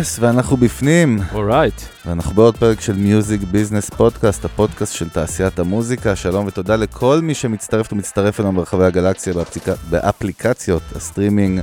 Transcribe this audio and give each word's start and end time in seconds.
yes, 0.00 0.18
yes, 0.18 0.22
ואנחנו 0.22 0.56
בפנים. 0.56 1.18
alright. 1.32 1.74
ואנחנו 2.06 2.34
בעוד 2.34 2.56
פרק 2.56 2.80
של 2.80 2.92
Music 2.92 3.40
Business 3.42 3.90
Podcast, 3.90 4.44
הפודקאסט 4.44 4.92
של 4.92 5.08
תעשיית 5.08 5.58
המוזיקה. 5.58 6.16
שלום 6.16 6.46
ותודה 6.46 6.76
לכל 6.76 7.20
מי 7.22 7.34
שמצטרף 7.34 7.92
ומצטרפת 7.92 8.40
אלינו 8.40 8.52
ברחבי 8.52 8.84
הגלקסיה 8.84 9.32
באפליקצ... 9.34 9.76
באפליקציות 9.90 10.82
הסטרימינג 10.96 11.60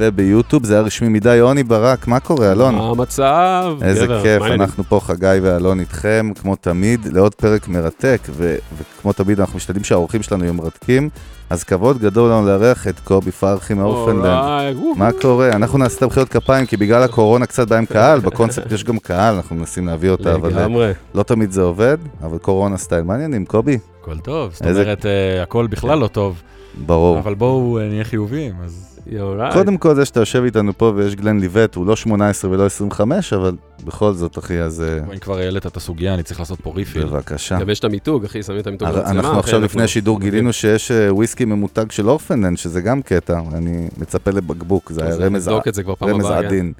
וביוטיוב. 0.00 0.64
זה 0.66 0.74
היה 0.74 0.82
רשמי 0.82 1.08
מדי. 1.08 1.36
יוני 1.36 1.62
ברק, 1.62 2.06
מה 2.06 2.20
קורה, 2.20 2.52
אלון? 2.52 2.74
מה 2.74 2.90
המצב? 2.90 3.76
איזה 3.82 4.06
גבר, 4.06 4.22
כיף, 4.22 4.38
מה 4.38 4.44
העניינים? 4.44 4.62
אנחנו 4.62 4.84
פה, 4.84 5.00
חגי 5.02 5.38
ואלון 5.42 5.80
איתכם, 5.80 6.30
כמו 6.40 6.56
תמיד, 6.56 7.06
לעוד 7.12 7.34
פרק 7.34 7.68
מרתק, 7.68 8.20
ו- 8.30 8.56
וכמו 8.78 9.12
תמיד 9.12 9.40
אנחנו 9.40 9.56
משתדלים 9.56 9.84
שהאורחים 9.84 10.22
שלנו 10.22 10.44
יהיו 10.44 10.54
מרתקים. 10.54 11.10
אז 11.50 11.64
כבוד 11.64 11.98
גדול 11.98 12.30
לנו 12.30 12.46
לארח 12.46 12.88
את 12.88 13.00
קובי 13.00 13.30
פרחי 13.30 13.74
מ 13.74 13.81
Orphaned 13.81 14.40
Land. 14.40 14.76
מה 14.96 15.10
קורה? 15.20 15.48
אנחנו 15.48 15.78
נעשה 15.78 15.96
את 15.96 16.02
המחיאות 16.02 16.28
כפיים, 16.28 16.66
כי 16.66 16.76
בגלל 16.76 17.02
הקורונה 17.02 17.46
קצת 17.46 17.68
בהם 17.68 17.86
קהל, 17.86 18.20
בקונספט 18.26 18.72
יש 18.72 18.84
גם 18.84 18.98
קהל, 18.98 19.34
אנחנו 19.34 19.56
מנסים 19.56 19.86
להביא 19.86 20.10
אותה, 20.10 20.34
אבל 20.34 20.58
אה. 20.58 20.92
לא 21.14 21.22
תמיד 21.22 21.52
זה 21.52 21.62
עובד, 21.62 21.96
אבל 22.22 22.38
קורונה 22.38 22.76
סטייל. 22.76 23.02
מעניינים, 23.02 23.46
קובי? 23.46 23.78
הכל 24.02 24.18
טוב, 24.18 24.52
זאת 24.52 24.62
אומרת, 24.62 25.06
אה, 25.06 25.42
הכל 25.42 25.66
בכלל 25.66 25.98
לא 25.98 26.06
טוב, 26.06 26.42
ברור. 26.86 27.18
אבל 27.18 27.34
בואו 27.34 27.78
אה, 27.78 27.88
נהיה 27.88 28.04
חיוביים, 28.04 28.54
אז 28.64 28.89
אורייט. 29.20 29.52
קודם 29.52 29.76
כל 29.76 29.94
זה 29.94 30.04
שאתה 30.04 30.20
יושב 30.20 30.42
איתנו 30.44 30.78
פה 30.78 30.92
ויש 30.96 31.14
גלן 31.14 31.40
ליבט, 31.40 31.74
הוא 31.74 31.86
לא 31.86 31.96
18 31.96 32.50
ולא 32.50 32.66
25, 32.66 33.32
אבל 33.32 33.56
בכל 33.84 34.12
זאת, 34.12 34.38
אחי, 34.38 34.60
אז 34.60 34.82
אה, 34.82 35.14
אם 35.14 35.18
כבר 35.18 35.38
העלית 35.38 35.66
את 35.66 35.76
הסוגיה, 35.76 36.14
אני 36.14 36.22
צריך 36.22 36.40
לעשות 36.40 36.60
פה 36.60 36.72
ריפיל. 36.76 37.04
בבקשה. 37.04 37.60
גם 37.60 37.70
יש 37.70 37.78
את 37.78 37.84
המיתוג, 37.84 38.24
אחי, 38.24 38.42
שמים 38.42 38.60
את 38.60 38.66
המיתוג 38.66 38.88
במצלמה. 38.88 39.10
אנחנו 39.10 39.38
עכשיו 39.38 39.58
אחי, 39.58 39.64
לפני 39.64 39.82
השידור 39.82 40.20
גילינו 40.20 40.52
שיש 40.52 40.90
אה, 40.90 41.14
וויסקי 41.14 41.44
ממותג 41.44 41.90
של 41.90 42.08
אורפנלנד, 42.08 42.58
שזה 42.58 42.80
גם 42.80 43.02
קטע, 43.02 43.40
אני 43.54 43.88
מצפה 43.98 44.30
לבקבוק, 44.30 44.92
זה 44.92 45.04
היה 45.04 45.14
רמז. 45.14 45.50
כן? 45.64 46.46
עדין. 46.46 46.72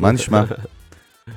מה 0.00 0.12
נשמע? 0.12 0.44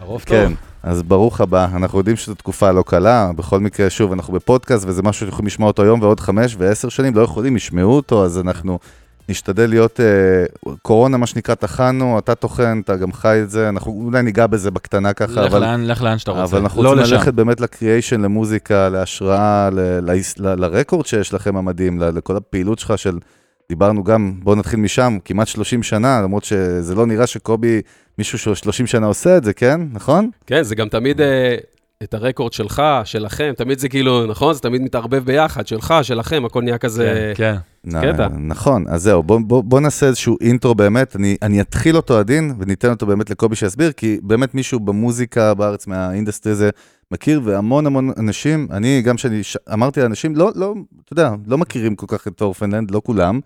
הרוב 0.02 0.24
כן, 0.26 0.48
טוב. 0.48 0.58
אז 0.84 1.04
ברוך 1.04 1.42
הבא, 1.42 1.68
אנחנו 1.76 1.98
יודעים 1.98 2.16
שזו 2.16 2.36
תקופה 2.36 2.72
לא 2.72 2.84
קלה, 2.88 3.32
בכל 3.36 3.60
מקרה, 3.60 3.90
שוב, 3.90 4.12
אנחנו 4.12 4.34
בפודקאסט 4.34 4.86
וזה 4.88 5.02
משהו 5.02 5.26
שיכולים 5.26 5.48
לשמוע 5.48 5.68
אותו 5.68 5.84
היום 5.84 6.02
ועוד 6.02 6.20
חמש 6.20 6.56
ועשר 6.58 6.90
שנים, 6.90 7.16
לא 7.16 7.22
יכולים, 7.22 7.56
ישמעו 7.56 7.96
אותו, 7.96 8.26
אז 8.26 8.40
אנחנו 8.40 8.80
נשתדל 9.30 9.70
להיות, 9.70 10.00
אה, 10.00 10.06
קורונה, 10.82 11.18
מה 11.18 11.26
שנקרא, 11.28 11.56
טחנו, 11.56 12.20
אתה 12.20 12.36
טוחן, 12.36 12.82
אתה 12.84 12.96
גם 12.96 13.14
חי 13.14 13.40
את 13.44 13.50
זה, 13.50 13.70
אנחנו 13.70 13.92
אולי 14.06 14.22
ניגע 14.24 14.48
בזה 14.48 14.72
בקטנה 14.72 15.14
ככה, 15.14 15.32
לך 15.32 15.38
אבל... 15.52 15.60
לאן- 15.62 15.86
לך 15.88 16.02
לאן 16.04 16.18
שאתה 16.18 16.32
רוצה. 16.32 16.44
אבל 16.44 16.60
אנחנו 16.60 16.84
לא 16.84 16.90
רוצים 16.90 17.04
לשם. 17.04 17.16
ללכת 17.16 17.34
באמת 17.34 17.62
לקריאיישן, 17.62 18.22
למוזיקה, 18.22 18.90
להשראה, 18.90 19.70
ל- 19.70 20.00
להיס- 20.06 20.40
ל- 20.40 20.56
לרקורד 20.56 21.06
שיש 21.06 21.34
לכם 21.34 21.58
המדהים, 21.58 22.00
ל- 22.00 22.10
לכל 22.18 22.38
הפעילות 22.38 22.80
שלך 22.80 22.98
של, 22.98 23.18
דיברנו 23.70 24.04
גם, 24.04 24.34
בואו 24.44 24.56
נתחיל 24.56 24.80
משם, 24.80 25.18
כמעט 25.26 25.48
30 25.48 25.84
שנה, 25.84 26.22
למרות 26.22 26.44
שזה 26.44 26.96
לא 26.96 27.06
נראה 27.06 27.28
שקובי, 27.28 27.82
מישהו 28.18 28.38
שהוא 28.40 28.56
30 28.56 28.88
שנה 28.88 29.06
עושה 29.08 29.38
את 29.38 29.44
זה, 29.44 29.54
כן? 29.54 29.82
נכון? 29.94 30.30
כן, 30.48 30.64
זה 30.64 30.76
גם 30.76 30.90
תמיד 30.90 31.22
אה, 31.22 31.56
את 32.04 32.14
הרקורד 32.14 32.54
שלך, 32.54 32.82
שלכם, 33.04 33.54
תמיד 33.58 33.80
זה 33.80 33.90
כאילו, 33.90 34.26
נכון? 34.26 34.54
זה 34.54 34.60
תמיד 34.60 34.82
מתערבב 34.82 35.26
ביחד, 35.26 35.68
שלך, 35.68 35.94
שלכם, 36.02 36.46
הכל 36.46 36.62
נהיה 36.62 36.78
כזה... 36.78 37.34
כן, 37.36 37.56
נ- 37.84 38.02
קטע. 38.02 38.28
נכון, 38.28 38.86
אז 38.88 39.04
זהו, 39.04 39.24
בוא, 39.24 39.40
בוא, 39.40 39.64
בוא 39.64 39.80
נעשה 39.80 40.06
איזשהו 40.06 40.38
intro 40.42 40.76
באמת, 40.76 41.16
אני, 41.16 41.38
אני 41.42 41.62
אתחיל 41.62 41.96
אותו 41.98 42.20
עדין 42.20 42.54
וניתן 42.60 42.90
אותו 42.90 43.06
באמת 43.06 43.30
לקובי 43.30 43.56
שיסביר, 43.56 43.92
כי 43.92 44.20
באמת 44.24 44.56
מישהו 44.56 44.80
במוזיקה 44.80 45.54
בארץ 45.54 45.88
מה 45.88 46.01
industry 46.01 46.52
הזה 46.52 46.70
מכיר, 47.12 47.42
והמון 47.44 47.86
המון 47.86 48.12
אנשים, 48.18 48.68
אני 48.72 49.02
גם 49.02 49.16
כשאני 49.16 49.44
ש... 49.44 49.58
אמרתי 49.74 50.02
לאנשים, 50.02 50.36
לא, 50.36 50.52
לא, 50.56 50.74
אתה 51.06 51.14
יודע, 51.14 51.32
לא 51.48 51.58
מכירים 51.58 51.96
כל 51.96 52.06
כך 52.10 52.28
את 52.28 52.42
Orphaned 52.42 52.73
Land, 52.73 52.92
לא 52.92 53.02
כולם, 53.06 53.40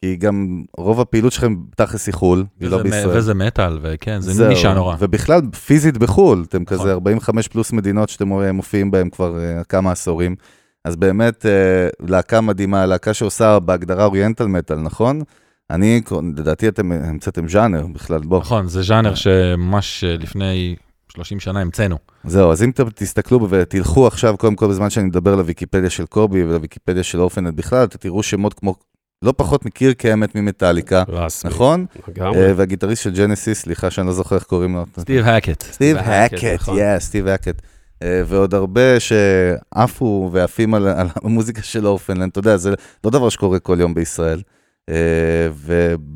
כי 0.00 0.16
גם 0.16 0.64
רוב 0.76 1.00
הפעילות 1.00 1.32
שלכם 1.32 1.54
תכלס 1.76 2.06
היא 2.06 2.14
חו"ל, 2.14 2.44
היא 2.60 2.68
לא 2.68 2.82
בישראל. 2.82 3.18
וזה 3.18 3.34
מטאל, 3.34 3.78
וכן, 3.82 4.20
זה 4.20 4.32
זהו, 4.32 4.48
נישה 4.48 4.74
נורא. 4.74 4.96
ובכלל, 4.98 5.40
פיזית 5.66 5.98
בחו"ל, 5.98 6.44
אתם 6.48 6.62
נכון. 6.62 6.78
כזה 6.78 6.92
45 6.92 7.48
פלוס 7.48 7.72
מדינות 7.72 8.08
שאתם 8.08 8.28
מופיעים 8.28 8.90
בהן 8.90 9.10
כבר 9.10 9.38
אה, 9.38 9.64
כמה 9.64 9.92
עשורים. 9.92 10.36
אז 10.84 10.96
באמת, 10.96 11.46
אה, 11.46 11.88
להקה 12.08 12.40
מדהימה, 12.40 12.86
להקה 12.86 13.14
שעושה 13.14 13.58
בהגדרה 13.58 14.04
אוריינטל 14.04 14.46
מטאל, 14.46 14.76
נכון? 14.76 15.22
אני, 15.70 16.00
לדעתי 16.36 16.68
אתם 16.68 16.92
המצאתם 16.92 17.48
ז'אנר 17.48 17.86
בכלל, 17.86 18.18
בוא. 18.18 18.40
נכון, 18.40 18.68
זה 18.68 18.82
ז'אנר 18.82 19.14
שממש 19.14 20.04
אה, 20.04 20.16
לפני 20.16 20.76
30 21.12 21.40
שנה 21.40 21.60
המצאנו. 21.60 21.96
זהו, 22.24 22.52
אז 22.52 22.62
אם 22.62 22.70
אתם 22.70 22.90
תסתכלו 22.94 23.50
ותלכו 23.50 24.06
עכשיו, 24.06 24.36
קודם 24.36 24.56
כל 24.56 24.68
בזמן 24.68 24.90
שאני 24.90 25.06
מדבר 25.06 25.36
לוויקיפדיה 25.36 25.90
של 25.90 26.06
קובי 26.06 26.44
ולוויקיפדיה 26.44 27.02
של 27.02 27.20
אורפנט 27.20 27.54
בכלל, 27.54 27.84
אתה 27.84 27.98
תראו 27.98 28.22
שמות 28.22 28.54
כמו, 28.54 28.74
לא 29.22 29.34
פחות 29.36 29.64
מקירק 29.64 29.94
האמט 30.04 30.34
ממטאליקה. 30.34 31.02
נכון? 31.44 31.86
לגמרי. 32.08 32.46
אה, 32.46 32.52
והגיטריסט 32.56 33.02
של 33.02 33.14
ג'נסיס, 33.14 33.60
סליחה 33.62 33.90
שאני 33.90 34.06
לא 34.06 34.12
זוכר 34.12 34.36
איך 34.36 34.44
קוראים 34.44 34.74
לו. 34.74 34.84
סטיב 35.00 35.24
האקט. 35.24 35.62
סטיב 35.62 35.96
האקט, 35.96 36.44
נכון. 36.44 36.78
יא, 36.78 36.98
סטיב 36.98 37.26
האקט. 37.26 37.62
אה, 38.02 38.22
ועוד 38.26 38.54
הרבה 38.54 39.00
שעפו 39.00 40.30
ועפים 40.32 40.74
על, 40.74 40.88
על 40.88 41.06
המוזיקה 41.24 41.62
של 41.62 41.86
Orphaned 41.86 42.13
Land, 42.13 42.30
אתה 42.30 42.38
יודע, 42.38 42.56
זה 42.56 42.74
לא 43.04 43.10
דבר 43.10 43.28
שקורה 43.28 43.58
כל 43.58 43.76
יום 43.80 43.94
בישראל. 43.94 44.42
אה, 44.88 45.48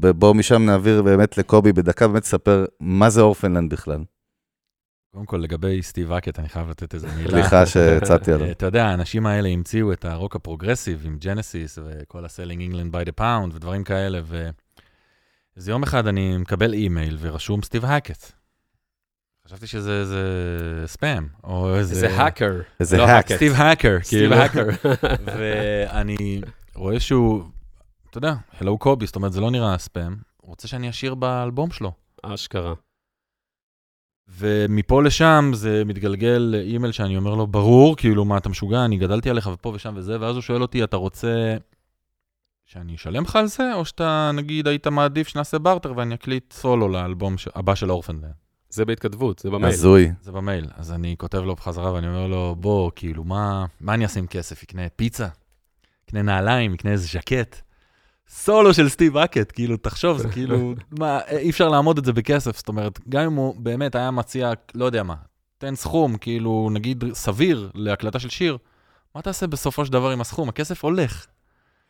ובואו 0.00 0.34
משם 0.34 0.66
נעביר 0.66 1.02
באמת 1.02 1.38
לקובי 1.38 1.72
בדקה, 1.72 2.08
באמת 2.08 2.22
תספר 2.22 2.64
מה 2.80 3.10
זה 3.10 3.20
Orphaned 3.20 3.55
Land 3.55 3.72
בכלל. 3.72 4.04
קודם 5.14 5.26
כל, 5.26 5.36
לגבי 5.36 5.82
סטיב 5.82 6.12
האקט, 6.12 6.38
אני 6.38 6.48
חייב 6.48 6.68
לתת 6.70 6.94
איזה 6.94 7.08
מילה. 7.16 7.30
סליחה 7.30 7.66
שהצעתי 7.66 8.32
עליו. 8.32 8.50
אתה 8.50 8.66
יודע, 8.66 8.86
האנשים 8.86 9.26
האלה 9.26 9.48
המציאו 9.48 9.92
את 9.92 10.04
הרוק 10.04 10.36
ה 10.36 10.42
progressive 10.42 11.02
עם 11.04 11.18
ג'נסיס 11.18 11.78
וכל 11.84 12.24
ה-Selling 12.24 12.72
England 12.72 12.94
by 12.94 13.08
the 13.08 13.20
pound 13.20 13.54
ודברים 13.54 13.84
כאלה, 13.84 14.20
ואיזה 14.24 15.70
יום 15.70 15.82
אחד 15.82 16.06
אני 16.06 16.36
מקבל 16.36 16.72
אימייל 16.72 17.18
ורשום 17.20 17.62
סטיב 17.62 17.84
האקט. 17.84 18.32
חשבתי 19.46 19.66
שזה 19.66 20.00
איזה 20.00 20.22
ספאם, 20.86 21.26
או 21.44 21.76
איזה... 21.76 21.94
זה 21.94 22.16
האקר. 22.16 22.60
איזה 22.80 22.96
לא 22.96 23.06
האק. 23.06 23.32
סטיב 23.32 23.52
האקר, 23.56 23.98
סטיב 24.02 24.18
כאילו. 24.18 24.34
האקר. 24.34 24.66
ואני 25.38 26.40
רואה 26.74 27.00
שהוא, 27.00 27.42
אתה 28.10 28.18
יודע, 28.18 28.34
הלו 28.60 28.78
קובי, 28.78 29.06
זאת 29.06 29.16
אומרת, 29.16 29.32
זה 29.32 29.40
לא 29.40 29.50
נראה 29.50 29.78
ספאם, 29.78 30.16
הוא 30.36 30.48
רוצה 30.50 30.68
שאני 30.68 30.90
אשיר 30.90 31.14
באלבום 31.14 31.70
שלו. 31.70 31.92
אשכרה. 32.22 32.74
ומפה 34.38 35.02
לשם 35.02 35.50
זה 35.54 35.82
מתגלגל 35.86 36.48
לאימייל 36.52 36.92
שאני 36.92 37.16
אומר 37.16 37.34
לו, 37.34 37.46
ברור, 37.46 37.96
כאילו, 37.96 38.24
מה, 38.24 38.36
אתה 38.36 38.48
משוגע, 38.48 38.84
אני 38.84 38.96
גדלתי 38.96 39.30
עליך 39.30 39.50
ופה 39.52 39.68
ושם 39.74 39.94
וזה, 39.96 40.20
ואז 40.20 40.34
הוא 40.34 40.42
שואל 40.42 40.62
אותי, 40.62 40.84
אתה 40.84 40.96
רוצה 40.96 41.56
שאני 42.66 42.94
אשלם 42.94 43.22
לך 43.22 43.36
על 43.36 43.46
זה, 43.46 43.74
או 43.74 43.84
שאתה, 43.84 44.30
נגיד, 44.34 44.68
היית 44.68 44.86
מעדיף 44.86 45.28
שנעשה 45.28 45.58
בארטר 45.58 45.92
ואני 45.96 46.14
אקליט 46.14 46.52
סולו 46.52 46.88
לאלבום 46.88 47.38
ש... 47.38 47.48
הבא 47.54 47.74
של 47.74 47.90
Orphaned 47.90 48.16
Land. 48.16 48.32
זה 48.70 48.84
בהתכתבות, 48.84 49.38
זה 49.38 49.50
במייל. 49.50 49.72
הזוי. 49.72 50.12
זה 50.22 50.32
במייל. 50.32 50.66
אז 50.76 50.92
אני 50.92 51.14
כותב 51.18 51.38
לו 51.38 51.54
בחזרה 51.54 51.92
ואני 51.92 52.08
אומר 52.08 52.26
לו, 52.26 52.56
בוא, 52.60 52.90
כאילו, 52.96 53.24
מה, 53.24 53.66
מה 53.80 53.94
אני 53.94 54.04
אעשה 54.04 54.20
עם 54.20 54.26
כסף? 54.26 54.62
יקנה 54.62 54.82
פיצה? 54.96 55.28
יקנה 56.04 56.22
נעליים? 56.22 56.74
יקנה 56.74 56.90
איזה 56.90 57.06
ז'קט? 57.06 57.62
סולו 58.34 58.74
של 58.74 58.88
סטיב 58.88 59.16
האקט, 59.16 59.52
כאילו, 59.52 59.76
תחשוב, 59.76 60.18
זה 60.18 60.28
כאילו, 60.34 60.74
מה, 60.98 61.20
אי 61.30 61.50
אפשר 61.50 61.68
לאמוד 61.68 61.98
את 61.98 62.04
זה 62.04 62.12
בכסף, 62.12 62.56
זאת 62.56 62.68
אומרת, 62.68 63.00
גם 63.08 63.22
אם 63.22 63.32
הוא 63.32 63.54
באמת 63.58 63.94
היה 63.94 64.10
מציע, 64.10 64.52
לא 64.74 64.84
יודע 64.84 65.02
מה, 65.02 65.14
תן 65.58 65.74
סכום, 65.74 66.16
כאילו, 66.16 66.68
נגיד, 66.72 67.04
סביר 67.12 67.70
להקלטה 67.74 68.18
של 68.18 68.28
שיר, 68.28 68.58
מה 69.14 69.22
תעשה 69.22 69.46
בסופו 69.46 69.84
של 69.84 69.92
דבר 69.92 70.10
עם 70.10 70.20
הסכום? 70.20 70.48
הכסף 70.48 70.84
הולך. 70.84 71.26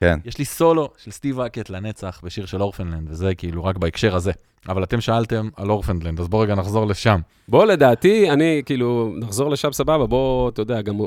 כן. 0.01 0.19
יש 0.25 0.39
לי 0.39 0.45
סולו 0.45 0.91
של 0.97 1.11
סטיב 1.11 1.41
האקט 1.41 1.71
לנצח 1.71 2.21
בשיר 2.25 2.47
של 2.47 2.63
Orphaned 2.63 2.92
Land, 2.92 3.11
וזה 3.11 3.35
כאילו 3.35 3.65
רק 3.65 3.77
בהקשר 3.77 4.17
הזה. 4.17 4.33
אבל 4.69 4.83
אתם 4.83 5.01
שאלתם 5.01 5.49
על 5.57 5.71
אורפנלנד, 5.71 6.21
אז 6.21 6.29
בואו 6.29 6.43
רגע 6.43 6.55
נחזור 6.55 6.87
לשם. 6.87 7.21
בוא, 7.49 7.65
לדעתי, 7.65 8.31
אני, 8.31 8.63
כאילו, 8.67 9.15
נחזור 9.17 9.51
לשם 9.51 9.73
סבבה, 9.73 10.07
בוא, 10.07 10.49
אתה 10.49 10.63
יודע, 10.63 10.83
גם, 10.83 10.99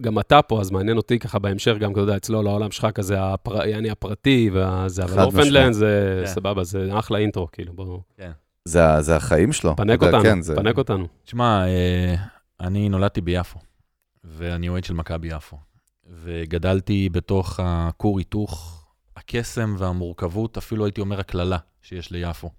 גם 0.00 0.18
אתה 0.18 0.42
פה, 0.42 0.60
אז 0.60 0.70
מעניין 0.70 0.96
אותי 0.96 1.18
ככה 1.18 1.38
בהמשך, 1.38 1.74
גם, 1.80 1.92
אתה 1.92 2.00
יודע, 2.00 2.16
אצלו 2.16 2.42
לעולם 2.42 2.70
שלך 2.70 2.86
כזה, 2.94 3.22
הפר, 3.24 3.66
יעני 3.66 3.90
הפרטי 3.90 4.50
והזה, 4.52 5.04
אבל 5.04 5.12
משמעית. 5.26 5.74
זה 5.74 6.22
כן. 6.26 6.32
סבבה, 6.32 6.64
זה 6.64 6.98
אחלה 6.98 7.18
אינטרו, 7.18 7.48
כאילו, 7.52 7.72
בוא, 7.72 7.98
זה, 8.64 8.86
ה- 8.94 9.02
זה 9.02 9.16
החיים 9.16 9.52
שלו. 9.52 9.76
פנק 9.76 10.02
אותנו, 10.02 10.22
כן, 10.22 10.40
זה- 10.42 10.56
פנק 10.56 10.78
אותנו. 10.78 11.06
תשמע, 11.24 11.66
אה, 11.66 12.14
אני 12.60 12.88
נולדתי 12.88 13.20
ביפו, 13.20 13.58
ואני 14.24 14.68
אוהד 14.68 14.84
של 14.84 14.94
מכבי 14.94 15.28
יפו, 15.28 15.56
וגדלתי 16.22 17.08
בתוך 17.12 17.60
הכור 17.62 18.18
היתוך, 18.18 18.76
הקסם 19.16 19.74
והמורכבות, 19.78 20.56
אפילו 20.56 20.84
הייתי 20.84 21.00
אומר 21.00 21.20
הקללה 21.20 21.56
שיש 21.82 22.10
ליפו. 22.10 22.50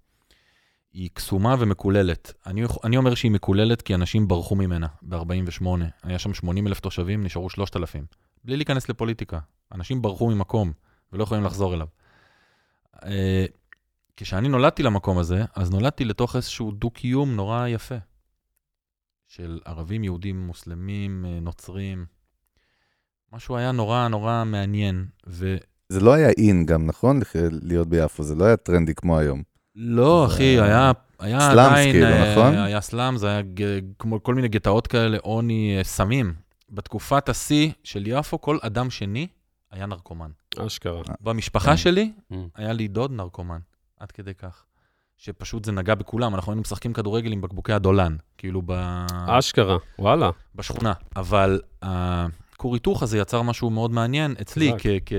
היא 0.93 1.09
קסומה 1.13 1.55
ומקוללת. 1.59 2.33
אני, 2.45 2.63
אני 2.83 2.97
אומר 2.97 3.15
שהיא 3.15 3.31
מקוללת 3.31 3.81
כי 3.81 3.95
אנשים 3.95 4.27
ברחו 4.27 4.55
ממנה 4.55 4.87
ב-48. 5.01 5.65
היה 6.03 6.19
שם 6.19 6.33
80 6.33 6.67
אלף 6.67 6.79
תושבים, 6.79 7.23
נשארו 7.23 7.49
3,000. 7.49 8.05
בלי 8.43 8.55
להיכנס 8.55 8.89
לפוליטיקה. 8.89 9.39
אנשים 9.71 10.01
ברחו 10.01 10.29
ממקום 10.29 10.71
ולא 11.13 11.23
יכולים 11.23 11.43
לחזור 11.43 11.73
אליו. 11.73 11.87
אה, 13.05 13.45
כשאני 14.17 14.49
נולדתי 14.49 14.83
למקום 14.83 15.17
הזה, 15.17 15.43
אז 15.55 15.71
נולדתי 15.71 16.05
לתוך 16.05 16.35
איזשהו 16.35 16.71
דו-קיום 16.71 17.35
נורא 17.35 17.67
יפה. 17.67 17.95
של 19.27 19.59
ערבים, 19.65 20.03
יהודים, 20.03 20.47
מוסלמים, 20.47 21.25
אה, 21.25 21.39
נוצרים. 21.39 22.05
משהו 23.33 23.57
היה 23.57 23.71
נורא 23.71 24.07
נורא 24.07 24.43
מעניין. 24.45 25.05
ו... 25.27 25.55
זה 25.89 25.99
לא 25.99 26.13
היה 26.13 26.29
אין 26.29 26.65
גם, 26.65 26.85
נכון? 26.85 27.19
להיות 27.61 27.87
ביפו, 27.87 28.23
זה 28.23 28.35
לא 28.35 28.45
היה 28.45 28.57
טרנדי 28.57 28.93
כמו 28.95 29.17
היום. 29.17 29.50
לא, 29.75 30.25
אחי, 30.25 30.43
היה, 30.59 30.91
היה 31.19 31.39
סלאמס 31.39 31.69
עדיין, 31.71 31.91
כאילו, 31.91 32.05
אה, 32.07 32.31
נכון? 32.31 32.55
היה 32.57 32.81
סלאם, 32.81 33.17
זה 33.17 33.27
היה 33.27 33.41
ג- 33.41 33.79
כמו 33.99 34.23
כל 34.23 34.35
מיני 34.35 34.47
גטאות 34.47 34.87
כאלה, 34.87 35.17
עוני, 35.21 35.75
אה, 35.77 35.83
סמים. 35.83 36.33
בתקופת 36.69 37.29
השיא 37.29 37.71
של 37.83 38.03
יפו, 38.07 38.41
כל 38.41 38.57
אדם 38.61 38.89
שני 38.89 39.27
היה 39.71 39.85
נרקומן. 39.85 40.29
אשכרה. 40.59 41.01
במשפחה 41.21 41.71
כן. 41.71 41.77
שלי, 41.77 42.11
Mm. 42.31 42.35
היה 42.55 42.73
לי 42.73 42.87
דוד 42.87 43.11
נרקומן, 43.11 43.59
עד 43.99 44.11
כדי 44.11 44.33
כך. 44.33 44.63
שפשוט 45.17 45.65
זה 45.65 45.71
נגע 45.71 45.95
בכולם, 45.95 46.35
אנחנו 46.35 46.51
היינו 46.51 46.61
משחקים 46.61 46.93
כדורגל 46.93 47.31
עם 47.31 47.41
בקבוקי 47.41 47.73
הדולן, 47.73 48.15
כאילו 48.37 48.61
ב... 48.65 48.71
אשכרה, 49.27 49.77
וואלה. 49.99 50.29
בשכונה. 50.55 50.93
אבל 51.15 51.61
הכור 51.81 52.73
היתוך 52.73 53.03
הזה 53.03 53.17
יצר 53.17 53.41
משהו 53.41 53.69
מאוד 53.69 53.91
מעניין 53.91 54.35
אצלי. 54.41 54.73
כ- 54.77 54.87
כ- 55.05 55.13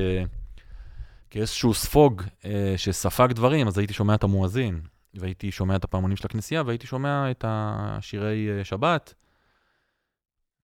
כאיזשהו 1.33 1.75
ספוג 1.75 2.23
אה, 2.45 2.75
שספג 2.77 3.33
דברים, 3.33 3.69
אז 3.69 3.79
הייתי 3.79 3.95
שומע 3.95 4.15
את 4.15 4.23
המואזין, 4.25 4.81
והייתי 5.15 5.51
שומע 5.51 5.77
את 5.77 5.85
הפעמונים 5.85 6.17
של 6.17 6.27
הכנסייה, 6.27 6.63
והייתי 6.67 6.87
שומע 6.87 7.31
את 7.31 7.45
השירי 7.49 8.49
אה, 8.59 8.65
שבת, 8.65 9.15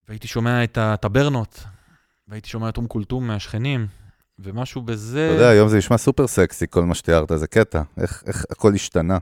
והייתי 0.08 0.28
שומע 0.28 0.64
את 0.64 0.78
הטברנות, 0.78 1.64
והייתי 2.28 2.48
שומע 2.48 2.68
את 2.68 2.76
אום 2.76 2.86
כולתום 2.86 3.26
מהשכנים, 3.26 3.86
ומשהו 4.38 4.82
בזה... 4.82 5.26
אתה 5.26 5.34
יודע, 5.34 5.48
היום 5.48 5.68
זה 5.68 5.78
נשמע 5.78 5.96
סופר 5.98 6.26
סקסי, 6.26 6.66
כל 6.70 6.84
מה 6.84 6.94
שתיארת, 6.94 7.28
זה 7.36 7.46
קטע. 7.46 7.82
איך 8.00 8.22
איך 8.26 8.44
הכל 8.50 8.74
השתנה. 8.74 9.18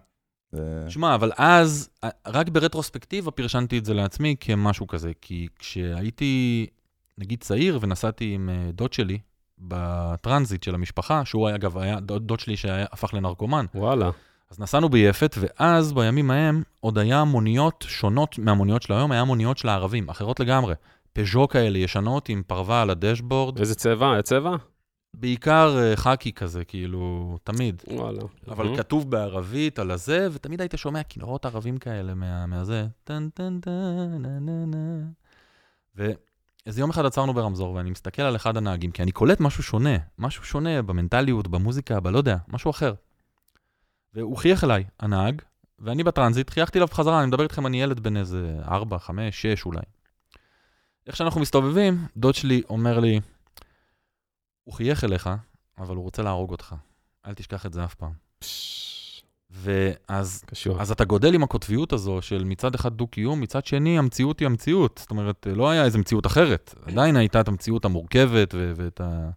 זה- 0.52 0.84
שמע, 0.88 1.14
אבל 1.14 1.32
אז, 1.37 1.88
אה, 2.04 2.08
רק 2.26 2.49
ברטרוספקטיבה 2.49 3.31
פרשנתי 3.31 3.78
את 3.78 3.84
זה 3.84 3.94
לעצמי 3.94 4.37
כמשהו 4.40 4.87
כזה, 4.87 5.12
כי 5.20 5.49
כשהייתי, 5.58 6.66
נגיד, 7.19 7.40
צעיר 7.40 7.78
ונסעתי 7.82 8.34
עם 8.34 8.49
אה, 8.49 8.70
דוד 8.72 8.92
שלי 8.92 9.19
בטרנזיט 9.58 10.62
של 10.62 10.74
המשפחה, 10.74 11.24
שהוא 11.24 11.46
היה, 11.46 11.56
אגב, 11.56 11.78
היה 11.78 12.00
דוד, 12.00 12.40
שלי 12.40 12.56
שהפך 12.56 13.14
לנרקומן, 13.14 13.66
וואלה. 13.74 14.10
אז 14.50 14.60
נסענו 14.60 14.88
ביפת, 14.88 15.36
ואז 15.38 15.92
בימים 15.92 16.30
ההם 16.30 16.62
עוד 16.80 16.98
היה 16.98 17.24
מוניות 17.24 17.84
שונות 17.88 18.38
מהמוניות 18.38 18.82
של 18.82 18.92
היום, 18.92 19.12
היה 19.12 19.24
מוניות 19.24 19.58
של 19.58 19.68
הערבים, 19.68 20.08
אחרות 20.08 20.40
לגמרי. 20.40 20.74
פז'ו 21.12 21.48
כאלה 21.48 21.78
ישנות 21.78 22.28
עם 22.28 22.42
פרווה 22.46 22.82
על 22.82 22.90
הדשבורד, 22.90 23.58
איזה 23.58 23.74
צבע? 23.74 24.12
היה 24.12 24.22
צבע? 24.22 24.56
בעיקר 25.14 25.76
אה, 25.78 25.96
חאקי 25.96 26.32
כזה, 26.32 26.64
כאילו, 26.64 27.36
תמיד. 27.44 27.82
וואלה. 27.88 28.22
אבל. 28.48 28.76
כתוב 28.76 29.10
בערבית 29.10 29.78
על 29.78 29.90
הזה, 29.90 30.28
ותמיד 30.32 30.60
היית 30.60 30.74
שומע 30.76 31.02
כינורות 31.02 31.46
ערבים 31.46 31.78
כאלה 31.78 32.14
מה, 32.14 32.46
מהזה. 32.46 32.86
טן 33.04 33.28
טן 33.34 33.60
טן, 33.60 34.18
נה 34.20 34.38
נה 34.40 34.66
נה. 34.66 36.06
ואיזה 36.66 36.80
יום 36.80 36.90
אחד 36.90 37.06
עצרנו 37.06 37.34
ברמזור, 37.34 37.74
ואני 37.74 37.90
מסתכל 37.90 38.22
על 38.22 38.36
אחד 38.36 38.56
הנהגים, 38.56 38.90
כי 38.90 39.02
אני 39.02 39.12
קולט 39.12 39.40
משהו 39.40 39.62
שונה, 39.62 39.96
משהו 40.18 40.44
שונה 40.44 40.82
במנטליות, 40.82 41.48
במוזיקה, 41.48 42.00
בלא 42.00 42.18
יודע, 42.18 42.36
משהו 42.48 42.70
אחר. 42.70 42.94
והוא 44.14 44.36
חייך 44.36 44.64
אליי, 44.64 44.84
הנהג, 45.00 45.42
ואני 45.78 46.04
בטרנזיט, 46.04 46.50
חייכתי 46.50 46.78
אליו 46.78 46.88
בחזרה, 46.88 47.18
אני 47.20 47.26
מדבר 47.26 47.42
איתכם, 47.42 47.66
אני 47.66 47.82
ילד 47.82 48.00
בן 48.00 48.16
איזה 48.16 48.58
4, 48.64 48.98
5, 48.98 49.42
6 49.42 49.66
אולי. 49.66 49.80
איך 51.06 51.16
שאנחנו 51.16 51.40
מסתובבים, 51.40 52.06
דוד 52.16 52.34
שלי 52.34 52.62
אומר 52.68 53.00
לי, 53.00 53.20
הוא 54.64 54.74
חייך 54.74 55.04
אליך, 55.04 55.30
אבל 55.78 55.96
הוא 55.96 56.04
רוצה 56.04 56.22
להרוג 56.22 56.50
אותך. 56.50 56.74
אל 57.26 57.34
תשכח 57.34 57.66
את 57.66 57.72
זה 57.72 57.84
אף 57.84 57.94
פעם. 57.94 58.12
פש, 58.38 58.75
ואז 59.50 60.43
קשור. 60.46 60.81
אז 60.81 60.90
אתה 60.90 61.04
גודל 61.04 61.34
עם 61.34 61.43
הקוטביות 61.43 61.93
הזו 61.93 62.19
של 62.22 62.44
מצד 62.44 62.75
אחד 62.75 62.93
דו-קיום, 62.93 63.40
מצד 63.40 63.64
שני 63.66 63.98
המציאות 63.98 64.40
היא 64.40 64.46
המציאות. 64.46 64.98
זאת 65.02 65.10
אומרת, 65.10 65.46
לא 65.56 65.70
היה 65.70 65.84
איזו 65.84 65.98
מציאות 65.98 66.26
אחרת. 66.26 66.75
עדיין 66.87 67.16
הייתה 67.16 67.40
את 67.40 67.48
המציאות 67.48 67.84
המורכבת 67.84 68.54
ו- 68.54 68.72
ואת 68.76 69.00
ה- 69.00 69.31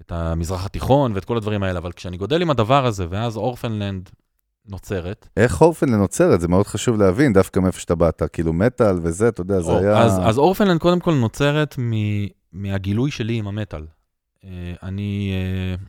את 0.00 0.12
המזרח 0.12 0.66
התיכון 0.66 1.12
ואת 1.14 1.24
כל 1.24 1.36
הדברים 1.36 1.62
האלה, 1.62 1.78
אבל 1.78 1.92
כשאני 1.92 2.16
גודל 2.16 2.42
עם 2.42 2.50
הדבר 2.50 2.86
הזה, 2.86 3.06
ואז 3.10 3.36
אורפנלנד 3.36 4.10
נוצרת, 4.68 5.28
איך 5.36 5.60
אורפנלנד 5.62 5.98
נוצרת? 6.00 6.40
זה 6.40 6.48
מאוד 6.48 6.66
חשוב 6.66 6.98
להבין, 6.98 7.32
דווקא 7.32 7.60
מאיפה 7.60 7.80
שאתה 7.80 7.94
באת, 7.94 8.22
כאילו 8.32 8.52
מטאל 8.52 8.98
וזה, 9.02 9.28
אתה 9.28 9.40
יודע, 9.40 9.60
זה 9.60 9.72
או, 9.72 9.78
היה... 9.78 10.02
אז, 10.02 10.20
אז 10.24 10.38
אורפנלנד 10.38 10.80
קודם 10.80 11.00
כל 11.00 11.14
נוצרת 11.14 11.74
מ- 11.78 12.26
מהגילוי 12.52 13.10
שלי 13.10 13.34
עם 13.38 13.48
המטאל. 13.48 13.86
אה, 14.44 14.50
אני 14.82 15.32
אה, 15.32 15.84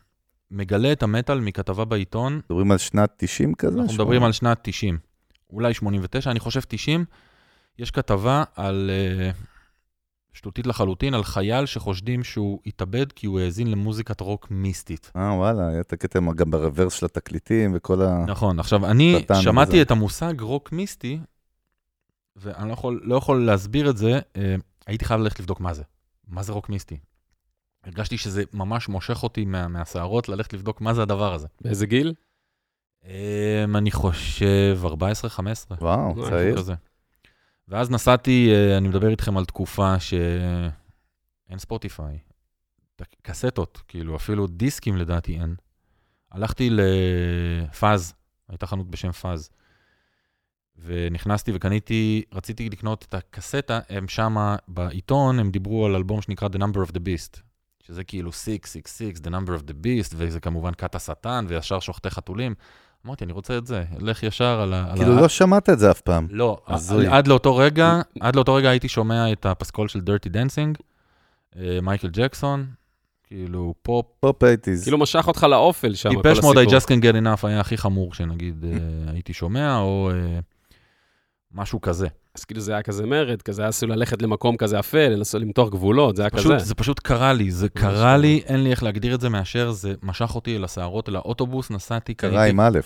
מגלה 0.50 0.92
את 0.92 1.02
המטאל 1.02 1.40
מכתבה 1.40 1.84
בעיתון, 1.84 2.40
מדברים 2.44 2.72
על 2.72 2.78
שנת 2.78 3.12
90 3.16 3.54
כזה? 3.54 3.80
אנחנו 3.80 3.94
מדברים 3.94 4.22
על 4.22 4.32
שנת 4.32 4.58
90, 4.62 4.98
אולי 5.50 5.74
89, 5.74 6.30
אני 6.30 6.40
חושב 6.40 6.60
90. 6.68 7.04
יש 7.78 7.90
כתבה 7.90 8.44
על, 8.56 8.90
uh, 8.90 9.36
שטותית 10.32 10.66
לחלוטין, 10.66 11.14
על 11.14 11.24
חייל 11.24 11.66
שחושדים 11.66 12.24
שהוא 12.24 12.60
התאבד 12.66 13.12
כי 13.12 13.26
הוא 13.26 13.40
האזין 13.40 13.70
למוזיקת 13.70 14.20
רוק 14.20 14.46
מיסטית. 14.50 15.12
אה, 15.16 15.32
וואלה, 15.32 15.68
היה 15.68 15.80
את 15.80 15.92
הקטע 15.92 16.20
גם 16.36 16.50
ברוורס 16.50 16.94
של 16.94 17.06
התקליטים 17.06 17.72
וכל 17.74 18.02
ה... 18.02 18.24
נכון, 18.26 18.58
עכשיו, 18.58 18.86
אני 18.86 19.24
שמעתי 19.42 19.72
וזה. 19.72 19.82
את 19.82 19.90
המושג 19.90 20.40
רוק 20.40 20.72
מיסטי, 20.72 21.18
ואני 22.36 22.68
לא 22.68 22.72
יכול, 22.72 23.00
לא 23.04 23.16
יכול 23.16 23.44
להסביר 23.44 23.90
את 23.90 23.96
זה, 23.96 24.18
uh, 24.18 24.38
הייתי 24.86 25.04
חייב 25.04 25.20
ללכת 25.20 25.40
לבדוק 25.40 25.60
מה 25.60 25.74
זה. 25.74 25.82
מה 26.28 26.42
זה 26.42 26.52
רוק 26.52 26.68
מיסטי? 26.68 26.98
הרגשתי 27.84 28.18
שזה 28.18 28.42
ממש 28.52 28.88
מושך 28.88 29.22
אותי 29.22 29.44
מה, 29.44 29.68
מהשערות 29.68 30.28
ללכת 30.28 30.52
לבדוק 30.52 30.80
מה 30.80 30.94
זה 30.94 31.02
הדבר 31.02 31.34
הזה. 31.34 31.46
באיזה 31.60 31.86
גיל? 31.86 32.14
Um, 33.02 33.08
אני 33.74 33.90
חושב 33.90 34.78
14-15. 34.84 34.86
וואו, 35.80 36.28
צעיר. 36.28 36.56
כזה. 36.56 36.74
ואז 37.68 37.90
נסעתי, 37.90 38.52
אה, 38.52 38.78
אני 38.78 38.88
מדבר 38.88 39.08
איתכם 39.08 39.36
על 39.36 39.44
תקופה 39.44 40.00
שאין 40.00 41.58
ספוטיפיי. 41.58 42.18
קסטות, 43.22 43.82
כאילו, 43.88 44.16
אפילו 44.16 44.46
דיסקים 44.46 44.96
לדעתי 44.96 45.40
אין. 45.40 45.54
הלכתי 46.32 46.70
לפאז, 46.70 48.14
הייתה 48.48 48.66
חנות 48.66 48.90
בשם 48.90 49.12
פאז. 49.12 49.50
ונכנסתי 50.76 51.52
וקניתי, 51.54 52.22
רציתי 52.32 52.70
לקנות 52.70 53.06
את 53.08 53.14
הקסטה, 53.14 53.80
הם 53.88 54.08
שמה 54.08 54.56
בעיתון, 54.68 55.38
הם 55.38 55.50
דיברו 55.50 55.86
על 55.86 55.94
אלבום 55.94 56.22
שנקרא 56.22 56.48
The 56.48 56.58
Number 56.58 56.88
of 56.88 56.92
the 56.92 56.98
Beast, 56.98 57.40
שזה 57.88 58.04
כאילו 58.04 58.32
666, 58.32 59.20
The 59.20 59.30
Number 59.30 59.60
of 59.60 59.70
the 59.70 59.74
Beast, 59.84 60.14
וזה 60.16 60.40
כמובן 60.40 60.72
כת 60.78 60.94
השטן, 60.94 61.44
וישר 61.48 61.80
שוחטי 61.80 62.10
חתולים. 62.10 62.54
אמרתי, 63.06 63.24
אני 63.24 63.32
רוצה 63.32 63.58
את 63.58 63.66
זה, 63.66 63.84
לך 63.98 64.22
ישר 64.22 64.60
על 64.60 64.74
ה... 64.74 64.92
כאילו 64.96 65.16
לא 65.16 65.28
שמעת 65.28 65.70
את 65.70 65.78
זה 65.78 65.90
אף 65.90 66.00
פעם. 66.00 66.26
לא. 66.30 66.60
עד 67.10 67.28
לאותו 67.28 67.56
רגע, 67.56 68.00
עד 68.20 68.36
לאותו 68.36 68.54
רגע 68.54 68.70
הייתי 68.70 68.88
שומע 68.88 69.32
את 69.32 69.46
הפסקול 69.46 69.88
של 69.88 70.00
Dirty 70.00 70.28
Dancing, 70.28 70.78
מייקל 71.82 72.08
ג'קסון, 72.12 72.66
כאילו 73.24 73.74
פופ, 73.82 74.06
פופ 74.20 74.44
אייטיז. 74.44 74.82
כאילו 74.82 74.98
משך 74.98 75.28
אותך 75.28 75.42
לאופל 75.42 75.94
שם, 75.94 76.14
כל 76.14 76.16
טיפש 76.16 76.32
הסיפור. 76.32 76.54
מוד 76.54 76.66
I 76.66 76.70
just 76.70 76.84
can 76.84 77.02
get 77.02 77.22
enough 77.22 77.46
היה 77.46 77.60
הכי 77.60 77.76
חמור 77.76 78.14
שנגיד 78.14 78.64
אה, 78.64 79.12
הייתי 79.12 79.32
שומע, 79.32 79.78
או 79.78 80.10
אה, 80.10 80.38
משהו 81.52 81.80
כזה. 81.80 82.08
אז 82.38 82.44
כאילו 82.44 82.60
זה 82.60 82.72
היה 82.72 82.82
כזה 82.82 83.06
מרד, 83.06 83.42
כזה 83.42 83.62
היה 83.62 83.68
עשוי 83.68 83.88
ללכת 83.88 84.22
למקום 84.22 84.56
כזה 84.56 84.78
אפל, 84.78 85.08
לנסות 85.08 85.42
למתוח 85.42 85.68
גבולות, 85.70 86.16
זה 86.16 86.22
היה 86.22 86.30
פשוט, 86.30 86.52
כזה. 86.54 86.64
זה 86.64 86.74
פשוט 86.74 87.00
קרה 87.00 87.32
לי, 87.32 87.50
זה 87.50 87.68
קרה 87.68 88.16
לי, 88.16 88.42
אין 88.46 88.62
לי 88.64 88.70
איך 88.70 88.82
להגדיר 88.82 89.14
את 89.14 89.20
זה 89.20 89.28
מאשר 89.28 89.70
זה 89.70 89.94
משך 90.02 90.34
אותי 90.34 90.56
אל 90.56 90.64
השערות, 90.64 91.08
אל 91.08 91.16
האוטובוס, 91.16 91.70
נסעתי, 91.70 92.14
קרה 92.14 92.44
עם 92.44 92.60
א'. 92.60 92.78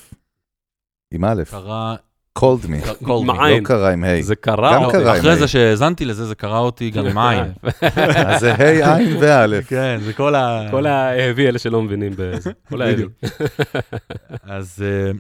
עם 1.15 1.25
א'. 1.25 1.43
קרה, 1.51 1.97
called 2.39 2.67
me. 2.67 2.87
ק- 2.87 3.03
called 3.03 3.23
עם 3.23 3.31
me. 3.31 3.45
עין. 3.45 3.63
לא 3.63 3.69
קרה 3.69 3.93
עם 3.93 4.05
ה'. 4.05 4.23
זה 4.23 4.37
קרה. 4.37 4.75
גם 4.75 4.85
או- 4.85 4.91
קרה. 4.93 5.13
עם 5.13 5.19
אחרי 5.19 5.31
עין. 5.31 5.39
זה 5.39 5.49
שהאזנתי 5.49 6.05
לזה, 6.05 6.27
זה 6.27 6.35
קרה 6.35 6.59
אותי 6.59 6.91
גם 6.91 7.07
עם 7.07 7.19
עין. 7.19 7.45
אז 8.27 8.41
זה 8.41 8.53
ה' 8.55 8.97
עין 8.97 9.17
וא'. 9.21 9.63
כן, 9.69 9.99
זה 10.05 10.13
כל 10.13 10.35
ה... 10.35 10.67
כל 10.71 10.87
האהבי, 10.87 11.49
אלה 11.49 11.59
שלא 11.59 11.83
מבינים 11.83 12.13
בזה. 12.17 12.51
כל. 12.69 12.93
בדיוק. 12.93 13.13
אז 14.43 14.85
אה, 14.87 15.11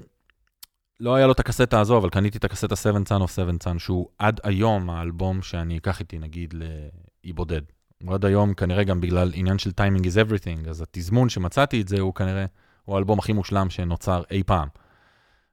לא 1.02 1.14
היה 1.14 1.26
לו 1.26 1.32
את 1.32 1.40
הקסטה 1.40 1.80
הזו, 1.80 1.98
אבל 1.98 2.10
קניתי 2.10 2.38
את 2.38 2.44
הקסטה 2.44 2.76
7 2.76 2.98
Son 2.98 3.22
of 3.22 3.30
7 3.30 3.52
Son, 3.64 3.78
שהוא 3.78 4.08
עד 4.18 4.40
היום 4.42 4.90
האלבום 4.90 5.42
שאני 5.42 5.78
אקח 5.78 6.00
איתי, 6.00 6.18
נגיד, 6.18 6.54
לאי 6.54 7.32
בודד. 7.32 7.62
הוא 8.02 8.14
עד 8.14 8.24
היום, 8.24 8.54
כנראה 8.54 8.84
גם 8.84 9.00
בגלל 9.00 9.30
עניין 9.34 9.58
של 9.58 9.70
timing 9.70 10.02
is 10.02 10.28
everything, 10.28 10.68
אז 10.68 10.82
התזמון 10.82 11.28
שמצאתי 11.28 11.80
את 11.80 11.88
זה, 11.88 12.00
הוא 12.00 12.14
כנראה, 12.14 12.44
הוא 12.84 12.96
האלבום 12.96 13.18
הכי 13.18 13.32
מושלם 13.32 13.70
שנוצר 13.70 14.22
אי 14.30 14.42
פעם. 14.42 14.68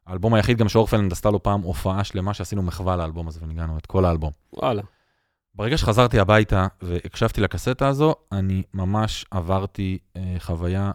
האלבום 0.07 0.33
היחיד 0.33 0.57
גם 0.57 0.69
שאורפלנד 0.69 1.11
עשתה 1.11 1.29
לו 1.29 1.43
פעם 1.43 1.61
הופעה 1.61 2.03
שלמה 2.03 2.33
שעשינו 2.33 2.63
מחווה 2.63 2.95
לאלבום 2.95 3.27
הזה, 3.27 3.39
וניגענו 3.43 3.77
את 3.77 3.85
כל 3.85 4.05
האלבום. 4.05 4.31
וואלה. 4.53 4.81
ברגע 5.55 5.77
שחזרתי 5.77 6.19
הביתה 6.19 6.67
והקשבתי 6.81 7.41
לקסטה 7.41 7.87
הזו, 7.87 8.15
אני 8.31 8.63
ממש 8.73 9.25
עברתי 9.31 9.97
אה, 10.15 10.35
חוויה 10.39 10.91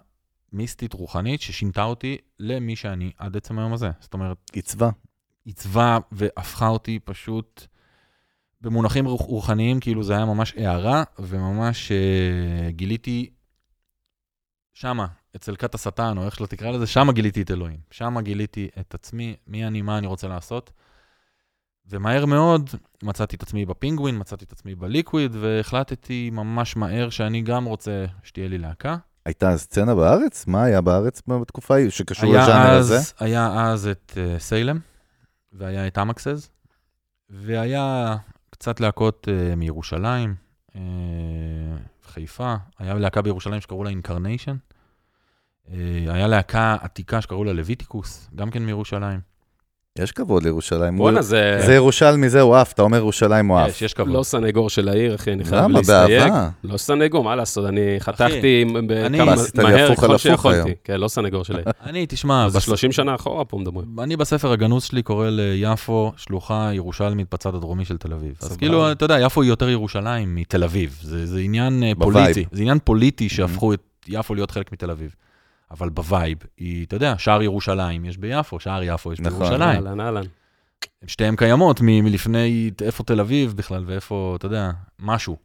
מיסטית 0.55 0.93
רוחנית 0.93 1.41
ששינתה 1.41 1.83
אותי 1.83 2.17
למי 2.39 2.77
שאני 2.77 3.13
עד 3.19 3.37
עצם 3.37 3.59
היום 3.59 3.73
הזה. 3.73 3.91
זאת 4.01 4.15
אומרת, 4.15 4.37
עיצבה. 4.53 4.91
עיצבה 5.45 5.99
והפכה 6.13 6.69
אותי 6.69 6.99
פשוט 7.05 7.67
במונחים 8.61 9.07
רוח, 9.07 9.21
רוחניים, 9.21 9.81
כאילו 9.81 10.03
זה 10.03 10.17
היה 10.17 10.25
ממש 10.25 10.55
הערה, 10.57 11.03
וממש 11.19 11.93
אה, 11.93 12.71
גיליתי 12.71 13.31
שמה, 14.73 15.07
אצל 15.37 15.57
כת 15.57 15.75
השטן, 15.75 16.19
או 16.19 16.25
איך 16.25 16.37
שלא 16.37 16.47
תקרא 16.47 16.71
לזה, 16.71 16.87
שמה 16.87 17.13
גיליתי 17.13 17.43
את 17.43 17.51
אלוהים. 17.51 17.79
שמה 17.91 18.23
גיליתי 18.23 18.69
את 18.81 18.95
עצמי, 18.95 19.37
מי 19.47 19.67
אני, 19.67 19.83
מה 19.83 19.99
אני 19.99 20.07
רוצה 20.07 20.29
לעשות. 20.29 20.73
ומהר 21.87 22.27
מאוד 22.27 22.71
מצאתי 23.03 23.37
את 23.37 23.43
עצמי 23.43 23.67
בפינגווין, 23.67 24.19
מצאתי 24.19 24.45
את 24.45 24.53
עצמי 24.53 24.75
בליקוויד, 24.75 25.37
והחלטתי 25.41 26.31
ממש 26.33 26.77
מהר 26.77 27.11
שאני 27.11 27.43
גם 27.43 27.65
רוצה 27.65 28.05
שתהיה 28.23 28.49
לי 28.49 28.59
להקה. 28.59 28.97
הייתה 29.27 29.57
סצנה 29.59 29.95
בארץ? 29.95 30.47
מה 30.47 30.65
היה 30.65 30.81
בארץ 30.81 31.23
בתקופה 31.27 31.75
ההיא 31.75 31.91
שקשור 31.91 32.33
לז'אנר 32.33 32.71
אז, 32.71 32.91
הזה? 32.91 33.13
היה 33.19 33.65
אז 33.65 33.87
את 33.87 34.13
uh, 34.15 34.41
סיילם, 34.41 34.79
והיה 35.53 35.87
את 35.87 35.99
אמקסס, 35.99 36.51
והיה 37.31 38.17
קצת 38.51 38.81
להקות 38.81 39.29
uh, 39.29 39.57
מירושלים, 39.57 40.35
אה, 40.71 40.77
חיפה, 42.05 42.55
היה 42.79 42.95
להקה 42.95 43.23
בירושלים 43.23 43.61
שקראו 43.61 43.85
לה 43.85 43.91
אינקרניישן, 43.91 44.57
אה, 45.67 45.71
היה 46.07 46.27
להקה 46.27 46.77
עתיקה 46.81 47.21
שקראו 47.21 47.45
לה 47.45 47.53
לויטיקוס, 47.53 48.31
גם 48.35 48.51
כן 48.51 48.63
מירושלים. 48.63 49.34
יש 49.99 50.13
כבוד 50.13 50.43
לירושלים. 50.43 50.97
בואנה, 50.97 51.23
זה... 51.23 51.59
זה 51.67 51.75
ירושלמי, 51.75 52.29
זה 52.29 52.41
הוא 52.41 52.57
עף, 52.57 52.73
אתה 52.73 52.83
אומר 52.83 52.97
ירושלים 52.99 53.47
הוא 53.47 53.59
עף. 53.59 53.69
יש, 53.69 53.83
יש 53.83 53.95
כבוד. 53.95 54.09
לא 54.13 54.23
סנגור 54.23 54.71
של 54.71 54.89
העיר, 54.89 55.15
אחי, 55.15 55.33
אני 55.33 55.45
חייב 55.45 55.65
למה? 55.65 55.79
להסתייג. 55.79 56.21
באהבה. 56.21 56.49
לא 56.65 56.77
סנגור, 56.77 57.25
מה 57.25 57.37
לעשות, 57.37 57.67
אני 57.67 57.81
חתכתי 58.01 58.65
אני- 59.07 59.19
כמה 59.19 59.33
עשית 59.33 59.59
לי 59.59 59.65
מהר 59.65 59.93
הפוך 59.93 60.05
על 60.05 60.09
ככל 60.09 60.15
הפוך 60.15 60.21
שיכולתי. 60.23 60.59
היום. 60.59 60.71
כן, 60.85 61.01
לא 61.01 61.09
סנגור 61.09 61.45
של 61.45 61.55
העיר. 61.57 61.67
אני, 61.85 62.07
תשמע, 62.09 62.49
זה 62.49 62.59
בס- 62.59 62.65
30 62.65 62.93
שנה 62.93 63.15
אחורה 63.15 63.45
פה 63.45 63.59
מדברים. 63.59 63.87
אני 64.01 64.17
בספר 64.17 64.53
הגנוז 64.53 64.85
שלי 64.85 65.03
קורא 65.03 65.29
ליפו 65.31 66.13
שלוחה 66.17 66.71
ירושלמית 66.73 67.27
בצד 67.33 67.55
הדרומי 67.55 67.85
של 67.85 67.97
תל 67.97 68.13
אביב. 68.13 68.35
אז. 68.43 68.57
כאילו, 68.57 68.93
אתה 68.93 69.05
יודע, 69.05 69.19
יפו 69.21 69.43
היא 69.43 69.49
יותר 69.51 69.69
ירושלים 69.69 70.35
מתל 70.35 70.65
אביב. 70.65 70.99
זה, 71.03 71.27
זה 71.27 71.39
עניין 71.41 71.83
אה. 71.83 71.93
פוליטי. 71.99 72.45
זה 72.53 72.61
עניין 72.63 72.79
פוליטי 72.85 73.29
שהפכו 73.29 73.73
את 73.75 73.81
יפו 74.09 74.35
להיות 74.35 74.51
חלק 74.51 74.73
מתל 74.73 74.91
אביב. 74.91 75.15
אבל 75.71 75.89
ב 75.89 75.97
vibe, 75.97 76.39
היא, 76.57 76.87
אתה 76.87 76.97
יודע, 76.97 77.15
שער 77.19 77.43
ירושלים 77.43 78.05
יש 78.05 78.17
ביפו, 78.17 78.61
שער 78.61 78.83
יפו 78.83 79.13
יש 79.13 79.21
נכון. 79.21 79.39
בירושלים. 79.39 79.87
אהלן, 79.87 80.01
אהלן. 80.01 80.23
שתיהן 81.07 81.37
קיימות 81.37 81.81
מ- 81.81 82.05
מלפני, 82.05 82.71
איפה 82.83 83.05
תל 83.05 83.21
אביב 83.21 83.55
בכלל, 83.57 83.85
ואיפה, 83.87 84.35
אתה 84.39 84.47
יודע, 84.47 84.71
משהו. 84.99 85.37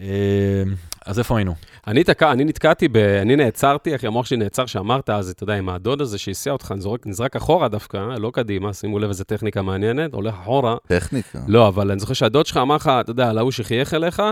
אה, 0.00 0.62
אז 1.06 1.18
איפה 1.18 1.36
היינו? 1.36 1.54
אני 1.86 2.04
תקע, 2.04 2.32
אני 2.32 2.44
נתקעתי 2.44 2.88
ב... 2.88 2.96
אני 2.96 3.36
נעצרתי, 3.36 3.94
אחי, 3.94 4.06
המוח 4.06 4.26
שלי 4.26 4.36
נעצר 4.36 4.66
שאמרת 4.66 5.10
אז, 5.10 5.30
אתה 5.30 5.42
יודע, 5.42 5.54
עם 5.54 5.68
הדוד 5.68 6.00
הזה 6.00 6.18
שהסיע 6.18 6.52
אותך, 6.52 6.72
נזרק, 6.76 7.06
נזרק 7.06 7.36
אחורה 7.36 7.68
דווקא, 7.68 7.96
לא 7.96 8.30
קדימה, 8.34 8.72
שימו 8.72 8.98
לב 8.98 9.08
איזה 9.08 9.24
טכניקה 9.24 9.62
מעניינת, 9.62 10.14
הולך 10.14 10.34
אחורה. 10.34 10.76
טכניקה. 10.88 11.38
לא, 11.48 11.68
אבל 11.68 11.90
אני 11.90 12.00
זוכר 12.00 12.14
שהדוד 12.14 12.46
שלך 12.46 12.56
אמר 12.56 12.76
לך, 12.76 12.90
אתה 13.00 13.10
יודע, 13.10 13.30
על 13.30 13.38
ההוא 13.38 13.50
שחייך 13.50 13.94
אליך, 13.94 14.22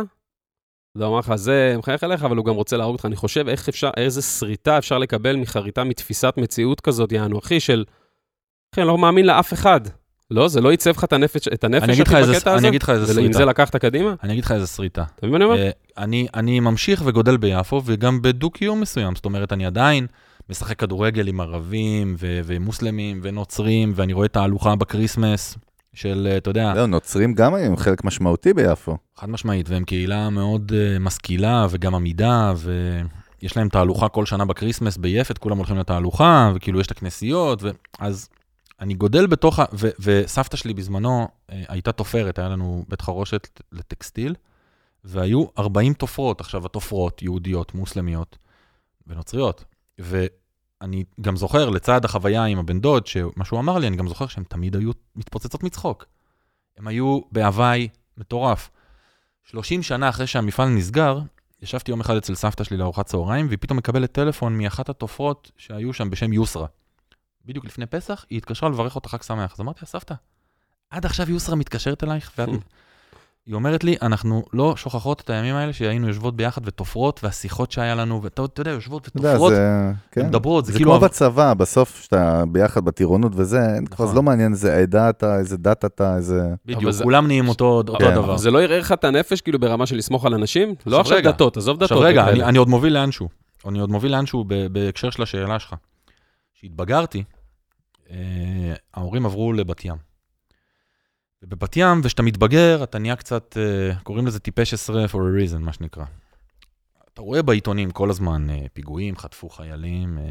הוא 0.98 1.06
אמר 1.06 1.18
לך, 1.18 1.34
זה 1.34 1.74
מחייך 1.78 2.04
אליך, 2.04 2.22
אבל 2.24 2.36
הוא 2.36 2.44
גם 2.44 2.54
רוצה 2.54 2.76
להרוג 2.76 2.92
אותך. 2.94 3.04
אני 3.06 3.16
חושב, 3.16 3.48
איך 3.48 3.68
אפשר, 3.68 3.90
איזה 3.96 4.22
שריטה 4.22 4.78
אפשר 4.78 4.98
לקבל 4.98 5.36
מחריטה 5.36 5.84
מתפיסת 5.84 6.34
מציאות 6.36 6.80
כזאת, 6.80 7.12
יענו, 7.12 7.38
אחי, 7.38 7.60
של... 7.60 7.84
אחי, 8.74 8.80
אני 8.80 8.88
לא 8.88 8.98
מאמין 8.98 9.26
לאף 9.26 9.52
אחד. 9.52 9.80
לא, 10.30 10.48
זה 10.48 10.60
לא 10.60 10.70
ייצב 10.70 10.90
לך 10.90 11.04
את 11.04 11.12
הנפש, 11.12 11.48
את 11.48 11.64
הנפש 11.64 11.82
אני 11.84 11.92
אגיד 11.92 12.06
לך 12.06 12.12
אחי, 12.12 12.20
איזה- 12.20 12.32
בקטע 12.32 12.50
אני 12.50 12.58
הזה? 12.58 12.68
אגיד 12.68 12.82
לך 12.82 12.90
איזה 12.90 13.06
ועם 13.14 13.24
שריטה. 13.24 13.38
זה 13.38 13.44
לקחת 13.44 13.76
קדימה? 13.76 14.14
אני 14.22 14.32
אגיד 14.32 14.44
לך 14.44 14.52
איזה 14.52 14.66
שריטה. 14.66 15.04
אתה 15.16 15.26
מבין 15.26 15.30
מה 15.30 15.36
אני 15.36 15.44
אומר? 15.44 15.56
אה, 15.66 15.70
אני, 15.98 16.26
אני 16.34 16.60
ממשיך 16.60 17.02
וגודל 17.06 17.36
ביפו, 17.36 17.82
וגם 17.84 18.22
בדו-קיום 18.22 18.80
מסוים. 18.80 19.14
זאת 19.14 19.24
אומרת, 19.24 19.52
אני 19.52 19.66
עדיין 19.66 20.06
משחק 20.50 20.78
כדורגל 20.78 21.28
עם 21.28 21.40
ערבים, 21.40 22.16
ו- 22.18 22.40
ומוסלמים, 22.44 23.20
ונוצרים, 23.22 23.92
ואני 23.96 24.12
רואה 24.12 24.26
את 24.26 24.36
התהלוכה 24.36 24.76
ב 24.76 24.84
Christmas 24.84 25.56
של, 25.94 26.28
אה, 26.30 26.36
אתה 26.36 26.50
יודע, 26.50 26.74
לא, 26.74 26.86
נוצרים 26.86 27.34
גם 27.34 27.54
היום 27.54 27.76
חלק 27.76 28.04
משמעותי 28.04 28.52
ביפו. 28.54 28.96
חד 29.16 29.30
משמעית, 29.30 29.68
והם 29.68 29.84
קהילה 29.84 30.30
מאוד 30.30 30.72
uh, 30.72 30.98
משכילה 30.98 31.66
וגם 31.70 31.94
עמידה, 31.94 32.52
ויש 32.56 33.56
להם 33.56 33.68
תהלוכה 33.68 34.08
כל 34.08 34.26
שנה 34.26 34.44
ב 34.44 34.49
Christmas 34.49 34.96
ביפו, 34.96 35.38
כולם 35.38 35.56
הולכים 35.56 35.78
לתהלוכה, 35.78 36.52
וכאילו 36.54 36.80
יש 36.80 36.86
את 36.86 36.90
הכנסיות, 36.90 37.62
ו... 37.62 37.70
אז 37.98 38.28
אני 38.80 38.94
גודל 38.94 39.26
בתוך 39.26 39.58
ה... 39.58 39.64
ו- 39.72 39.88
וסבתא 40.00 40.56
שלי 40.56 40.74
בזמנו 40.74 41.28
uh, 41.50 41.54
הייתה 41.68 41.92
תופרת, 41.92 42.38
היה 42.38 42.48
לנו 42.48 42.84
בית 42.88 43.00
חרושת 43.00 43.60
לטקסטיל, 43.72 44.34
והיו 45.04 45.44
40 45.58 45.92
תופרות. 45.92 46.40
עכשיו, 46.40 46.66
התופרות 46.66 47.22
יהודיות, 47.22 47.74
מוסלמיות 47.74 48.38
ונוצריות. 49.06 49.64
ואני 50.84 51.04
גם 51.20 51.36
זוכר, 51.36 51.70
לצד 51.70 52.04
החוויה 52.04 52.44
עם 52.44 52.58
הבן 52.58 52.80
דוד, 52.80 53.06
שמה 53.06 53.44
שהוא 53.44 53.60
אמר 53.60 53.78
לי, 53.78 53.86
אני 53.86 53.96
גם 53.96 54.08
זוכר 54.08 54.26
שהן 54.26 54.44
תמיד 54.44 54.76
היו 54.76 54.90
מתפוצצות 55.16 55.62
מצחוק. 55.62 56.04
הם 56.76 56.88
היו 56.88 57.20
בהוואי 57.32 57.88
מטורף. 58.16 58.70
30 59.44 59.82
שנה 59.82 60.08
אחרי 60.08 60.26
שהמפעל 60.26 60.68
נסגר, 60.68 61.18
ישבתי 61.62 61.90
יום 61.90 62.00
אחד 62.00 62.16
אצל 62.16 62.34
סבתא 62.34 62.64
שלי 62.64 62.76
לארוחת 62.76 63.06
צהריים, 63.06 63.46
והיא 63.46 63.58
פתאום 63.60 63.78
מקבלת 63.78 64.12
טלפון 64.12 64.58
מאחת 64.58 64.88
התופרות 64.88 65.50
שהיו 65.56 65.92
שם 65.92 66.10
בשם 66.10 66.32
יוסרה. 66.32 66.66
בדיוק 67.44 67.64
לפני 67.64 67.86
פסח, 67.86 68.24
היא 68.30 68.36
התקשרה 68.36 68.68
לברך 68.68 68.94
אותה 68.94 69.08
חג 69.08 69.22
שמח. 69.22 69.52
אז 69.54 69.60
אמרתי 69.60 69.78
לה, 69.82 69.86
סבתא, 69.86 70.14
עד 70.90 71.06
עכשיו 71.06 71.30
יוסרה 71.30 71.56
מתקשרת 71.56 72.04
אלייך, 72.04 72.32
ואת... 72.38 72.48
היא 73.46 73.54
אומרת 73.54 73.84
לי, 73.84 73.96
אנחנו 74.02 74.42
לא 74.52 74.76
שוכחות 74.76 75.20
את 75.20 75.30
הימים 75.30 75.54
האלה 75.54 75.72
שהיינו 75.72 76.08
יושבות 76.08 76.36
ביחד 76.36 76.60
ותופרות, 76.64 77.20
והשיחות 77.24 77.72
שהיה 77.72 77.94
לנו, 77.94 78.22
ואתה 78.22 78.44
אתה 78.44 78.60
יודע, 78.60 78.70
יושבות 78.70 79.08
ותופרות, 79.08 79.52
זה... 79.52 79.90
כן. 80.10 80.26
מדברות, 80.26 80.64
זה 80.66 80.72
זה 80.72 80.78
כאילו... 80.78 80.90
כמו 80.90 81.00
בצבא, 81.00 81.54
בסוף 81.54 82.02
שאתה 82.02 82.44
ביחד 82.52 82.84
בטירונות 82.84 83.32
וזה, 83.34 83.60
נכון. 83.90 84.06
זה 84.08 84.14
לא 84.14 84.22
מעניין 84.22 84.52
איזה 84.52 84.76
עדה 84.76 85.10
אתה, 85.10 85.38
איזה 85.38 85.56
דת 85.56 85.84
אתה, 85.84 86.16
איזה... 86.16 86.40
בדיוק, 86.66 86.90
זה- 86.90 87.04
כולם 87.04 87.26
נהיים 87.26 87.48
אותו 87.48 87.64
אותו 87.64 87.96
כן. 87.98 88.14
דבר. 88.14 88.36
זה 88.36 88.50
לא 88.50 88.62
יראה 88.62 88.78
לך 88.78 88.92
את 88.92 89.04
הנפש, 89.04 89.40
כאילו, 89.40 89.58
ברמה 89.58 89.86
של 89.86 89.96
לסמוך 89.96 90.26
על 90.26 90.34
אנשים? 90.34 90.74
לא 90.86 91.00
עכשיו 91.00 91.16
רגע. 91.16 91.30
דתות, 91.30 91.56
עזוב 91.56 91.76
דתות. 91.76 91.90
עכשיו 91.90 92.00
רגע, 92.00 92.20
וכאלה. 92.22 92.36
אני, 92.36 92.44
אני 92.48 92.58
עוד 92.58 92.68
מוביל 92.68 92.92
לאנשהו. 92.94 93.28
אני 93.68 93.78
עוד 93.80 93.90
מוביל 93.90 94.12
לאנשהו 94.12 94.44
ב- 94.48 94.66
בהקשר 94.66 95.10
של 95.10 95.22
השאלה 95.22 95.58
שלך. 95.58 95.74
כשהתבגרתי, 96.54 97.24
אה, 98.10 98.16
ההורים 98.94 99.26
עברו 99.26 99.52
לבת 99.52 99.84
ים. 99.84 100.13
ובבת 101.44 101.76
ים, 101.76 102.00
וכשאתה 102.04 102.22
מתבגר, 102.22 102.84
אתה 102.84 102.98
נהיה 102.98 103.16
קצת, 103.16 103.56
אה, 103.56 103.98
קוראים 104.02 104.26
לזה 104.26 104.40
טיפש 104.40 104.74
עשרה 104.74 105.04
for 105.04 105.08
a 105.08 105.52
reason, 105.52 105.58
מה 105.58 105.72
שנקרא. 105.72 106.04
אתה 107.12 107.22
רואה 107.22 107.42
בעיתונים 107.42 107.90
כל 107.90 108.10
הזמן 108.10 108.50
אה, 108.50 108.66
פיגועים, 108.72 109.16
חטפו 109.16 109.48
חיילים, 109.48 110.18
אה, 110.18 110.24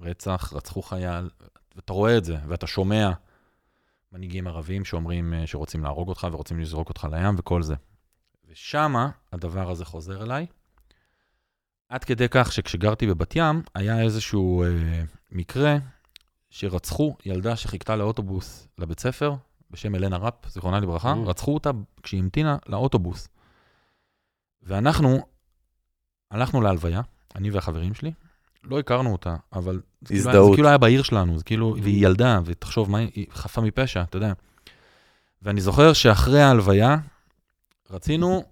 רצח, 0.00 0.52
רצחו 0.52 0.82
חייל, 0.82 1.30
ואתה 1.76 1.92
רואה 1.92 2.18
את 2.18 2.24
זה, 2.24 2.36
ואתה 2.48 2.66
שומע 2.66 3.10
מנהיגים 4.12 4.46
ערבים 4.46 4.84
שאומרים 4.84 5.34
שרוצים 5.46 5.82
להרוג 5.82 6.08
אותך 6.08 6.26
ורוצים 6.32 6.60
לזרוק 6.60 6.88
אותך 6.88 7.08
לים 7.12 7.34
וכל 7.38 7.62
זה. 7.62 7.74
ושמה 8.48 9.10
הדבר 9.32 9.70
הזה 9.70 9.84
חוזר 9.84 10.22
אליי. 10.22 10.46
עד 11.88 12.04
כדי 12.04 12.26
כך 12.30 12.52
שכשגרתי 12.52 13.06
בבת 13.06 13.36
ים, 13.36 13.62
היה 13.74 14.02
איזשהו 14.02 14.64
מקרה 15.32 15.76
שרצחו 16.50 17.16
ילדה 17.26 17.56
שחיכתה 17.56 17.96
לאוטובוס 17.96 18.68
לבית 18.78 19.00
ספר, 19.00 19.34
בשם 19.70 19.94
אלנה 19.94 20.16
ראפ, 20.16 20.34
זיכרונה 20.48 20.80
לברכה, 20.80 21.12
Mm. 21.12 21.28
רצחו 21.28 21.54
אותה 21.54 21.70
כשהיא 22.02 22.20
המתינה 22.20 22.56
לאוטובוס. 22.66 23.28
ואנחנו 24.62 25.26
הלכנו 26.30 26.60
להלוויה, 26.60 27.00
אני 27.36 27.50
והחברים 27.50 27.94
שלי, 27.94 28.12
לא 28.64 28.78
הכרנו 28.78 29.12
אותה, 29.12 29.36
אבל 29.52 29.80
זה 30.02 30.14
כאילו, 30.14 30.48
זה. 30.48 30.54
כאילו 30.54 30.68
היה 30.68 30.78
בעיר 30.78 31.02
שלנו, 31.02 31.38
זה 31.38 31.44
כאילו, 31.44 31.76
והיא 31.82 32.06
ילדה, 32.06 32.40
ותחשוב, 32.44 32.90
מה 32.90 32.98
היא, 32.98 33.26
חפה 33.30 33.60
מפשע, 33.60 34.02
אתה 34.02 34.16
יודע. 34.16 34.32
ואני 35.42 35.60
זוכר 35.60 35.92
שאחרי 35.92 36.42
ההלוויה, 36.42 36.96
רצינו 37.90 38.44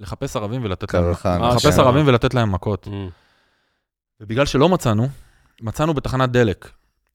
לחפש 0.00 0.36
ערבים 0.36 0.64
ולתת 0.64 0.94
להם, 0.94 1.10
לחפש 1.10 1.74
כן. 1.74 1.80
ערבים 1.80 2.06
ולתת 2.06 2.34
להם 2.34 2.52
מכות. 2.52 2.86
Mm. 2.86 2.90
ובגלל 4.20 4.46
שלא 4.46 4.68
מצאנו, 4.68 5.08
מצאנו 5.60 5.94
בתחנת 5.94 6.30
דלק 6.30 6.70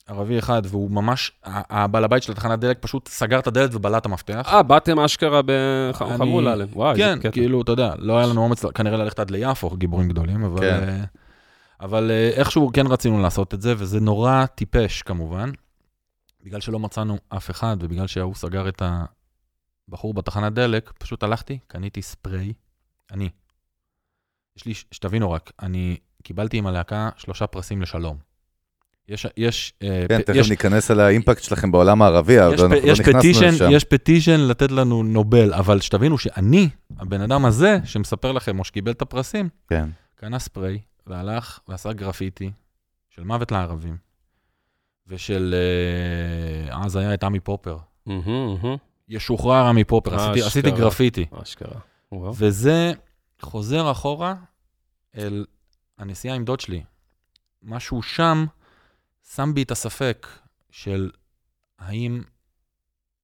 ערבי 0.10 0.40
אחד, 0.40 0.62
והוא 0.66 0.92
ממש, 0.92 1.32
ה- 1.44 1.84
הבעל 1.84 2.04
הבית 2.04 2.24
של 2.24 2.32
התחנת 2.32 2.60
דלק 2.60 2.78
פשוט 2.82 3.08
סגר 3.08 3.40
את 3.40 3.48
הדלת 3.48 3.76
ובלע 3.76 3.98
את 3.98 4.06
המפתח. 4.06 4.50
אה, 4.54 4.64
באתם 4.64 5.00
אשכרה 5.00 5.40
אני- 5.40 5.48
בחמולה 5.94 6.54
עליהם. 6.54 6.70
וואי, 6.74 6.98
כן, 6.98 7.08
איזה 7.10 7.20
קטע. 7.20 7.32
כאילו, 7.32 7.62
אתה 7.62 7.72
יודע, 7.72 7.94
לא 7.98 8.18
היה 8.18 8.28
לנו 8.28 8.44
אומץ 8.44 8.66
כנראה 8.66 8.98
ללכת 8.98 9.20
עד 9.20 9.32
ליפו, 9.32 9.70
גיבורים 9.70 10.10
גדולים, 10.10 10.44
אבל... 10.44 10.60
כן. 10.60 10.90
אה, 10.90 11.04
אבל 11.82 12.12
אה, 12.12 12.30
איכשהו 12.30 12.70
כן 12.74 12.88
רצינו 12.88 13.22
לעשות 13.22 13.54
את 13.54 13.62
זה, 13.62 13.74
וזה 13.78 14.00
נורא 14.00 14.46
טיפש 14.46 15.02
כמובן, 15.02 15.50
בגלל 16.44 16.60
שלא 16.62 16.80
מצאנו 16.80 17.18
אף 17.30 17.52
אחד, 17.52 17.78
ובגלל 17.80 18.08
שההוא 18.08 18.36
סגר 18.36 18.68
את 18.70 18.82
הבחור 19.88 20.14
בתחנת 20.14 20.54
דלק, 20.54 20.92
פשוט 21.00 21.24
הלכתי, 21.24 21.60
קניתי 21.68 22.02
ספרי, 22.02 22.54
אני. 23.12 23.30
יש 24.58 24.66
לי, 24.66 24.74
שתבינו 24.74 25.32
רק, 25.32 25.52
אני 25.62 25.98
קיבלתי 26.24 26.58
עם 26.58 26.68
הלהקה 26.68 27.10
שלושה 27.18 27.48
פרסים 27.48 27.82
לשלום. 27.82 28.18
יש, 29.10 29.28
יש, 29.38 29.74
אה, 29.84 30.06
כן, 30.10 30.22
תכף 30.22 30.36
יש, 30.36 30.50
ניכנס 30.50 30.92
על 30.92 31.00
האימפקט 31.00 31.44
שלכם 31.44 31.72
בעולם 31.72 32.02
הערבי, 32.02 32.40
אבל 32.40 32.52
אנחנו 32.52 32.68
לא 32.68 32.78
נכנסנו 32.78 33.14
petition, 33.14 33.48
לשם. 33.48 33.68
יש 33.72 33.84
petition 33.84 34.40
לתת 34.40 34.72
לנו 34.72 35.04
נובל, 35.04 35.54
אבל 35.54 35.80
שתבינו 35.82 36.18
שאני, 36.18 36.70
הבן 37.00 37.22
אדם 37.22 37.46
הזה 37.46 37.80
שמספר 37.86 38.32
לכם, 38.32 38.60
או 38.60 38.64
שקיבל 38.64 38.92
את 38.92 39.02
הפרסים, 39.02 39.50
כן. 39.70 39.90
קנה 40.16 40.40
ספריי, 40.40 40.80
והלך 41.08 41.60
ועשה 41.68 41.94
גרפיטי 41.94 42.52
של 43.10 43.24
מוות 43.24 43.52
לערבים, 43.52 43.98
ושל, 45.08 45.56
אה, 46.72 46.86
אז 46.86 46.96
היה 46.96 47.14
את 47.14 47.24
עמי 47.24 47.40
פופר. 47.40 47.78
ישוחרר 49.10 49.66
עמי 49.66 49.84
פופר, 49.84 50.16
עשיתי, 50.16 50.42
עשיתי. 50.42 50.72
גרפיטי. 50.72 51.26
אשכרה. 51.42 51.80
וזה 52.34 52.92
חוזר 53.42 53.92
אחורה 53.92 54.36
אל 55.18 55.46
הנסיעה 55.98 56.36
עם 56.36 56.46
דוד 56.46 56.60
שלי. 56.60 56.84
משהו 57.64 58.02
שם 58.02 58.46
שם 59.36 59.52
בי 59.54 59.64
את 59.64 59.72
הספק 59.72 60.28
של 60.72 61.10
האם 61.80 62.22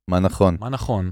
מה 0.08 0.20
נכון? 0.20 0.58
מה 0.60 0.70
נכון, 0.70 1.12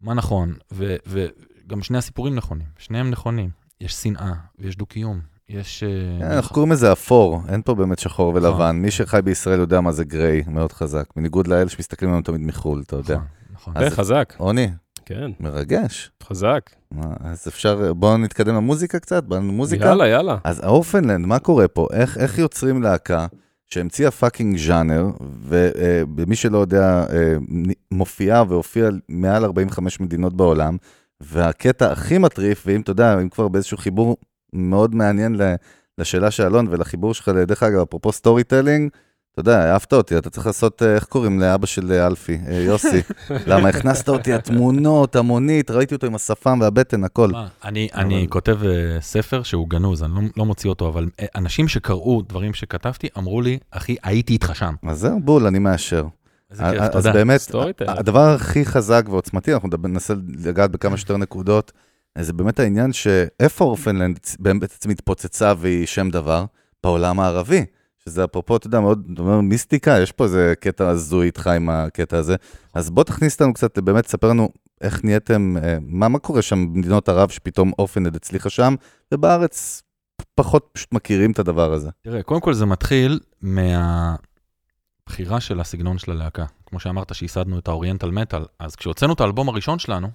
מה 0.00 0.14
נכון, 0.14 0.54
ו- 0.72 0.96
וגם 1.06 1.82
שני 1.82 1.98
הסיפורים 1.98 2.34
נכונים, 2.34 2.66
שניהם 2.78 3.10
נכונים. 3.10 3.50
יש 3.80 3.92
שנאה, 3.94 4.32
ויש 4.58 4.76
דו-קיום, 4.76 5.20
יש... 5.48 5.82
אה, 5.82 5.88
כן, 6.20 6.30
אנחנו 6.30 6.54
קוראים 6.54 6.72
לזה 6.72 6.92
אפור, 6.92 7.40
אין 7.48 7.62
פה 7.62 7.74
באמת 7.74 7.98
שחור 7.98 8.32
נכון. 8.38 8.50
ולבן. 8.50 8.76
מי 8.76 8.90
שחי 8.90 9.20
בישראל 9.24 9.58
יודע 9.60 9.80
מה 9.80 9.92
זה 9.92 10.04
גריי, 10.04 10.42
מאוד 10.46 10.72
חזק. 10.72 11.04
בניגוד 11.16 11.46
לאלה 11.46 11.68
שמסתכלים 11.70 12.10
עלינו 12.10 12.22
תמיד 12.24 12.40
מחו"ל, 12.40 12.82
אתה 12.86 12.96
יודע. 12.96 13.14
נכון, 13.14 13.26
נכון. 13.52 13.76
אז- 13.76 13.82
אה, 13.82 13.90
חזק, 13.90 14.34
רוני, 14.38 14.70
כן, 15.06 15.30
מרגש. 15.40 16.10
חזק. 16.22 16.70
מה, 16.90 17.04
אז 17.20 17.48
אפשר, 17.48 17.92
בואו 17.92 18.16
נתקדם 18.16 18.54
למוזיקה 18.54 18.98
קצת, 18.98 19.24
באנו 19.24 19.48
למוזיקה. 19.48 19.84
יאללה, 19.84 20.08
יאללה. 20.08 20.38
אז 20.44 20.60
ה 20.64 20.68
Orphaned 20.68 21.04
Land, 21.04 21.26
מה 21.26 21.38
קורה 21.38 21.68
פה? 21.68 21.86
איך, 21.92 22.18
איך 22.18 22.38
יוצרים 22.38 22.82
להקה 22.82 23.26
שהמציאה 23.72 24.10
fucking 24.10 24.58
ז'אנר, 24.58 25.06
ומי 26.16 26.36
שלא 26.36 26.58
יודע, 26.58 27.04
אה, 27.12 27.34
מופיעה 27.90 28.44
והופיעה 28.48 28.90
מעל 29.08 29.44
45 29.44 30.00
מדינות 30.00 30.36
בעולם, 30.36 30.76
והקטע 31.20 31.92
הכי 31.92 32.18
מטריף, 32.18 32.62
ואם 32.66 32.80
אתה 32.80 32.90
יודע, 32.90 33.20
אם 33.20 33.28
כבר 33.28 33.48
באיזשהו 33.48 33.76
חיבור 33.76 34.16
מאוד 34.52 34.94
מעניין 34.94 35.36
לשאלה 35.98 36.30
של 36.30 36.42
אלון 36.42 36.66
ולחיבור 36.70 37.14
שלך, 37.14 37.28
דרך 37.28 37.62
אגב, 37.62 37.80
אפרופו 37.80 38.12
storytelling, 38.12 38.90
אתה 39.32 39.40
יודע, 39.40 39.72
אהבת 39.72 39.92
אותי, 39.92 40.18
אתה 40.18 40.30
צריך 40.30 40.46
לעשות, 40.46 40.82
אה, 40.82 40.94
איך 40.94 41.04
קוראים 41.04 41.40
לאבא 41.40 41.66
של 41.66 41.92
אה, 41.92 42.06
אלפי, 42.06 42.38
אה, 42.48 42.54
יוסי. 42.54 43.02
למה 43.50 43.68
הכנסת 43.68 44.08
אותי, 44.08 44.32
התמונות, 44.32 45.16
המונית, 45.16 45.70
ראיתי 45.70 45.94
אותו 45.94 46.06
עם 46.06 46.14
השפם 46.14 46.58
והבטן, 46.62 47.04
הכל. 47.04 47.30
אני, 47.64 48.26
כותב 48.28 48.58
ספר 49.00 49.42
שהוא 49.42 49.68
גנוז, 49.68 50.02
אני 50.02 50.14
לא, 50.14 50.20
לא 50.36 50.44
מוציא 50.44 50.70
אותו, 50.70 50.88
אבל 50.88 51.08
אנשים 51.34 51.68
שקראו 51.68 52.22
דברים 52.28 52.54
שכתבתי, 52.54 53.08
אמרו 53.18 53.40
לי, 53.40 53.58
אחי, 53.70 53.96
הייתי 54.02 54.32
איתך 54.32 54.56
שם. 54.56 54.74
אז 54.88 54.98
זהו, 54.98 55.20
בול, 55.20 55.46
אני 55.46 55.58
מאשר. 55.58 56.04
איזה 56.50 56.64
כיף, 56.70 56.80
אז 56.80 56.90
תודה. 56.92 57.12
באמת, 57.12 57.40
סטורי 57.40 57.72
טיילר. 57.72 57.98
הדבר 57.98 58.28
הכי 58.28 58.64
חזק 58.64 59.04
ועוצמתי, 59.10 59.54
אנחנו 59.54 59.68
ננסה 59.84 60.14
לגעת 60.44 60.70
בכמה 60.70 60.96
שיותר 60.96 61.16
נקודות, 61.16 61.72
זה 62.18 62.32
באמת 62.32 62.60
העניין 62.60 62.92
שאיפה 62.92 63.64
אורפנלנד 63.64 64.18
בעצם 64.38 64.90
התפוצצה 64.90 65.52
והיא 65.58 65.86
שם 65.86 66.10
דבר? 66.10 66.44
בעולם 66.84 67.20
הערבי. 67.20 67.64
שזה 68.04 68.24
אפרופו, 68.24 68.56
אתה 68.56 68.66
יודע, 68.66 68.80
מאוד, 68.80 69.08
אתה 69.14 69.22
אומר, 69.22 69.40
מיסטיקה, 69.40 69.98
יש 70.02 70.12
פה 70.12 70.24
איזה 70.24 70.54
קטע 70.60 70.88
הזוי 70.88 71.26
איתך 71.26 71.46
עם 71.46 71.70
הקטע 71.70 72.18
הזה. 72.18 72.36
אז 72.74 72.90
בוא 72.90 73.04
תכניס 73.04 73.32
אותנו 73.34 73.54
קצת, 73.54 73.78
באמת, 73.78 74.06
ספר 74.06 74.28
לנו 74.28 74.48
איך 74.80 75.04
נהייתם, 75.04 75.56
אה, 75.62 75.76
מה, 75.80 76.08
מה 76.08 76.18
קורה 76.18 76.42
שם 76.42 76.74
במדינות 76.74 77.08
ערב 77.08 77.28
שפתאום 77.28 77.72
אורפנלנד 77.78 78.16
הצליחה 78.16 78.50
שם, 78.50 78.74
ובארץ 79.14 79.82
פחות 80.34 80.68
פשוט 80.72 80.94
מכירים 80.94 81.32
את 81.32 81.38
הדבר 81.38 81.72
הזה. 81.72 81.90
תראה, 82.02 82.22
קודם 82.22 82.40
כל 82.40 82.54
זה 82.54 82.66
מתחיל 82.66 83.20
מהבחירה 83.42 84.20
של 85.40 85.60
הסגנון 85.60 85.98
של 85.98 86.10
הלהקה. 86.10 86.44
כמו 86.66 86.80
שאמרת 86.80 87.14
שייסדנו 87.14 87.58
את 87.58 87.68
האוריינטל 87.68 88.10
מטאל, 88.10 88.44
אז 88.58 88.76
כשהוצאנו 88.76 89.12
את 89.12 89.20
האלבום 89.20 89.48
הראשון 89.48 89.78
שלנו, 89.78 90.08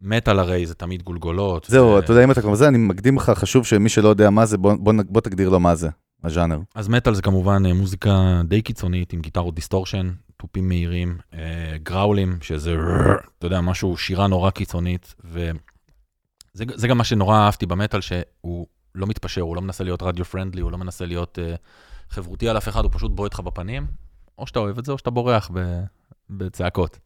מטאל 0.00 0.38
הרי 0.38 0.66
זה 0.66 0.74
תמיד 0.74 1.02
גולגולות. 1.02 1.66
זהו, 1.68 1.86
ו- 1.86 1.98
אתה 1.98 2.12
יודע, 2.12 2.24
אם 2.24 2.30
אתה 2.30 2.42
כבר 2.42 2.54
זה, 2.54 2.68
אני 2.68 2.78
מקדים 2.78 3.16
לך, 3.16 3.30
חשוב 3.30 3.66
שמי 3.66 3.88
שלא 3.88 4.08
יודע 4.08 4.30
מה 4.30 4.46
זה, 4.46 4.58
בוא, 4.58 4.74
בוא, 4.78 4.92
בוא 5.08 5.20
תגדיר 5.20 5.48
לו 5.48 5.60
מה 5.60 5.74
זה, 5.74 5.88
הז'אנר. 6.24 6.58
אז 6.74 6.88
מטאל 6.88 7.14
זה 7.14 7.22
כמובן 7.22 7.62
אה, 7.66 7.74
מוזיקה 7.74 8.42
די 8.44 8.62
קיצונית, 8.62 9.12
עם 9.12 9.20
גיטרות 9.20 9.54
distortion, 9.54 10.12
תופים 10.36 10.68
מהירים, 10.68 11.18
אה, 11.34 11.76
growl 11.82 12.17
ים, 12.17 12.38
שזה, 12.42 12.76
אתה 13.38 13.46
יודע, 13.46 13.60
משהו, 13.60 13.96
שירה 13.96 14.26
נורא 14.26 14.50
קיצונית, 14.50 15.14
וזה 15.24 15.52
זה 16.54 16.88
גם 16.88 16.98
מה 16.98 17.04
שנורא 17.04 17.36
אהבתי 17.36 17.66
במטאל, 17.66 18.00
שהוא 18.00 18.66
לא 18.94 19.06
מתפשר, 19.06 19.40
הוא 19.40 19.56
לא 19.56 19.62
מנסה 19.62 19.84
להיות 19.84 20.02
radio 20.02 20.24
friendly, 20.24 20.60
הוא 20.60 20.72
לא 20.72 20.78
מנסה 20.78 21.06
להיות 21.06 21.38
אה, 21.38 21.54
חברותי 22.10 22.48
על 22.48 22.56
אף 22.56 22.68
אחד, 22.68 22.84
הוא 22.84 22.90
פשוט 22.94 23.12
בועט 23.12 23.34
לך 23.34 23.40
בפנים, 23.40 23.86
או 24.38 24.46
שאתה 24.46 24.58
אוהב 24.58 24.78
את 24.78 24.84
זה, 24.84 24.92
או 24.92 24.98
שאתה 24.98 25.10
בורח 25.10 25.50
בצעקות. 26.30 26.98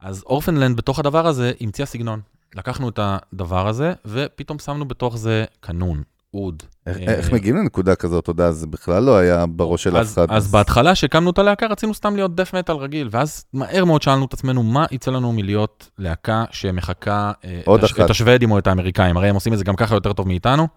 אז 0.00 0.22
אורפנלנד 0.22 0.76
בתוך 0.76 0.98
הדבר 0.98 1.26
הזה 1.26 1.52
המציאה 1.60 1.86
סגנון. 1.86 2.20
לקחנו 2.54 2.88
את 2.88 2.98
הדבר 3.02 3.68
הזה, 3.68 3.92
ופתאום 4.04 4.58
שמנו 4.58 4.88
בתוך 4.88 5.16
זה 5.16 5.44
קנון, 5.60 6.02
אוד. 6.34 6.62
איך, 6.86 6.96
אה, 6.96 7.14
איך 7.14 7.32
מגיעים 7.32 7.56
לנקודה 7.56 7.94
כזאת, 7.94 8.22
אתה 8.22 8.30
יודע, 8.30 8.50
זה 8.50 8.66
בכלל 8.66 9.02
לא 9.02 9.16
היה 9.16 9.46
בראש 9.46 9.82
של 9.82 9.96
אף 9.96 10.12
אחד. 10.12 10.26
אז 10.30 10.50
בהתחלה 10.50 10.94
שהקמנו 10.94 11.30
את 11.30 11.38
הלהקה 11.38 11.66
רצינו 11.66 11.94
סתם 11.94 12.16
להיות 12.16 12.34
דף 12.34 12.54
מטאל 12.54 12.76
רגיל, 12.76 13.08
ואז 13.10 13.44
מהר 13.52 13.84
מאוד 13.84 14.02
שאלנו 14.02 14.24
את 14.24 14.32
עצמנו 14.32 14.62
מה 14.62 14.86
יצא 14.90 15.10
לנו 15.10 15.32
מלהיות 15.32 15.90
להקה 15.98 16.44
שמחקה 16.50 17.32
אה, 17.44 17.60
את, 18.04 18.10
השוודים 18.10 18.50
או 18.50 18.58
את 18.58 18.66
האמריקאים, 18.66 19.16
הרי 19.16 19.28
הם 19.28 19.34
עושים 19.34 19.52
את 19.52 19.58
זה 19.58 19.64
גם 19.64 19.76
ככה 19.76 19.94
יותר 19.94 20.12
טוב 20.12 20.28
מאיתנו. 20.28 20.68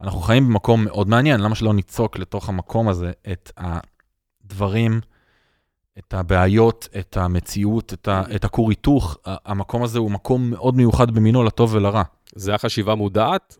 אנחנו 0.00 0.20
חיים 0.20 0.48
במקום 0.48 0.84
מאוד 0.84 1.08
מעניין, 1.08 1.40
למה 1.40 1.54
שלא 1.54 1.74
ניצוק 1.74 2.18
לתוך 2.18 2.48
המקום 2.48 2.88
הזה 2.88 3.12
את 3.32 3.52
הדברים, 3.56 5.00
את 5.98 6.14
הבעיות, 6.14 6.88
את 6.98 7.16
המציאות, 7.16 7.92
את, 7.92 8.08
ה, 8.08 8.22
את 8.34 8.44
הכור 8.44 8.70
היתוך, 8.70 9.16
המקום 9.24 9.82
הזה 9.82 9.98
הוא 9.98 10.10
מקום 10.10 10.50
מאוד 10.50 10.76
מיוחד 10.76 11.10
במינו 11.10 11.44
לטוב 11.44 11.74
ולרע. 11.74 12.02
זה 12.34 12.50
היה 12.50 12.58
חשיבה 12.58 12.94
מודעת? 12.94 13.56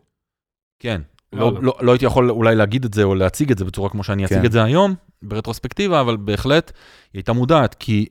כן. 0.85 1.01
לא, 1.33 1.38
לא, 1.38 1.53
לא. 1.53 1.62
לא, 1.62 1.75
לא 1.81 1.92
הייתי 1.92 2.05
יכול 2.05 2.31
אולי 2.31 2.55
להגיד 2.55 2.85
את 2.85 2.94
זה 2.94 3.03
או 3.03 3.14
להציג 3.14 3.51
את 3.51 3.59
זה 3.59 3.64
בצורה 3.64 3.88
כמו 3.88 4.05
שאני 4.05 4.25
אציג 4.25 4.38
כן. 4.38 4.44
את 4.44 4.53
זה 4.53 4.62
היום, 4.62 4.94
ברטרוספקטיבה, 5.23 6.01
אבל 6.01 6.16
בהחלט 6.16 6.73
היא 7.12 7.18
הייתה 7.18 7.33
מודעת, 7.33 7.77
כי 7.79 8.07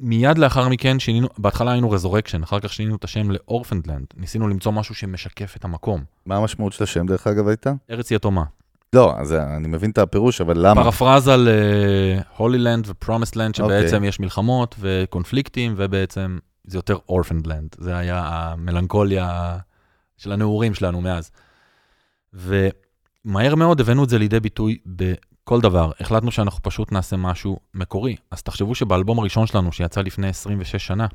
מיד 0.00 0.38
לאחר 0.38 0.68
מכן 0.68 0.98
שינינו, 0.98 1.28
בהתחלה 1.38 1.72
היינו 1.72 1.90
רזורקשן, 1.90 2.42
אחר 2.42 2.60
כך 2.60 2.72
שינינו 2.72 2.96
את 2.96 3.04
השם 3.04 3.30
לאורפנדלנד. 3.30 4.06
ניסינו 4.16 4.48
למצוא 4.48 4.72
משהו 4.72 4.94
שמשקף 4.94 5.56
את 5.56 5.64
המקום. 5.64 6.04
מה 6.26 6.36
המשמעות 6.36 6.72
של 6.72 6.84
השם, 6.84 7.06
דרך 7.06 7.26
אגב, 7.26 7.48
הייתה? 7.48 7.72
ארץ 7.90 8.10
יתומה. 8.10 8.42
לא, 8.92 9.14
אז 9.16 9.32
אני 9.32 9.68
מבין 9.68 9.90
את 9.90 9.98
הפירוש, 9.98 10.40
אבל 10.40 10.66
למה? 10.66 10.84
פרפרזה 10.84 11.34
להולילנד 11.36 12.84
ופרומיסט-לנד, 12.88 13.54
שבעצם 13.54 13.96
אוקיי. 13.96 14.08
יש 14.08 14.20
מלחמות 14.20 14.74
וקונפליקטים, 14.80 15.74
ובעצם 15.76 16.38
זה 16.64 16.78
יותר 16.78 16.96
Orphaned 17.08 17.50
Land. 17.50 17.76
זה 17.78 17.96
היה 17.96 18.22
המלנכוליה 18.26 19.56
של 20.16 20.32
הנעורים 20.32 20.74
שלנו 20.74 21.00
מאז. 21.00 21.30
ומהר 22.34 23.54
מאוד 23.54 23.80
הבאנו 23.80 24.04
את 24.04 24.08
זה 24.08 24.18
לידי 24.18 24.40
ביטוי 24.40 24.78
בכל 24.86 25.60
דבר. 25.60 25.90
החלטנו 26.00 26.30
שאנחנו 26.30 26.62
פשוט 26.62 26.92
נעשה 26.92 27.16
משהו 27.16 27.58
מקורי. 27.74 28.16
אז 28.30 28.42
תחשבו 28.42 28.74
שבאלבום 28.74 29.18
הראשון 29.18 29.46
שלנו, 29.46 29.72
שיצא 29.72 30.00
לפני 30.00 30.28
26 30.28 30.86
שנה, 30.86 31.06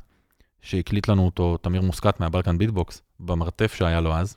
שהקליט 0.62 1.08
לנו 1.08 1.24
אותו 1.24 1.56
תמיר 1.56 1.82
מוסקט 1.82 2.20
מה 2.20 2.30
Balkan 2.30 2.58
Beat 2.58 2.80
Box, 2.80 3.02
במרתף 3.20 3.74
שהיה 3.74 4.00
לו 4.00 4.14
אז, 4.14 4.36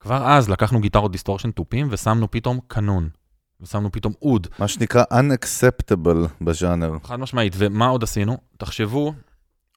כבר 0.00 0.26
אז 0.26 0.48
לקחנו 0.48 0.80
גיטרות 0.80 1.12
distortion 1.12 1.50
תופים 1.50 1.88
ושמנו 1.90 2.30
פתאום 2.30 2.60
קנון. 2.68 3.08
ושמנו 3.60 3.92
פתאום 3.92 4.12
אוד. 4.22 4.46
מה 4.58 4.68
שנקרא 4.68 5.04
unacceptable 5.12 6.28
בז'אנר. 6.40 6.98
חד 7.04 7.16
משמעית. 7.16 7.52
ומה 7.56 7.86
עוד 7.86 8.02
עשינו? 8.02 8.38
תחשבו 8.56 9.14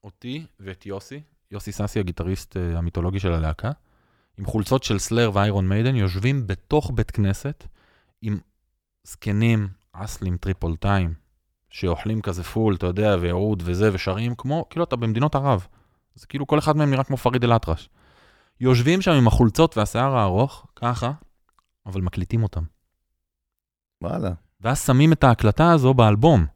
אותי 0.04 0.44
ואת 0.60 0.86
יוסי, 0.86 1.20
יוסי 1.50 1.72
סאסי, 1.72 2.00
הגיטריסט 2.00 2.56
אה, 2.56 2.78
המיתולוגי 2.78 3.20
של 3.20 3.32
הלהקה, 3.32 3.70
עם 4.38 4.46
חולצות 4.46 4.82
של 4.82 4.98
Slayer 4.98 5.30
ו 5.34 5.41
Iron 5.41 5.68
Maiden, 5.68 5.96
יושבים 5.96 6.46
בתוך 6.46 6.90
בית 6.94 7.10
כנסת 7.10 7.64
עם 8.22 8.38
זקנים, 9.04 9.68
אסליים 9.92 10.36
טריפוליטאים, 10.36 11.14
שאוכלים 11.70 12.20
כזה 12.20 12.44
פול, 12.44 12.74
אתה 12.74 12.86
יודע, 12.86 13.16
ואוד 13.20 13.62
וזה, 13.66 13.90
ושרים 13.92 14.34
כמו, 14.34 14.66
כאילו 14.70 14.84
אתה 14.84 14.96
במדינות 14.96 15.34
ערב. 15.34 15.66
זה 16.14 16.26
כאילו 16.26 16.46
כל 16.46 16.58
אחד 16.58 16.76
מהם 16.76 16.90
נראה 16.90 17.04
כמו 17.04 17.16
פריד 17.16 17.44
אל-אטרש. 17.44 17.88
יושבים 18.60 19.02
שם 19.02 19.12
עם 19.12 19.26
החולצות 19.26 19.76
והשיער 19.76 20.16
הארוך, 20.16 20.66
ככה, 20.76 21.12
אבל 21.86 22.00
מקליטים 22.00 22.42
אותם. 22.42 22.62
וואלה. 24.02 24.30
ואז 24.60 24.86
שמים 24.86 25.12
את 25.12 25.24
ההקלטה 25.24 25.72
הזו 25.72 25.94
באלבום 25.94 26.46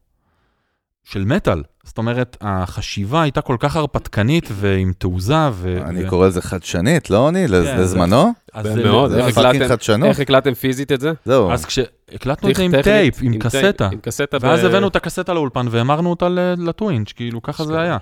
של 1.04 1.24
מטאל. 1.24 1.62
זאת 1.84 1.98
אומרת, 1.98 2.36
החשיבה 2.40 3.22
הייתה 3.22 3.40
כל 3.40 3.56
כך 3.60 3.76
הרפתקנית 3.76 4.48
ועם 4.52 4.92
תעוזה, 4.98 5.48
ו... 5.52 5.78
אני. 5.84 6.08
קורא 6.08 6.26
לזה 6.26 6.42
חדשנית, 6.42 7.10
לא 7.10 7.18
עוני? 7.18 7.48
לז- 7.48 7.66
כן, 7.66 7.80
לזמנו? 7.80 8.32
זה 8.62 8.84
מאוד, 8.84 9.10
זה 9.10 9.26
איך 9.26 9.34
fucking 9.34 9.46
הקלטתם? 9.56 9.68
חדשנות. 9.76 10.08
איך 10.08 10.20
הקלטתם 10.20 10.54
פיזית 10.54 10.92
את 10.92 11.00
זה? 11.00 11.12
זהו. 11.24 11.50
אז 11.52 11.64
כשהקלטנו 11.64 12.50
את 12.50 12.54
זה 12.54 12.62
עם 12.62 12.82
טייפ, 12.82 13.14
עם 13.22 13.38
קסטה, 13.38 13.88
עם 13.92 13.98
קסטה. 14.00 14.36
ואז 14.40 14.64
הבאנו 14.64 14.88
את 14.88 14.96
הקסטה 14.96 15.34
לאולפן 15.34 15.66
והמרנו 15.70 16.10
אותה 16.10 16.28
לטווינץ', 16.58 17.12
כאילו 17.12 17.42
ככה 17.42 17.64
זה. 17.64 17.80
היה. 17.80 17.98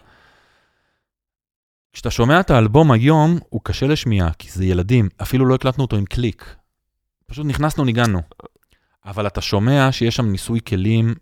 כשאתה 1.92 2.10
שומע 2.10 2.40
את 2.40 2.50
האלבום 2.50 2.90
היום, 2.92 3.38
הוא 3.48 3.60
קשה 3.64 3.86
לשמיעה, 3.86 4.30
כי 4.38 4.50
זה 4.50 4.64
ילדים, 4.64 5.08
אפילו 5.22 5.46
לא 5.46 5.54
הקלטנו 5.54 5.84
אותו 5.84 5.96
עם 5.96 6.04
קליק. 6.04 6.54
פשוט 7.26 7.46
נכנסנו, 7.46 7.84
ניגענו. 7.84 8.20
אבל 9.06 9.26
אתה 9.26 9.40
שומע 9.40 9.88
שיש 9.92 10.16
שם 10.16 10.26
ניסוי 10.26 10.60
כלים 10.68 11.14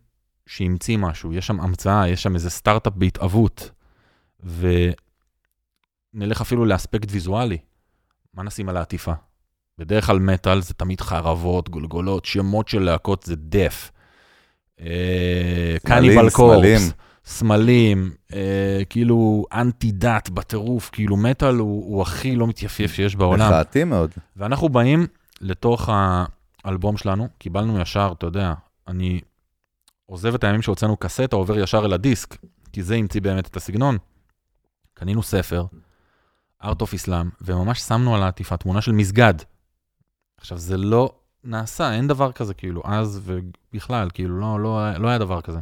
שהמציא 0.48 0.98
משהו, 0.98 1.32
יש 1.32 1.46
שם 1.46 1.60
המצאה, 1.60 2.08
יש 2.08 2.22
שם 2.22 2.34
איזה 2.34 2.50
סטארט-אפ 2.50 2.92
בהתהוות. 2.96 3.70
ונלך 6.14 6.40
אפילו 6.40 6.64
לאספקט 6.64 7.08
ויזואלי. 7.10 7.58
מה 8.34 8.42
נשים 8.42 8.68
על 8.68 8.76
העטיפה? 8.76 9.12
בדרך 9.78 10.06
כלל 10.06 10.18
מטאל 10.18 10.60
זה 10.60 10.74
תמיד 10.74 11.00
חרבות, 11.00 11.68
גולגולות, 11.68 12.24
שמות 12.24 12.68
של 12.68 12.82
להקות 12.82 13.22
זה 13.22 13.34
דף. 13.36 13.90
קניבל. 15.86 16.30
קורפס, 16.30 16.92
סמלים, 17.24 18.10
אה, 18.32 18.82
כאילו 18.90 19.44
אנטי 19.52 19.92
דת 19.92 20.30
בטירוף, 20.30 20.90
כאילו 20.92 21.16
מטאל 21.16 21.54
הוא, 21.54 21.94
הוא 21.94 22.02
הכי 22.02 22.36
לא 22.36 22.46
מתייפייף 22.46 22.92
שיש 22.92 23.16
בעולם. 23.16 23.48
מחאתי 23.48 23.84
מאוד. 23.84 24.10
ואנחנו 24.36 24.68
באים 24.68 25.06
לתוך 25.40 25.88
האלבום 26.64 26.96
שלנו, 26.96 27.28
קיבלנו 27.38 27.80
ישר, 27.80 28.12
אתה 28.18 28.26
יודע, 28.26 28.54
אני 28.88 29.20
עוזב 30.10 30.34
את 30.34 30.44
הימים 30.44 30.62
שהוצאנו 30.62 30.96
קסטה, 30.96 31.36
עובר 31.36 31.58
ישר 31.58 31.84
אל 31.84 31.92
הדיסק, 31.92 32.36
כי 32.72 32.82
זה 32.82 32.94
המציא 32.94 33.20
באמת 33.20 33.46
את 33.46 33.56
הסגנון. 33.56 33.98
קנינו 34.94 35.22
ספר, 35.22 35.64
Art 36.62 36.80
of 36.80 37.06
Islam, 37.06 37.26
וממש 37.40 37.80
שמנו 37.80 38.14
על 38.14 38.22
העטיפה 38.22 38.56
תמונה 38.56 38.80
של 38.80 38.92
מסגד, 38.92 39.34
עכשיו, 40.36 40.58
זה 40.58 40.76
לא 40.76 41.14
נעשה, 41.44 41.92
אין 41.92 42.08
דבר 42.08 42.32
כזה, 42.32 42.54
כאילו, 42.54 42.82
אז 42.84 43.20
ובכלל, 43.24 44.08
כאילו, 44.14 44.40
לא, 44.40 44.60
לא, 44.60 44.92
לא 44.98 45.08
היה 45.08 45.18
דבר 45.18 45.40
כזה. 45.40 45.58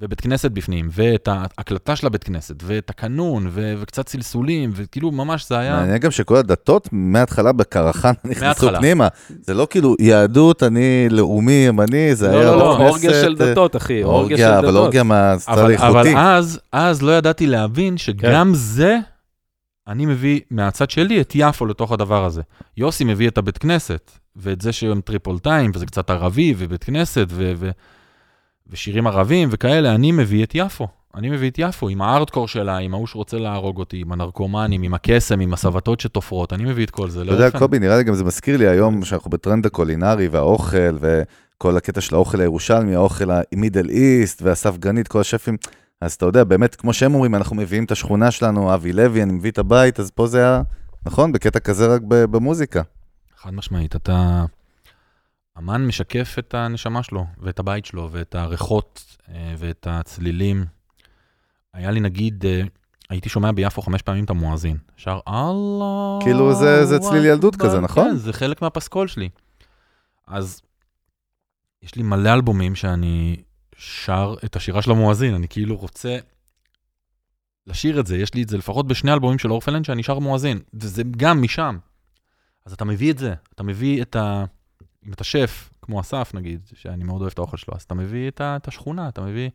ובית 0.00 0.20
כנסת 0.20 0.50
בפנים, 0.50 0.88
ואת 0.92 1.28
ההקלטה 1.28 1.96
של 1.96 2.06
הבית 2.06 2.24
כנסת, 2.24 2.54
ואת 2.62 2.90
הקנון, 2.90 3.46
ו- 3.50 3.74
וקצת 3.78 4.08
סלסולים, 4.08 4.70
וכאילו 4.74 5.10
ממש 5.12 5.48
זה 5.48 5.58
היה... 5.58 5.76
מעניין 5.76 5.98
גם 5.98 6.10
שכל 6.10 6.36
הדתות 6.36 6.88
מההתחלה 6.92 7.52
בקרחן 7.52 8.12
נכנסו. 8.24 8.68
פנימה. 8.78 9.08
זה 9.42 9.54
לא 9.54 9.66
כאילו 9.70 9.94
יהדות, 10.00 10.62
אני 10.62 11.08
לאומי, 11.10 11.52
ימני, 11.52 12.14
זה 12.14 12.28
לא, 12.28 12.32
היה 12.32 12.50
לא, 12.50 12.58
לא, 12.58 12.78
בית 12.78 12.88
אורגיה 12.88 13.10
כנסת, 13.10 13.22
של 13.22 13.36
אה, 13.40 13.50
דתות, 13.50 13.76
אחי, 13.76 14.02
אורגיה 14.02 14.36
של 14.36 14.42
אורגיה, 14.42 14.58
אבל 14.58 14.68
דתות. 14.68 14.76
אורגיה 14.76 15.02
מהסטייל 15.02 15.58
אבל, 15.58 15.74
אבל 15.74 15.96
האיכותי. 15.96 16.14
אז, 16.16 16.60
אז 16.72 17.02
לא 17.02 17.12
ידעתי 17.18 17.46
להבין 17.46 17.92
כן. 17.92 17.98
שגם 17.98 18.52
זה, 18.54 18.98
אני 19.88 20.06
מביא 20.06 20.40
מהצד 20.50 20.90
שלי 20.90 21.20
את 21.20 21.32
יפו 21.34 21.66
לתוך 21.66 21.92
הדבר 21.92 22.24
הזה. 22.24 22.42
יוסי 22.76 23.04
מביא 23.04 23.28
את 23.28 23.38
הבית 23.38 23.58
כנסת, 23.58 24.10
ואת 24.36 24.60
זה 24.60 24.72
שהם 24.72 25.00
טריפולטאים, 25.00 25.70
וזה 25.74 25.86
קצת 25.86 26.10
ערבי, 26.10 26.54
ובית 26.58 26.84
כנסת, 26.84 27.26
ו- 27.30 27.52
ו- 27.56 27.70
ושירים 28.70 29.06
ערבים 29.06 29.48
וכאלה, 29.52 29.94
אני 29.94 30.12
מביא 30.12 30.44
את 30.44 30.52
יפו. 30.54 30.88
אני 31.14 31.30
מביא 31.30 31.50
את 31.50 31.58
יפו, 31.58 31.88
עם 31.88 32.02
הארדקור 32.02 32.48
שלה, 32.48 32.76
עם 32.76 32.94
ההוא 32.94 33.06
שרוצה 33.06 33.38
להרוג 33.38 33.78
אותי, 33.78 34.00
עם 34.00 34.12
הנרקומנים, 34.12 34.82
עם 34.82 34.94
הקסם, 34.94 35.40
עם 35.40 35.52
הסבתות 35.52 36.00
שתופרות, 36.00 36.52
אני 36.52 36.64
מביא 36.64 36.84
את 36.84 36.90
כל 36.90 37.10
זה. 37.10 37.22
אתה 37.22 37.32
יודע. 37.32 37.58
קובי, 37.58 37.78
נראה 37.78 37.96
לי 37.96 38.04
גם 38.04 38.14
זה 38.14 38.24
מזכיר 38.24 38.56
לי 38.56 38.68
היום 38.68 39.04
שאנחנו 39.04 39.30
בטרנד 39.30 39.66
הקולינרי 39.66 40.28
והאוכל, 40.28 40.96
וכל 41.00 41.76
הקטע 41.76 42.00
של 42.00 42.14
האוכל 42.14 42.40
הירושלמי, 42.40 42.94
האוכל 42.94 43.30
המידל 43.52 43.88
איסט 43.88 44.42
והספגנית, 44.42 45.08
כל 45.08 45.20
השפים. 45.20 45.56
אז 46.00 46.12
אתה 46.12 46.26
יודע, 46.26 46.44
באמת, 46.44 46.74
כמו 46.74 46.92
שהם 46.92 47.14
אומרים, 47.14 47.34
אנחנו 47.34 47.56
מביאים 47.56 47.84
את 47.84 47.90
השכונה 47.90 48.30
שלנו, 48.30 48.74
אבי 48.74 48.92
לוי, 48.92 49.22
אני 49.22 49.32
מביא 49.32 49.50
את 49.50 49.58
הבית, 49.58 50.00
אז 50.00 50.10
פה 50.10 50.26
זה 50.26 50.38
היה, 50.38 50.62
נכון? 51.06 51.32
בקטע 51.32 51.58
כזה 51.58 51.86
רק 51.94 52.00
במוזיקה. 52.02 52.82
חד 53.36 53.54
משמעית, 53.54 53.96
אתה... 53.96 54.44
אמן 55.58 55.86
משקף 55.86 56.36
את 56.38 56.54
הנשמה 56.54 57.02
שלו, 57.02 57.26
ואת 57.38 57.58
הבית 57.58 57.84
שלו, 57.86 58.08
ואת 58.12 58.34
הריחות, 58.34 59.16
אה, 59.28 59.54
ואת 59.58 59.86
הצלילים. 59.90 60.64
היה 61.74 61.90
לי 61.90 62.00
נגיד, 62.00 62.46
אה, 62.46 62.62
הייתי 63.10 63.28
שומע 63.28 63.52
ביפו 63.52 63.82
חמש 63.82 64.02
פעמים 64.02 64.24
את 64.24 64.30
המואזין. 64.30 64.76
שר 64.96 65.20
אללה... 65.28 66.18
כאילו 66.24 66.54
זה- 66.54 66.84
זה 66.86 66.98
צליל 66.98 67.24
ילדות. 67.24 67.56
כזה, 67.56 67.80
נכון? 67.80 68.08
כן, 68.10 68.16
זה 68.16 68.32
חלק 68.32 68.62
מהפסקול 68.62 69.08
שלי. 69.08 69.28
אז 70.26 70.62
יש 71.82 71.94
לי 71.94 72.02
מלא 72.02 72.34
אלבומים 72.34 72.74
שאני 72.74 73.36
שר 73.76 74.34
את 74.44 74.56
השירה 74.56 74.82
של 74.82 74.90
המואזין, 74.90 75.34
אני 75.34 75.48
כאילו 75.48 75.76
רוצה 75.76 76.18
לשיר 77.66 78.00
את 78.00 78.06
זה, 78.06 78.16
יש 78.18 78.34
לי 78.34 78.42
את 78.42 78.48
זה 78.48 78.58
לפחות 78.58 78.86
בשני 78.86 79.12
אלבומים 79.12 79.38
של 79.38 79.50
אורפלנד 79.52 79.84
שאני 79.84 80.02
שר 80.02 80.18
מואזין, 80.18 80.58
וזה 80.74 81.02
גם 81.16 81.42
משם. 81.42 81.78
אז 82.66 82.72
אתה 82.72 82.84
מביא 82.84 83.12
את 83.12 83.18
זה, 83.18 83.34
אתה 83.54 83.62
מביא 83.62 84.02
את 84.02 84.16
ה... 84.16 84.44
אם 85.08 85.12
אתה 85.12 85.24
שף, 85.24 85.70
כמו 85.82 86.00
אסף 86.00 86.30
נגיד, 86.34 86.60
שאני 86.74 87.04
מאוד 87.04 87.20
אוהב 87.20 87.32
את 87.32 87.38
האוכל 87.38 87.56
שלו, 87.56 87.74
אז 87.76 87.82
אתה 87.82 87.94
מביא 87.94 88.28
את. 88.28 88.40
את 88.40 88.68
השכונה, 88.68 89.08
אתה 89.08 89.20
מביא... 89.20 89.50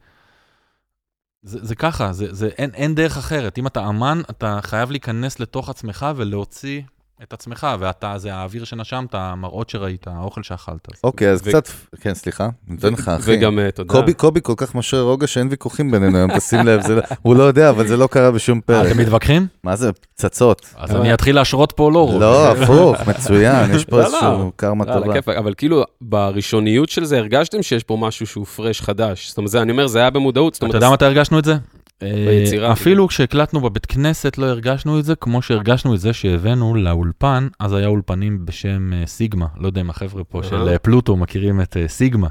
זה, 1.42 1.66
זה 1.66 1.76
ככה, 1.76 2.14
זה, 2.14 2.34
זה, 2.34 2.48
אין, 2.48 2.74
אין 2.74 2.96
דרך 2.96 3.18
אחרת. 3.18 3.58
אם 3.58 3.68
אתה 3.68 3.90
אמן, 3.90 4.22
אתה 4.30 4.60
חייב 4.62 4.92
להיכנס 4.92 5.40
לתוך 5.40 5.70
עצמך 5.70 6.06
ולהוציא 6.16 6.82
את 7.24 7.34
עצמך, 7.34 7.68
ואתה, 7.80 8.18
זה 8.18 8.34
האוויר 8.34 8.64
שנשמת, 8.64 9.10
המראות 9.16 9.70
שראית, 9.70 10.08
האוכל 10.08 10.44
שאכלת. 10.44 10.88
אוקיי, 11.04 11.30
אז 11.30 11.42
קצת, 11.42 11.68
כן, 12.02 12.14
סליחה, 12.14 12.44
אני 12.44 12.76
נותן 12.76 12.94
לך, 12.94 13.10
אחי. 13.10 13.32
וגם, 13.38 13.60
אה, 13.60 13.70
יודע, 13.78 13.94
קובי, 13.94 14.14
קובי 14.14 14.40
כל 14.44 14.54
כך 14.58 14.76
משרה 14.76 15.02
רוגע 15.02 15.28
שאין 15.28 15.48
ויכוחים 15.50 15.92
בינינו 15.92 16.18
היום, 16.18 16.38
תשים 16.38 16.60
לב, 16.60 16.82
זה 16.82 16.96
לא- 16.96 17.02
הוא 17.22 17.36
לא 17.36 17.44
יודע, 17.44 17.70
אבל 17.70 17.88
זה 17.88 17.98
לא 17.98 18.08
קרה 18.08 18.32
בשום 18.32 18.58
אה, 18.58 18.62
פרק. 18.62 18.92
אתם 18.92 19.00
מתווכחים? 19.00 19.48
מה 19.64 19.76
זה, 19.76 19.92
פצצות. 19.94 20.66
אז 20.76 20.96
אני 20.96 21.14
אתחיל 21.14 21.36
להשרות 21.36 21.72
פה 21.72 21.92
לא. 21.92 22.18
לא, 22.20 22.52
הפוך, 22.52 23.08
מצוין, 23.08 23.76
יש 23.76 23.86
פה 23.86 23.98
לא, 23.98 24.04
לא. 24.04 24.08
איזשהו 24.08 24.52
קרמה 24.56 24.86
טובה. 24.86 25.20
אבל 25.38 25.54
כאילו, 25.54 25.84
בראשוניות 26.02 26.90
של 26.90 27.06
זה 27.06 27.18
הרגשתם 27.18 27.62
שיש 27.64 27.84
פה 27.84 27.98
משהו 28.00 28.28
שהוא 28.28 28.46
פרש 28.46 28.82
חדש. 28.82 29.28
זאת 29.30 29.38
אומרת, 29.38 29.56
אני 29.56 29.72
אומר, 29.72 29.88
זה 29.88 30.00
היה 30.00 30.10
במודעות. 30.10 30.54
זאת 30.54 30.64
אתה 30.64 30.78
יודע 30.78 30.90
מתי 30.90 31.06
הרגשנו 31.06 31.40
את 31.40 31.46
זה? 31.46 31.56
ביצירה, 32.04 32.68
אה, 32.68 32.74
אפילו 32.74 33.08
כשהקלטנו 33.08 33.62
בבית 33.62 33.86
כנסת 33.86 34.38
לא 34.38 34.46
הרגשנו 34.46 35.00
את 35.00 35.06
זה, 35.06 35.16
כמו 35.16 35.42
שהרגשנו 35.42 35.96
את 35.96 36.00
זה 36.00 36.14
שהבאנו 36.14 36.76
לאולפן, 36.76 37.48
אז 37.60 37.74
היה 37.74 37.88
אולפנים 37.88 38.46
בשם 38.46 38.94
אה, 38.94 39.06
סיגמה, 39.06 39.48
לא 39.58 39.68
יודע 39.68 39.82
אם 39.82 39.90
החבר'ה 39.90 40.24
פה 40.24 40.44
של. 40.44 40.68
אה, 40.68 40.80
פלוטו 40.80 41.18
מכירים 41.18 41.62
את 41.62 41.78
סיגמה. 41.88 42.28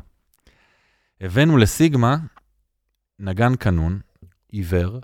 הבאנו 1.21 1.57
לסיגמה 1.57 2.17
נגן 3.19 3.57
קנון, 3.57 3.99
עיוור, 4.49 5.01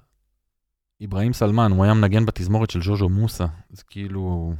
אברהים 1.05 1.33
סלמן, 1.33 1.71
הוא 1.71 1.85
היה 1.85 1.95
מנגן 1.95 2.27
בתזמורת 2.27 2.71
של 2.71 2.83
ז'וז'ו 2.83 3.09
מוסה, 3.09 3.47
זה 3.71 3.83
כאילו... 3.91 4.55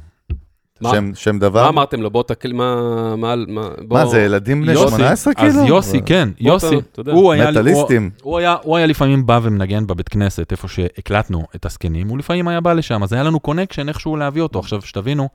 מה- 0.81 0.91
שם- 0.91 1.11
שם 1.15 1.39
דבר? 1.39 1.63
מה 1.63 1.69
אמרתם 1.69 2.01
לו? 2.01 2.09
בוא 2.09 2.23
תקל... 2.23 2.53
מה... 2.53 2.75
מה... 3.15 3.35
מה... 3.47 3.69
בוא... 3.87 3.97
מה, 3.99 4.05
זה 4.05 4.21
ילדים 4.21 4.61
בני 4.61 4.71
יוסי, 4.71 4.95
18 4.95 5.33
כאילו? 5.33 5.49
אז 5.49 5.69
יוסי, 5.69 6.01
כן, 6.05 6.29
יוסי, 6.39 6.67
אתה- 6.67 6.75
אתה 6.91 6.99
יודע. 7.01 7.11
הוא 7.13 7.31
היה... 7.31 7.51
לי- 7.51 7.59
הוא- 7.59 7.65
מטאליסטים. 7.69 8.09
הוא 8.21 8.37
היה, 8.37 8.55
הוא 8.63 8.77
היה 8.77 8.85
לפעמים 8.85 9.25
בא 9.25 9.39
ומנגן 9.43 9.87
בבית 9.87 10.09
כנסת, 10.09 10.51
איפה 10.51 10.67
שהקלטנו 10.67 11.43
את 11.55 11.65
הזקנים, 11.65 12.07
הוא 12.07 12.17
לפעמים 12.17 12.47
היה 12.47 12.61
בא 12.61 12.73
לשם, 12.73 13.03
אז 13.03 13.13
היה 13.13 13.23
לנו 13.23 13.39
connection 13.39 13.89
איכשהו 13.89 14.15
להביא 14.15 14.41
אותו. 14.41 14.59
עכשיו, 14.59 14.81
שתבינו, 14.81 15.29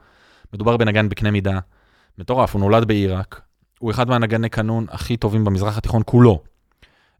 מדובר 0.54 0.76
בנגן 0.76 1.08
בקנה 1.08 1.30
מידה 1.30 1.58
מטורף, 2.18 2.54
הוא 2.54 2.60
נולד 2.60 2.84
בעיראק, 2.84 3.40
הוא 3.78 3.90
אחד 3.90 4.08
מהנגני 4.08 4.48
קנון 4.48 4.86
הכי 4.90 5.16
טובים 5.16 5.44
במזרח 5.44 5.78
התיכון 5.78 6.02
כולו. 6.04 6.40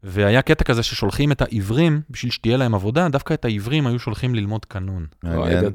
והיה 0.03 0.41
קטע 0.41 0.63
כזה 0.63 0.83
ששולחים 0.83 1.31
את 1.31 1.41
העיוורים, 1.41 2.01
בשביל 2.09 2.31
שתהיה 2.31 2.57
להם 2.57 2.75
עבודה, 2.75 3.09
דווקא 3.09 3.33
את 3.33 3.45
העיוורים 3.45 3.87
היו 3.87 3.99
שולחים 3.99 4.35
ללמוד 4.35 4.65
קנון. 4.65 5.05
אוי, 5.23 5.35
מעניין. 5.37 5.71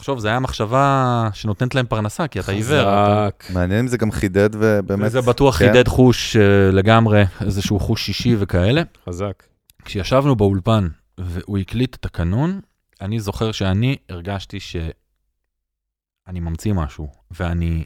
תחשוב, 0.00 0.18
זו 0.18 0.28
הייתה 0.28 0.40
מחשבה 0.40 1.28
שנותנת 1.32 1.74
להם 1.74 1.86
פרנסה, 1.86 2.28
כי 2.28 2.40
אתה 2.40 2.52
עיוור. 2.52 2.82
חזק. 2.82 3.44
מעניין 3.52 3.80
אם 3.80 3.86
זה 3.86 3.96
גם 3.96 4.10
חידד 4.10 4.50
ובאמת... 4.52 5.06
וזה 5.06 5.20
בטוח 5.20 5.58
כן. 5.58 5.66
חידד 5.66 5.88
חוש 5.88 6.36
אה, 6.36 6.70
לגמרי, 6.72 7.22
איזשהו 7.40 7.80
חוש 7.80 8.06
שישי 8.06 8.36
וכאלה. 8.38 8.82
חזק. 9.08 9.42
כשישבנו 9.84 10.36
באולפן 10.36 10.88
והוא 11.18 11.58
הקליט 11.58 11.94
את 11.94 12.04
הקנון, 12.04 12.60
אני 13.00 13.20
זוכר 13.20 13.52
שאני 13.52 13.96
הרגשתי 14.08 14.60
שאני 14.60 16.40
ממציא 16.40 16.72
משהו, 16.72 17.08
ואני 17.30 17.84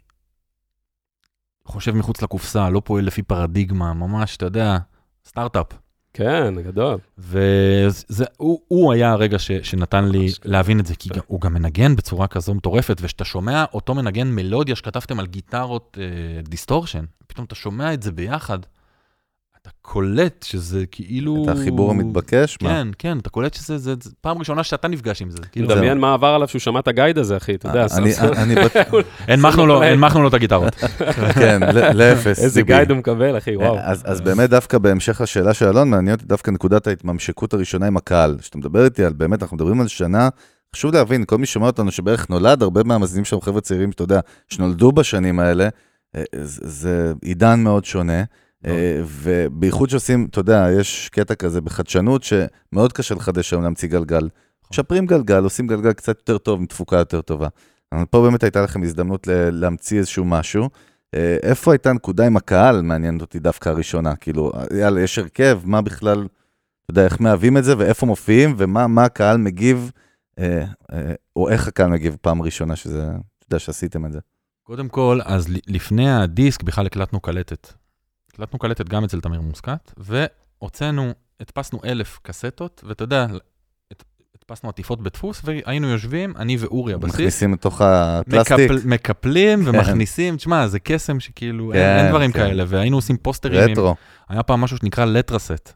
חושב 1.67 1.93
מחוץ 1.93 2.23
לקופסה, 2.23 2.71
לא 2.71 2.83
פועל 2.85 3.05
לפי 3.05 3.23
פרדיגמה, 3.23 3.95
ממש, 3.95 4.37
אתה 4.37 4.47
יודע, 4.47 4.79
סטארט-אפ. 5.27 5.67
כן, 6.15 6.55
גדול. 6.63 6.99
והוא 7.19 8.93
היה 8.93 9.13
הרגע 9.13 9.39
ש, 9.39 9.51
שנתן 9.53 10.05
לי 10.05 10.29
להבין 10.45 10.81
את 10.81 10.87
זה, 10.87 10.95
כי 10.95 11.09
כן. 11.09 11.15
גם, 11.15 11.21
הוא 11.27 11.41
גם 11.41 11.55
מנגן 11.55 11.97
בצורה 11.97 12.27
כזו 12.27 12.55
מטורפת, 12.55 12.97
וכשאתה 13.01 13.25
שומע 13.25 13.65
אותו 13.75 13.95
מנגן 13.95 14.29
מלודיה 14.29 14.77
שכתבתם 14.77 15.21
על 15.21 15.27
גיטרות 15.27 15.99
אה, 16.01 16.43
distortion, 16.43 17.05
פתאום 17.27 17.47
אתה 17.47 17.55
שומע 17.55 17.95
את 17.95 18.03
זה 18.03 18.13
ביחד, 18.13 18.59
אתה 19.65 19.73
קולט 19.83 20.43
שזה 20.43 20.87
כאילו... 20.91 21.45
את 21.45 21.49
החיבור 21.49 21.91
המתבקש? 21.91 22.59
מה? 22.63 22.69
כן, 22.69 22.89
כן, 22.99 23.19
אתה 23.19 23.31
קולט 23.31 23.55
שזה 23.55 23.79
זה, 23.79 23.95
זה 24.01 24.11
פעם 24.21 24.39
ראשונה 24.39 24.65
שאתה 24.65 24.89
נפגש 24.89 25.23
עם 25.23 25.31
זה. 25.31 25.39
כאילו. 25.53 25.69
דמיין 25.69 25.99
מה 25.99 26.15
עבר 26.15 26.27
עליו 26.27 26.49
שהוא 26.49 26.61
שמע 26.61 26.81
את 26.81 26.89
הגייד 26.89 27.19
הזה, 27.19 27.37
אחי, 27.37 27.55
אתה 27.55 27.69
יודע. 27.69 27.87
הנמכנו 29.29 29.67
לו, 29.67 29.83
הנמכנו 29.83 30.23
לו 30.23 30.29
את 30.29 30.35
הגיטרות. 30.35 30.75
כן, 31.41 31.61
לאפס. 31.95 32.39
איזה. 32.45 32.63
גייד 32.63 32.91
הוא 32.91 32.99
מקבל, 32.99 33.39
אחי, 33.39 33.57
וואו. 33.57 33.79
אז, 33.79 34.03
אז 34.07 34.21
באמת 34.21 34.51
דווקא 34.51 34.79
בהמשך 34.79 35.21
לשאלה 35.21 35.55
של 35.55 35.69
אלון, 35.69 35.91
מעניין 35.91 36.15
אותי 36.15 36.27
דווקא 36.27 36.51
נקודת 36.51 36.87
ההתממשקות 36.87 37.55
הראשונה 37.55 37.87
עם 37.87 37.97
הקהל. 37.97 38.37
כשאתה 38.41 38.59
מדבר 38.59 38.85
איתי 38.85 39.05
על, 39.05 39.13
באמת, 39.13 39.43
אנחנו 39.43 39.57
מדברים 39.57 39.81
על 39.81 39.89
שנה, 39.89 40.29
חשוב 40.75 40.95
להבין, 40.95 41.25
כל 41.25 41.39
מי 41.39 41.47
שומע 41.47 41.67
אותנו 41.67 41.91
שבערך 41.91 42.31
נולד, 42.31 42.63
הרבה 42.63 42.83
מהמאזינים 42.85 43.25
שלנו 43.25 43.41
חבר'ה 43.41 43.61
צעירים, 43.61 43.93
שאתה 43.93 44.03
יודע, 44.03 44.21
שנולדו 44.49 44.93
בשנים 44.93 45.41
האלה, 45.41 45.69
אה, 46.17 46.23
זה, 46.43 46.61
זה 46.65 47.13
עידן 47.23 47.61
מאוד 47.61 47.85
שונה. 47.85 48.23
אה, 48.67 49.03
ובייחוד 49.07 49.91
שעושים, 49.91 50.27
אתה 50.31 50.41
יודע, 50.41 50.67
יש 50.79 51.09
קטע 51.09 51.35
כזה 51.35 51.61
בחדשנות 51.61 52.23
שמאוד 52.23 52.93
קשה 52.93 53.15
לחדש 53.15 53.53
היום 53.53 53.63
להמציא 53.63 53.89
גלגל. 53.89 54.29
משפרים 54.71 55.07
גלגל, 55.07 55.45
עושים 55.45 55.67
גלגל 55.67 55.93
קצת 55.93 56.19
יותר 56.19 56.39
טוב, 56.39 56.61
עם 56.61 56.67
תפוקה 56.67 56.97
יותר 56.97 57.21
טובה. 57.21 57.49
אבל 57.93 58.05
פה 58.05 58.23
באמת 58.23 58.43
הייתה 58.43 58.63
לכם 58.63 58.83
הזדמנות 58.83 59.27
להמציא 59.53 59.99
איזשהו 59.99 60.25
משהו. 60.25 60.69
אה, 61.15 61.37
איפה 61.43 61.73
הייתה 61.73 61.91
הנקודה 61.91 62.27
עם 62.27 62.37
הקהל, 62.37 62.83
מעניינת 62.83 63.21
אותי 63.21 63.39
דווקא 63.39 63.69
הראשונה. 63.69 64.17
כאילו, 64.17 64.53
יאללה, 64.79 65.01
יש 65.01 65.19
הרכב, 65.19 65.61
מה 65.65 65.83
בכלל, 65.83 66.19
אתה 66.19 66.91
יודע, 66.91 67.05
איך 67.05 67.21
מהווים 67.21 67.57
את 67.57 67.65
זה 67.65 67.79
ואיפה 67.79 68.07
מופיעים, 68.07 68.55
ומה 68.59 68.87
מה 68.87 69.05
הקהל 69.05 69.37
מגיב, 69.37 69.91
אה, 70.39 70.65
אה, 70.93 71.15
או 71.37 71.49
איך 71.49 71.69
הקהל 71.69 71.91
מגיב 71.91 72.17
פעם 72.21 72.43
ראשונה 72.43 72.77
שזה, 72.77 73.03
אתה 73.09 73.47
יודע, 73.47 73.59
שעשיתם 73.59 74.07
את 74.07 74.13
זה. 74.13 74.19
קודם 74.63 74.89
כל, 74.89 75.21
אז 75.25 75.47
לפני 75.67 76.13
הדיסק 76.13 76.63
בכלל 76.63 76.87
הקלטנו 76.87 77.21
קלטת. 77.21 77.84
הקלטנו 78.35 78.59
קלטת 78.59 78.89
גם 78.89 79.05
אצל 79.05 79.21
תמיר 79.21 79.41
מוסקת, 79.41 79.93
והוצאנו, 79.97 81.13
הדפסנו 81.41 81.81
אלף 81.85 82.19
קסטות, 82.23 82.85
ואתה 82.87 83.05
יודע, 83.05 83.27
הד- 83.93 84.03
הדפסנו 84.39 84.69
עטיפות 84.69 85.03
בדפוס, 85.03 85.41
והיינו 85.45 85.89
יושבים, 85.89 86.35
אני 86.37 86.57
ואורי 86.57 86.93
הבסיס, 86.95 87.15
מכניסים 87.15 87.53
לתוך 87.53 87.81
הפלסטיק. 87.81 88.53
מקפל, 88.59 88.79
מקפלים 88.89 89.63
ומכניסים, 89.67 90.37
תשמע, 90.37 90.67
זה 90.69 90.79
קסם 90.79 91.21
שכאילו, 91.21 91.73
אין, 91.73 91.83
כן, 91.83 91.99
אין 91.99 92.09
דברים 92.09 92.33
כן. 92.33 92.39
כאלה, 92.41 92.65
והיינו 92.67 92.97
עושים 92.97 93.17
פוסטרים. 93.17 93.61
עם- 93.63 93.71
רטרו. 93.71 93.95
היה 94.29 94.43
פעם 94.43 94.61
משהו 94.61 94.77
שנקרא 94.77 95.05
לטרסט. 95.05 95.73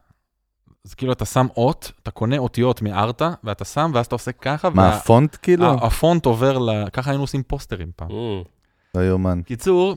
אז 0.87 0.95
כאילו 0.95 1.13
אתה 1.13 1.25
שם 1.25 1.47
אות, 1.57 1.93
אתה 2.03 2.11
קונה 2.11 2.39
אותיות 2.39 2.83
מארטה, 2.83 3.33
ואתה 3.45 3.65
שם, 3.65 3.91
ואז 3.95 4.07
אתה 4.07 4.15
עושה 4.15 4.33
ככה, 4.33 4.71
מה, 4.71 4.89
הפונט 4.89 5.37
כאילו? 5.43 5.75
הפונט 5.87 6.27
עובר 6.27 6.59
ל... 6.59 6.89
ככה 6.93 7.11
היינו 7.11 7.23
עושים 7.23 7.43
פוסטרים 7.43 7.91
פעם. 7.97 8.09
Mm. 8.09 8.13
לא 8.95 9.01
יאומן. 9.09 9.41
קיצור, 9.43 9.97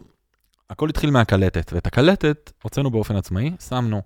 הכל 0.71 0.89
התחיל 0.89 1.11
מהקלטת, 1.11 1.71
ואת 1.73 1.87
הקלטת 1.87 2.51
הוצאנו 2.63 2.91
באופן 2.91 3.15
עצמאי, 3.15 3.51
שמנו 3.69 4.01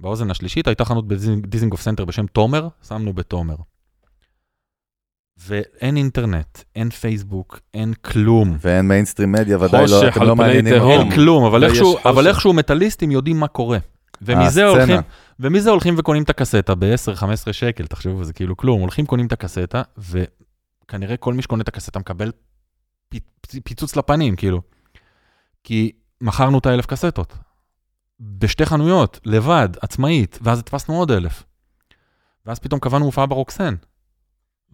באוזן 0.00 0.30
השלישית, 0.30 0.66
הייתה 0.66 0.84
חנות 0.84 1.08
בדיזינגוף 1.08 1.80
סנטר 1.82 2.04
בשם 2.04 2.26
תומר, 2.26 2.68
שמנו 2.88 3.12
בתומר. 3.12 3.56
ואין 5.38 5.96
אינטרנט, 5.96 6.58
אין 6.76 6.90
פייסבוק, 6.90 7.60
אין 7.74 7.94
כלום. 7.94 8.56
ואין 8.60 8.88
mainstream 8.88 9.32
media, 9.32 9.58
ודאי 9.60 9.84
לא, 9.90 10.08
אתם 10.08 10.22
לא 10.22 10.36
מעניינים. 10.36 10.74
אותם. 10.74 11.00
אין 11.00 11.10
כלום, 11.10 11.44
אבל 11.44 11.60
ויש 11.62 11.70
איכשהו. 11.70 11.98
אבל 12.04 12.26
איכשהו 12.28 12.52
מטאליסטים 12.52 13.10
יודעים 13.10 13.40
מה 13.40 13.48
קורה. 13.48 13.78
ומזה. 14.22 14.64
הולכים, 14.64 14.96
ומזה 15.40 15.70
הולכים 15.70 15.94
וקונים 15.98 16.22
את 16.22 16.30
הקסטה 16.30 16.74
ב-10-15 16.74 17.52
שקל, 17.52 17.86
תחשבו, 17.86 18.24
זה 18.24 18.32
כאילו 18.32 18.56
כלום. 18.56 18.80
הולכים, 18.80 19.06
קונים 19.06 19.26
את 19.26 19.32
הקסטה, 19.32 19.82
וכנראה 19.98 21.16
כל 21.16 21.34
מי 21.34 21.42
שקונה 21.42 21.62
את 21.62 21.68
הקסטה 21.68 21.98
מקבל 21.98 22.32
פ- 23.08 23.58
פיצוץ 23.64 23.96
לפנים, 23.96 24.36
כאילו. 24.36 24.62
כי 25.64 25.92
מכרנו 26.22 26.58
את 26.58 26.66
האלף 26.66 26.86
קסטות. 26.86 27.34
בשתי 28.20 28.66
חנויות, 28.66 29.20
לבד, 29.24 29.68
עצמאית, 29.82 30.38
ואז 30.42 30.58
הדפסנו 30.58 30.98
עוד 30.98 31.10
אלף. 31.10 31.42
ואז 32.46 32.58
פתאום 32.58 32.80
קבענו 32.80 33.04
הופעה 33.04 33.26
ברוקסן. 33.26 33.74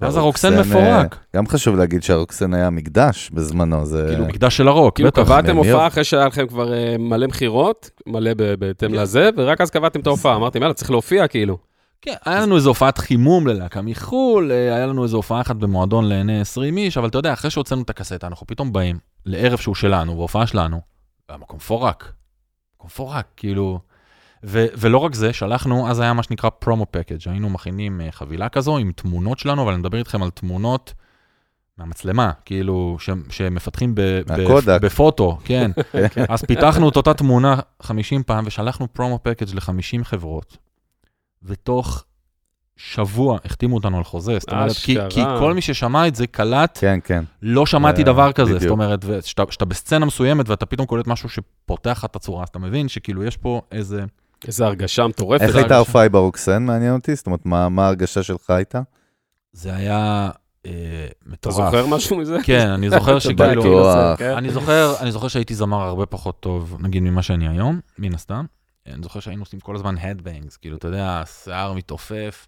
ואז 0.00 0.16
הרוקסן 0.16 0.54
הרוקסן, 0.54 0.70
מפורק. 0.70 1.18
גם 1.36 1.46
חשוב 1.46 1.76
להגיד 1.76 2.02
שהרוקסן 2.02 2.54
היה 2.54 2.70
מקדש 2.70 3.30
בזמנו, 3.30 3.86
זה... 3.86 4.06
כאילו, 4.10 4.26
מקדש 4.26 4.56
של 4.56 4.68
הרוק, 4.68 4.94
כאילו. 4.94 5.12
קבעתם. 5.12 5.56
הופעה 5.56 5.86
אחרי 5.86 6.04
שהיה 6.04 6.26
לכם 6.26 6.46
כבר 6.46 6.74
אה, 6.74 6.96
מלא 6.98 7.26
מכירות, 7.26 7.90
מלא 8.06 8.30
בהתאם 8.58 8.94
לזה, 8.94 9.30
ורק 9.36 9.60
אז 9.60 9.70
קבעתם 9.70 10.00
את 10.00 10.06
ההופעה. 10.06 10.36
אמרתם, 10.36 10.62
יאללה, 10.62 10.74
צריך 10.74 10.90
להופיע 10.90 11.28
כאילו. 11.28 11.58
כן, 12.00 12.14
היה 12.24 12.40
לנו 12.40 12.56
איזו 12.56 12.70
הופעת 12.70 12.98
חימום 12.98 13.46
ללהקה 13.46 13.82
מחו"ל, 13.82 14.52
אה, 14.52 14.74
היה 14.74 14.86
לנו 14.86 15.02
איזו 15.02 15.16
הופעה 15.16 15.40
אחת 15.40 15.56
במועדון 15.56 16.04
לעיני 16.04 16.40
20 16.40 16.76
איש, 16.76 16.98
אבל 16.98 17.08
אתה 17.08 17.18
יודע, 17.18 17.32
אחרי 17.32 17.50
שהוצאנו 17.50 17.82
את 17.82 17.90
הקסטה, 17.90 18.26
אנחנו 18.26 18.46
פתאום 18.46 18.72
באים 18.72 18.98
לערב 19.26 19.58
שהוא 19.58 19.74
שלנו, 19.74 20.16
בהופעה 20.16 20.46
שלנו, 20.46 20.80
והמקום 21.28 21.56
מפורק. 21.56 22.12
מקום 22.76 22.86
מפורק, 22.86 23.26
כאילו... 23.36 23.80
ו- 24.44 24.66
ולא 24.76 24.98
רק 24.98 25.14
זה, 25.14 25.32
שלחנו, 25.32 25.90
אז 25.90 26.00
היה 26.00 26.12
מה 26.12 26.22
שנקרא 26.22 26.50
פרומו 26.50 26.86
פקאג', 26.90 27.18
היינו 27.26 27.50
מכינים 27.50 28.00
אה, 28.00 28.12
חבילה 28.12 28.48
כזו 28.48 28.78
עם 28.78 28.92
תמונות 28.92 29.38
שלנו, 29.38 29.62
אבל 29.62 29.72
אני 29.72 29.80
מדבר 29.80 29.98
איתכם 29.98 30.22
על 30.22 30.30
תמונות 30.30 30.94
מהמצלמה, 31.78 32.32
כאילו, 32.44 32.96
ש- 33.00 33.10
שמפתחים 33.30 33.94
ב- 33.94 34.00
ב-. 34.00 34.32
בפוטו, 34.82 35.38
כן. 35.44 35.70
אז 36.28 36.42
פיתחנו 36.44 36.88
את 36.88 36.96
אותה 36.96 37.14
תמונה 37.14 37.56
50 37.82 38.22
פעם, 38.22 38.44
ושלחנו 38.46 38.92
פרומו 38.92 39.18
פקאג' 39.22 39.54
ל-50 39.54 40.04
חברות, 40.04 40.56
ותוך 41.42 42.04
שבוע 42.78 43.38
החתימו 43.44 43.76
אותנו 43.76 43.96
על 43.96 44.04
חוזה, 44.04 44.38
זאת 44.38 44.50
אומרת, 44.50 44.72
כי. 44.72 44.96
כי 45.10 45.20
כל 45.38 45.54
מי 45.54 45.60
ששמע 45.60 46.08
את 46.08 46.14
זה 46.14 46.26
קלט, 46.26 46.78
כן, 46.80 46.98
כן. 47.04 47.24
לא 47.42 47.66
שמעתי 47.66 48.00
אה, 48.00 48.06
דבר 48.06 48.32
כזה, 48.32 48.54
בדיוק. 48.54 48.62
זאת 48.62 48.70
אומרת, 48.70 49.04
כשאתה 49.48 49.64
בסצנה 49.64 50.06
מסוימת 50.06 50.48
ואתה 50.48 50.66
פתאום 50.66 50.86
קולט 50.86 51.06
משהו 51.06 51.28
שפותח 51.28 51.90
לך 51.98 52.04
את 52.04 52.16
הצורה, 52.16 52.42
אז 52.42 52.48
אתה 52.48 52.58
מבין 52.58 52.88
שכאילו 52.88 53.24
יש 53.24 53.36
פה 53.36 53.60
איזה... 53.72 54.04
איזה 54.46 54.66
הרגשה 54.66 55.06
מטורפת. 55.06 55.42
איך 55.42 55.56
הייתה. 55.56 55.74
ההופעה 55.74 56.08
ברוקסן, 56.08 56.62
מעניין 56.62 56.94
אותי? 56.94 57.14
זאת 57.14 57.26
אומרת, 57.26 57.46
מה 57.46 57.68
מה 57.68 57.84
ההרגשה 57.84 58.22
שלך 58.22 58.50
הייתה? 58.50 58.80
זה 59.52 59.74
היה 59.74 60.30
אה, 60.66 60.72
אתה 61.08 61.30
מטורף. 61.30 61.54
זוכר 61.54 61.86
משהו 61.86 62.16
מזה? 62.16 62.36
כן, 62.44 62.68
אני 62.68 62.90
זוכר 62.90 63.18
שכאילו... 63.18 63.62
כאילו. 63.62 63.84
כן. 64.18 64.30
אני 64.36 64.50
זוכר, 64.50 64.94
אני 65.00 65.12
זוכר 65.12 65.28
שהייתי 65.28 65.54
זמר 65.54 65.82
הרבה 65.82 66.06
פחות 66.06 66.40
טוב, 66.40 66.76
נגיד, 66.80 67.02
ממה 67.02 67.22
שאני 67.22 67.48
היום, 67.48 67.80
מן 67.98 68.14
הסתם. 68.14 68.44
אני 68.86 69.02
זוכר 69.02 69.20
שהיינו 69.20 69.42
עושים 69.42 69.60
כל 69.60 69.74
הזמן 69.74 69.94
הדבנגס, 69.98 70.56
כאילו, 70.56 70.76
אתה 70.76 70.88
יודע, 70.88 71.20
השיער 71.22 71.72
מתעופף. 71.72 72.46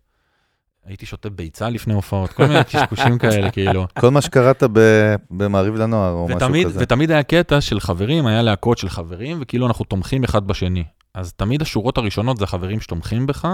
הייתי 0.91 1.07
שותה 1.07 1.31
ביצה 1.31 1.69
לפני 1.69 1.95
הופעות, 1.95 2.33
כל 2.33 2.47
מיני 2.47 2.65
קשקושים 2.65 3.19
כאלה, 3.19 3.51
כאילו. 3.57 3.87
כל 4.01 4.11
מה 4.11 4.21
שקראת 4.21 4.63
ב- 4.73 5.15
במעריב 5.31 5.75
לנוער, 5.75 6.13
או 6.13 6.25
משהו 6.25 6.37
ותמיד, 6.37 6.67
כזה. 6.67 6.81
ותמיד 6.83 7.11
היה 7.11 7.23
קטע 7.23 7.61
של 7.61 7.81
חברים, 7.81 8.27
היה 8.27 8.43
להקות 8.43 8.79
של 8.79 8.89
חברים, 8.89 9.39
וכאילו 9.41 9.67
אנחנו 9.67 9.85
תומכים 9.85 10.25
אחד 10.25 10.47
בשני. 10.47 10.85
אז 11.15 11.33
תמיד 11.33 11.63
השורות 11.63 11.99
הראשונות 11.99 12.37
זה 12.37 12.45
החברים 12.45 12.81
שתומכים 12.81 13.27
בך. 13.27 13.49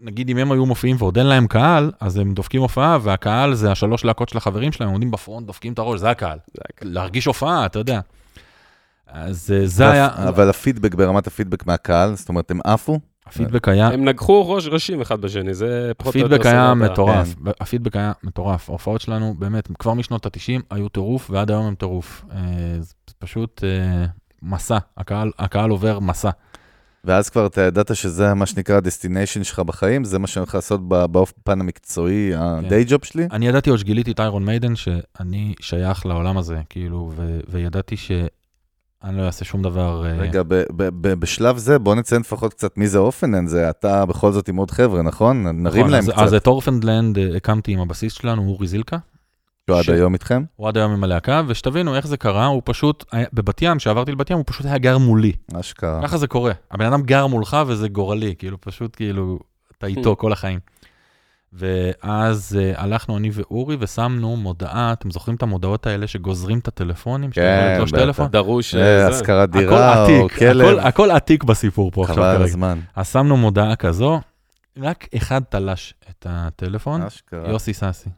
נגיד 0.00 0.30
אם 0.30 0.36
הם 0.36 0.52
היו 0.52 0.66
מופיעים 0.66 0.96
ועוד 0.98 1.18
אין 1.18 1.26
להם 1.26 1.46
קהל, 1.46 1.92
אז 2.00 2.16
הם 2.16 2.34
דופקים 2.34 2.60
הופעה, 2.62 2.98
והקהל 3.02 3.54
זה 3.54 3.72
השלוש 3.72 4.04
להקות 4.04 4.28
של 4.28 4.38
החברים 4.38 4.72
שלהם, 4.72 4.90
עומדים 4.90 5.10
בפרונט, 5.10 5.46
דופקים 5.46 5.72
את 5.72 5.78
הראש, 5.78 6.00
זה 6.00 6.10
הקהל. 6.10 6.38
זה 6.54 6.62
היה 6.64 6.92
להרגיש 6.92 7.26
הופעה, 7.26 7.66
אתה 7.66 7.78
יודע. 7.78 8.00
אז 9.06 9.54
אה, 9.56 9.66
זה 9.66 9.90
היה, 9.90 10.08
אבל 10.28 10.50
הפידבק, 10.50 10.94
ברמת 10.94 11.26
הפידבק 11.26 11.66
מהקהל, 11.66 12.14
זאת 12.14 12.28
אומרת, 12.28 12.50
הם 12.50 12.60
עפו? 12.64 13.00
הפידבק 13.30 13.68
היה, 13.68 13.88
הם 13.88 14.04
נגחו 14.04 14.50
ראש 14.50 14.66
ראשים 14.66 15.00
אחד 15.00 15.20
בשני, 15.20 15.54
זה 15.54 15.92
פחות 15.96 16.14
או 16.14 16.20
יותר 16.20 16.34
הפידבק 16.34 16.46
היה. 16.46 16.74
מטורף, 16.74 17.34
הפידבק 17.60 17.96
היה 17.96 18.12
מטורף. 18.22 18.70
ההופעות 18.70 19.00
שלנו, 19.00 19.34
באמת, 19.38 19.68
כבר 19.78 19.94
משנות 19.94 20.26
ה-90 20.26 20.62
היו 20.70 20.88
טירוף, 20.88 21.30
ועד 21.30 21.50
היום 21.50 21.64
הם 21.66 21.74
טירוף. 21.74 22.24
אה, 22.32 22.38
זה 22.80 22.94
פשוט 23.18 23.64
אה, 23.64 24.06
מסע, 24.42 24.78
הקהל, 24.96 25.30
הקהל 25.38 25.70
עובר 25.70 26.00
מסע. 26.00 26.30
ואז 27.04 27.30
כבר 27.30 27.46
אתה 27.46 27.60
ידעת 27.60 27.96
שזה 27.96 28.34
מה 28.34 28.46
שנקרא 28.46 28.76
ה 28.76 28.82
destination 28.82 29.44
שלך 29.44 29.58
בחיים, 29.58 30.04
זה 30.04 30.18
מה 30.18 30.26
שאני 30.26 30.40
הולך 30.40 30.54
לעשות 30.54 30.88
באופן 30.88 31.60
המקצועי, 31.60 32.32
ה 32.34 32.47
day 32.47 32.84
job 32.88 33.04
שלי? 33.04 33.28
אני 33.32 33.48
ידעתי 33.48 33.70
עוד 33.70 33.78
שגיליתי 33.78 34.12
את 34.12 34.20
Iron 34.20 34.44
Maiden, 34.44 34.76
שאני 34.76 35.54
שייך 35.60 36.06
לעולם 36.06 36.38
הזה, 36.38 36.60
כאילו, 36.68 37.12
וידעתי 37.48 37.96
שאני 39.06 39.16
לא 39.16 39.26
אעשה 39.26 39.44
שום 39.44 39.62
דבר... 39.62 40.04
אה, 40.06 40.12
רגע, 40.12 40.42
ב- 40.42 40.54
ב- 40.54 40.62
ב- 40.76 41.14
בשלב 41.14 41.56
זה 41.56 41.78
בוא 41.78 41.94
נציין 41.94 42.20
לפחות 42.20 42.54
קצת 42.54 42.76
מי 42.78 42.88
זה 42.88 42.98
Orphaned 42.98 43.29
Land, 43.29 43.48
זה 43.48 43.70
אתה 43.70 44.06
בכל 44.06 44.32
זאת 44.32 44.48
עם 44.48 44.56
עוד 44.56 44.70
חבר'ה, 44.70 45.02
נכון? 45.02 45.42
נרים 45.62 45.62
נכון, 45.80 45.90
להם 45.90 45.98
אז- 46.02 46.08
קצת, 46.10 46.18
אז 46.18 46.34
את 46.34 46.46
אורפנדלנד 46.46 47.18
אה, 47.18 47.36
הקמתי 47.36 47.72
עם 47.72 47.80
הבסיס 47.80 48.12
שלנו, 48.12 48.42
אורי 48.48 48.66
זילקה. 48.66 48.96
שהוא 49.70 49.78
עד 49.80 49.90
היום 49.90 50.14
איתכם? 50.14 50.42
הוא 50.56 50.68
עד 50.68 50.76
היום 50.76 50.92
עם 50.92 51.04
הלהקה, 51.04 51.42
ושתבינו 51.46 51.96
איך 51.96 52.06
זה 52.06 52.16
קרה, 52.16 52.46
הוא 52.46 52.62
פשוט, 52.64 53.04
היה- 53.12 53.26
בבת 53.32 53.62
ים, 53.62 53.78
כשעברתי 53.78 54.12
לבת 54.12 54.30
ים, 54.30 54.36
הוא 54.36 54.44
פשוט 54.46 54.66
היה 54.66 54.78
גר 54.78 54.98
מולי. 54.98 55.32
אשכרה. 55.54 56.00
ככה 56.02 56.18
זה 56.18 56.26
קורה. 56.26 56.52
הבן 56.70 56.86
אדם 56.86 57.02
גר 57.02 57.26
מולך 57.26 57.56
וזה 57.66 57.88
גורלי, 57.88 58.34
כאילו 58.38 58.56
פשוט 58.60 58.96
כאילו, 58.96 59.38
אתה 59.78 59.86
איתו 59.96 60.16
כל 60.16 60.32
החיים. 60.32 60.58
ואז 61.52 62.58
uh, 62.58 62.80
הלכנו 62.80 63.16
אני 63.16 63.30
ואורי 63.32 63.76
ושמנו 63.80 64.36
מודעה, 64.36 64.92
אתם 64.92 65.10
זוכרים 65.10 65.36
את 65.36 65.42
המודעות 65.42 65.86
האלה 65.86 66.06
שגוזרים 66.06 66.58
את 66.58 66.68
הטלפונים? 66.68 67.30
כן, 67.30 67.78
בטח. 67.82 67.90
טלפון? 67.90 68.28
דרוש, 68.28 68.74
אה, 68.74 68.80
אה. 68.80 69.08
השכרת 69.08 69.48
הכל 69.48 69.58
דירה 69.58 70.06
או 70.06 70.28
כלב, 70.28 70.66
הכל, 70.66 70.80
הכל 70.80 71.10
עתיק 71.10 71.44
בסיפור 71.44 71.90
פה 71.90 72.04
חבל 72.04 72.12
עכשיו 72.12 72.24
כרגע. 72.34 72.44
הזמן. 72.44 72.80
אז 72.96 73.12
שמנו 73.12 73.36
מודעה 73.36 73.76
כזו, 73.76 74.20
רק 74.76 75.08
אחד 75.16 75.40
תלש 75.48 75.94
את 76.10 76.26
הטלפון, 76.28 77.02
אשכרה. 77.02 77.50
יוסי 77.50 77.74
סאסי. 77.74 78.10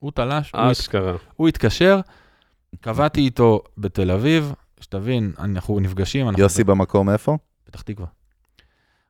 הוא 0.00 0.10
תלש, 0.14 0.52
הוא, 0.52 0.60
הת... 0.60 0.70
אשכרה. 0.70 1.12
הוא 1.36 1.48
התקשר, 1.48 2.00
קבעתי 2.80 3.20
איתו 3.20 3.62
בתל 3.78 4.10
אביב, 4.10 4.52
שתבין, 4.80 5.32
אנחנו 5.38 5.80
נפגשים, 5.80 6.28
אנחנו 6.28 6.42
יוסי 6.42 6.64
במקום 6.64 7.10
איפה? 7.10 7.36
פתח 7.64 7.82
תקווה. 7.82 8.21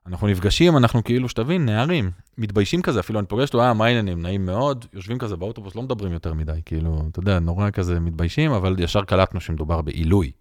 אנחנו 0.07 0.27
נפגשים, 0.29 0.77
אנחנו 0.77 1.05
כאילו, 1.05 1.29
שתבין, 1.29 1.67
נערים, 1.67 2.11
מתביישים 2.38 2.83
כזה, 2.83 3.01
אפילו 3.01 3.19
אני 3.19 3.27
פוגש 3.27 3.49
אותו, 3.49 3.62
אה, 3.62 3.75
מה 3.75 3.87
העניינים, 3.87 4.23
נעים 4.23 4.47
מאוד, 4.47 4.85
יושבים 4.93 5.19
כזה 5.19 5.37
באוטובוס, 5.37 5.75
לא 5.75 5.83
מדברים 5.83 6.12
יותר 6.12 6.35
מדי, 6.35 6.61
כאילו, 6.65 7.03
אתה 7.11 7.21
יודע, 7.21 7.38
נורא 7.38 7.71
כזה 7.71 8.01
מתביישים, 8.01 8.53
אבל 8.53 8.77
ישר 8.79 9.05
קלטנו 9.05 9.41
שמדובר 9.41 9.83
בעילוי. 9.83 10.33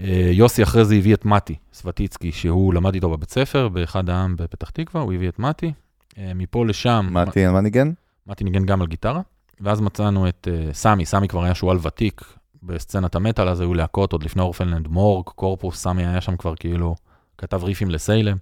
אה, 0.00 0.30
יוסי 0.32 0.62
אחרי 0.62 0.84
זה 0.84 0.94
הביא 0.94 1.14
את 1.14 1.24
מתי 1.24 1.54
סבטיצקי, 1.72 2.32
שהוא 2.32 2.74
למד 2.74 2.94
איתו 2.94 3.10
בבית 3.10 3.30
ספר, 3.30 3.68
באחד 3.68 4.10
העם 4.10 4.36
בפתח 4.36 4.70
תקווה, 4.70 5.02
הוא 5.02 5.12
הביא 5.12 5.28
את 5.28 5.38
מתי. 5.38 5.72
אה, 6.18 6.34
מפה 6.34 6.66
לשם, 6.66 7.08
מתי 7.12 7.46
מה 7.46 7.60
ניגן? 7.60 7.92
מתי 8.26 8.44
ניגן 8.44 8.66
גם 8.66 8.80
על 8.80 8.86
גיטרה, 8.86 9.20
ואז 9.60 9.80
מצאנו 9.80 10.28
את 10.28 10.48
uh, 10.50 10.74
סמי, 10.74 11.04
סמי 11.06 11.28
כבר 11.28 11.44
היה 11.44 11.54
שועל 11.54 11.78
ותיק 11.82 12.22
בסצנת 12.62 13.14
המטאל, 13.14 13.48
אז 13.48 13.60
היו 13.60 13.74
להקות 13.74 14.12
עוד 14.12 14.22
לפני 14.24 14.42
אורפנד 14.42 14.70
לנד, 14.70 14.88
מורג, 14.88 15.24
קורפוס, 15.24 15.82
סמי 15.82 16.06
היה 16.06 16.20
שם 16.20 16.36
כבר 16.36 16.54
כאילו, 16.56 16.94
כתב 17.42 17.64
ריפים 17.64 17.90
ל-Salem. 17.90 18.36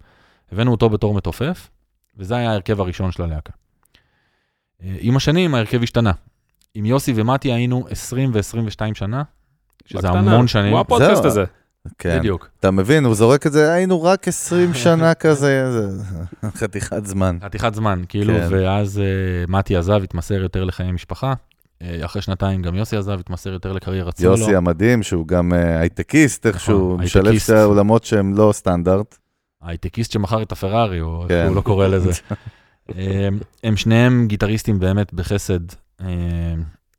הבאנו 0.52 0.70
אותו 0.70 0.88
בתור 0.88 1.14
מתופף, 1.14 1.68
וזה 2.16 2.36
היה 2.36 2.50
ההרכב 2.50 2.80
הראשון 2.80 3.12
של 3.12 3.22
הלהקה. 3.22 3.52
Uh, 3.52 4.84
עם 5.00 5.16
השנים 5.16 5.54
ההרכב 5.54 5.82
השתנה. 5.82 6.12
עם 6.74 6.86
יוסי 6.86 7.12
ומתי 7.16 7.52
היינו 7.52 7.86
20 7.90 8.30
ו-22 8.34 8.94
שנה, 8.94 9.22
שזה 9.86 10.08
בקטנה. 10.08 10.32
המון 10.32 10.48
שנים. 10.48 10.72
הוא 10.72 10.80
הפודקאסט. 10.80 11.24
הזה. 11.24 11.44
כן. 11.98 12.18
בדיוק. 12.18 12.48
אתה 12.60 12.70
מבין, 12.70 13.04
הוא 13.04 13.14
זורק 13.14 13.46
את 13.46 13.52
זה, 13.52 13.72
היינו 13.72 14.02
רק 14.02 14.28
20 14.28 14.74
שנה 14.84 15.14
כזה, 15.14 15.72
זה 15.72 16.04
חתיכת 16.50 17.06
זמן. 17.06 17.38
חתיכת 17.44 17.74
זמן, 17.74 18.02
כאילו, 18.08 18.34
כן. 18.34 18.46
ואז 18.50 19.00
uh, 19.46 19.50
מתי 19.50 19.76
עזב, 19.76 20.02
התמסר 20.02 20.34
יותר 20.42 20.64
לחיי 20.64 20.92
משפחה. 20.92 21.34
Uh, 21.82 22.04
אחרי 22.04 22.22
שנתיים 22.22 22.62
גם 22.62 22.74
יוסי 22.74 22.96
עזב, 22.96 23.20
התמסר 23.20 23.52
יותר 23.52 23.72
לקריירת 23.72 24.18
סולו. 24.18 24.30
יוסי 24.30 24.56
המדהים, 24.56 25.02
שהוא 25.02 25.26
גם 25.26 25.52
אה, 25.52 25.80
הייטקיסט, 25.80 26.46
איכשהו 26.46 26.92
נכון, 26.92 27.04
משלב 27.04 27.26
הייטקיסט. 27.26 27.46
שתי 27.46 27.60
עולמות 27.60 28.04
שהם 28.04 28.34
לא 28.34 28.50
סטנדרט. 28.52 29.18
הייטקיסט 29.62 30.12
שמכר 30.12 30.42
את 30.42 30.52
הפרארי, 30.52 31.00
או 31.00 31.22
איך 31.22 31.28
כן. 31.28 31.46
הוא 31.46 31.56
לא 31.56 31.60
קורא 31.60 31.86
לזה. 31.86 32.10
הם, 32.88 33.38
הם 33.64 33.76
שניהם 33.76 34.26
גיטריסטים 34.28 34.78
באמת 34.78 35.14
בחסד. 35.14 35.60
אה, 36.00 36.06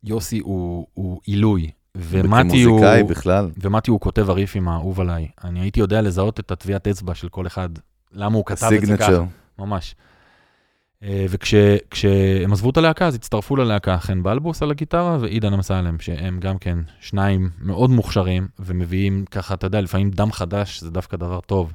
יוסי 0.04 0.38
הוא, 0.38 0.86
עילוי, 1.24 1.70
ומתי 1.94 2.62
הוא, 2.62 2.86
בכלל. 3.08 3.50
ומתי 3.62 3.90
הוא 3.90 4.00
כותב 4.00 4.30
הריפים 4.30 4.68
האהוב 4.68 5.00
עליי. 5.00 5.28
אני 5.44 5.60
הייתי 5.60 5.80
יודע 5.80 6.00
לזהות 6.00 6.40
את 6.40 6.50
הטביעת 6.50 6.88
אצבע 6.88 7.14
של 7.14 7.28
כל 7.28 7.46
אחד, 7.46 7.68
למה 8.12 8.36
הוא 8.36 8.44
כתב 8.46 8.70
את 8.76 8.86
זה 8.86 8.96
ככה. 8.96 9.24
ממש. 9.58 9.94
אה, 11.02 11.26
וכשהם 11.28 12.52
עזבו 12.52 12.70
את 12.70 12.76
הלהקה, 12.76 13.06
אז 13.06 13.14
הצטרפו 13.14 13.56
ללהקה 13.56 13.98
חן 13.98 14.22
בלבוס 14.22 14.62
על 14.62 14.70
הגיטרה 14.70 15.18
ועידן 15.20 15.52
אמסלם, 15.52 16.00
שהם 16.00 16.40
גם 16.40 16.58
כן 16.58 16.78
שניים 17.00 17.50
מאוד 17.60 17.90
מוכשרים, 17.90 18.48
ומביאים 18.58 19.24
ככה, 19.30 19.54
אתה 19.54 19.66
יודע, 19.66 19.80
לפעמים 19.80 20.10
דם 20.10 20.32
חדש 20.32 20.80
זה 20.80 20.90
דווקא 20.90 21.16
דבר 21.16 21.40
טוב 21.40 21.72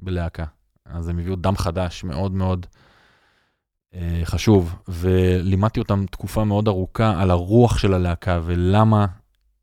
בלהקה. 0.00 0.44
אז 0.84 1.08
הם 1.08 1.18
הביאו 1.18 1.36
דם 1.36 1.56
חדש 1.56 2.04
מאוד 2.04 2.32
מאוד 2.32 2.66
אה, 3.94 4.20
חשוב, 4.24 4.74
ולימדתי 4.88 5.80
אותם 5.80 6.04
תקופה 6.10 6.44
מאוד 6.44 6.68
ארוכה 6.68 7.20
על 7.20 7.30
הרוח 7.30 7.78
של 7.78 7.94
הלהקה 7.94 8.40
ולמה, 8.44 9.06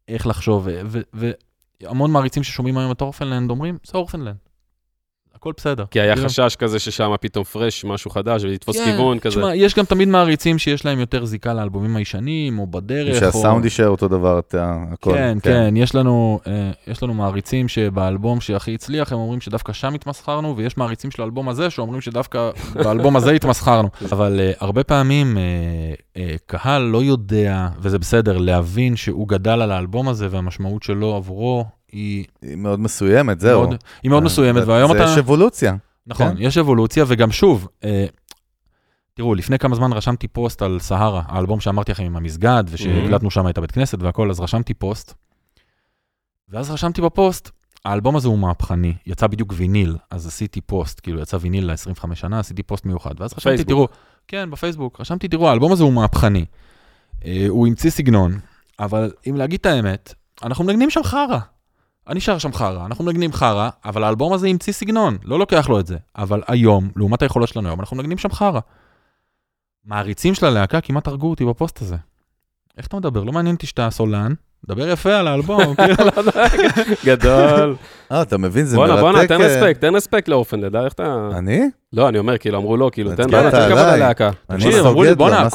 איך 0.08 0.28
לחשוב, 0.28 0.68
והמון 1.14 2.12
מעריצים 2.12 2.44
ששומעים 2.44 2.78
היום 2.78 2.92
את 2.92 3.02
אורפנלנד 3.02 3.50
אומרים, 3.50 3.78
זה 3.84 3.98
אורפנלנד. 3.98 4.45
הכל 5.46 5.54
בסדר. 5.58 5.86
כי 5.92 6.02
היה 6.02 6.16
חשש 6.16 6.56
כזה 6.56 6.80
ששם 6.80 7.12
פתאום 7.22 7.44
פרש, 7.44 7.86
משהו 7.86 8.12
חדש, 8.12 8.44
ולתפוס 8.44 8.78
כן, 8.78 8.86
כיוון 8.86 9.20
כזה. 9.20 9.36
תשמע, 9.36 9.56
יש 9.56 9.76
גם 9.76 9.86
תמיד 9.86 10.08
מעריצים 10.08 10.58
שיש 10.58 10.86
להם 10.86 11.00
יותר 11.00 11.26
זיקה 11.26 11.54
לאלבומים 11.54 11.96
הישנים, 11.96 12.60
או 12.60 12.68
בדרך, 12.68 13.16
או... 13.16 13.20
שהסאונד 13.20 13.64
יישאר 13.64 13.88
אותו 13.88 14.08
דבר, 14.08 14.40
אתה, 14.40 14.84
הכל. 14.92 15.14
כן, 15.14 15.38
כן, 15.44 15.74
יש 15.78 15.96
לנו, 15.96 16.40
אה, 16.48 16.72
יש 16.88 17.04
לנו 17.04 17.14
מעריצים 17.14 17.68
שבאלבום 17.68 18.42
שהכי 18.42 18.74
הצליח, 18.74 19.12
הם 19.12 19.20
אומרים 19.20 19.42
שדווקא 19.42 19.74
שם 19.74 19.94
התמסחרנו, 19.94 20.58
ויש 20.58 20.78
מעריצים 20.78 21.12
של 21.12 21.22
האלבום 21.22 21.50
הזה 21.50 21.70
שאומרים 21.70 22.02
שדווקא 22.02 22.50
באלבום 22.84 23.16
הזה 23.16 23.32
התמסחרנו. 23.32 23.90
אבל 24.12 24.40
uh, 24.40 24.58
הרבה 24.60 24.84
פעמים 24.84 25.38
uh, 25.38 26.18
uh, 26.18 26.20
קהל 26.46 26.82
לא 26.82 27.04
יודע, 27.04 27.68
וזה 27.80 28.00
בסדר, 28.00 28.38
להבין 28.38 28.96
שהוא 28.96 29.28
גדל 29.28 29.62
על 29.62 29.72
האלבום 29.72 30.10
הזה, 30.10 30.28
והמשמעות 30.32 30.84
שלו 30.84 31.16
עבורו 31.16 31.66
היא... 31.92 32.26
היא 32.42 32.56
מאוד 32.56 32.80
מסוימת, 32.80 33.40
זהו. 33.40 33.62
מאוד, 33.68 33.76
היא 34.04 34.10
מאוד 34.12 34.24
מסוימת, 34.24 34.62
זה- 34.66 34.68
והיום 34.72 34.92
זה 34.92 35.04
אתה... 35.04 35.12
יש 35.12 35.18
אבולוציה. 35.18 35.76
נכון, 36.08 36.30
כן. 36.30 36.42
יש 36.42 36.58
אבולוציה, 36.58 37.04
וגם 37.08 37.32
שוב, 37.32 37.68
אה, 37.84 38.06
תראו, 39.14 39.36
לפני 39.36 39.60
כמה 39.60 39.76
זמן 39.76 39.94
רשמתי 39.94 40.28
פוסט 40.28 40.62
על 40.62 40.80
סהרה, 40.80 41.22
האלבום 41.28 41.60
שאמרתי 41.60 41.92
לכם 41.92 42.04
עם 42.04 42.16
המסגד, 42.16 42.64
ושהקלטנו 42.70 43.32
שם 43.32 43.48
את 43.50 43.58
הבית 43.58 43.72
כנסת 43.72 43.98
והכל, 44.02 44.30
אז 44.30 44.40
רשמתי 44.40 44.74
פוסט. 44.74 45.14
ואז 46.50 46.72
רשמתי 46.72 47.02
בפוסט, 47.02 47.50
האלבום 47.86 48.16
הזה 48.16 48.28
הוא 48.28 48.40
מהפכני, 48.40 48.94
יצא 49.06 49.28
בדיוק 49.28 49.54
ויניל, 49.56 49.96
אז 50.12 50.28
עשיתי 50.28 50.62
פוסט, 50.62 51.00
כאילו 51.00 51.20
יצא 51.22 51.38
ויניל 51.42 51.72
ל-25 51.72 52.16
שנה, 52.16 52.40
עשיתי 52.40 52.64
פוסט 52.64 52.86
מיוחד. 52.86 53.22
ואז 53.22 53.34
רשמתי, 53.34 53.44
בפייסבוק. 53.54 53.68
תראו, 53.68 53.88
כן, 54.28 54.52
בפייסבוק, 54.52 55.02
רשמתי, 55.02 55.28
תראו, 55.28 55.50
האלבום 55.50 55.72
הזה 55.72 55.84
הוא 55.84 55.94
מהפכני. 55.94 56.46
אה, 57.26 57.46
הוא 57.50 57.68
המציא 57.68 57.90
סגנון, 57.90 58.40
אבל 58.80 59.12
אם 59.30 59.36
להגיד 59.36 59.60
את 59.60 59.66
האמת, 59.66 60.14
אנחנו 60.44 60.64
מנגנים 60.64 60.90
שם 60.90 61.04
חרא. 61.04 61.40
אני 62.08 62.20
שר 62.20 62.38
שם 62.38 62.54
חרא, 62.54 62.86
אנחנו 62.86 63.04
מנגנים 63.06 63.34
חרא, 63.34 63.70
אבל 63.86 64.04
האלבום 64.04 64.34
הזה 64.34 64.48
המציא 64.48 64.74
סגנון, 64.74 65.18
לא 65.24 65.40
לוקח 65.40 65.70
לו 65.70 65.80
את 65.80 65.88
זה. 65.88 65.98
אבל 66.18 66.42
היום, 66.48 66.90
לעומת 66.96 67.22
היכולות 67.22 67.50
שלנו 67.50 67.68
היום, 67.70 67.80
אנחנו 67.80 67.98
מנגנים 67.98 68.18
שם 68.18 68.30
חרא. 68.32 68.60
מעריצים 69.86 70.34
של 70.34 70.46
הלהקה 70.46 70.82
כמעט 70.82 71.08
הרגו 71.08 71.30
אותי 71.30 71.46
בפוסט 71.46 71.82
הזה. 71.82 71.96
איך 72.78 72.88
אתה 72.88 72.98
מדבר? 72.98 73.24
לא 73.24 73.32
מעניין 73.32 73.56
אותי 73.56 73.68
שאתה 73.68 73.90
סולן, 73.90 74.34
דבר 74.68 74.88
יפה 74.90 75.16
על 75.16 75.28
האלבום. 75.28 75.76
כאילו. 75.76 75.96
גדול. 77.06 77.76
אה, 78.12 78.22
אתה 78.22 78.38
מבין, 78.38 78.66
זה 78.66 78.76
בואנה, 78.78 78.94
מרתק. 78.94 79.02
בואנה, 79.04 79.28
תן 79.28 79.42
אה, 79.42 79.48
רספקט, 79.48 79.82
תן 79.82 79.96
רספקט 79.96 80.28
לאורפנלד, 80.28 80.76
איך 80.76 80.94
אתה... 80.94 81.30
אני? 81.38 81.70
לא, 81.94 82.10
אני 82.10 82.18
אומר, 82.20 82.38
כאילו, 82.38 82.58
אמרו 82.58 82.78
לו, 82.78 82.92
כאילו, 82.92 83.16
תן 83.16 83.24
כבוד. 83.24 83.78
ללהקה. 83.78 84.32
אני 84.50 84.60
תקשיב, 84.66 84.86
אמרו 84.86 85.04
לי, 85.04 85.16
בואנה, 85.16 85.50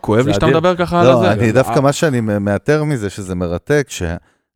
כואב- 0.00 0.26
לי, 0.26 0.34
שאתה. 0.34 0.46
מדבר 0.46 0.76
ככה 0.76 1.00
על 1.00 1.06
לא, 1.06 1.20
זה. 1.20 1.32
אני 1.32 1.52
דווקא 1.52 1.74
אה, 1.76 1.80
מה 1.80 1.92
שאני 1.92 2.20
מאתר 2.20 2.84
מזה, 2.84 3.10
שזה 3.10 3.34
מרתק, 3.34 3.86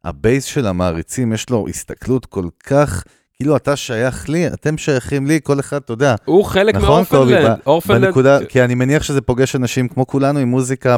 שהבייס 0.07 0.45
של 0.45 0.67
המעריצים, 0.67 1.33
יש 1.33 1.51
לו 1.51 1.67
הסתכלות 1.69 2.27
כל 2.27 2.49
כך, 2.65 3.05
כאילו 3.35 3.57
אתה 3.57 3.77
שייך 3.77 4.29
לי, 4.29 4.47
אתם 4.47 4.79
שייכים 4.79 5.27
לי, 5.27 5.41
כל 5.43 5.61
אחד, 5.61 5.77
אתה 5.77 5.93
יודע, 5.93 6.15
הוא 6.25 6.45
חלק 6.45 6.75
נכון, 6.75 6.88
מאורפנלנד. 6.88 7.59
אורפנלנד, 7.67 8.05
בנקודה, 8.05 8.47
כי 8.47 8.65
אני 8.65 8.75
מניח 8.75 9.03
שזה 9.03 9.21
פוגש 9.21 9.57
אנשים 9.57 9.88
כמו 9.88 10.07
כולנו 10.07 10.38
עם 10.38 10.49
מוזיקה 10.49 10.97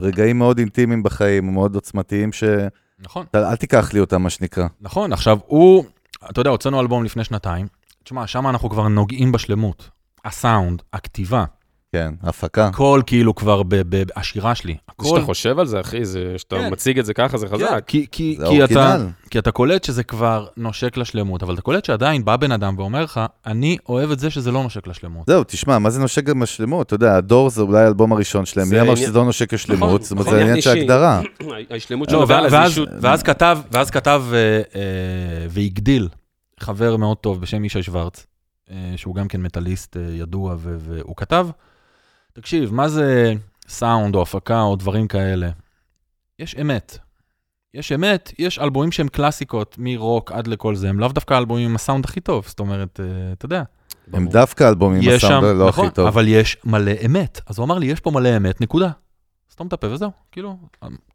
ברגעים 0.00 0.38
מאוד 0.38 0.58
אינטימיים 0.58 1.02
בחיים, 1.02 1.52
מאוד 1.52 1.74
עוצמתיים, 1.74 2.32
שאל 2.32 2.68
נכון. 2.98 3.26
תיקח 3.58 3.92
לי 3.92 4.00
אותם, 4.00 4.22
מה 4.22 4.30
שנקרא. 4.30 4.66
נכון, 4.80 5.12
עכשיו 5.12 5.38
הוא, 5.46 5.84
אתה 6.30 6.40
יודע, 6.40 6.50
הוצאנו 6.50 6.80
אלבום 6.80 7.04
לפני 7.04 7.24
שנתיים. 7.24 7.66
תשמע, 8.04 8.26
שם 8.26 8.48
אנחנו 8.48 8.70
כבר 8.70 8.88
נוגעים 8.88 9.32
בשלמות. 9.32 9.88
הסאונד, 10.24 10.82
הכתיבה, 10.92 11.44
כן, 11.92 12.14
הפקה. 12.22 12.66
הכל 12.66 13.02
כאילו 13.06 13.34
כבר 13.34 13.62
ב- 13.62 13.74
ב- 13.88 14.02
השירה 14.16 14.54
שלי. 14.54 14.76
הכל... 14.88 15.04
כשאתה 15.04 15.20
חושב 15.20 15.58
על 15.58 15.66
זה, 15.66 15.80
אחי, 15.80 16.04
זה- 16.04 16.34
שאתה 16.36 16.56
כן. 16.56 16.72
מציג 16.72 16.98
את 16.98 17.06
זה 17.06 17.14
ככה, 17.14 17.38
זה 17.38 17.46
כן, 17.48 17.54
חזק. 17.54 17.84
כי, 17.86 18.06
כי, 18.12 18.36
זה 18.38 18.46
כי, 18.46 18.64
אתה. 18.64 18.96
כי 19.30 19.38
אתה 19.38 19.50
קולט 19.50 19.84
שזה 19.84 20.02
כבר 20.04 20.46
נושק 20.56 20.96
לשלמות, 20.96 21.42
אבל 21.42 21.54
אתה 21.54 21.62
קולט 21.62 21.84
שעדיין 21.84 22.24
בא 22.24 22.36
בן 22.36 22.52
אדם 22.52 22.74
ואומר 22.78 23.04
לך, 23.04 23.20
אני 23.46 23.76
אוהב 23.88 24.10
את 24.10 24.18
זה 24.18 24.30
שזה 24.30 24.50
לא 24.52 24.62
נושק 24.62 24.86
לשלמות. 24.86 25.26
זהו, 25.26 25.44
תשמע, 25.44 25.78
מה 25.78 25.90
זה 25.90 26.00
נושק 26.00 26.24
גם 26.24 26.42
לשלמות? 26.42 26.86
אתה 26.86 26.94
יודע, 26.94 27.16
הדור 27.16 27.50
זה 27.50 27.62
אולי 27.62 27.82
האלבום 27.82 28.12
הראשון 28.12 28.46
שלהם, 28.46 28.66
זה 28.66 28.74
מי 28.74 28.80
אמר 28.80 28.94
שזה 28.94 29.12
לא 29.12 29.24
נושק 29.24 29.52
לשלמות? 29.54 30.02
זאת 30.02 30.10
אומרת, 30.10 30.26
נכון, 30.26 30.38
זה 30.38 30.42
עניין 30.44 30.60
של 30.60 30.70
אישי. 30.70 30.80
הגדרה. 30.82 31.20
ההשלמות 31.70 32.12
לא, 32.12 32.26
שלו, 32.68 32.88
ואז, 33.00 33.22
כתב, 33.22 33.58
ואז 33.72 33.90
כתב 33.90 34.22
אה, 34.32 34.38
אה, 34.38 34.82
והגדיל 35.50 36.08
חבר 36.60 36.96
מאוד 36.96 37.16
טוב 37.16 37.40
בשם 37.40 37.64
ישי 37.64 37.82
שוורץ, 37.82 38.26
אה, 38.70 38.76
שהוא 38.96 39.14
גם 39.14 39.28
כן 39.28 39.42
מטאליסט 39.42 39.96
ידוע, 40.12 40.56
והוא 40.58 41.16
כתב, 41.16 41.46
תקשיב, 42.32 42.74
מה 42.74 42.88
זה 42.88 43.34
סאונד 43.68 44.14
או 44.14 44.22
הפקה 44.22 44.62
או 44.62 44.76
דברים 44.76 45.08
כאלה? 45.08 45.50
יש 46.38 46.56
אמת. 46.60 46.98
יש 47.74 47.92
אמת, 47.92 48.32
יש 48.38 48.58
אלבומים 48.58 48.92
שהם 48.92 49.08
קלאסיקות, 49.08 49.76
מרוק 49.78 50.32
עד 50.32 50.46
לכל 50.46 50.74
זה, 50.74 50.88
הם 50.88 51.00
לאו 51.00 51.08
דווקא 51.08 51.38
אלבומים 51.38 51.68
עם 51.68 51.74
הסאונד 51.74 52.04
הכי 52.04 52.20
טוב, 52.20 52.44
זאת 52.48 52.60
אומרת, 52.60 53.00
אה, 53.00 53.32
אתה 53.32 53.46
יודע. 53.46 53.62
הם 54.12 54.28
דווקא 54.28 54.68
אלבומים 54.68 55.02
עם 55.02 55.16
הסאונד 55.16 55.44
לא 55.44 55.68
נכון, 55.68 55.86
הכי 55.86 55.94
טוב. 55.94 56.06
אבל 56.06 56.28
יש 56.28 56.56
מלא 56.64 56.92
אמת. 57.06 57.40
אז 57.46 57.58
הוא 57.58 57.64
אמר 57.64 57.78
לי, 57.78 57.86
יש 57.86 58.00
פה 58.00 58.10
מלא 58.10 58.36
אמת, 58.36 58.60
נקודה. 58.60 58.90
סתום 59.52 59.66
את 59.66 59.72
הפה 59.72 59.86
וזהו, 59.90 60.10
כאילו, 60.32 60.56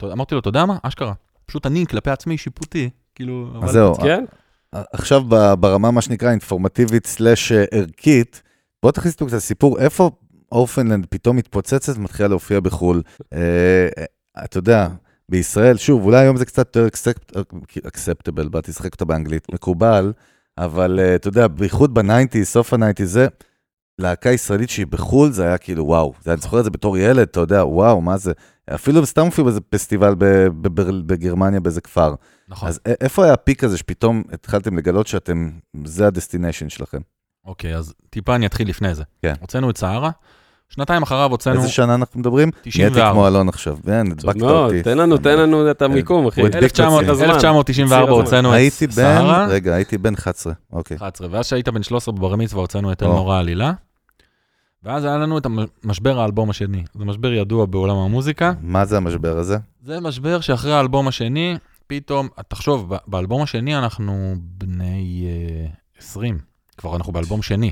אמרתי 0.03 0.36
לו, 0.36 0.39
אתה 0.39 0.49
יודע 0.49 0.65
מה? 0.65 0.77
אשכרה. 0.84 1.13
פשוט 1.45 1.65
אני 1.65 1.86
כלפי 1.86 2.10
עצמי 2.10 2.38
שיפוטי, 2.38 2.89
כאילו, 3.15 3.51
אז 3.63 3.71
זהו, 3.71 3.95
כן? 3.95 4.25
עכשיו 4.71 5.23
ברמה, 5.60 5.91
מה 5.91 6.01
שנקרא, 6.01 6.32
אינפורמטיבית 6.32 7.08
סלאש 7.08 7.51
ערכית, 7.51 8.41
בוא 8.84 8.91
תכניס 8.91 9.15
פה 9.15 9.25
קצת 9.25 9.38
סיפור, 9.38 9.80
איפה 9.80 10.12
אורפנלנד 10.51 11.05
פתאום 11.10 11.36
מתפוצצת 11.36 11.97
ומתחילה 11.97 12.29
להופיע 12.29 12.60
בחו"ל. 12.60 13.01
אה, 13.33 13.39
אה, 13.97 14.05
אתה 14.45 14.57
יודע, 14.57 14.88
בישראל, 15.29 15.77
שוב, 15.77 16.03
אולי 16.03 16.17
היום 16.17 16.38
זה 16.38 16.45
קצת 16.45 16.75
יותר 16.75 16.88
אקספטבל, 17.88 18.47
באתי 18.47 18.71
לשחק 18.71 18.93
אותה 18.93 19.05
באנגלית, 19.05 19.53
מקובל, 19.53 20.13
אבל 20.57 20.99
אה, 20.99 21.15
אתה 21.15 21.27
יודע, 21.27 21.47
בייחוד 21.47 21.93
בניינטי, 21.93 22.45
סוף 22.45 22.73
הניינטי, 22.73 23.05
זה 23.05 23.27
להקה 23.99 24.29
ישראלית 24.29 24.69
שהיא 24.69 24.88
בחו"ל, 24.88 25.31
זה 25.31 25.43
היה 25.43 25.57
כאילו 25.57 25.86
וואו. 25.86 26.13
זה, 26.23 26.33
אני 26.33 26.41
זוכר 26.41 26.60
את 26.60 26.63
זה 26.63 26.69
בתור 26.69 26.97
ילד, 26.97 27.27
אתה 27.27 27.39
יודע, 27.39 27.65
וואו, 27.65 28.01
מה 28.01 28.17
זה? 28.17 28.31
אפילו 28.75 29.05
סתם 29.05 29.25
הופיעו 29.25 29.45
באיזה 29.45 29.62
פסטיבל 29.62 30.15
בגרמניה, 31.05 31.60
באיזה 31.60 31.81
כפר. 31.81 32.15
נכון. 32.47 32.69
אז 32.69 32.79
איפה 32.86 33.23
היה 33.23 33.33
ה-peak 33.34 33.63
הזה 33.63 33.77
שפתאום 33.77 34.23
התחלתם 34.31 34.77
לגלות 34.77 35.07
שאתם, 35.07 35.49
זה 35.86 36.07
ה-destination 36.08 36.69
שלכם? 36.69 37.01
אוקיי, 37.47 37.75
אז 37.75 37.93
טיפה 38.10 38.36
אני 38.36 38.45
אתחיל 38.45 38.69
לפני 38.69 38.95
זה. 38.95 39.03
כן. 39.21 39.33
הוצאנו 39.39 39.69
את 39.69 39.77
סהרה, 39.77 40.10
שנתיים 40.69 41.03
אחריו 41.03 41.31
הוצאנו 41.31 41.55
איזה 41.55 41.69
שנה 41.69 41.95
אנחנו 41.95 42.19
מדברים? 42.19 42.51
94. 42.62 42.89
נהייתי 42.89 43.13
כמו 43.13 43.27
אלון 43.27 43.49
עכשיו, 43.49 43.77
כן, 43.86 44.12
הדבקת 44.12 44.36
מאוד, 44.36 44.51
אותי. 44.51 44.83
תן 44.83 44.97
לנו, 44.97 45.17
תן 45.17 45.38
לנו 45.38 45.71
את 45.71 45.81
המיקום, 45.81 46.27
אחי. 46.27 46.41
הוא 46.41 46.47
הדביק 46.47 46.71
את 46.71 46.79
1900 46.79 47.03
עצמי. 47.03 47.25
1994 47.25 48.05
ציר 48.05 48.13
הזמן. 48.13 48.23
הוצאנו 48.23 48.53
את 48.83 48.91
סהרה, 48.91 49.45
רגע, 49.47 49.75
הייתי 49.75 49.97
בן 49.97 50.13
11, 50.13 50.53
אוקיי. 50.73 50.97
11, 50.97 51.27
ואז 51.31 51.45
שהיית 51.45 51.69
בן 51.69 51.83
13 51.83 52.15
בבר 52.15 52.36
מצווה 52.36 52.62
הוצאנו 52.62 52.91
את 52.91 53.03
אל 53.03 53.07
או. 53.07 53.13
נורא 53.13 53.39
עלילה. 53.39 53.74
ואז 54.84 55.05
היה 55.05 55.17
לנו 55.17 55.38
את 55.38 55.47
המשבר 55.84 56.19
האלבום 56.19 56.49
השני. 56.49 56.84
זה 56.93 57.05
משבר 57.05 57.34
ידוע 57.34 57.65
בעולם 57.65 57.95
המוזיקה. 57.95 58.53
מה 58.61 58.86
זה 58.86 58.97
המשבר 58.97 59.38
הזה? 59.38 59.57
זה 59.84 59.99
משבר 59.99 60.41
שאחרי 60.41 60.74
האלבום 60.74 61.07
השני, 61.07 61.57
פתאום, 61.88 62.28
תחשוב, 62.47 62.93
באלבום 63.07 63.41
השני 63.41 63.78
אנחנו 63.78 64.36
בני 64.39 65.28
אה, 65.28 65.67
20, 65.99 66.38
כבר 66.78 66.95
אנחנו 66.95 67.13
באלבום 67.13 67.41
שני. 67.41 67.71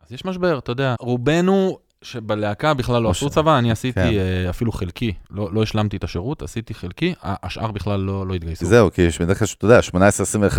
אז 0.00 0.12
יש 0.12 0.24
משבר, 0.24 0.58
אתה 0.58 0.72
יודע, 0.72 0.94
רובנו 1.00 1.78
שבלהקה 2.02 2.74
בכלל 2.74 3.02
לא 3.02 3.06
או 3.06 3.10
עשו 3.10 3.30
צבא, 3.30 3.58
אני 3.58 3.70
עשיתי 3.70 3.94
כן. 3.94 4.06
אה, 4.06 4.50
אפילו 4.50 4.72
חלקי, 4.72 5.12
לא, 5.30 5.48
לא 5.52 5.62
השלמתי 5.62 5.96
את 5.96 6.04
השירות, 6.04 6.42
עשיתי 6.42 6.74
חלקי, 6.74 7.14
השאר 7.22 7.70
בכלל 7.70 8.00
לא, 8.00 8.26
לא 8.26 8.34
התגייסו. 8.34 8.66
זהו, 8.66 8.92
כי 8.92 9.02
יש 9.02 9.20
בדרך 9.20 9.38
כלל, 9.38 9.46
שאתה 9.46 9.64
יודע, 9.64 9.80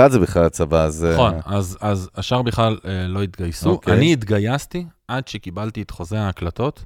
18-21 0.08 0.10
זה 0.10 0.20
בכלל 0.20 0.46
הצבא, 0.46 0.84
אז... 0.84 1.06
אה, 1.06 1.14
נכון, 1.14 1.34
אז, 1.46 1.78
אז 1.82 2.10
השאר 2.16 2.42
בכלל 2.42 2.78
אה, 2.86 3.08
לא 3.08 3.24
התגייסו. 3.24 3.70
אוקיי. 3.70 3.94
אני 3.94 4.14
התגייסתי 4.14 4.86
עד 5.08 5.28
שקיבלתי 5.28 5.82
את 5.82 5.92
חוזה 5.92 6.22
ההקלטות, 6.22 6.86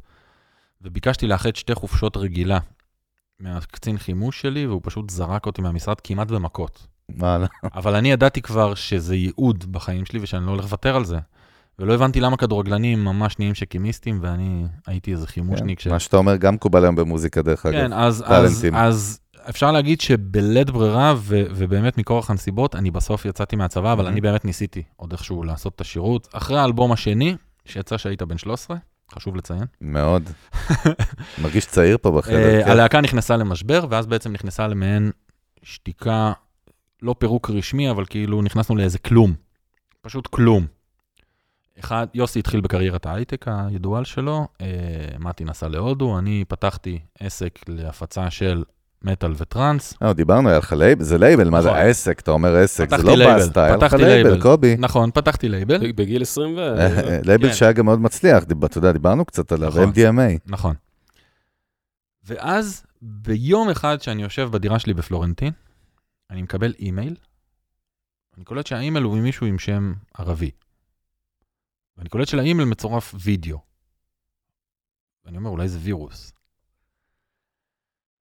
וביקשתי 0.82 1.28
לאחד 1.28 1.56
שתי 1.56 1.76
חופשות 1.76 2.18
רגילה 2.18 2.60
מהקצין 3.40 3.98
חימוש 3.98 4.42
שלי, 4.42 4.68
והוא 4.68 4.82
פשוט 4.84 5.10
זרק 5.10 5.46
אותי 5.46 5.62
מהמשרד 5.62 6.02
כמעט 6.02 6.28
במכות. 6.28 6.88
וואלה. 7.16 7.48
אבל 7.76 7.96
אני 7.96 8.12
ידעתי 8.12 8.42
כבר 8.42 8.76
שזה 8.76 9.16
ייעוד 9.16 9.72
בחיים 9.72 10.06
שלי 10.06 10.20
ושאני 10.22 10.46
לא 10.46 10.52
הולך 10.52 10.64
לוותר 10.64 10.96
על 10.96 11.06
זה. 11.06 11.18
ולא 11.80 11.94
הבנתי 11.94 12.20
למה 12.20 12.38
כדורגלנים 12.38 13.04
ממש 13.06 13.40
נהיים 13.40 13.56
שקימיסטים, 13.56 14.20
ואני 14.22 14.66
הייתי 14.88 15.12
איזה 15.12 15.28
חימושניק 15.28 15.80
ש... 15.80 15.88
מה 15.88 16.00
שאתה 16.00 16.18
אומר 16.18 16.36
גם 16.36 16.54
מקובל 16.54 16.84
היום 16.84 16.96
במוזיקה, 16.96 17.42
דרך 17.42 17.66
אגב. 17.66 17.76
כן, 17.76 17.94
אז, 17.94 18.24
אז. 18.28 18.66
אז 18.74 19.20
אפשר 19.50 19.72
להגיד 19.72 20.02
שבלית 20.02 20.70
ברירה, 20.70 21.14
ו, 21.18 21.44
ובאמת 21.56 21.98
מכורח 21.98 22.30
הנסיבות, 22.30 22.76
אני 22.76 22.92
בסוף 22.92 23.26
יצאתי 23.26 23.56
מהצבא, 23.56 23.94
אבל 23.94 24.06
Mhm. 24.06 24.10
אני 24.10 24.22
באמת 24.22 24.46
ניסיתי 24.46 24.84
עוד 24.96 25.12
איכשהו 25.12 25.44
לעשות 25.44 25.76
את 25.76 25.82
השירות. 25.82 26.28
אחרי 26.34 26.60
האלבום 26.60 26.92
השני, 26.92 27.36
שיצא 27.66 27.98
שהיית 27.98 28.22
בן 28.24 28.38
13, 28.38 28.78
חשוב 29.14 29.36
לציין. 29.36 29.64
מאוד. 29.82 30.24
מרגיש 31.44 31.66
צעיר 31.66 31.98
פה 32.02 32.12
בחדר. 32.12 32.36
אה, 32.58 32.64
כן. 32.64 32.72
הלהקה 32.72 33.02
נכנסה 33.02 33.38
למשבר, 33.38 33.86
ואז 33.90 34.06
בעצם 34.08 34.32
נכנסה 34.32 34.68
למעין 34.68 35.12
שתיקה, 35.64 36.34
לא 37.02 37.16
פירוק 37.20 37.50
רשמי, 37.50 37.92
אבל 37.92 38.06
כאילו 38.06 38.42
נכנסנו 38.42 38.76
לאיזה 38.76 39.00
כלום. 39.00 39.34
פשוט 40.02 40.28
כלום. 40.28 40.66
אחד, 41.80 42.08
יוסי 42.14 42.40
התחיל 42.40 42.62
בקריירת 42.62 43.06
ההייטק 43.06 43.46
הידועה 43.48 44.06
שלו, 44.06 44.48
אה, 44.62 44.68
מתי 45.20 45.44
נסע 45.44 45.68
להודו, 45.68 46.20
אני 46.20 46.46
פתחתי 46.48 47.00
עסק 47.20 47.60
להפצה 47.68 48.30
של 48.30 48.64
מטאל 49.04 49.34
וטראנס. 49.38 49.94
לא, 50.02 50.14
דיברנו, 50.14 50.50
היה 50.50 50.58
לך 50.58 50.74
לייבל, 50.74 51.04
זה 51.04 51.18
לייבל, 51.18 51.50
מה 51.50 51.62
זה 51.62 51.68
נכון. 51.68 51.80
העסק? 51.80 52.20
אתה 52.20 52.32
אומר 52.32 52.56
עסק, 52.56 52.90
זה 52.90 53.04
לא 53.04 53.36
בסטה, 53.36 53.66
היה 53.66 53.76
לך 53.76 53.84
פתחתי 53.84 54.02
label, 54.02 54.30
label. 54.30 54.42
קובי. 54.42 54.76
נכון, 54.80 55.12
פתחתי 55.14 55.50
לייבל, 55.50 55.92
בגיל 55.92 56.22
20 56.22 56.58
ו... 56.58 56.60
אה, 56.60 57.20
לייבל 57.24 57.48
כן. 57.48 57.54
שהיה 57.54 57.72
גם 57.72 57.86
מאוד 57.86 58.02
מצליח, 58.02 58.44
אתה 58.44 58.78
יודע, 58.78 58.92
דיברנו 58.92 59.26
קצת 59.26 59.52
עליו, 59.52 59.70
נכון. 59.70 59.92
MDMA. 59.92 60.40
נכון. 60.46 60.76
ואז 62.26 62.84
ביום 63.02 63.70
אחד 63.70 64.02
שאני 64.02 64.24
יושב 64.24 64.50
בדירה 64.52 64.80
שלי 64.80 64.94
בפלורנטין, 64.94 65.52
אני 66.30 66.42
מקבל 66.42 66.74
אימייל, 66.74 67.16
אני 68.38 68.46
קולט 68.46 68.68
שהאימייל 68.68 69.04
הוא 69.04 69.18
ממישהו 69.18 69.48
עם 69.48 69.60
שם 69.60 69.94
ערבי. 70.14 70.52
ואני 71.98 72.10
קולט 72.10 72.28
שלאימייל 72.28 72.68
מצורף 72.68 73.16
וידאו. 73.24 73.60
ואני 75.26 75.38
אומר, 75.38 75.50
אולי 75.50 75.68
זה 75.68 75.80
וירוס. 75.82 76.34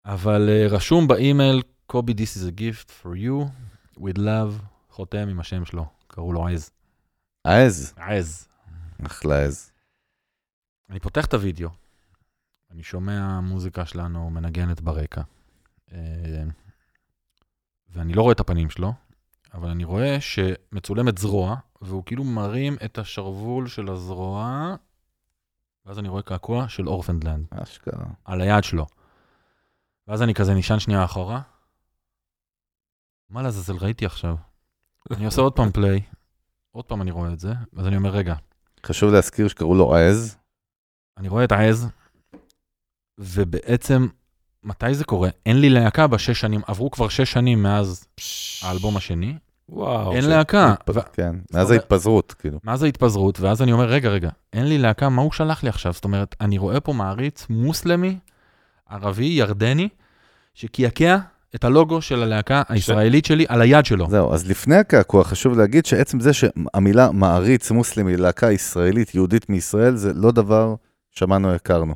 אבל 0.05 0.48
uh, 0.48 0.72
רשום 0.72 1.09
באימייל, 1.09 1.62
קובי, 1.86 2.12
this 2.12 2.38
is 2.38 2.48
a 2.48 2.61
gift 2.61 2.90
for 3.02 3.16
you, 3.16 3.50
with 3.98 4.18
love, 4.18 4.64
חותם 4.90 5.28
עם 5.28 5.40
השם 5.40 5.64
שלו, 5.64 5.86
קראו 6.07 6.32
לו 6.32 6.48
עז. 6.48 6.70
העז, 7.44 7.94
עז. 7.96 8.48
אחלה 9.07 9.44
עז. 9.44 9.72
אני 10.90 11.00
פותח 11.00 11.26
את 11.26 11.34
הוידאו, 11.34 11.68
אני 12.70 12.82
שומע 12.82 13.40
מוזיקה 13.40 13.86
שלנו 13.86 14.30
מנגנת 14.30 14.80
ברקע, 14.80 15.22
אה, 15.92 16.42
ואני 17.95 18.12
לא 18.12 18.22
רואה 18.22 18.32
את 18.32 18.40
הפנים 18.40 18.70
שלו, 18.70 18.92
אבל 19.55 19.68
אני 19.68 19.84
רואה 19.84 20.20
שמצולמת 20.20 21.18
זרוע, 21.18 21.57
והוא 21.82 22.05
כאילו 22.07 22.24
מרים 22.24 22.76
את 22.84 22.99
השרוול 22.99 23.68
של 23.68 23.90
הזרוע, 23.90 24.74
ואז 25.86 25.99
אני 25.99 26.09
רואה 26.09 26.22
קעקוע 26.22 26.68
של 26.68 26.88
אורפנדלנד 26.88 27.47
אשכרה. 27.51 28.07
על 28.24 28.40
היד 28.40 28.64
שלו. 28.64 28.86
ואז 30.09 30.22
אני 30.22 30.34
כזה 30.34 30.55
נשען 30.55 30.78
שנייה 30.78 31.05
אחורה, 31.05 31.40
מה 33.30 33.42
לעזאזל 33.42 33.76
ראיתי 33.76 34.07
עכשיו? 34.07 34.36
אני 35.11 35.24
עושה 35.24 35.40
עוד 35.40 35.53
פעם 35.53 35.70
פליי, 35.72 36.01
עוד 36.70 36.84
פעם 36.84 37.03
אני 37.03 37.11
רואה 37.11 37.32
את 37.32 37.40
זה, 37.40 37.53
ואז 37.72 37.86
אני 37.86 37.97
אומר, 37.97 38.11
רגע, 38.11 38.34
חשוב 38.86 39.12
להזכיר 39.12 39.49
שקראו 39.49 39.74
לו 39.74 39.97
העז. 39.97 40.38
אני 41.16 41.28
רואה 41.28 41.45
את 41.45 41.53
העז, 41.53 41.88
ובעצם, 43.18 44.07
מתי 44.64 44.94
זה 44.94 45.04
קורה? 45.04 45.28
אין 45.46 45.60
לי 45.60 45.70
להקה 45.70 46.06
בשש 46.06 46.40
שנים, 46.40 46.60
עברו 46.66 46.90
כבר 46.90 47.08
שש 47.08 47.32
שנים 47.32 47.62
מאז 47.62 48.04
האלבום 48.62 48.96
השני, 48.96 49.34
וואו. 49.68 50.12
אין 50.12 50.24
להקה. 50.24 50.74
התפ- 50.74 50.92
ו- 50.94 51.00
כן, 51.12 51.36
מאז 51.54 51.70
ההתפזרות, 51.70 52.34
כאילו. 52.38 52.58
מאז 52.64 52.82
ההתפזרות, 52.82 53.40
ואז 53.40 53.62
אני 53.62 53.72
אומר, 53.72 53.84
רגע, 53.84 54.08
רגע, 54.08 54.28
אין 54.52 54.66
לי 54.68 54.78
להקה, 54.78 55.08
מה 55.08 55.22
הוא 55.22 55.32
שלח 55.32 55.62
לי 55.62 55.68
עכשיו? 55.68 55.92
זאת 55.92 56.04
אומרת, 56.04 56.36
אני 56.40 56.58
רואה 56.58 56.80
פה 56.80 56.92
מעריץ 56.92 57.46
מוסלמי, 57.50 58.18
ערבי, 58.90 59.24
ירדני, 59.24 59.88
שקעקע 60.54 61.16
את 61.54 61.64
הלוגו 61.64 62.02
של 62.02 62.22
הלהקה 62.22 62.62
הישראלית 62.68 63.24
שלי 63.24 63.44
על 63.48 63.60
היד 63.60 63.84
שלו. 63.86 64.06
זהו, 64.10 64.32
אז 64.34 64.50
לפני 64.50 64.76
הקעקוע 64.76 65.24
חשוב 65.24 65.58
להגיד 65.58 65.86
שעצם 65.86 66.20
זה 66.20 66.32
שהמילה 66.32 67.10
מעריץ 67.12 67.70
מוסלמי, 67.70 68.16
להקה 68.16 68.52
ישראלית, 68.52 69.14
יהודית 69.14 69.48
מישראל, 69.50 69.96
זה 69.96 70.12
לא 70.14 70.30
דבר 70.32 70.74
שמענו, 71.10 71.54
הכרנו. 71.54 71.94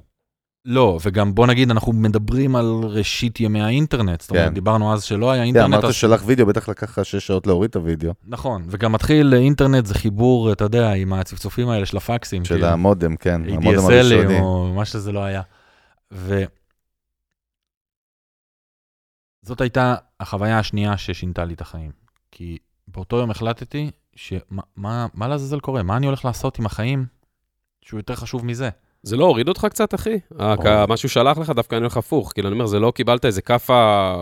לא, 0.71 0.99
וגם 1.03 1.35
בוא 1.35 1.47
נגיד, 1.47 1.71
אנחנו 1.71 1.93
מדברים 1.93 2.57
על 2.57 2.81
ראשית 2.83 3.41
ימי 3.41 3.63
האינטרנט. 3.63 4.21
זאת 4.21 4.31
אומרת, 4.31 4.49
כן. 4.49 4.55
דיברנו 4.55 4.93
אז 4.93 5.03
שלא 5.03 5.31
היה 5.31 5.43
אתה 5.43 5.47
אינטרנט. 5.47 5.75
אמרת 5.75 5.85
אז- 5.85 5.95
שלח 5.95 6.23
וידאו, 6.27 6.47
בטח 6.47 6.69
לקח 6.69 6.99
לך 6.99 7.05
שש 7.05 7.27
שעות 7.27 7.47
להוריד 7.47 7.71
את 7.71 7.77
הוידאו, 7.77 8.13
נכון, 8.27 8.65
וגם 8.69 8.93
מתחיל 8.93 9.35
אינטרנט 9.35 9.87
זה 9.87 9.95
חיבור, 9.95 10.53
אתה 10.53 10.65
יודע, 10.65 10.93
עם 10.93 11.13
הצפצופים 11.13 11.69
האלה 11.69 11.87
של 11.87 11.97
הפקסים. 11.97 12.45
של 12.45 12.55
כאילו. 12.55 12.67
המודם, 12.67 13.17
כן, 13.17 13.43
המודם 13.49 13.79
ADSLים 13.79 13.93
הראשוני. 13.93 14.41
או 14.41 14.73
מה 14.75 14.85
שזה 14.85 15.13
לא 15.13 15.25
היה. 15.25 15.43
ו... 16.13 16.43
זאת 19.43 19.61
הייתה 19.61 19.95
החוויה 20.21 20.59
השנייה 20.59 20.97
ששינתה 20.97 21.45
לי 21.45 21.55
את 21.55 21.61
החיים. 21.61 21.91
כי 22.31 22.59
באותו 22.89 23.17
יום 23.17 23.31
החלטתי 23.31 23.91
שמה 24.17 24.63
מה, 24.77 25.07
מה 25.15 25.29
לעזאזל 25.29 25.61
קורה? 25.61 25.83
מה 25.83 25.97
אני 25.97 26.07
הולך 26.07 26.25
לעשות 26.25 26.59
עם 26.59 26.67
החיים 26.67 27.07
שהוא 27.83 27.99
יותר 27.99 28.15
חשוב 28.15 28.45
מזה? 28.45 28.71
זה 29.03 29.17
לא 29.17 29.25
הוריד 29.25 29.49
אותך 29.49 29.67
קצת, 29.71 29.95
אחי? 29.95 30.19
שהוא 30.97 31.09
שלח 31.09 31.39
לך 31.39 31.51
דווקא 31.51 31.75
אני 31.75 31.83
הולך 31.83 31.97
הפוך. 31.97 32.33
כאילו, 32.33 32.49
אני 32.49 32.55
אומר, 32.55 32.67
זה 32.67 32.79
לא 32.79 32.93
קיבלת 32.95 33.25
איזה 33.25 33.43
כאפה 33.43 34.15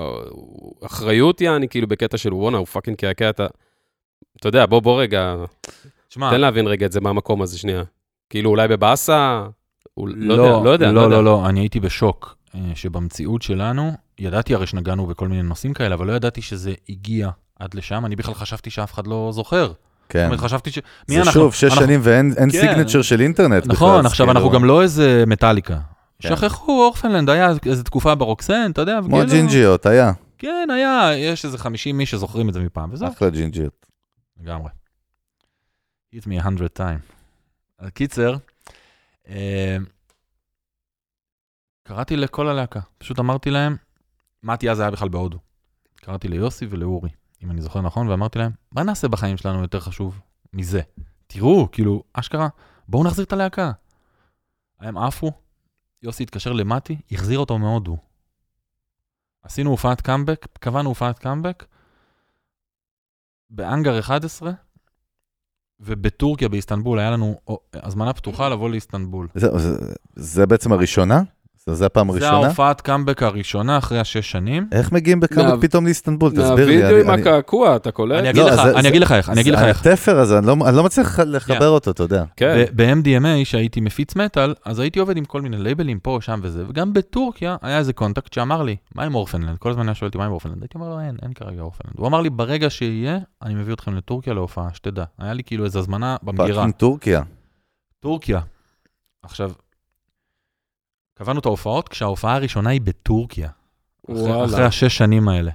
אחריות, 0.86 1.40
יעני, 1.40 1.68
כאילו, 1.68 1.86
בקטע 1.86 2.18
של 2.18 2.34
וואנה, 2.34 2.58
הוא 2.58 2.66
פאקינג 2.66 2.96
קעקע 2.96 3.30
את 3.30 3.40
ה... 3.40 3.46
אתה 4.36 4.48
יודע, 4.48 4.66
בוא, 4.66 4.80
בוא 4.80 5.00
רגע, 5.00 5.34
תשמע, 6.08 6.30
תן 6.30 6.40
להבין 6.40 6.66
רגע 6.66 6.86
את 6.86 6.92
זה 6.92 7.00
מהמקום 7.00 7.42
הזה, 7.42 7.58
שנייה. 7.58 7.82
כאילו, 8.30 8.50
אולי 8.50 8.68
בבאסה? 8.68 9.46
לא 9.96 10.34
יודע, 10.34 10.64
לא 10.64 10.70
יודע. 10.70 10.92
לא, 10.92 11.00
יודע. 11.00 11.16
לא, 11.16 11.24
לא, 11.24 11.48
אני 11.48 11.60
הייתי 11.60 11.80
בשוק 11.80 12.36
אה, 12.54 12.60
שבמציאות 12.74 13.42
שלנו, 13.42 13.92
ידעתי 14.18 14.54
הרי 14.54 14.66
שנגענו 14.66 15.06
בכל 15.06 15.28
מיני 15.28 15.42
נושאים 15.42 15.74
כאלה, 15.74 15.94
אבל 15.94 16.06
לא 16.06 16.12
ידעתי 16.12 16.42
שזה 16.42 16.74
הגיע 16.88 17.30
עד 17.58 17.74
לשם, 17.74 18.06
אני 18.06 18.16
בכלל 18.16 18.34
חשבתי 18.34 18.70
שאף 18.70 18.94
אחד 18.94 19.06
לא 19.06 19.30
זוכר. 19.32 19.72
זאת 20.06 20.12
כן. 20.12 20.24
אומרת, 20.24 20.40
חשבתי 20.40 20.70
ש... 20.70 20.78
מי 21.08 21.14
זה 21.14 21.18
אנחנו? 21.20 21.32
שוב, 21.32 21.54
שש 21.54 21.64
אנחנו- 21.64 21.80
שנים 21.80 22.00
ואין 22.02 22.32
אין 22.36 22.50
כן. 22.52 22.60
סיגנצ'ר 22.60 23.02
של 23.02 23.20
אינטרנט 23.20 23.62
בכלל. 23.66 23.72
נכון, 23.88 24.06
עכשיו 24.06 24.26
כאילו, 24.26 24.38
אנחנו 24.38 24.50
גם 24.50 24.64
לא 24.64 24.82
איזה 24.82 25.24
מטאליקה. 25.26 25.78
כן. 26.22 26.36
שכחו, 26.36 26.84
אורפנלנד 26.84 27.30
היה 27.30 27.48
איזו 27.66 27.82
תקופה 27.82 28.14
ברוקסן, 28.14 28.70
אתה 28.70 28.80
יודע, 28.80 28.98
כמו 29.04 29.16
וכאילו- 29.16 29.30
ג'ינג'יות, 29.32 29.86
היה. 29.86 30.12
כן, 30.38 30.68
היה, 30.74 31.10
יש 31.16 31.44
איזה 31.44 31.58
50 31.58 32.00
איש 32.00 32.10
שזוכרים 32.10 32.48
את 32.48 32.54
זה 32.54 32.60
מפעם, 32.60 32.92
וזהו, 32.92 33.08
אחלה 33.08 33.30
ג'ינג'יות. 33.30 33.86
לגמרי. 34.40 34.70
hit 36.14 36.22
me 36.22 36.42
a 36.42 36.46
hundred 36.46 36.78
time. 36.78 37.12
קיצר, 37.90 38.36
אה, 39.28 39.76
קראתי 41.82 42.16
לכל 42.16 42.48
הלהקה, 42.48 42.80
פשוט 42.98 43.18
אמרתי 43.18 43.50
להם, 43.50 43.76
מתי 44.42 44.70
אז 44.70 44.80
היה 44.80 44.90
בכלל 44.90 45.08
בהודו. 45.08 45.38
קראתי 45.96 46.28
ליוסי 46.28 46.66
ולאורי, 46.70 47.10
אם 47.46 47.50
אני 47.50 47.62
זוכר 47.62 47.80
נכון, 47.80 48.08
ואמרתי 48.08 48.38
להם, 48.38 48.52
מה 48.72 48.82
נעשה 48.82 49.08
בחיים 49.08 49.36
שלנו 49.36 49.62
יותר 49.62 49.80
חשוב 49.80 50.20
מזה? 50.52 50.80
תראו, 51.26 51.68
כאילו, 51.72 52.02
אשכרה, 52.12 52.48
בואו 52.88 53.04
נחזיר 53.04 53.24
את 53.24 53.32
הלהקה. 53.32 53.72
הם 54.80 54.98
עפו, 54.98 55.32
יוסי 56.02 56.22
התקשר 56.22 56.52
למתי, 56.52 56.96
החזיר 57.12 57.38
אותו 57.38 57.58
מהודו. 57.58 57.96
עשינו 59.42 59.70
הופעת 59.70 60.00
קאמבק, 60.00 60.46
קבענו 60.60 60.88
הופעת 60.88 61.18
קאמבק, 61.18 61.64
באנגר 63.50 63.98
11, 63.98 64.52
ובטורקיה, 65.80 66.48
באיסטנבול, 66.48 66.98
היה 66.98 67.10
לנו 67.10 67.40
הזמנה 67.74 68.12
פתוחה 68.12 68.48
לבוא 68.48 68.70
לאיסטנבול. 68.70 69.28
זהו, 69.34 69.58
זה- 69.58 69.94
זה 70.16 70.46
בעצם 70.46 70.72
הראשונה? 70.72 71.22
זה- 71.68 71.74
זה 71.74 71.86
הפעם 71.86 72.06
זו 72.06 72.12
הראשונה? 72.12 72.46
ההופעת 72.46 72.80
קאמבק 72.80 73.22
הראשונה 73.22 73.78
אחרי 73.78 73.98
השש 74.00 74.30
שנים. 74.30 74.68
איך 74.72 74.92
מגיעים 74.92 75.20
ב-comeback 75.20 75.62
פתאום 75.62 75.84
לאיסטנבול? 75.84 76.30
תסביר 76.30 76.44
לי. 76.68 76.76
מהווידאו 76.82 76.96
עם 77.04 77.10
אני- 77.10 77.20
הקעקוע, 77.22 77.76
אתה 77.76 77.90
קולט? 77.90 78.18
אני 78.18 78.30
אגיד 78.30 78.42
לא, 78.42 78.48
לך, 78.50 78.54
זה- 78.54 78.72
אני 78.74 78.82
זה- 78.82 78.88
אגיד 78.88 79.02
לך 79.02 79.12
איך, 79.12 79.28
אני 79.30 79.40
אגיד 79.40 79.52
לך 79.52 79.60
זה- 79.60 79.66
איך. 79.66 79.86
התפר 79.86 80.18
הזה, 80.18 80.38
אני 80.38 80.46
לא- 80.46 80.56
אני 80.68 80.76
לא 80.76 80.84
מצליח 80.84 81.20
לחבר 81.20 81.68
אותו, 81.68 81.90
אתה 81.90 82.02
יודע. 82.02 82.24
כן. 82.36 82.64
ב-MDMA, 82.76 83.44
שהייתי 83.44 83.80
מפיץ 83.80 84.16
מטאל, 84.16 84.54
אז 84.64 84.78
הייתי 84.78 84.98
עובד 84.98 85.16
עם 85.16 85.24
כל 85.24 85.40
מיני 85.42 85.56
labelים 85.58 85.98
פה, 85.98 86.18
שם 86.20 86.40
וזה, 86.42 86.64
וגם 86.68 86.92
בטורקיה 86.92 87.56
היה 87.62 87.78
איזה 87.78 87.92
contact 87.92 88.32
שאמר 88.32 88.62
לי, 88.62 88.76
מה 88.94 89.04
עם 89.04 89.14
אורפנלנד? 89.14 89.58
כל 89.58 89.70
הזמן 89.70 89.88
היה 89.88 89.94
שואל 89.94 90.08
אותי, 90.08 90.18
מה 90.18 90.24
עם 90.26 90.30
אורפנלנד? 90.32 90.62
הייתי 90.62 90.78
אומר 90.78 90.88
לו, 90.88 91.00
אין, 91.00 91.16
אין 91.22 91.32
כרגע 91.32 91.60
אורפנלנד. 91.62 91.94
הוא 91.98 92.06
אמר 92.06 92.20
לי, 92.20 92.30
ברגע 92.30 92.70
שיהיה, 92.70 93.18
אני 93.42 93.54
מביא 93.54 93.74
אתכם 93.74 93.94
לטורקיה 93.96 94.34
להופעה, 94.34 94.68
שתדע. 94.74 95.04
היה 95.18 95.32
לי 95.32 95.42
כאילו 95.44 95.64
איזו 95.64 95.78
הזמנה 95.78 96.16
במגירה. 96.22 96.66
טורקיה. 98.00 98.40
עכשיו, 99.22 99.50
קבענו 101.18 101.40
את 101.40 101.46
ההופעות 101.46 101.88
כשההופעה 101.88 102.34
הראשונה 102.34 102.70
היא 102.70 102.80
בטורקיה. 102.80 103.48
אחרי, 104.04 104.22
וואלה. 104.22 104.44
אחרי 104.44 104.64
השש 104.64 104.98
שנים 104.98 105.28
האלה. 105.28 105.50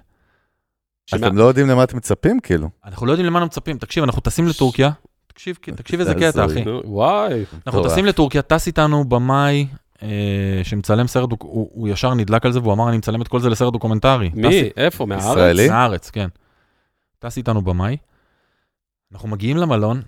שמה- 1.06 1.28
אתם 1.28 1.38
לא 1.38 1.44
יודעים 1.44 1.68
למה 1.68 1.84
אתם 1.84 1.98
מצפים, 1.98 2.40
כאילו. 2.40 2.70
אנחנו 2.86 3.06
לא 3.06 3.12
יודעים 3.12 3.26
למה 3.28 3.40
אנחנו 3.40 3.48
מצפים. 3.48 3.78
תקשיב, 3.78 4.04
אנחנו 4.04 4.22
טסים 4.22 4.48
לטורקיה. 4.48 4.92
תקשיב, 5.28 5.56
תקשיב 5.76 6.00
איזה 6.00 6.14
זה 6.20 6.32
קטע. 6.32 6.46
אחי. 6.46 6.64
וואי. 6.84 7.46
אנחנו. 7.68 7.84
טסים 7.84 8.06
לטורקיה, 8.06 8.42
טס 8.42 8.68
איתנו 8.68 9.04
במאי 9.10 9.68
אה, 10.04 10.08
שמצלם 10.64 11.08
סרט, 11.08 11.30
הוא, 11.40 11.70
הוא 11.74 11.88
ישר 11.90 12.14
נדלק 12.14 12.46
על 12.46 12.52
זה 12.52 12.60
והוא 12.60 12.74
אמר, 12.74 12.90
אני 12.90 12.98
מצלם 12.98 13.22
את 13.22 13.28
כל 13.28 13.40
זה 13.40 13.50
לסרט 13.50 13.74
דוקומנטרי. 13.74 14.30
טס- 14.30 14.36
מי? 14.36 14.70
איפה? 14.78 15.06
מהארץ? 15.06 15.24
ישראלי? 15.26 15.70
מהארץ, 15.70 16.10
כן. 16.10 16.28
טס 17.20 17.38
איתנו 17.38 17.62
במאי. 17.62 17.98
אנחנו 19.14 19.28
מגיעים 19.30 19.58
למלון, 19.58 20.02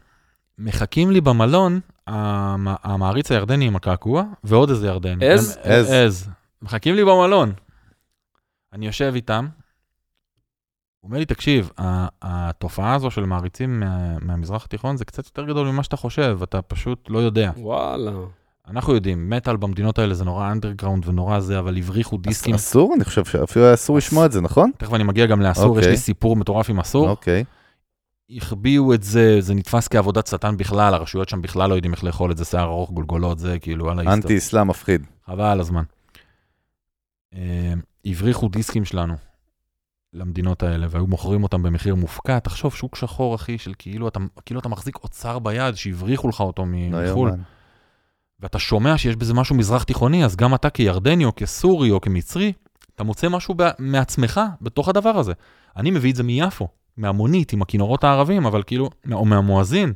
מחכים 0.58 1.12
לי 1.12 1.22
במלון 1.22 1.80
המ- 2.08 2.68
המעריץ 2.84 3.32
הירדני 3.32 3.66
עם 3.68 3.76
הקעקוע, 3.76 4.24
ועוד 4.44 4.70
איזה 4.70 4.88
ירדני. 4.88 5.26
עז? 5.26 5.58
עז. 5.64 5.92
עז. 5.92 6.30
מחכים 6.62 6.96
לי 6.96 7.06
במלון. 7.06 7.54
אני 8.74 8.86
יושב 8.86 9.12
איתם, 9.16 9.48
הוא 11.00 11.10
אומר 11.10 11.18
לי, 11.20 11.26
תקשיב, 11.26 11.70
התופעה 12.22 12.94
הזו 12.96 13.12
של 13.12 13.26
מעריצים 13.26 13.80
מה, 13.80 14.18
מהמזרח 14.22 14.66
התיכון 14.66 14.98
זה 14.98 15.06
קצת 15.06 15.26
יותר 15.26 15.46
גדול 15.46 15.68
ממה 15.68 15.84
שאתה 15.84 15.98
חושב, 15.98 16.40
אתה 16.44 16.62
פשוט 16.62 17.06
לא 17.10 17.20
יודע. 17.20 17.52
וואלה. 17.58 18.12
אנחנו 18.68 18.94
יודעים, 18.96 19.30
מטאל 19.30 19.58
במדינות 19.58 20.00
האלה 20.00 20.14
זה 20.14 20.26
נורא 20.26 20.52
אנדרגראונד 20.52 21.08
ונורא 21.08 21.40
זה, 21.40 21.60
אבל 21.60 21.78
הבריחו 21.78 22.18
דיסקים. 22.18 22.56
אסור? 22.56 22.94
אני 22.96 23.04
חושב 23.04 23.26
שאפילו 23.26 23.66
היה 23.66 23.74
אסור 23.74 23.98
לשמוע 23.98 24.26
את 24.26 24.32
זה, 24.32 24.42
נכון? 24.42 24.72
תכף 24.78 24.94
אני 24.94 25.04
מגיע 25.04 25.26
גם 25.26 25.42
לאסור, 25.42 25.72
יש 25.72 25.78
אוקיי. 25.78 25.92
לי 25.92 25.98
סיפור 25.98 26.36
מטורף 26.36 26.70
עם 26.70 26.80
אסור. 26.80 27.10
אוקיי. 27.10 27.44
החביאו 28.38 28.94
את 28.94 29.04
זה, 29.04 29.42
זה 29.42 29.54
נתפס 29.54 29.88
כעבודת 29.88 30.28
שטן 30.28 30.58
בכלל, 30.58 30.94
הרשויות 30.94 31.30
שם 31.30 31.42
בכלל 31.42 31.70
לא 31.70 31.76
יודעים 31.76 31.94
איך 31.94 32.04
לאכול 32.04 32.32
את 32.32 32.38
זה, 32.38 32.46
שיער 32.46 32.64
ארוך, 32.64 32.92
גולגולות, 32.92 33.40
זה 33.40 33.60
כאילו, 33.60 33.92
על 33.92 34.00
ההיסטוריה. 34.00 34.16
אנטי 34.16 34.38
אסלאם 34.38 34.68
מפחיד. 34.68 35.06
חבל 35.26 35.60
הזמן. 35.60 35.84
אה, 37.34 37.74
הבריחו 38.06 38.50
דיסקים 38.50 38.86
שלנו 38.86 39.14
למדינות 40.14 40.64
האלה, 40.64 40.88
והיו 40.90 41.08
מוכרים 41.08 41.44
אותם 41.44 41.64
במחיר 41.64 41.96
מופקע. 41.96 42.40
תחשוב, 42.40 42.74
שוק 42.74 42.96
שחור, 42.96 43.36
אחי, 43.36 43.58
של 43.58 43.74
כאילו 43.80 44.08
אתה, 44.08 44.20
כאילו 44.46 44.60
אתה 44.60 44.70
מחזיק 44.70 44.96
אוצר 45.04 45.40
ביד, 45.40 45.76
שהבריחו 45.76 46.30
לך 46.30 46.40
אותו 46.40 46.66
לא 46.66 47.02
מחו"ל. 47.04 47.32
ואתה 48.40 48.60
שומע 48.60 48.98
שיש 48.98 49.16
בזה 49.16 49.34
משהו 49.34 49.56
מזרח 49.56 49.84
תיכוני, 49.84 50.26
אז 50.26 50.36
גם 50.36 50.56
אתה 50.56 50.70
כירדני 50.70 51.26
או 51.26 51.32
כסורי 51.36 51.92
או 51.92 52.02
כמצרי, 52.02 52.54
אתה 52.96 53.04
מוצא 53.04 53.30
משהו 53.30 53.54
ב- 53.58 53.70
מעצמך 53.80 54.42
בתוך 54.62 54.90
הדבר 54.90 55.10
הזה. 55.10 55.34
אני 55.78 55.92
מביא 55.92 56.12
את 56.12 56.16
זה 56.16 56.24
מיפו, 56.24 56.68
מהמונית, 56.98 57.54
עם 57.54 57.62
הכינורות 57.62 58.04
הערבים, 58.04 58.46
אבל 58.46 58.64
כאילו, 58.64 58.90
או 59.12 59.26
מהמואזין. 59.26 59.94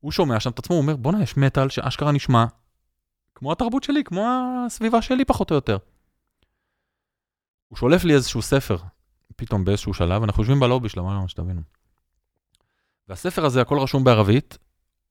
הוא 0.00 0.12
שומע 0.12 0.40
שם 0.40 0.50
את 0.50 0.58
עצמו, 0.58 0.76
הוא 0.76 0.82
אומר, 0.82 0.96
בואנה, 0.96 1.22
יש 1.22 1.36
מטאל 1.36 1.68
שאשכרה 1.68 2.12
נשמע 2.12 2.44
כמו 3.34 3.52
התרבות 3.52 3.82
שלי, 3.82 4.04
כמו 4.04 4.26
הסביבה 4.66 5.02
שלי 5.02 5.24
פחות 5.24 5.50
או 5.50 5.54
יותר. 5.54 5.78
הוא 7.68 7.78
שולף 7.78 8.04
לי 8.04 8.14
איזשהו 8.14 8.42
ספר, 8.42 8.76
פתאום 9.36 9.64
באיזשהו 9.64 9.94
שלב, 9.94 10.22
אנחנו 10.22 10.42
יושבים 10.42 10.60
בלובי 10.60 10.88
שלו, 10.88 11.04
מה 11.04 11.28
שתבינו. 11.28 11.60
והספר 13.08 13.44
הזה, 13.44 13.60
הכל 13.60 13.78
רשום 13.78 14.04
בערבית. 14.04 14.58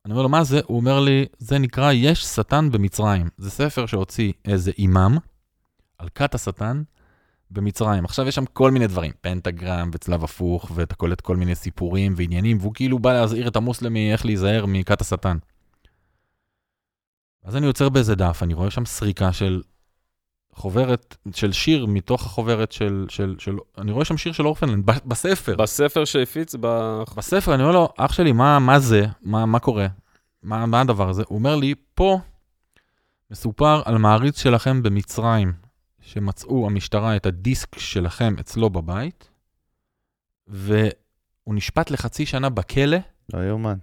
אני 0.06 0.12
אומר 0.12 0.24
לו, 0.24 0.30
מה 0.30 0.44
זה? 0.44 0.62
הוא 0.66 0.78
אומר 0.78 1.00
לי, 1.00 1.26
זה 1.38 1.60
נקרא 1.60 1.92
יש 1.92 2.24
שטן 2.24 2.72
במצרים. 2.72 3.30
זה 3.38 3.50
ספר 3.50 3.86
שהוציא 3.86 4.34
איזה 4.46 4.72
אימאם 4.78 5.18
על 5.98 6.10
כת 6.16 6.36
השטן 6.36 6.84
במצרים. 7.56 8.06
עכשיו 8.06 8.28
יש 8.28 8.36
שם 8.36 8.46
כל 8.46 8.72
מיני 8.72 8.88
דברים, 8.88 9.12
פנטגרם 9.22 9.90
וצלב 9.94 10.24
הפוך, 10.24 10.72
ואתה 10.76 10.96
קולט 10.96 11.22
כל 11.22 11.36
מיני 11.36 11.56
סיפורים 11.56 12.14
ועניינים, 12.18 12.58
והוא 12.60 12.74
כאילו 12.74 13.00
בא 13.00 13.14
להזהיר 13.14 13.48
את 13.48 13.56
המוסלמי 13.56 14.12
איך 14.12 14.26
להיזהר 14.26 14.66
מכת 14.66 15.02
השטן. 15.02 15.38
אז 17.44 17.56
אני 17.56 17.66
יוצר 17.66 17.90
באיזה 17.90 18.16
דף, 18.16 18.40
אני 18.44 18.54
רואה 18.54 18.72
שם 18.72 18.86
סריקה 18.86 19.34
של 19.34 19.62
חוברת, 20.54 21.18
של 21.34 21.52
שיר 21.52 21.86
מתוך 21.86 22.26
החוברת 22.26 22.72
של, 22.72 23.06
של, 23.10 23.36
של, 23.40 23.56
אני 23.78 23.92
רואה 23.92 24.06
שם 24.06 24.18
שיר 24.18 24.34
של 24.34 24.46
אורפנלנד, 24.46 24.86
בספר. 24.86 25.56
בספר 25.56 26.06
שהפיץ, 26.06 26.56
ב... 26.60 26.68
בספר, 27.16 27.56
אני 27.56 27.64
אומר 27.64 27.74
לו, 27.74 27.90
אח 27.98 28.14
שלי, 28.14 28.32
מה, 28.32 28.60
מה 28.60 28.80
זה? 28.80 29.06
מה, 29.22 29.46
מה 29.46 29.60
קורה? 29.60 29.88
מה, 30.44 30.66
מה 30.66 30.82
הדבר 30.82 31.10
הזה? 31.10 31.24
הוא 31.28 31.38
אומר 31.38 31.56
לי, 31.56 31.74
פה 31.94 32.20
מסופר 33.32 33.82
על 33.86 33.98
מעריץ 33.98 34.42
שלכם 34.42 34.84
במצרים, 34.84 35.54
שמצאו 36.06 36.66
המשטרה 36.66 37.16
את 37.16 37.26
הדיסק 37.26 37.80
שלכם 37.80 38.36
אצלו 38.40 38.70
בבית, 38.70 39.30
והוא 40.48 40.76
נשפט 41.48 41.92
לחצי 41.92 42.26
שנה 42.26 42.50
בכלא, 42.50 42.98
לא 43.34 43.40
יאומן. 43.40 43.78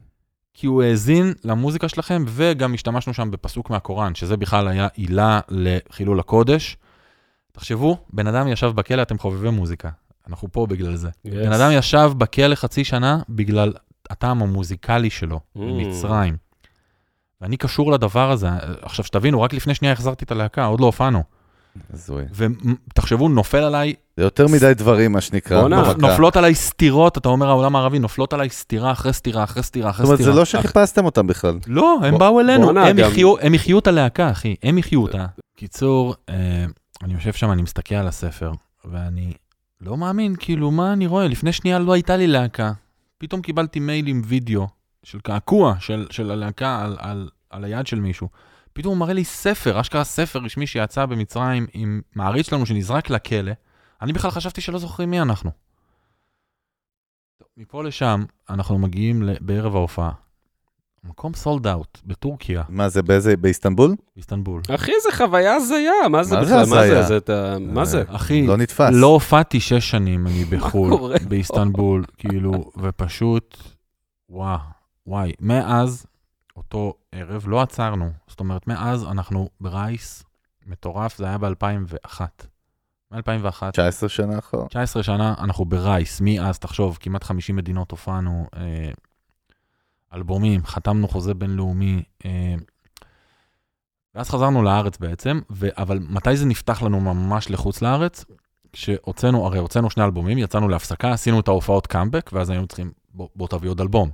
כי 0.55 0.67
הוא 0.67 0.83
האזין 0.83 1.33
למוזיקה 1.45 1.89
שלכם, 1.89 2.25
וגם 2.29 2.75
השתמשנו 2.75 3.15
שם 3.15 3.31
בפסוק 3.31 3.71
מהקוראן, 3.71 4.15
שזה 4.15 4.37
בכלל 4.37 4.69
היה 4.69 4.89
עילה 4.95 5.41
לחילול 5.49 6.21
הקודש. 6.21 6.77
תחשבו, 7.53 7.99
בן 8.13 8.27
אדם 8.27 8.49
ישב 8.49 8.73
בכלא, 8.75 9.03
אתם 9.03 9.19
חובבי 9.19 9.51
מוזיקה. 9.51 9.91
אנחנו 10.29 10.53
פה 10.53 10.67
בגלל 10.67 10.97
זה. 10.97 11.09
Yes. 11.09 11.31
בן 11.31 11.53
אדם 11.53 11.71
ישב 11.73 12.13
בכלא 12.19 12.55
חצי 12.55 12.85
שנה 12.85 13.19
בגלל 13.29 13.73
הטעם 14.11 14.43
המוזיקלי 14.43 15.11
שלו 15.11 15.41
Mm. 15.57 15.59
במצרים. 15.61 16.37
ואני 17.41 17.57
קשור 17.57 17.93
לדבר 17.93 18.31
הזה. 18.31 18.49
עכשיו, 18.83 19.05
שתבינו, 19.05 19.43
רק 19.43 19.53
לפני 19.53 19.75
שנייה 19.75 19.93
החזרתי 19.93 20.25
את 20.25 20.31
הלהקה, 20.31 20.65
עוד 20.65 20.81
לא 20.81 20.87
הופענו. 20.87 21.23
הזוי. 21.93 22.25
ותחשבו, 22.35 23.29
נופל 23.29 23.57
עליי, 23.59 23.95
זה 24.17 24.23
יותר 24.23 24.47
מדי 24.49 24.73
דברים, 24.77 25.13
מה 25.13 25.21
שנקרא. 25.21 25.69
נופלות 25.99 26.37
עליי 26.37 26.55
סתירות, 26.55 27.19
אתה 27.19 27.29
אומר 27.29 27.49
העולם 27.49 27.77
הערבי, 27.77 27.99
נופלות 27.99 28.33
עליי 28.33 28.51
סתירה 28.51 28.93
אחרי 28.93 29.13
סתירה 29.13 29.45
אחרי 29.45 29.63
סתירה 29.63 29.91
אחרי 29.91 30.07
זאת 30.07 30.09
אומרת, 30.09 30.19
סתירה. 30.21 30.33
זה 30.33 30.39
לא 30.39 30.43
אח- 30.43 30.49
שחיפשתם 30.49 31.05
אותם 31.05 31.27
בכלל. 31.27 31.59
לא, 31.67 31.99
הם 32.05 32.11
בוא- 32.11 32.19
באו 32.19 32.41
אלינו, 32.41 32.69
הם 32.71 32.77
גם- 32.77 32.99
יחיו- 32.99 33.39
הם 33.41 33.55
יחיו 33.55 33.79
את 33.79 33.87
הלהקה, 33.87 34.31
אחי, 34.31 34.55
הם 34.63 34.79
יחיו 34.79 35.03
אותה. 35.03 35.27
קיצור, 35.57 36.15
אה, 36.29 36.35
אני 37.03 37.15
יושב 37.15 37.33
שם, 37.33 37.53
אני 37.53 37.63
מסתכל 37.63 37.95
על 37.95 38.09
הספר, 38.09 38.53
ואני 38.85 39.33
לא 39.81 39.97
מאמין, 39.97 40.35
כאילו, 40.39 40.71
מה 40.71 40.93
אני 40.93 41.07
רואה? 41.07 41.29
לפני 41.29 41.53
שנייה 41.53 41.79
לא 41.79 41.93
הייתה 41.93 42.17
לי 42.17 42.27
להקה. 42.27 42.73
פתאום 43.19 43.41
קיבלתי 43.43 43.81
מייל 43.81 44.07
עם 44.07 44.23
וידאו 44.25 44.67
של 45.03 45.19
קעקוע 45.21 45.75
של, 45.81 46.07
של 46.11 46.31
הלהקה 46.31 46.83
על, 46.83 46.97
על, 46.99 47.29
על 47.51 47.65
היד 47.65 47.87
של 47.87 48.01
מישהו. 48.01 48.29
פתאום 48.73 48.93
הוא 48.95 49.01
מראה 49.01 49.13
לי 49.13 49.25
ספר, 49.25 49.81
אשכרה 49.81 50.05
ספר 50.05 50.39
רשמי 50.39 50.67
שיצא 50.67 51.07
במצרים 51.07 51.67
עם 51.73 52.01
מעריץ 52.15 52.47
שלנו 52.47 52.67
שנזרק 52.67 53.11
לכלא. 53.11 53.53
אני 54.03 54.13
בכלל 54.13 54.31
חשבתי 54.31 54.61
שלא 54.61 54.79
זוכרים 54.79 55.11
מי 55.11 55.21
אנחנו. 55.21 55.51
מפה 57.57 57.83
לשם, 57.85 58.25
אנחנו 58.51 58.79
מגיעים 58.79 59.23
בערב 59.41 59.77
ההופעה. 59.77 60.11
מקום 61.05 61.35
סולד 61.35 61.67
אאוט 61.67 61.99
בטורקיה, 62.07 62.63
מה 62.69 62.89
זה, 62.89 63.03
באיזה, 63.03 63.37
באיסטנבול? 63.37 63.95
באיסטנבול. 64.17 64.63
אחי, 64.75 64.93
זה 65.03 65.17
חוויה 65.17 65.55
הזיה, 65.55 65.93
מה 66.11 66.25
זה 66.25 66.37
מה 66.37 66.45
זה 66.45 66.55
בכלל? 66.55 66.77
מה? 66.77 66.87
זה? 66.87 67.03
זה? 67.03 67.17
אתה- 67.17 67.57
מה 67.61 67.85
זה? 67.85 68.03
אחי, 68.09 68.47
לא 68.47 68.57
נתפס. 68.57 68.91
לא 68.93 69.07
הופעתי 69.07 69.61
שש 69.61 69.91
שנים, 69.91 70.27
אני 70.27 70.45
בחו"ל? 70.45 71.13
באיסטנבול, 71.29 72.05
כאילו, 72.17 72.71
ופשוט, 72.77 73.57
וואו, 74.29 74.59
וואי, 75.07 75.33
מאז 75.41 76.07
אותו 76.63 76.95
ערב 77.13 77.45
לא 77.49 77.63
עצרנו. 77.63 78.11
זאת 78.27 78.41
אומרת, 78.41 78.67
מאז 78.67 79.05
אנחנו 79.05 79.49
ב-race 79.61 80.25
מטורף, 80.67 81.19
זה 81.19 81.25
היה 81.27 81.39
ב-2001. 81.39 82.21
מ-2001, 83.11 83.71
19 83.73 84.09
שנה 84.09 84.39
אחורה. 84.39 84.69
19 84.69 85.03
שנה, 85.03 85.35
אנחנו 85.39 85.65
ב-race, 85.65 86.21
מאז, 86.21 86.59
תחשוב, 86.59 86.99
כמעט 87.01 87.25
50 87.25 87.57
מדינות 87.57 87.91
הופענו, 87.91 88.47
אה, 88.57 88.91
אלבומים, 90.15 90.65
חתמנו 90.65 91.09
חוזה 91.09 91.35
בינלאומי, 91.35 92.03
אה, 92.25 92.55
ואז 94.15 94.31
חזרנו 94.31 94.63
לארץ 94.63 94.99
בעצם, 94.99 95.41
ו- 95.51 95.69
אבל 95.77 95.99
מתי 96.09 96.37
זה 96.37 96.47
נפתח 96.47 96.83
לנו 96.83 97.01
ממש 97.01 97.51
לחוץ 97.51 97.83
לארץ? 97.83 98.25
כשהוצאנו, 98.73 99.47
הרי 99.47 99.59
הוצאנו 99.59 99.91
שני 99.91 100.05
אלבומים, 100.05 100.39
יצאנו 100.39 100.69
להפסקה, 100.69 101.13
עשינו 101.13 101.41
את 101.41 101.49
ההופעות 101.49 101.87
קאמבק, 101.87 102.31
ואז 102.33 102.51
היינו 102.51 102.67
צריכים, 102.67 102.93
בוא, 103.15 103.29
בוא 103.37 103.49
תביא 103.49 103.71
עוד 103.71 103.81
אלבום. 103.81 104.11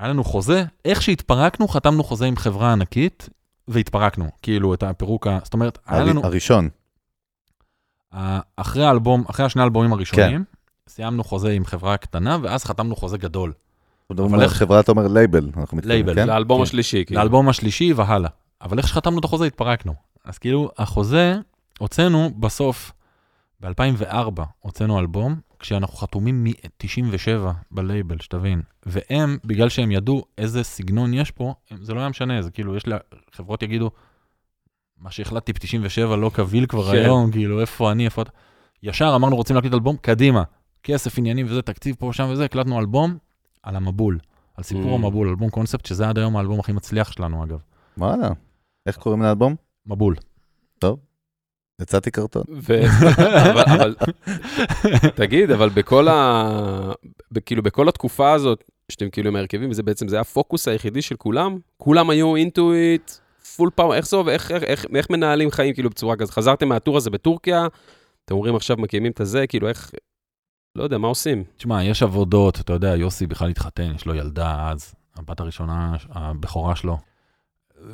היה 0.00 0.08
לנו 0.08 0.24
חוזה, 0.24 0.64
איך 0.84 1.02
שהתפרקנו, 1.02 1.68
חתמנו 1.68 2.04
חוזה 2.04 2.26
עם 2.26 2.36
חברה 2.36 2.72
ענקית, 2.72 3.28
והתפרקנו, 3.68 4.28
כאילו, 4.42 4.74
את 4.74 4.82
הפירוק, 4.82 5.26
ה- 5.26 5.38
זאת 5.44 5.54
אומרת, 5.54 5.78
היה 5.86 6.00
הר- 6.00 6.06
לנו... 6.06 6.24
הראשון. 6.24 6.68
אחרי 8.56 8.84
האלבום, 8.84 9.24
אחרי 9.30 9.46
השני 9.46 9.62
האלבומים 9.62 9.92
הראשונים, 9.92 10.44
סיימנו 10.88 11.24
חוזה 11.24 11.50
עם 11.50 11.64
חברה 11.64 11.96
קטנה, 11.96 12.38
ואז 12.42 12.64
חתמנו 12.64 12.96
חוזה 12.96 13.18
גדול. 13.18 13.52
אבל 14.10 14.42
איך- 14.42 14.52
חברה, 14.52 14.80
אתה 14.80 14.92
אומר 14.92 15.08
לייבל, 15.08 15.44
אנחנו 15.44 15.60
מתכוונים, 15.62 15.88
לייבל, 15.88 16.14
כן? 16.14 16.26
לאלבום 16.28 16.58
כן. 16.58 16.62
השלישי, 16.62 17.04
כאילו. 17.04 17.20
לאלבום 17.20 17.48
השלישי 17.48 17.92
והלאה. 17.92 18.30
אבל 18.62 18.78
איך 18.78 18.88
שחתמנו 18.88 19.18
את 19.18 19.24
החוזה, 19.24 19.44
התפרקנו. 19.44 19.94
אז 20.24 20.38
כאילו, 20.38 20.70
החוזה, 20.78 21.34
הוצאנו 21.78 22.30
בסוף, 22.38 22.92
ב-2004, 23.60 24.14
הוצאנו 24.60 24.98
אלבום, 25.00 25.40
כשאנחנו 25.60 25.96
חתומים 25.98 26.44
מ-97 26.44 27.28
ב-label, 27.70 28.16
שתבין. 28.20 28.62
והם, 28.86 29.38
בגלל 29.44 29.68
שהם 29.68 29.90
ידעו 29.90 30.24
איזה 30.38 30.62
סגנון 30.62 31.14
יש 31.14 31.30
פה, 31.30 31.54
הם- 31.70 31.84
זה 31.84 31.94
לא 31.94 32.00
היה 32.00 32.08
משנה, 32.08 32.42
זה 32.42 32.50
כאילו, 32.50 32.76
יש 32.76 32.86
לה, 32.86 32.96
חברות 33.32 33.62
יגידו, 33.62 33.90
מה 34.98 35.10
שהחלטתי 35.10 35.52
ב-97 35.52 36.16
לא 36.16 36.30
קביל 36.34 36.66
כבר 36.66 36.90
כן. 36.92 36.96
היום, 36.98 37.30
כאילו, 37.32 37.60
איפה 37.60 37.92
אני, 37.92 38.04
איפה 38.04 38.22
אתה. 38.22 38.30
ישר 38.82 39.12
אמרנו, 39.16 39.36
רוצים 39.36 39.56
להקליט 39.56 39.74
אלבום, 39.74 39.96
קדימה. 39.96 40.42
כסף, 40.82 41.18
עניינים 41.18 41.46
וזה, 41.48 41.62
תקציב 41.62 41.96
פה 41.98 42.06
ושם 42.06 42.28
וזה, 42.32 42.44
הקלטנו 42.44 42.78
אלבום 42.80 43.18
על 43.62 43.76
המבול. 43.76 44.18
על 44.56 44.64
סיפור 44.64 44.92
Mm. 44.92 44.94
המבול, 44.94 45.28
אלבום 45.28 45.50
קונספט, 45.50 45.86
שזה 45.86 46.08
עד 46.08 46.18
היום 46.18 46.36
האלבום 46.36 46.60
הכי 46.60 46.72
מצליח 46.72 47.12
שלנו, 47.12 47.44
אגב. 47.44 47.58
וואלה. 47.98 48.28
איך 48.86 48.96
קוראים 48.96 49.22
לאלבום? 49.22 49.56
מבול. 49.86 50.14
יצאתי 51.80 52.10
קרטון. 52.10 52.42
ו- 52.68 52.80
אבל- 53.50 53.64
אבל 53.74 53.94
תגיד, 55.14 55.50
אבל 55.50 55.68
בכל 55.68 56.08
ה... 56.08 56.92
כאילו, 57.46 57.62
בכל 57.62 57.88
התקופה 57.88 58.32
הזאת, 58.32 58.64
שאתם 58.92 59.10
כאילו 59.10 59.28
עם 59.28 59.36
ההרכבים, 59.36 59.70
וזה 59.70 59.82
בעצם, 59.82 60.08
זה 60.08 60.16
היה 60.16 60.20
הפוקוס 60.20 60.68
היחידי 60.68 61.02
של 61.02 61.16
כולם? 61.16 61.58
כולם 61.76 62.10
היו 62.10 62.36
into 62.36 62.78
it, 62.78 63.10
full 63.56 63.70
power, 63.74 63.94
איך 63.94 64.06
זה 64.06 64.16
עובד? 64.16 64.32
איך- 64.32 64.50
איך- 64.50 64.62
איך 64.62 64.86
איך 64.94 65.10
מנהלים 65.10 65.50
חיים 65.50 65.74
כאילו 65.74 65.90
בצורה 65.90 66.16
כזאת? 66.16 66.34
חזרתם 66.34 66.68
מה-tour 66.68 66.96
הזה 66.96 67.10
בטורקיה, 67.10 67.66
אתם 68.24 68.34
אומרים 68.34 68.56
עכשיו 68.56 68.76
מקימים 68.76 69.12
את 69.12 69.20
הזה, 69.20 69.46
כאילו 69.46 69.68
איך... 69.68 69.90
לא 70.76 70.82
יודע, 70.82 70.98
מה 70.98 71.08
עושים? 71.08 71.44
תשמע, 71.56 71.84
יש 71.84 72.02
עבודות, 72.02 72.60
אתה 72.60 72.72
יודע, 72.72 72.96
יוסי 72.96 73.26
בכלל 73.26 73.48
התחתן, 73.48 73.92
יש 73.94 74.06
לו 74.06 74.14
ילדה 74.14 74.68
אז, 74.70 74.94
הבת 75.16 75.40
הראשונה, 75.40 75.96
הבכורה 76.10 76.76
שלו. 76.76 76.98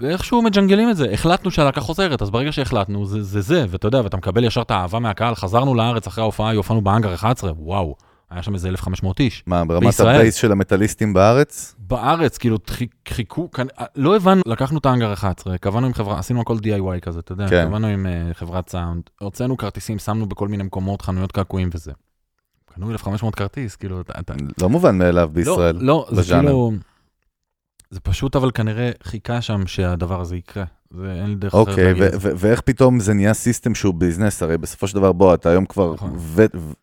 ואיכשהו 0.00 0.42
מג'נגלים 0.42 0.90
את 0.90 0.96
זה. 0.96 1.10
החלטנו 1.12 1.50
שהלהקה 1.50 1.80
חוזרת, 1.80 2.22
אז 2.22 2.30
ברגע 2.30 2.52
שהחלטנו, 2.52 3.06
זה 3.06 3.22
זה, 3.22 3.40
זה 3.40 3.64
ואתה 3.68 3.86
יודע, 3.88 4.00
ואתה 4.04 4.16
מקבל 4.16 4.44
ישר 4.44 4.62
את 4.62 4.70
האהבה 4.70 4.98
מהקהל, 4.98 5.34
חזרנו 5.34 5.74
לארץ 5.74 6.06
אחרי 6.06 6.22
ההופעה, 6.22 6.52
הופענו 6.54 6.80
באנגר 6.80 7.14
11, 7.14 7.52
וואו, 7.56 7.94
היה 8.30 8.42
שם 8.42 8.54
איזה 8.54 8.68
1,500 8.68 9.20
איש. 9.20 9.44
מה, 9.46 9.64
ברמת. 9.64 10.00
ה-base 10.00 10.34
של 10.34 10.52
המטאליסטים 10.52 11.12
בארץ? 11.14 11.74
בארץ, 11.78 12.38
כאילו, 12.38 12.56
חיכ- 12.70 13.08
חיכו, 13.08 13.50
כאן- 13.50 13.66
לא 13.96 14.16
הבנו, 14.16 14.42
לקחנו 14.46 14.78
את 14.78 14.86
האנגר 14.86 15.12
11, 15.12 15.58
קבענו 15.58 15.86
עם 15.86 15.94
חברה, 15.94 16.18
עשינו 16.18 16.40
הכל 16.40 16.56
DIY 16.56 17.00
כזה, 17.02 17.20
אתה 17.20 17.32
יודע, 17.32 17.48
כן. 17.48 17.66
קבענו 17.68 17.86
עם 17.86 18.06
אה, 18.06 18.34
חברת 18.34 18.68
סאונד, 18.70 19.02
הוצאנו 19.20 19.56
כרטיסים, 19.56 19.98
שמנו 19.98 20.26
בכל 20.26 20.48
מיני 20.48 20.62
מקומות, 20.62 21.02
חנויות 21.02 21.32
קעקועים 21.32 21.68
וזה. 21.74 21.92
קנו 22.74 22.90
1,500 22.90 23.34
כרטיס, 23.34 23.76
כאילו, 23.76 24.00
אתה... 24.00 24.34
לא 24.62 24.68
מובן 24.68 24.98
מאליו 24.98 25.30
בישראל. 25.32 25.76
לא, 25.76 25.82
לא, 25.86 26.06
זה 26.10 26.16
בז'אנר. 26.20 26.42
כאילו... 26.42 26.72
זה 27.90 28.00
פשוט 28.00 28.36
אבל 28.36 28.50
כנראה 28.54 28.90
חיכה 29.02 29.40
שם 29.40 29.66
שהדבר 29.66 30.20
הזה 30.20 30.36
יקרה. 30.36 30.64
זה 30.90 31.12
אין 31.12 31.26
לי 31.26 31.34
דרך 31.34 31.54
אחרת 31.54 31.68
אוקיי, 31.68 31.84
להגיד. 31.84 32.02
ו- 32.20 32.30
ואיך 32.36 32.60
פתאום 32.60 33.00
זה 33.00 33.14
נהיה 33.14 33.34
system 33.34 33.74
שהוא 33.74 33.94
business? 33.94 34.42
הרי 34.42 34.58
בסופו 34.58 34.88
של 34.88 34.94
דבר, 34.94 35.12
בוא, 35.12 35.34
אתה 35.34 35.50
היום 35.50 35.66
כבר 35.66 35.94
נכון. 35.94 36.16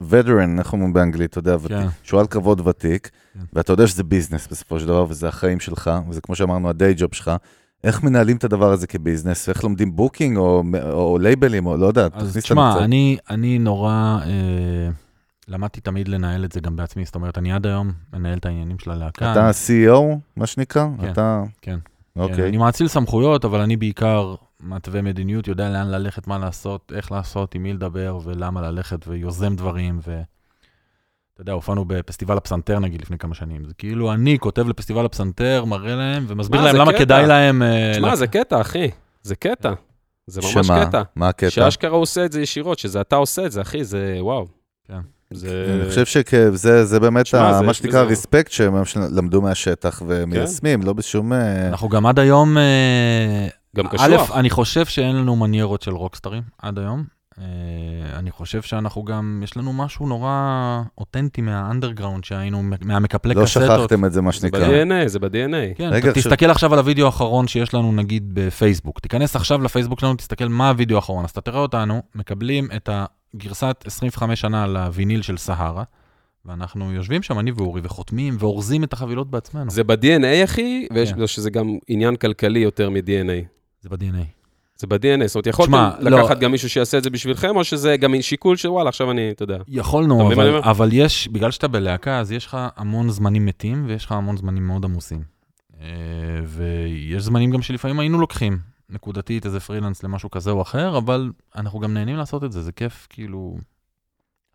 veteran, 0.01 0.59
איך 0.59 0.73
אומרים 0.73 0.93
באנגלית, 0.93 1.29
אתה 1.31 1.39
יודע, 1.39 1.57
כן. 1.67 1.87
שועל 2.03 2.25
קרבות 2.25 2.67
ותיק, 2.67 3.09
כן. 3.33 3.39
ואתה 3.53 3.73
יודע 3.73 3.87
שזה 3.87 4.03
business 4.03 4.47
בסופו 4.47 4.79
של 4.79 4.87
דבר, 4.87 5.05
וזה 5.09 5.27
החיים 5.27 5.59
שלך, 5.59 5.91
וזה 6.09 6.21
כמו 6.21 6.35
שאמרנו, 6.35 6.69
ה 6.69 6.75
day 6.75 6.93
job 6.97 7.09
שלך. 7.13 7.31
איך 7.83 8.03
מנהלים 8.03 8.37
את 8.37 8.43
הדבר 8.43 8.71
הזה 8.71 8.87
כ 8.87 8.98
business? 8.98 9.49
איך 9.49 9.63
לומדים 9.63 9.95
booking 9.95 10.37
או, 10.37 10.63
או 10.91 11.17
לייבלים, 11.21 11.65
או 11.65 11.77
לא 11.77 11.85
יודע, 11.85 12.07
אז 12.13 12.29
תכניס 12.29 12.43
תשמע, 12.43 12.71
קצת. 12.75 12.81
אני, 12.83 13.17
אני 13.29 13.59
נורא 13.59 14.19
אה, 14.25 14.89
למדתי 15.47 15.81
תמיד 15.81 16.07
לנהל 16.07 16.45
את 16.45 16.51
זה 16.51 16.59
גם 16.59 16.75
בעצמי, 16.75 17.05
זאת 17.05 17.15
אומרת, 17.15 17.37
אני 17.37 17.53
עד 17.53 17.65
היום 17.67 17.91
מנהל 18.13 18.37
את 18.37 18.45
העניינים 18.45 18.79
של 18.79 18.91
הלהקה. 18.91 19.31
אתה 19.31 19.47
ה-CEO, 19.47 20.01
מה 20.35 20.47
שנקרא? 20.47 20.87
כן, 21.01 21.11
אתה... 21.11 21.43
כן. 21.61 21.79
אוקיי. 22.15 22.47
אני 22.49 22.57
מאציל 22.57 22.87
סמכויות, 22.87 23.45
אבל 23.45 23.59
אני 23.59 23.77
בעיקר 23.77 24.35
מתווה 24.63 25.01
מדיניות, 25.01 25.47
יודע 25.47 25.69
לאן 25.69 25.87
ללכת, 25.87 26.27
מה 26.27 26.37
לעשות, 26.37 26.91
איך 26.95 27.11
לעשות, 27.11 27.55
עם 27.55 27.63
מי 27.63 27.73
לדבר 27.73 28.19
ולמה 28.23 28.61
ללכת, 28.61 29.07
ויוזם 29.07 29.55
דברים, 29.55 29.99
ו... 30.07 30.21
אתה 31.33 31.41
יודע, 31.41 31.53
הופענו 31.53 31.85
בפסטיבל 31.85 32.37
הפסנתר 32.37 32.79
נגיד 32.79 33.01
לפני 33.01 33.17
כמה 33.17 33.35
שנים. 33.35 33.65
זה 33.65 33.73
כאילו 33.73 34.13
אני 34.13 34.39
כותב 34.39 34.67
לפסטיבל 34.67 35.05
הפסנתר, 35.05 35.65
מראה 35.65 35.95
להם, 35.95 36.25
ומסביר 36.27 36.61
מה, 36.61 36.65
להם 36.67 36.75
למה 36.75 36.91
קטע. 36.91 36.99
כדאי 36.99 37.27
להם... 37.27 37.63
אה, 37.63 37.91
תשמע, 37.93 38.07
לה- 38.07 38.15
זה 38.15 38.27
קטע, 38.27 38.61
אחי. 38.61 38.89
זה 39.23 39.35
קטע. 39.35 39.73
זה 40.27 40.41
ממש 40.41 40.67
שמה? 40.67 40.85
קטע. 40.85 41.01
מה 41.15 41.29
הקטע? 41.29 41.49
שאשכרה 41.49 41.91
הוא 41.91 42.01
עושה 42.01 42.25
את 42.25 42.31
זה 42.31 42.41
ישירות, 42.41 42.79
שזה 42.79 43.01
אתה 43.01 43.15
עושה 43.15 43.45
את 43.45 43.51
זה, 43.51 43.61
אחי, 43.61 43.83
זה 43.83 44.17
וואו. 44.19 44.47
כן. 44.87 44.99
זה... 45.35 45.77
אני 45.81 45.89
חושב 45.89 46.05
שזה 46.05 46.85
זה 46.85 46.99
באמת 46.99 47.25
שמע, 47.25 47.49
ה- 47.49 47.53
זה- 47.59 47.65
מה 47.65 47.73
שנקרא 47.73 48.01
ריספקט 48.03 48.51
שהם 48.51 48.73
למדו 49.11 49.41
מהשטח 49.41 50.01
ומיישמים, 50.07 50.81
לא 50.83 50.93
בשום... 50.93 51.33
אה, 51.33 51.67
אנחנו 51.67 51.89
גם 51.89 52.05
עד 52.05 52.19
היום... 52.19 52.57
אה, 52.57 53.47
גם 53.75 53.85
א', 53.87 54.17
קשוח. 54.17 54.37
אני 54.37 54.49
חושב 54.49 54.85
שאין 54.85 55.15
לנו 55.15 55.35
מניירות 55.35 55.81
של 55.81 55.91
רוקסטרים 55.91 56.43
עד 56.61 56.79
היום. 56.79 57.03
אה, 57.39 57.45
אני 58.19 58.31
חושב 58.31 58.61
שאנחנו 58.61 59.03
גם, 59.03 59.41
יש 59.43 59.57
לנו 59.57 59.73
משהו 59.73 60.07
נורא 60.07 60.31
אותנטי 60.97 61.41
מהאנדרגראונד 61.41 62.23
שהיינו, 62.23 62.63
מהמקפלי 62.81 63.33
לא 63.33 63.43
קסטות. 63.43 63.63
שכחתם 63.63 64.05
את 64.05 64.13
זה, 64.13 64.21
מה 64.21 64.31
זה 64.31 64.37
שנקרא. 64.37 64.59
ב-DNA, 64.67 65.07
זה 65.07 65.19
ב-DNA. 65.19 65.77
כן, 65.77 65.89
רגע, 65.91 66.11
תסתכל 66.11 66.49
עכשיו 66.49 66.73
על 66.73 66.79
הוידאו 66.79 67.05
האחרון 67.05 67.47
שיש 67.47 67.73
לנו 67.73 67.91
נגיד 67.91 68.29
בפייסבוק. 68.33 68.99
תיכנס 68.99 69.35
עכשיו 69.35 69.61
לפייסבוק 69.63 69.99
שלנו, 69.99 70.15
תסתכל 70.15 70.47
מה 70.47 70.69
הוידאו 70.69 70.95
האחרון. 70.95 71.25
אז 71.25 71.29
אתה 71.31 71.41
תראה 71.41 71.59
אותנו, 71.59 72.01
מקבלים 72.15 72.67
את 72.75 72.89
הגרסת 73.33 73.83
25 73.85 74.41
שנה 74.41 74.67
לוויניל 74.67 75.21
של 75.21 75.37
סהרה, 75.37 75.83
ואנחנו 76.45 76.91
יושבים 76.91 77.23
שם, 77.23 77.39
אני 77.39 77.51
ואורי, 77.51 77.81
וחותמים 77.83 78.35
ואורזים 78.39 78.83
את 78.83 78.93
החבילות 78.93 79.29
בעצמנו. 79.31 79.71
זה 79.71 79.83
ב-DNA, 79.83 80.43
אחי, 80.43 80.87
ויש 80.93 81.13
כן. 81.13 81.27
שזה 81.27 81.49
גם 81.49 81.77
עניין 81.87 82.15
כלכלי 82.15 82.59
יותר 82.59 82.89
מ-DNA. 82.89 83.45
זה 83.81 83.89
ב-DNA. 83.89 84.25
זה 84.75 84.87
ב-DNA, 84.87 85.27
זאת 85.27 85.35
אומרת, 85.35 85.47
יכולתם 85.47 85.71
לא- 85.99 86.19
לקחת 86.19 86.39
גם 86.39 86.51
מישהו 86.51 86.69
שיעשה 86.69 86.97
את 86.97 87.03
זה 87.03 87.09
בשבילכם, 87.09 87.55
או 87.55 87.63
שזה 87.63 87.97
גם 87.97 88.13
שיקול 88.21 88.55
של 88.57 88.69
וואלה, 88.69 88.89
עכשיו 88.89 89.11
אני, 89.11 89.31
אתה 89.31 89.43
יודע. 89.43 89.57
יכולנו, 89.67 90.27
אבל, 90.27 90.47
אומר? 90.47 90.59
אבל 90.71 90.89
יש, 90.91 91.27
בגלל 91.27 91.51
שאתה 91.51 91.67
בלהקה, 91.67 92.19
אז 92.19 92.31
יש 92.31 92.45
לך 92.45 92.57
המון 92.75 93.09
זמנים 93.09 93.45
מתים, 93.45 93.85
ויש 93.87 94.05
לך 94.05 94.11
המון 94.11 94.37
זמנים 94.37 94.67
מאוד 94.67 94.85
עמוסים. 94.85 95.21
אה, 95.81 95.87
ויש 96.45 97.23
זמנים 97.23 97.51
גם 97.51 97.61
שלפעמים 97.61 97.99
היינו 97.99 98.19
לוקחים 98.19 98.57
נקודתית 98.93 99.45
איזה 99.45 99.59
פרילנס 99.59 100.03
למשהו 100.03 100.31
כזה 100.31 100.51
או 100.51 100.61
אחר, 100.61 100.97
אבל 100.97 101.31
אנחנו 101.55 101.79
גם 101.79 101.93
נהנים 101.93 102.17
לעשות 102.17 102.43
את 102.43 102.51
זה, 102.51 102.61
זה 102.61 102.71
כיף, 102.71 103.07
כאילו... 103.09 103.57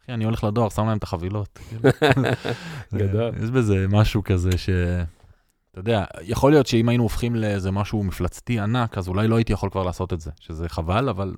אחי, 0.03 0.13
אני 0.13 0.25
הולך 0.25 0.45
לדואר, 0.45 0.69
שם 0.69 0.87
להם 0.87 0.99
את 0.99 1.03
החבילות. 1.03 1.59
כאילו. 1.69 1.91
גדול. 3.09 3.33
יש 3.43 3.51
בזה 3.51 3.87
משהו 3.89 4.25
כזה 4.25 4.59
ש... 4.59 4.71
אתה 5.71 5.81
יודע, 5.81 6.05
יכול 6.23 6.51
להיות 6.53 6.67
שאם 6.67 6.89
היינו 6.89 7.03
הופכים 7.03 7.35
לאיזה 7.35 7.71
משהו 7.71 8.03
מפלצתי 8.03 8.61
ענק, 8.61 8.99
אז 8.99 9.09
אולי 9.09 9.29
לא 9.29 9.37
הייתי 9.37 9.53
יכול 9.53 9.71
כבר 9.71 9.83
לעשות 9.83 10.13
את 10.13 10.21
זה, 10.21 10.31
שזה 10.41 10.69
חבל, 10.69 11.09
אבל 11.09 11.35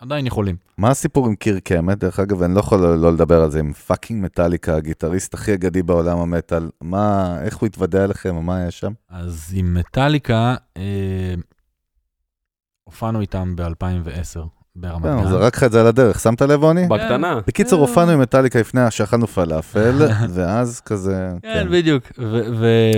עדיין 0.00 0.26
יכולים. 0.26 0.56
מה 0.78 0.90
הסיפור 0.90 1.26
עם 1.26 1.34
קירק 1.34 1.58
האמט? 1.58 1.98
דרך 1.98 2.20
אגב, 2.20 2.42
אני 2.42 2.54
לא 2.54 2.60
יכול 2.60 2.78
לא 2.78 3.12
לדבר 3.12 3.42
על 3.42 3.50
זה, 3.50 3.60
עם 3.60 3.72
fucking 3.72 4.24
מטאליקה, 4.24 4.76
הגיטריסט 4.76 5.34
הכי 5.34 5.54
אגדי 5.54 5.82
בעולם 5.82 6.18
המטאל. 6.18 6.70
מה, 6.80 7.36
איך 7.42 7.56
הוא 7.56 7.66
התוודע 7.66 8.04
אליכם, 8.04 8.36
או 8.36 8.42
מה 8.42 8.56
היה 8.56 8.70
שם? 8.70 8.92
אז 9.08 9.52
עם 9.56 9.74
מטאליקה, 9.74 10.54
אה, 10.76 11.34
הופענו 12.88 13.20
איתם 13.20 13.56
ב-2010 13.56 14.40
ברמת 14.76 15.02
כן, 15.02 15.22
גן. 15.22 15.28
זרק 15.28 15.56
לך 15.56 15.64
את 15.64 15.72
זה 15.72 15.80
על 15.80 15.86
הדרך, 15.86 16.20
שמת 16.20 16.42
לב, 16.42 16.64
רוני? 16.64 16.86
בקטנה. 16.88 17.40
בקיצור, 17.46 17.82
אה. 17.82 17.88
הופענו 17.88 18.10
עם 18.12 18.20
מטאליקה 18.20 18.60
לפני 18.60 18.80
שאכלנו 18.90 19.26
פלאפל, 19.26 20.08
ואז 20.34 20.80
כזה, 20.80 21.28
כן, 21.42 21.66
בדיוק. 21.70 22.04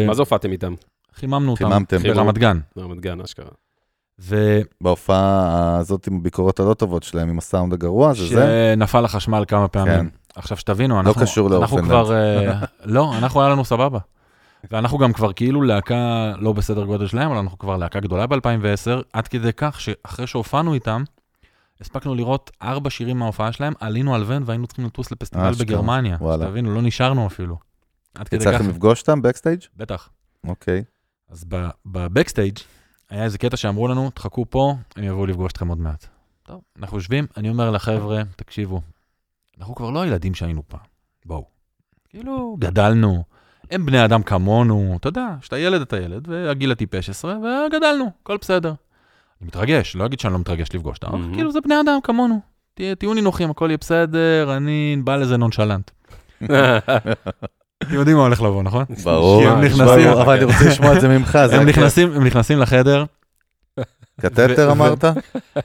מה 0.06 0.14
זה 0.14 0.22
הופעתם 0.22 0.52
איתם? 0.52 0.74
וחיממנו 1.14 1.50
אותם 1.50 1.64
חיממתם. 1.68 1.96
ברמת 2.02 2.38
גן. 2.38 2.58
ברמת 2.76 3.00
גן, 3.00 3.20
אשכרה. 3.20 3.50
בהופעה 4.80 5.76
הזאת 5.78 6.06
עם 6.06 6.16
הביקורות 6.16 6.60
הלא 6.60 6.74
טובות 6.74 7.02
שלהם, 7.02 7.28
עם 7.28 7.38
הסאונד 7.38 7.72
הגרוע, 7.72 8.14
זה 8.14 8.26
זה? 8.26 8.72
שנפל 8.74 9.04
החשמל 9.04 9.44
כמה 9.48 9.68
כן. 9.68 9.84
פעמים. 9.84 10.10
עכשיו 10.34 10.56
שתבינו, 10.56 11.00
אנחנו, 11.00 11.22
קשור 11.22 11.56
אנחנו. 11.56 11.82
כבר, 11.82 12.12
אה, 12.12 12.60
לא, 12.84 13.12
אנחנו 13.18 13.40
היה 13.40 13.50
לנו 13.50 13.64
סבבה. 13.64 13.98
ואנחנו 14.70 14.98
גם 14.98 15.12
כבר 15.12 15.32
כאילו 15.32 15.62
להקה 15.62 16.32
לא 16.38 16.52
בסדר 16.52 16.84
גודל 16.84 17.06
שלהם, 17.06 17.30
אבל 17.30 17.40
אנחנו 17.40 17.58
כבר 17.58 17.76
להקה 17.76 18.00
גדולה 18.00 18.26
ב-2010, 18.26 18.90
עד 19.12 19.28
כדי 19.28 19.50
כך 19.56 19.80
שאחרי 19.80 20.26
שהופענו 20.26 20.74
איתם, 20.74 21.02
הספקנו 21.80 22.14
לראות 22.14 22.50
ארבע 22.62 22.90
שירים 22.90 23.18
מההופעה 23.18 23.52
שלהם, 23.52 23.72
עלינו 23.80 24.14
על 24.14 24.24
ון 24.26 24.42
והיינו 24.46 24.66
צריכים 24.66 24.84
לטוס 24.84 25.10
לפסטיבל 25.10 25.48
אשכרה, 25.48 25.66
בגרמניה. 25.66 26.16
וואלה. 26.20 26.44
שתבינו, 26.44 26.74
לא 26.74 26.82
נשארנו 26.82 27.26
אפילו. 27.26 27.56
עד 28.14 28.28
כדי 28.28 28.40
כך. 28.40 28.46
הצלחתם 28.46 28.68
לפגוש 28.68 29.00
אותם 29.00 29.22
בקסטייג'? 29.22 29.60
בטח. 29.76 30.08
אוקיי. 30.46 30.84
אז 31.28 31.44
בבקסטייג' 31.86 32.58
היה 33.10 33.24
איזה 33.24 33.38
קטע 33.38 33.56
שאמרו 33.56 33.88
לנו, 33.88 34.10
תחכו 34.10 34.44
פה, 34.50 34.74
הם 34.96 35.04
יבואו 35.04 35.26
לפגוש 35.26 35.52
אתכם 35.52 35.68
עוד 35.68 35.78
מעט. 35.78 36.06
טוב, 36.42 36.60
אנחנו 36.78 36.96
יושבים, 36.96 37.26
אני 37.36 37.48
אומר 37.48 37.70
לחבר'ה, 37.70 38.22
תקשיבו, 38.36 38.80
אנחנו 39.58 39.74
כבר 39.74 39.90
לא 39.90 40.02
הילדים 40.02 40.34
שהיינו 40.34 40.62
פעם, 40.68 40.80
בואו. 41.24 41.44
כאילו, 42.08 42.56
גדלנו, 42.58 43.24
הם 43.70 43.86
בני 43.86 44.04
אדם 44.04 44.22
כמונו, 44.22 44.96
אתה 45.00 45.08
יודע, 45.08 45.26
כשאתה 45.40 45.58
ילד 45.58 45.80
אתה 45.80 45.96
ילד, 45.96 46.28
והגיל 46.28 46.72
הטיפש 46.72 47.10
עשרה, 47.10 47.36
וגדלנו, 47.38 48.10
הכל 48.22 48.36
בסדר. 48.40 48.68
אני 49.40 49.46
מתרגש, 49.48 49.96
לא 49.96 50.06
אגיד 50.06 50.20
שאני 50.20 50.32
לא 50.32 50.38
מתרגש 50.38 50.68
לפגוש 50.74 50.98
אותם, 51.02 51.16
מהמם. 51.18 51.34
כאילו 51.34 51.52
זה 51.52 51.58
בני 51.64 51.74
אדם 51.80 51.98
כמונו. 52.02 52.40
תהיו 52.98 53.14
נינוחים, 53.14 53.50
הכל 53.50 53.66
יהיה 53.68 53.78
בסדר, 53.80 54.56
אני 54.56 54.96
בא 55.04 55.16
לזה 55.16 55.36
נונשלנט. 55.36 55.90
אתם 56.44 57.94
יודעים 57.94 58.16
מה 58.16 58.22
הולך 58.22 58.42
לבוא, 58.42 58.62
נכון? 58.62 58.84
ברור, 59.04 59.42
הם 59.48 59.60
נכנסים- 59.60 60.08
אבל 60.08 60.34
אני 60.36 60.44
רוצה 60.44 60.64
לשמוע 60.68 60.96
את 60.96 61.00
זה 61.00 61.08
ממך, 61.18 61.38
זה 61.46 61.60
הם 62.16 62.24
נכנסים 62.26 62.58
לחדר, 62.58 63.04
קטטר 64.20 64.66
ו- 64.68 64.72
אמרת? 64.72 65.04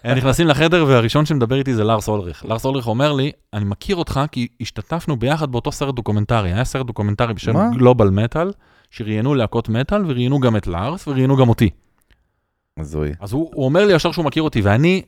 הם 0.03 0.17
נכנסים 0.17 0.47
לחדר 0.47 0.85
והראשון 0.87 1.25
שמדבר 1.25 1.55
איתי 1.55 1.73
זה 1.73 1.83
לארס 1.83 2.07
אולריך. 2.07 2.45
לארס 2.45 2.65
אולריך 2.65 2.87
אומר 2.87 3.13
לי, 3.13 3.31
אני 3.53 3.65
מכיר 3.65 3.95
אותך 3.95 4.21
כי 4.31 4.47
השתתפנו 4.61 5.15
ביחד 5.17 5.51
באותו 5.51 5.71
סרט 5.71 5.95
דוקומנטרי. 5.95 6.53
היה 6.53 6.65
סרט 6.65 6.85
דוקומנטרי 6.85 7.33
בשם? 7.33 7.71
Global 7.73 8.09
Metal, 8.09 8.51
שראיינו 8.91 9.35
להקות 9.35 9.69
מטאל 9.69 10.03
וראיינו 10.07 10.39
גם 10.39 10.55
את 10.55 10.67
לארס 10.67 11.07
וראיינו 11.07 11.37
גם 11.37 11.49
אותי. 11.49 11.69
הזוי. 12.79 13.11
אז 13.19 13.33
הוא, 13.33 13.51
הוא 13.53 13.65
אומר 13.65 13.85
לי 13.85 13.93
ישר 13.93 14.11
שהוא 14.11 14.25
מכיר 14.25 14.43
אותי, 14.43 14.61
ואני 14.61 15.01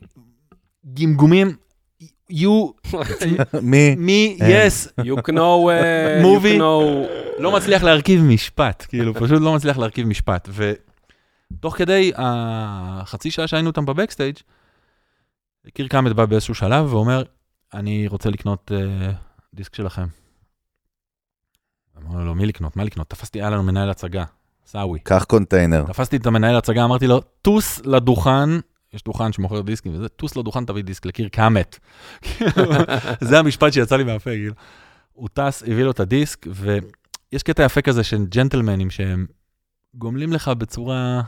גמגומים, 0.94 1.52
you, 2.32 2.92
מי? 3.62 3.96
me, 4.38 4.44
הם. 4.44 4.50
yes, 4.50 5.02
You 5.04 5.16
know, 5.16 5.32
uh, 5.32 6.22
Movie. 6.22 6.56
you 6.56 6.60
know... 6.60 7.08
לא 7.38 7.52
מצליח 7.52 7.82
להרכיב 7.82 8.22
משפט, 8.22 8.86
כאילו, 8.88 9.14
פשוט 9.14 9.40
לא 9.42 9.54
מצליח 9.54 9.78
להרכיב 9.78 10.06
משפט. 10.06 10.48
ותוך 11.52 11.76
כדי 11.76 12.12
החצי 12.16 13.30
שעה 13.30 13.46
שהיינו 13.46 13.68
איתם 13.70 13.86
בבקסטייג', 13.86 14.36
קיר 15.74 15.88
קאמט 15.88 16.12
בא 16.12 16.26
באיזשהו 16.26 16.54
שלב 16.54 16.94
ואומר, 16.94 17.22
אני 17.74 18.08
רוצה 18.08 18.30
לקנות 18.30 18.70
uh, 18.74 19.14
דיסק 19.54 19.74
שלכם. 19.74 20.06
אמרנו 21.98 22.24
לו, 22.24 22.34
מי 22.34 22.46
לקנות? 22.46 22.76
מה 22.76 22.84
לקנות? 22.84 23.10
תפסתי, 23.10 23.40
היה 23.40 23.50
לנו 23.50 23.62
מנהל 23.62 23.90
הצגה, 23.90 24.24
סאווי. 24.66 24.98
קח 24.98 25.24
קונטיינר. 25.24 25.84
תפסתי 25.86 26.16
את 26.16 26.26
המנהל 26.26 26.56
הצגה, 26.56 26.84
אמרתי 26.84 27.06
לו, 27.06 27.20
טוס 27.20 27.80
לדוכן, 27.84 28.50
יש 28.92 29.02
דוכן 29.02 29.32
שמוכר 29.32 29.60
דיסקים 29.60 29.94
וזה, 29.94 30.08
טוס 30.08 30.36
לדוכן, 30.36 30.64
תביא 30.64 30.82
דיסק 30.82 31.06
לקירק 31.06 31.28
האמט. 31.28 31.78
זה 33.28 33.38
המשפט 33.38 33.72
שיצא 33.72 33.96
לי 33.96 34.04
מהפה, 34.04 34.30
כאילו. 34.30 34.54
הוא 35.12 35.28
טס, 35.32 35.62
הביא 35.62 35.84
לו 35.84 35.90
את 35.90 36.00
הדיסק, 36.00 36.46
ויש 36.50 37.42
קטע 37.42 37.62
יפה 37.64 37.82
כזה 37.82 38.04
של 38.04 38.26
ג'נטלמנים 38.26 38.90
שהם 38.90 39.26
גומלים 39.94 40.32
לך 40.32 40.48
בצורה 40.48 41.22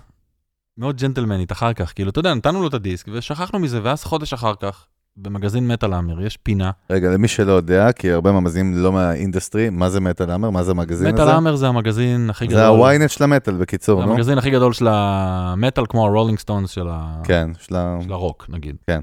מאוד 0.81 0.97
ג'נטלמנית 0.97 1.53
אחר 1.53 1.73
כך, 1.73 1.93
כאילו, 1.95 2.11
אתה 2.11 2.19
יודע, 2.19 2.35
נתנו 2.35 2.63
לו 2.63 2.69
את 2.69 2.75
הדיסק 2.75 3.07
ושכחנו 3.13 3.59
מזה, 3.59 3.81
ואז 3.83 4.05
חודש 4.05 4.33
אחר 4.33 4.55
כך, 4.61 4.87
במגזין 5.17 5.69
Metal 5.69 5.93
Hammer, 5.93 6.21
יש 6.23 6.37
פינה. 6.37 6.71
רגע, 6.91 7.11
למי 7.11 7.29
שלא 7.29 7.53
יודע, 7.53 7.93
כי 7.93 8.11
הרבה 8.13 8.33
מהמאזינים 8.33 8.75
לא 8.79 8.93
מהאינדסטרי, 8.93 9.71
מה 9.71 9.91
זה 9.91 10.01
Metal 10.01 10.31
Hammer? 10.31 10.51
מה 10.51 10.63
זה 10.63 10.71
המגזין 10.71 11.07
הזה? 11.07 11.15
Metal 11.15 11.29
Hammer 11.29 11.57
זה 11.57 11.69
המגזין 11.69 12.31
הכי 12.31 12.47
גדול. 12.47 12.59
זה 12.59 12.67
ה 12.67 12.76
ynet 12.76 13.11
של 13.11 13.25
המטאל, 13.25 13.55
בקיצור, 13.55 14.01
זה 14.01 14.07
נו? 14.07 14.13
המגזין 14.13 14.39
הכי 14.39 14.51
גדול 14.51 14.73
של 14.73 14.87
המטאל, 14.91 15.87
כמו 15.89 16.07
הרולינג 16.07 16.39
סטונס 16.39 16.71
של 16.71 16.89
ה- 16.91 17.21
כן, 17.25 17.51
של 17.61 17.77
ה... 17.77 17.99
של 18.05 18.13
הרוק, 18.13 18.47
נגיד. 18.49 18.77
כן. 18.87 19.01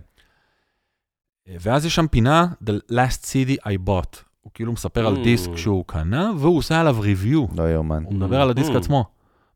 ואז 1.61 1.86
יש 1.86 1.95
שם 1.95 2.07
פינה, 2.07 2.45
The 2.65 2.93
Last 2.93 3.25
CD 3.25 3.51
I 3.67 3.88
Bought. 3.89 4.17
הוא 4.41 4.51
כאילו 4.53 4.71
מספר 4.73 5.07
על 5.07 5.15
Mm. 5.15 5.23
דיסק 5.23 5.51
שהוא 5.55 5.84
קנה, 5.88 6.32
והוא 6.38 6.57
עושה 6.57 6.80
עליו 6.80 6.97
review. 6.99 7.45
לא 7.57 7.73
יאומן. 7.73 8.03
הוא 8.05 8.13
מדבר 8.13 8.41
על 8.41 8.49
הדיסק 8.49 8.71
Mm. 8.73 8.78
עצמו. 8.78 9.05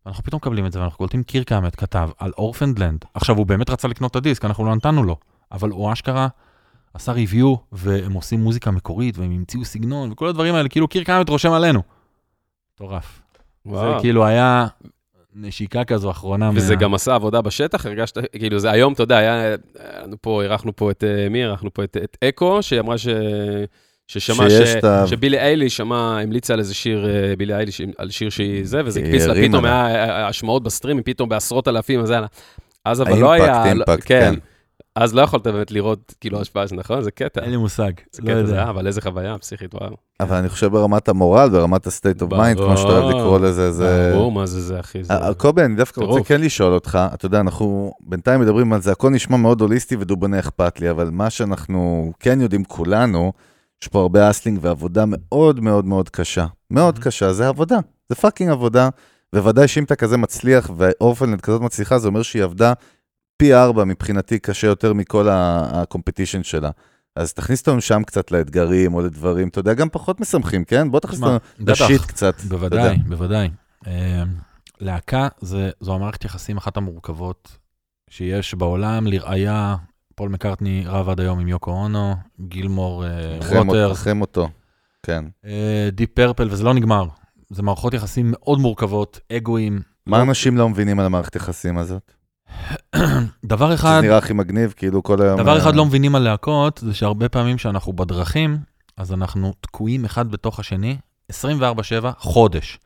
ואנחנו 0.06 0.24
פתאום 0.24 0.38
מקבלים 0.38 0.66
את 0.66 0.72
זה, 0.72 0.80
ואנחנו 0.80 0.98
קולטים 0.98 1.24
קירק 1.24 1.52
האמט 1.52 1.76
כתב 1.76 2.10
על 2.18 2.32
Orphaned 2.38 2.80
Land. 2.80 3.06
עכשיו, 3.14 3.38
הוא 3.38 3.46
באמת 3.46 3.70
רצה 3.70 3.88
לקנות 3.88 4.12
את 4.12 4.16
הדיסק, 4.16 4.46
אנחנו 4.46 4.66
לא 4.66 4.76
נתנו 4.76 5.04
לו. 5.04 5.16
אבל 5.52 5.70
הוא 5.70 5.94
אשכרה 5.94 6.28
עשה 6.94 7.12
ריוויו, 7.12 7.56
והם 7.72 8.14
עושים 8.14 8.40
מוזיקה 8.44 8.72
מקורית, 8.72 9.18
והם 9.18 9.32
המציאו 9.32 9.66
סגנון, 9.66 10.12
וכל 10.12 10.28
הדברים 10.28 10.56
האלה, 10.56 10.70
כאילו 10.70 10.88
קירק 10.88 11.10
האמת 11.10 11.30
רושם 11.30 11.52
עלינו. 11.52 11.82
מטורף. 12.76 13.22
זה. 13.72 13.78
כאילו 14.02 14.26
היה 14.26 14.68
נשיקה 15.36 15.84
כזו 15.84 16.12
אחרונה. 16.12 16.52
וזה 16.56 16.76
מה- 16.76 16.82
גם 16.82 16.94
עשה 16.94 17.16
עבודה 17.16 17.42
בשטח, 17.42 17.86
הרגשת, 17.86 18.18
כאילו 18.40 18.60
זה 18.60 18.72
היום, 18.72 18.94
אתה 18.94 19.04
יודע, 19.04 19.18
היה 19.18 19.56
לנו 20.04 20.16
פה, 20.22 20.42
אירחנו 20.42 20.76
פה 20.76 20.92
את, 20.92 21.04
אה, 21.04 21.30
מי 21.30 21.44
אירחנו 21.44 21.74
פה? 21.74 21.84
את, 21.84 21.98
את 22.04 22.18
אקו, 22.24 22.64
שהיא 22.64 22.80
אמרה 22.80 22.98
ש... 22.98 23.08
ששמע 24.20 24.50
ש... 24.50 24.54
ה- 24.86 25.08
שבילי 25.08 25.40
איילי 25.40 25.70
שמע, 25.70 26.20
המליצה 26.22 26.54
על 26.54 26.60
איזה 26.60 26.74
שיר, 26.74 27.10
אה, 27.10 27.36
בילי 27.38 27.54
איילי, 27.56 27.72
על 27.98 28.10
שיר 28.10 28.30
שהיא 28.30 28.66
זה, 28.66 28.82
וזה 28.86 29.00
הקפיץ 29.00 29.24
לה, 29.26 29.34
פתאום. 29.50 29.66
היה 29.66 30.28
השמעות 30.28 30.64
בסטרימים, 30.64 31.04
פתאום 31.04 31.30
בעשרות 31.30 31.68
אלפים, 31.68 32.00
אז 32.00 32.10
היה 32.10 32.22
לה. 32.22 32.28
אז 32.86 33.02
אבל 33.02 33.18
לא 33.18 33.32
היה... 33.32 33.66
אימפקט, 33.66 34.02
כן. 34.06 34.32
כן. 34.34 34.40
אז 34.96 35.16
לא 35.16 35.22
יכולת 35.22 35.44
באמת 35.48 35.72
לראות, 35.72 36.14
כאילו, 36.22 36.42
השפעה, 36.42 36.68
של- 36.68 36.76
נכון? 36.76 37.02
זה 37.02 37.12
קטע. 37.12 37.42
אין 37.42 37.50
לי 37.52 37.58
מושג. 37.58 37.92
זה 38.12 38.22
לא 38.22 38.28
קטע, 38.28 38.38
יודע. 38.38 38.46
זה 38.50 38.56
היה, 38.56 38.70
אבל 38.70 38.88
איזה 38.88 39.02
חוויה 39.02 39.38
פסיכית, 39.38 39.76
וואו. 39.76 39.96
אבל 40.20 40.36
אני 40.36 40.50
חושב 40.50 40.68
ברמת 40.68 41.10
המורל, 41.10 41.50
ברמת 41.50 41.88
ה-state 41.88 42.22
of 42.22 42.32
mind, 42.34 42.56
כמו 42.58 42.78
שאתה 42.78 42.90
אוהב. 42.90 43.16
לקרוא 43.18 43.40
לזה, 43.40 43.72
זה... 43.72 44.12
ברור 44.14 44.32
מה 44.32 44.46
זה 44.46 44.62
זה, 44.62 44.80
אחי. 44.80 45.04
זה- 45.04 45.14
אה, 45.14 45.28
אה, 45.28 45.34
קובי, 45.34 45.62
אני 45.62 45.76
דווקא 45.76 46.02
רוצה. 46.02 46.24
כן 46.24 46.42
לשאול 46.42 46.74
אותך, 46.74 47.00
אתה 47.14 47.26
יודע, 47.26 47.40
אנחנו 47.40 47.94
בינתיים 48.00 48.42
מדברים 48.42 48.74
על 48.74 48.82
זה, 48.82 48.92
הכל 48.92 49.10
נשמע 49.10 49.38
מאוד 49.38 49.62
הוליסטי 49.62 49.96
ודובוני 50.00 50.40
אכפת 50.40 50.80
לי, 50.80 50.90
אבל 50.90 51.10
מה 51.12 51.30
שאנחנו 51.30 52.12
כן 52.20 52.42
יודעים 52.42 52.64
כולנו, 52.64 53.32
יש 53.82 53.88
פה 53.88 54.00
הרבה 54.02 54.30
אסלינג 54.30 54.60
ועבודה 54.62 55.04
מאוד 55.08 55.60
מאוד 55.60 55.86
מאוד 55.86 56.10
קשה. 56.10 56.46
מאוד 56.72 56.98
Mhm. 56.98 57.02
קשה, 57.02 57.34
זה 57.34 57.48
עבודה, 57.48 57.78
זה 58.10 58.16
fucking 58.16 58.52
עבודה, 58.52 58.90
וודאי 59.36 59.68
שאם 59.68 59.84
אתה 59.84 59.96
כזה 59.96 60.18
מצליח 60.18 60.70
ו 60.78 60.83
Orphaned 60.83 61.22
Land 61.22 61.42
כזאת 61.42 61.62
מצליחה, 61.62 62.00
זה 62.00 62.08
אומר 62.08 62.22
שהיא 62.22 62.44
עבדה 62.44 62.74
פי 63.38 63.54
ארבע 63.54 63.84
מבחינתי 63.84 64.40
קשה 64.40 64.68
יותר 64.68 64.94
מכל 64.94 65.28
ה 65.32 65.41
competition 65.41 66.44
שלה. 66.44 66.70
אז 67.16 67.34
תכניס 67.34 67.60
אותנו 67.60 67.82
שם 67.82 68.04
קצת 68.04 68.32
לאתגרים 68.32 68.94
או 68.94 69.02
לדברים, 69.02 69.48
אתה 69.48 69.60
יודע, 69.60 69.74
גם 69.74 69.90
פחות 69.90 70.20
משמחים, 70.20 70.64
כן? 70.64 70.92
בוא 70.92 71.00
תכניס 71.00 71.20
בטח. 71.60 71.82
ל 71.82 71.86
shit 71.86 72.02
קצת. 72.02 72.42
בוודאי, 72.42 72.98
בוודאי. 73.08 73.50
אה, 73.88 74.24
להקה 74.80 75.28
זה, 75.42 75.70
זו 75.80 75.96
המערכת 75.96 76.26
יחסים 76.26 76.58
אחת 76.58 76.78
המורכבות 76.78 77.58
שיש 78.10 78.56
בעולם. 78.56 79.08
לראיה, 79.08 79.76
פול 80.22 80.30
מקארטני 80.30 80.84
רב 80.88 81.10
עד 81.10 81.20
היום 81.20 81.40
עם 81.40 81.48
יוקו 81.48 81.72
אונו, 81.72 82.16
גילמור, 82.48 83.06
אה, 83.06 83.40
אחרי 83.40 83.60
רוטרס, 83.60 83.98
אחרי 83.98 84.14
מותו, 84.14 84.50
כן. 85.04 85.26
דיפ 85.92 86.10
פרפל, 86.14 86.48
וזה 86.52 86.64
לא 86.64 86.74
נגמר. 86.74 87.06
זה 87.50 87.64
מערכות 87.64 87.94
יחסים 87.94 88.32
מאוד 88.32 88.60
מורכבות, 88.60 89.20
אגואים. 89.38 89.82
מה 90.06 90.22
אנשים 90.22 90.58
לא 90.58 90.70
מבינים 90.70 91.00
על 91.00 91.06
המערכת 91.06 91.36
יחסים 91.36 91.78
הזאת? 91.78 92.14
דבר 93.46 93.74
אחד, 93.74 94.00
זה 94.02 94.08
נראה 94.08 94.18
הכי 94.18 94.34
מגניב, 94.34 94.74
כאילו 94.78 95.04
כל 95.04 95.22
היום... 95.22 95.40
דבר 95.40 95.54
אה, 95.54 95.58
אחד 95.58 95.76
לא 95.76 95.86
מבינים 95.86 96.16
על 96.16 96.22
להקות, 96.22 96.80
זה 96.86 96.94
שהרבה 96.94 97.30
פעמים 97.30 97.58
שאנחנו 97.58 97.94
בדרכים, 97.94 98.58
אז 98.98 99.14
אנחנו 99.14 99.54
תקועים 99.62 100.06
אחד 100.06 100.32
בתוך 100.32 100.60
השני, 100.60 100.98
24-7, 101.32 101.34
חודש. 102.18 102.80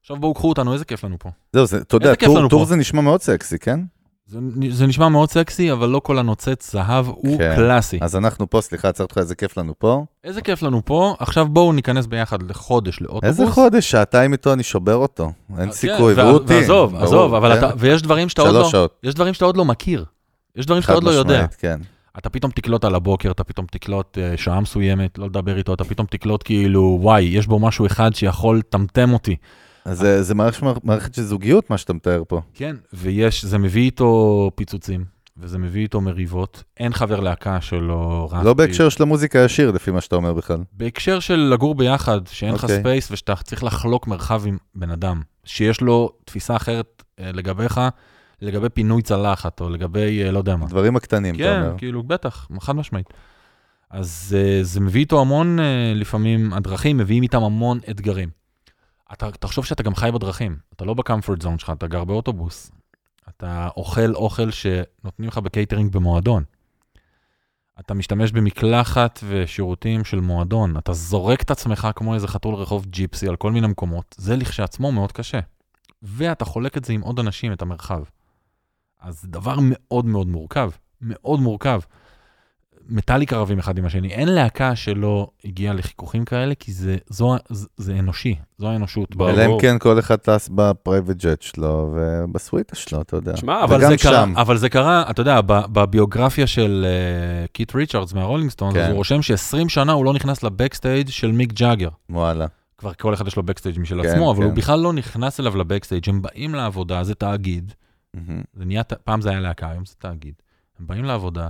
עכשיו 0.00 0.16
בואו 0.16 0.34
קחו 0.34 0.48
אותנו, 0.48 0.72
איזה 0.72 0.84
כיף 0.84 1.04
לנו 1.04 1.18
פה. 1.18 1.30
זהו, 1.52 1.66
זה- 1.66 1.78
אתה 1.78 1.96
יודע, 1.96 2.14
tour-. 2.50 2.64
זה 2.64 2.76
נשמע 2.76 3.00
מאוד 3.00 3.22
סקסי, 3.22 3.58
כן? 3.58 3.80
זה, 4.26 4.38
זה 4.70 4.86
נשמע 4.86 5.08
מאוד 5.08 5.30
סקסי, 5.30 5.72
אבל 5.72 5.88
לא 5.88 5.98
כל 5.98 6.18
הנוצץ 6.18 6.72
זהב 6.72 7.06
הוא 7.08 7.38
כן. 7.38 7.52
קלאסי. 7.56 7.98
אז 8.02 8.16
אנחנו 8.16 8.50
פה, 8.50 8.60
סליחה, 8.60 8.88
עצרתי 8.88 9.02
אותך, 9.02 9.18
איזה 9.18 9.34
כיף 9.34 9.56
לנו 9.56 9.74
פה. 9.78 10.04
איזה 10.24 10.40
כיף 10.42 10.62
לנו 10.62 10.84
פה, 10.84 11.14
עכשיו 11.18 11.48
בואו 11.48 11.72
ניכנס 11.72 12.06
ביחד 12.06 12.42
לחודש 12.42 13.00
לאוטובוס. 13.00 13.24
איזה 13.40 13.52
חודש, 13.52 13.90
שעתיים 13.90 14.32
איתו 14.32 14.52
אני 14.52 14.62
שובר 14.62 14.94
אותו. 14.94 15.32
אין 15.58 15.66
כן, 15.66 15.72
סיכוי, 15.72 16.14
וה- 16.14 16.24
והוא 16.24 16.34
אותי. 16.34 16.54
ועזוב, 16.54 16.90
ברור, 16.92 17.04
עזוב, 17.04 17.34
אבל 17.34 17.52
כן? 17.52 17.58
אתה, 17.58 17.70
ויש 17.78 18.02
דברים 18.02 18.28
שאתה 18.28 18.42
עוד 18.42 18.54
לא, 18.54 18.68
שעות, 18.70 19.00
יש 19.02 19.14
דברים 19.14 19.34
שאתה 19.34 19.44
עוד 19.44 19.56
לא 19.56 19.64
מכיר. 19.64 20.04
יש 20.56 20.66
דברים 20.66 20.82
שאתה 20.82 20.92
עוד 20.92 21.04
לא 21.04 21.10
יודע. 21.10 21.46
כן. 21.58 21.80
אתה 22.18 22.30
פתאום 22.30 22.52
תקלוט 22.52 22.84
על 22.84 22.94
הבוקר, 22.94 23.30
אתה 23.30 23.44
פתאום 23.44 23.66
תקלוט 23.70 24.18
אה, 24.18 24.36
שעה 24.36 24.60
מסוימת, 24.60 25.18
לא 25.18 25.26
לדבר 25.26 25.56
איתו, 25.58 25.74
אתה 25.74 25.84
פתאום 25.84 26.06
תקלוט 26.10 26.42
כאילו, 26.44 26.98
וואי, 27.00 27.22
יש 27.22 27.46
בו 27.46 27.58
משהו 27.58 27.86
אחד 27.86 28.14
שיכול 28.14 28.58
לטמטם 28.58 29.12
אותי. 29.12 29.36
אז 29.84 29.98
זה- 29.98 30.22
זה 30.22 30.34
מערכת- 30.34 30.62
מערכת 30.84 31.14
של 31.14 31.22
זוגיות, 31.22 31.70
מה 31.70 31.78
שאתה 31.78 31.92
מתאר 31.92 32.22
פה. 32.28 32.40
כן, 32.54 32.76
ויש, 32.92 33.44
זה 33.44 33.58
מביא 33.58 33.82
איתו 33.82 34.50
פיצוצים, 34.54 35.04
וזה 35.36 35.58
מביא 35.58 35.82
איתו 35.82 36.00
מריבות. 36.00 36.62
אין 36.80 36.92
חבר 36.92 37.20
להקה 37.20 37.60
שלא 37.60 38.28
רבתי. 38.30 38.44
לא 38.46 38.54
בהקשר 38.54 38.88
של 38.88 39.02
המוזיקה 39.02 39.42
הישיר, 39.42 39.70
לפי 39.70 39.90
מה 39.90 40.00
שאתה 40.00 40.16
אומר 40.16 40.32
בכלל. 40.32 40.58
בהקשר 40.72 41.20
של 41.20 41.36
לגור 41.36 41.74
ביחד, 41.74 42.20
שאין 42.26 42.54
לך 42.54 42.62
אוקיי. 42.64 42.80
space 42.80 43.10
ושאתה 43.10 43.34
צריך 43.34 43.64
לחלוק 43.64 44.06
מרחב 44.06 44.42
עם 44.46 44.56
בן 44.74 44.90
אדם, 44.90 45.22
שיש 45.44 45.80
לו 45.80 46.10
תפיסה 46.24 46.56
אחרת 46.56 47.02
אה, 47.20 47.30
לגביך, 47.32 47.80
לגבי 48.42 48.68
פינוי 48.68 49.02
צלחת, 49.02 49.60
או 49.60 49.70
לגבי, 49.70 50.22
אה, 50.24 50.30
לא 50.30 50.38
יודע 50.38 50.56
מה. 50.56 50.64
הדברים 50.64 50.96
הקטנים, 50.96 51.34
אתה 51.34 51.44
כן, 51.44 51.62
אומר. 51.62 51.78
כאילו, 51.78 52.02
בטח, 52.02 52.48
חד 52.60 52.76
משמעית. 52.76 53.06
אז 53.90 54.36
uh, 54.36 54.64
זה 54.64 54.80
מביא 54.80 55.00
איתו 55.00 55.20
המון, 55.20 55.58
לפעמים, 55.94 56.52
הדרכים 56.52 56.96
מביאים 56.96 57.22
איתם 57.22 57.42
המון 57.42 57.78
אתגרים. 57.90 58.28
אתה 59.14 59.30
תחשוב 59.30 59.64
שאתה 59.64 59.82
גם 59.82 59.94
חי 59.94 60.10
בדרכים, 60.14 60.56
אתה 60.72 60.84
לא 60.84 60.94
ב 60.94 61.00
comfort 61.00 61.42
zone 61.42 61.58
שלך, 61.58 61.72
אתה 61.76 61.86
גר 61.86 62.04
באוטובוס. 62.04 62.70
אתה 63.28 63.68
אוכל 63.76 64.14
אוכל 64.14 64.50
שנותנים 64.50 65.28
לך 65.28 65.38
בקייטרינג 65.38 65.92
במועדון. 65.92 66.44
אתה 67.80 67.94
משתמש 67.94 68.32
במקלחת 68.32 69.20
ושירותים 69.28 70.04
של 70.04 70.20
מועדון, 70.20 70.76
אתה 70.76 70.92
זורק 70.92 71.42
את 71.42 71.50
עצמך 71.50 71.88
כמו 71.96 72.14
איזה 72.14 72.28
חתול 72.28 72.54
רחוב 72.54 72.86
ג'יפסי 72.86 73.28
על 73.28 73.36
כל 73.36 73.52
מיני 73.52 73.66
מקומות, 73.66 74.14
זה 74.18 74.36
לכשעצמו 74.36 74.92
מאוד 74.92 75.12
קשה. 75.12 75.40
ואתה 76.02 76.44
חולק 76.44 76.76
את 76.76 76.84
זה 76.84 76.92
עם 76.92 77.00
עוד 77.00 77.18
אנשים, 77.18 77.52
את 77.52 77.62
המרחב. 77.62 78.02
אז 79.00 79.22
זה 79.22 79.28
דבר 79.28 79.56
מאוד 79.60 80.04
מאוד 80.06 80.26
מורכב, 80.26 80.70
מאוד 81.00 81.40
מורכב. 81.40 81.80
מטאליקה 82.88 83.36
רבים 83.36 83.58
אחד 83.58 83.78
עם 83.78 83.84
השני, 83.84 84.08
אין 84.08 84.28
להקה 84.28 84.76
שלא 84.76 85.30
הגיעה 85.44 85.74
לחיכוכים 85.74 86.24
כאלה, 86.24 86.54
כי 86.54 86.72
זה, 86.72 86.96
זו, 87.08 87.36
זה, 87.48 87.66
זה 87.76 87.98
אנושי, 87.98 88.34
זו 88.58 88.68
האנושות. 88.68 89.16
ברור. 89.16 89.30
אלא 89.30 89.46
אם 89.46 89.60
כן 89.60 89.78
כל 89.78 89.98
אחד 89.98 90.16
טס 90.16 90.48
ב 90.54 90.62
private 90.62 91.16
jet 91.16 91.42
שלו 91.42 91.94
ובסוויטה 91.94 92.76
שלו, 92.76 93.00
אתה 93.00 93.16
יודע. 93.16 93.36
שמע, 93.36 93.64
אבל 93.64 93.80
זה, 93.80 93.96
קרה. 93.96 94.24
אבל 94.36 94.56
זה 94.56 94.68
קרה, 94.68 95.04
אתה 95.10 95.20
יודע, 95.20 95.40
בביוגרפיה 95.46 96.46
של 96.46 96.86
uh, 96.86 97.48
קית' 97.52 97.74
ריצ'רדס 97.74 98.12
מהרולינג 98.12 98.50
סטונס, 98.50 98.74
כן. 98.74 98.86
הוא 98.90 98.96
רושם 98.96 99.22
ש-20 99.22 99.68
שנה 99.68 99.92
הוא 99.92 100.04
לא 100.04 100.12
נכנס 100.12 100.42
ל 100.42 100.49
backstage 100.49 101.08
של 101.08 101.32
מיק 101.32 101.52
ג'אגר. 101.52 101.88
וואלה. 102.10 102.46
כבר 102.78 102.92
כל 102.92 103.14
אחד 103.14 103.26
יש 103.26 103.36
לו 103.36 103.42
backstage 103.42 103.80
משל 103.80 104.02
כן, 104.02 104.08
עצמו, 104.08 104.30
אבל 104.30 104.40
כן. 104.40 104.44
הוא 104.44 104.52
בכלל 104.52 104.80
לא 104.80 104.92
נכנס 104.92 105.40
אליו 105.40 105.56
ל 105.56 105.61
backstage, 105.61 106.08
הם 106.08 106.22
באים 106.22 106.54
לעבודה, 106.54 107.04
זה 107.04 107.14
תאגיד, 107.14 107.72
מהמם. 108.14 108.42
זה 108.54 108.64
נהיה, 108.64 108.84
פעם 108.84 109.20
זה 109.20 109.30
היה 109.30 109.40
להקה, 109.40 109.70
היום 109.70 109.84
זה 109.84 109.94
תאגיד. 109.98 110.34
הם 110.80 110.86
באים 110.86 111.04
לעבודה, 111.04 111.48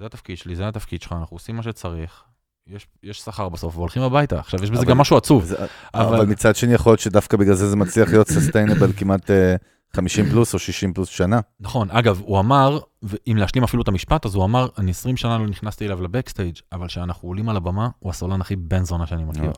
זה 0.00 0.06
התפקיד 0.06 0.38
שלי, 0.38 0.56
זה 0.56 0.68
התפקיד 0.68 1.02
שלך, 1.02 1.12
אנחנו 1.12 1.34
עושים 1.36 1.56
מה 1.56 1.62
שצריך, 1.62 2.22
יש, 2.66 2.86
יש 3.02 3.20
שכר 3.20 3.48
בסוף, 3.48 3.76
והולכים 3.76 4.02
הביתה. 4.02 4.38
עכשיו, 4.38 4.64
יש 4.64 4.70
בזה 4.70 4.80
אבל- 4.82 4.90
גם 4.90 4.98
משהו 4.98 5.16
עצוב. 5.16 5.44
זה- 5.44 5.56
אבל- 5.94 6.14
אבל 6.16 6.26
מצד 6.26 6.56
שני 6.56 6.72
יכול 6.74 6.90
להיות 6.90 7.00
שדווקא 7.00 7.36
בגלל 7.36 7.54
זה 7.54 7.68
זה 7.70 7.76
מצליח 7.76 8.08
להיות 8.08 8.28
סוסטיינבל 8.28 8.92
כמעט 8.96 9.30
אה, 9.30 9.56
50 9.96 10.24
פלוס 10.30 10.54
או 10.54 10.58
60 10.58 10.92
פלוס 10.94 11.08
שנה. 11.08 11.40
נכון, 11.60 11.90
אגב, 11.90 12.20
הוא 12.24 12.38
אמר, 12.40 12.78
ואם 13.02 13.36
להשלים 13.36 13.64
אפילו 13.64 13.82
את 13.82 13.88
המשפט, 13.88 14.26
אז 14.26 14.34
הוא 14.34 14.44
אמר, 14.44 14.68
אני 14.78 14.90
20 14.90 15.16
שנה 15.16 15.38
לא 15.38 15.46
נכנסתי 15.46 15.86
אליו 15.86 16.02
לבקסטייג', 16.02 16.54
אבל 16.72 16.86
כשאנחנו 16.88 17.28
עולים 17.28 17.48
על 17.48 17.56
הבמה, 17.56 17.88
הוא 17.98 18.10
הסולן 18.10 18.40
הכי 18.40 18.56
בן 18.56 18.84
זונה 18.84 19.06
שאני 19.06 19.24
מכיר. 19.24 19.52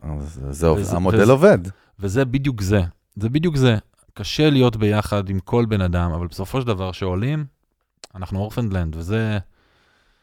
זה 0.51 0.73
וזה- 0.73 0.97
המודל 0.97 1.23
וזה- 1.23 1.33
עובד. 1.33 1.59
וזה 1.99 2.25
בדיוק 2.25 2.61
זה, 2.63 2.83
זה 3.17 3.29
בדיוק 3.29 3.57
זה. 3.57 3.77
קשה 4.15 4.51
להיות 4.51 4.77
ביחד 4.77 5.29
עם 5.29 5.41
כל 5.41 5.65
בן 5.65 5.81
אדם, 5.81 6.13
אבל 6.13 6.27
בסופו 6.27 6.61
של 6.61 6.67
דבר, 6.67 6.93
שעולים, 6.93 7.45
אנחנו 8.15 8.39
Orphaned 8.39 8.74
Land, 8.74 8.97
וזה... 8.97 9.39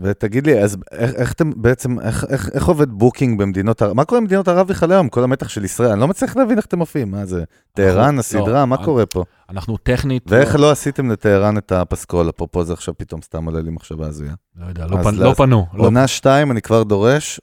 ותגיד 0.01 0.45
לי, 0.47 0.63
אז 0.63 0.77
איך, 0.91 1.11
איך 1.15 1.33
אתם 1.33 1.51
בעצם, 1.55 1.99
איך, 1.99 2.25
איך, 2.29 2.49
איך 2.53 2.65
עובד 2.65 2.89
booking 2.89 3.39
במדינות 3.39 3.81
ערב? 3.81 3.93
מה 3.95 4.05
קורה 4.05 4.21
במדינות 4.21 4.47
ערב 4.47 4.67
בכלל 4.67 4.91
היום? 4.91 5.09
כל 5.09 5.23
המתח 5.23 5.49
של 5.49 5.65
ישראל, 5.65 5.91
אני 5.91 5.99
לא 5.99 6.07
מצליח 6.07 6.37
להבין 6.37 6.57
איך 6.57 6.65
אתם 6.65 6.77
מופיעים, 6.77 7.11
מה 7.11 7.25
זה? 7.25 7.43
טהרן, 7.73 8.15
לא, 8.15 8.19
הסדרה, 8.19 8.65
מה 8.65 8.75
אני- 8.75 8.85
קורה 8.85 9.05
פה? 9.05 9.23
אנחנו 9.49 9.77
טכנית... 9.77 10.23
ואיך 10.27 10.55
לא 10.55 10.71
עשיתם 10.71 11.11
לטהרן 11.11 11.57
את 11.57 11.71
הפסקול? 11.71 12.29
אפרופו 12.29 12.63
זה 12.63 12.73
עכשיו 12.73 12.93
פתאום 12.97 13.21
סתם 13.21 13.45
עולה 13.45 13.61
לי 13.61 13.69
מחשבה 13.71 14.07
הזויה. 14.07 14.33
לא 14.55 14.65
יודע, 14.65 14.87
לא, 14.87 15.03
פנ... 15.03 15.15
לא 15.15 15.33
פנו. 15.33 15.65
לא... 15.73 15.83
עונה 15.83 16.07
שתיים, 16.07 16.51
אני 16.51 16.61
כבר 16.61 16.83
דורש, 16.83 17.39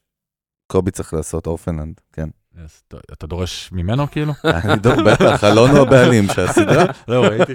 קובי 0.73 0.91
צריך 0.91 1.15
לעשות 1.15 1.47
Orphaned 1.47 1.80
Land, 1.80 2.01
כן. 2.13 2.29
אז 2.65 2.83
אתה- 3.13 3.27
דורש 3.27 3.69
ממנו 3.73 4.11
כאילו? 4.11 4.33
אני 4.45 4.77
בטח, 5.07 5.45
אלון 5.45 5.71
הוא 5.71 5.79
הבעלים 5.79 6.27
של 6.35 6.41
הסדרה. 6.41 6.85
לא, 7.09 7.25
ראיתי 7.25 7.53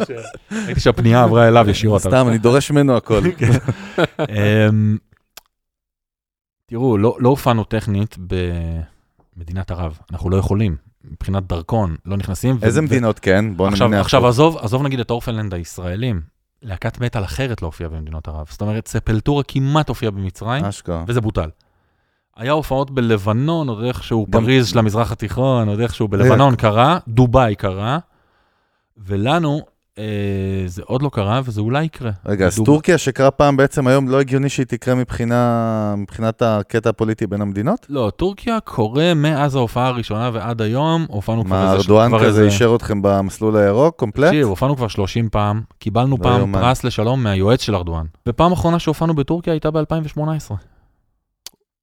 שהפנייה 0.77 1.23
עברה 1.23 1.47
אליו 1.47 1.69
ישירות. 1.69 2.01
סתם, 2.01 2.25
אני 2.27 2.37
דורש 2.37 2.71
ממנו 2.71 2.97
הכל. 2.97 3.21
אמ, 4.29 4.97
תראו, 6.65 6.97
לא 6.97 7.17
לא 7.19 7.29
הופענו 7.29 7.63
טכנית 7.63 8.17
במדינת 9.37 9.71
ערב, 9.71 9.97
אנחנו 10.11 10.29
לא 10.29 10.37
יכולים. 10.37 10.75
מבחינת 11.03 11.47
דרכון, 11.47 11.95
לא 12.05 12.17
נכנסים. 12.17 12.57
איזה 12.61 12.81
מדינות 12.81 13.19
כן? 13.19 13.57
בוא 13.57 13.67
עכשיו, 13.67 13.87
נמנה 13.87 14.01
עכשיו 14.01 14.27
עזוב, 14.27 14.57
עזוב 14.57 14.83
נגיד 14.83 14.99
את 14.99 15.11
אורפלנד 15.11 15.53
הישראלים, 15.53 16.21
להקת 16.61 16.99
מטאל 17.01 17.23
אחרת 17.23 17.61
לא 17.61 17.67
הופיעה 17.67 17.89
במדינות 17.89 18.27
ערב. 18.27 18.47
זאת 18.49 18.61
אומרת, 18.61 18.87
ספלטורה 18.87 19.43
כמעט 19.43 19.89
הופיעה 19.89 20.11
במצרים. 20.11 20.65
וזה 21.07 21.21
בוטל. 21.21 21.49
היה 22.41 22.51
הופעות 22.51 22.91
בלבנון, 22.91 23.67
עוד 23.69 23.83
איכשהו 23.83 24.25
גם- 24.29 24.43
פריז 24.43 24.67
של 24.67 24.79
המזרח 24.79 25.11
התיכון, 25.11 25.67
עוד 25.67 25.79
איכשהו 25.79 26.07
בלבנון 26.07 26.55
קרה, 26.55 26.97
דובאי 27.07 27.55
קרה, 27.55 27.97
ולנו 28.97 29.61
אה, 29.97 30.03
זה 30.65 30.81
עוד 30.85 31.01
לא 31.01 31.09
קרה, 31.09 31.41
וזה 31.45 31.61
אולי 31.61 31.83
יקרה. 31.83 32.11
רגע, 32.25 32.45
אז 32.45 32.59
טורקיה 32.65 32.97
שקרה 32.97 33.31
פעם 33.31 33.57
בעצם 33.57 33.87
היום, 33.87 34.09
לא 34.09 34.19
הגיוני 34.19 34.49
שהיא 34.49 34.65
תקרה 34.65 34.95
מבחינה, 34.95 35.93
מבחינת 35.97 36.41
הקטע 36.41 36.89
הפוליטי 36.89 37.27
בין 37.27 37.41
המדינות? 37.41 37.85
לא, 37.89 38.11
טורקיה 38.15 38.59
קורה 38.59 39.13
מאז 39.13 39.55
ההופעה 39.55 39.87
הראשונה 39.87 40.29
ועד 40.33 40.61
היום, 40.61 41.05
הופענו 41.09 41.45
כבר 41.45 41.55
מה, 41.55 41.63
איזה... 41.63 41.75
ארדואן 41.75 42.07
כבר 42.09 42.25
כזה 42.25 42.43
אישר 42.45 42.75
אתכם 42.75 43.01
במסלול 43.01 43.57
הירוק, 43.57 43.95
קומפלט? 43.95 44.27
תקשיב, 44.27 44.47
הופענו 44.47 44.75
כבר 44.75 44.87
30 44.87 45.29
פעם, 45.29 45.61
קיבלנו 45.79 46.17
לא 46.19 46.23
פעם. 46.23 46.53
פרס 46.53 46.83
לשלום 46.83 47.23
מהיועץ 47.23 47.61
של 47.61 47.75
ארדואן. 47.75 48.05
ופעם 48.27 48.51
אחרונה 48.51 48.79
שהופענו 48.79 49.13
בטורקיה 49.13 49.53
הייתה 49.53 49.71
ב-2018. 49.71 50.21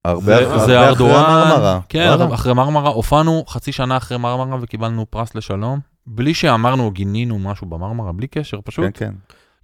הרבה 0.05 0.25
זה- 0.25 0.55
אחרי 0.55 0.77
ארדואן. 0.87 1.79
כן, 1.89 2.13
וואלה. 2.19 2.33
אחרי 2.35 2.53
מרמרה, 2.53 2.89
הופענו 2.89 3.43
חצי 3.47 3.71
שנה 3.71 3.97
אחרי 3.97 4.17
מרמרה 4.17 4.59
וקיבלנו 4.61 5.05
פרס 5.09 5.35
לשלום, 5.35 5.79
בלי 6.07 6.33
שאמרנו 6.33 6.83
או 6.83 6.91
גינינו 6.91 7.39
משהו 7.39 7.67
במרמרה, 7.67 8.11
בלי 8.11 8.27
קשר, 8.27 8.59
פשוט 8.63 8.85
כן, 8.85 8.91
כן. 8.93 9.13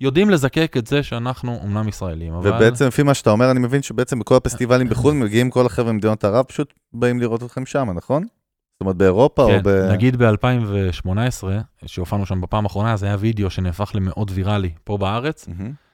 יודעים 0.02 0.30
לזקק 0.30 0.76
את 0.78 0.88
זה 0.88 1.04
שאנחנו 1.04 1.60
אומנם 1.64 1.88
ישראלים, 1.88 2.34
אבל... 2.34 2.50
ובעצם 2.50 2.88
לפי 2.88 3.04
מה 3.04 3.14
שאתה 3.14 3.30
אומר, 3.30 3.52
אני 3.52 3.60
מבין 3.60 3.82
שבעצם 3.82 4.20
בכל 4.20 4.36
הפסטיבלים 4.36 4.90
בחו"ל 4.90 5.14
מגיעים 5.14 5.50
כל 5.50 5.66
החבר'ה 5.66 5.92
ממדינות 5.92 6.24
ערב, 6.26 6.46
פשוט 6.46 6.74
באים 6.94 7.20
לראות 7.20 7.44
אתכם 7.44 7.66
שם, 7.66 7.90
נכון? 7.96 8.24
זאת 8.24 8.82
אומרת 8.82 8.96
באירופה 8.96 9.44
או 9.44 9.48
כן, 9.50 9.62
ב... 9.64 9.70
נגיד 9.92 10.16
ב-2018, 10.24 11.44
שהופענו 11.86 12.26
שם 12.26 12.42
בפעם 12.42 12.64
האחרונה, 12.64 12.98
זה 12.98 13.06
היה 13.06 13.16
וידאו 13.20 13.50
שנהפך 13.50 13.92
למאוד 13.96 14.32
ויראלי 14.34 14.72
פה 14.84 14.98
בארץ. 14.98 15.48
מהמם. 15.48 15.85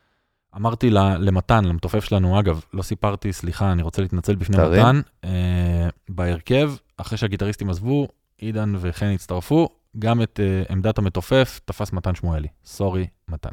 אמרתי 0.56 0.90
ל- 0.90 1.18
למתן, 1.20 1.66
למתופף 1.66 2.04
שלנו, 2.04 2.40
אגב, 2.40 2.62
לא 2.74 2.82
סיפרתי, 2.82 3.34
סליחה, 3.34 3.72
אני 3.72 3.82
רוצה 3.82 4.02
להתנצל 4.02 4.36
בפני 4.36 4.58
תרים. 4.58 4.82
מתן, 4.82 5.02
אה, 5.24 5.90
בהרכב, 6.10 6.72
אחרי 6.98 7.18
שהגיטריסטים 7.18 7.70
עזבו, 7.70 8.08
עידן 8.38 8.74
וחן 8.80 9.06
הצטרפו, 9.06 9.70
גם 10.00 10.22
את 10.22 10.40
אה, 10.44 10.64
עמדת 10.70 10.98
המתופף 10.98 11.60
תפס 11.66 11.94
מתן 11.94 12.16
שמואלי. 12.16 12.48
סורי, 12.66 13.08
מתן. 13.28 13.50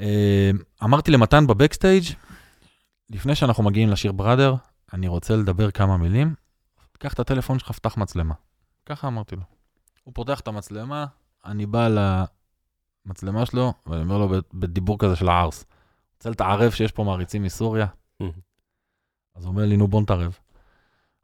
אה, 0.00 0.50
אמרתי 0.84 1.10
למתן 1.10 1.46
בבקסטייג', 1.46 2.04
לפני 3.10 3.34
שאנחנו 3.34 3.62
מגיעים 3.62 3.88
לשיר 3.88 4.12
בראדר, 4.12 4.54
אני 4.92 5.08
רוצה 5.08 5.36
לדבר 5.36 5.70
כמה 5.70 5.96
מילים, 5.96 6.34
קח 6.98 7.12
את 7.12 7.20
הטלפון 7.20 7.58
שלך, 7.58 7.70
פתח 7.70 7.96
מצלמה. 7.96 8.34
ככה 8.86 9.06
אמרתי 9.08 9.36
לו. 9.36 9.42
הוא 10.04 10.14
פותח 10.14 10.40
את 10.40 10.48
המצלמה, 10.48 11.06
אני 11.44 11.66
בא 11.66 11.88
למצלמה 13.06 13.46
שלו, 13.46 13.72
ואני 13.86 14.02
אומר 14.02 14.18
לו 14.18 14.28
בדיבור 14.54 14.98
כזה 14.98 15.16
של 15.16 15.28
הערס, 15.28 15.64
רוצה 16.16 16.30
לתערב 16.30 16.70
שיש 16.70 16.92
פה 16.92 17.04
מעריצים 17.04 17.42
מסוריה? 17.42 17.86
אז 19.34 19.44
הוא 19.44 19.50
אומר 19.52 19.64
לי, 19.64 19.76
נו 19.76 19.88
בוא 19.88 20.02
נתערב. 20.02 20.38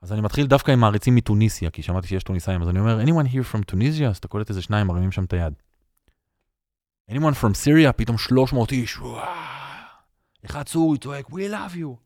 אז 0.02 0.12
אני 0.12 0.20
מתחיל 0.20 0.46
דווקא 0.46 0.72
עם 0.72 0.80
מעריצים 0.80 1.14
מתוניסיה, 1.14 1.70
כי 1.70 1.82
שמעתי 1.82 2.06
שיש 2.08 2.22
טוניסאים, 2.22 2.62
אז 2.62 2.68
אני 2.68 2.78
אומר, 2.80 3.02
anyone 3.02 3.26
here 3.26 3.54
from 3.54 3.72
Tunisia? 3.72 4.04
אז 4.08 4.16
אתה 4.16 4.28
קולט 4.28 4.50
איזה 4.50 4.62
שניים 4.62 4.86
מרימים 4.86 5.12
שם 5.12 5.24
את 5.24 5.32
היד. 5.32 5.54
anyone 7.10 7.34
from 7.42 7.54
Syria? 7.64 7.92
פתאום 7.96 8.18
300 8.18 8.72
איש, 8.72 8.98
וואו. 8.98 9.24
אחד 10.44 10.68
סורי 10.68 10.98
צועק, 10.98 11.26
we 11.26 11.52
love 11.52 11.74
you. 11.74 11.96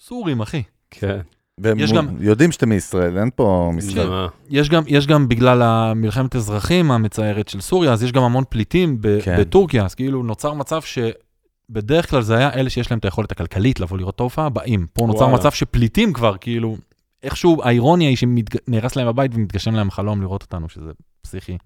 סורים, 0.00 0.40
אחי. 0.40 0.62
כן. 0.90 1.20
והם 1.62 1.78
יש 1.78 1.92
גם- 1.92 2.08
יודעים 2.20 2.52
שאתם 2.52 2.68
מישראל, 2.68 3.18
אין 3.18 3.30
פה 3.34 3.70
משחק. 3.74 3.96
מה? 4.08 4.26
יש 4.48 4.68
גם, 4.68 4.82
יש 4.86 5.06
גם 5.06 5.28
בגלל 5.28 5.62
המלחמת 5.62 6.36
אזרחים 6.36 6.90
המצערת 6.90 7.48
של 7.48 7.60
סוריה, 7.60 7.92
אז 7.92 8.02
יש 8.02 8.12
גם 8.12 8.22
המון 8.22 8.44
פליטים 8.48 8.96
ב- 9.00 9.18
כן. 9.22 9.36
בטורקיה, 9.40 9.84
אז 9.84 9.94
כאילו 9.94 10.22
נוצר 10.22 10.54
מצב 10.54 10.80
שבדרך 10.82 12.10
כלל 12.10 12.22
זה 12.22 12.36
היה 12.36 12.52
אלה 12.54 12.70
שיש 12.70 12.90
להם 12.90 12.98
את 12.98 13.04
היכולת 13.04 13.32
הכלכלית 13.32 13.80
לבוא 13.80 13.98
לראות 13.98 14.14
את 14.14 14.20
ההופעה, 14.20 14.48
באים. 14.48 14.86
פה 14.92 15.06
נוצר 15.06 15.18
וואלה. 15.24 15.34
מצב 15.36 15.50
שפליטים 15.50 16.12
כבר, 16.12 16.36
כאילו, 16.40 16.76
איכשהו 17.22 17.62
האירוניה 17.64 18.08
היא 18.08 18.16
שנהרס 18.16 18.96
להם 18.96 19.06
הבית 19.08 19.30
ומתגשם 19.34 19.74
להם 19.74 19.90
חלום 19.90 20.22
לראות 20.22 20.42
אותנו, 20.42 20.68
שזה 20.68 20.90
פסיכי. 21.22 21.58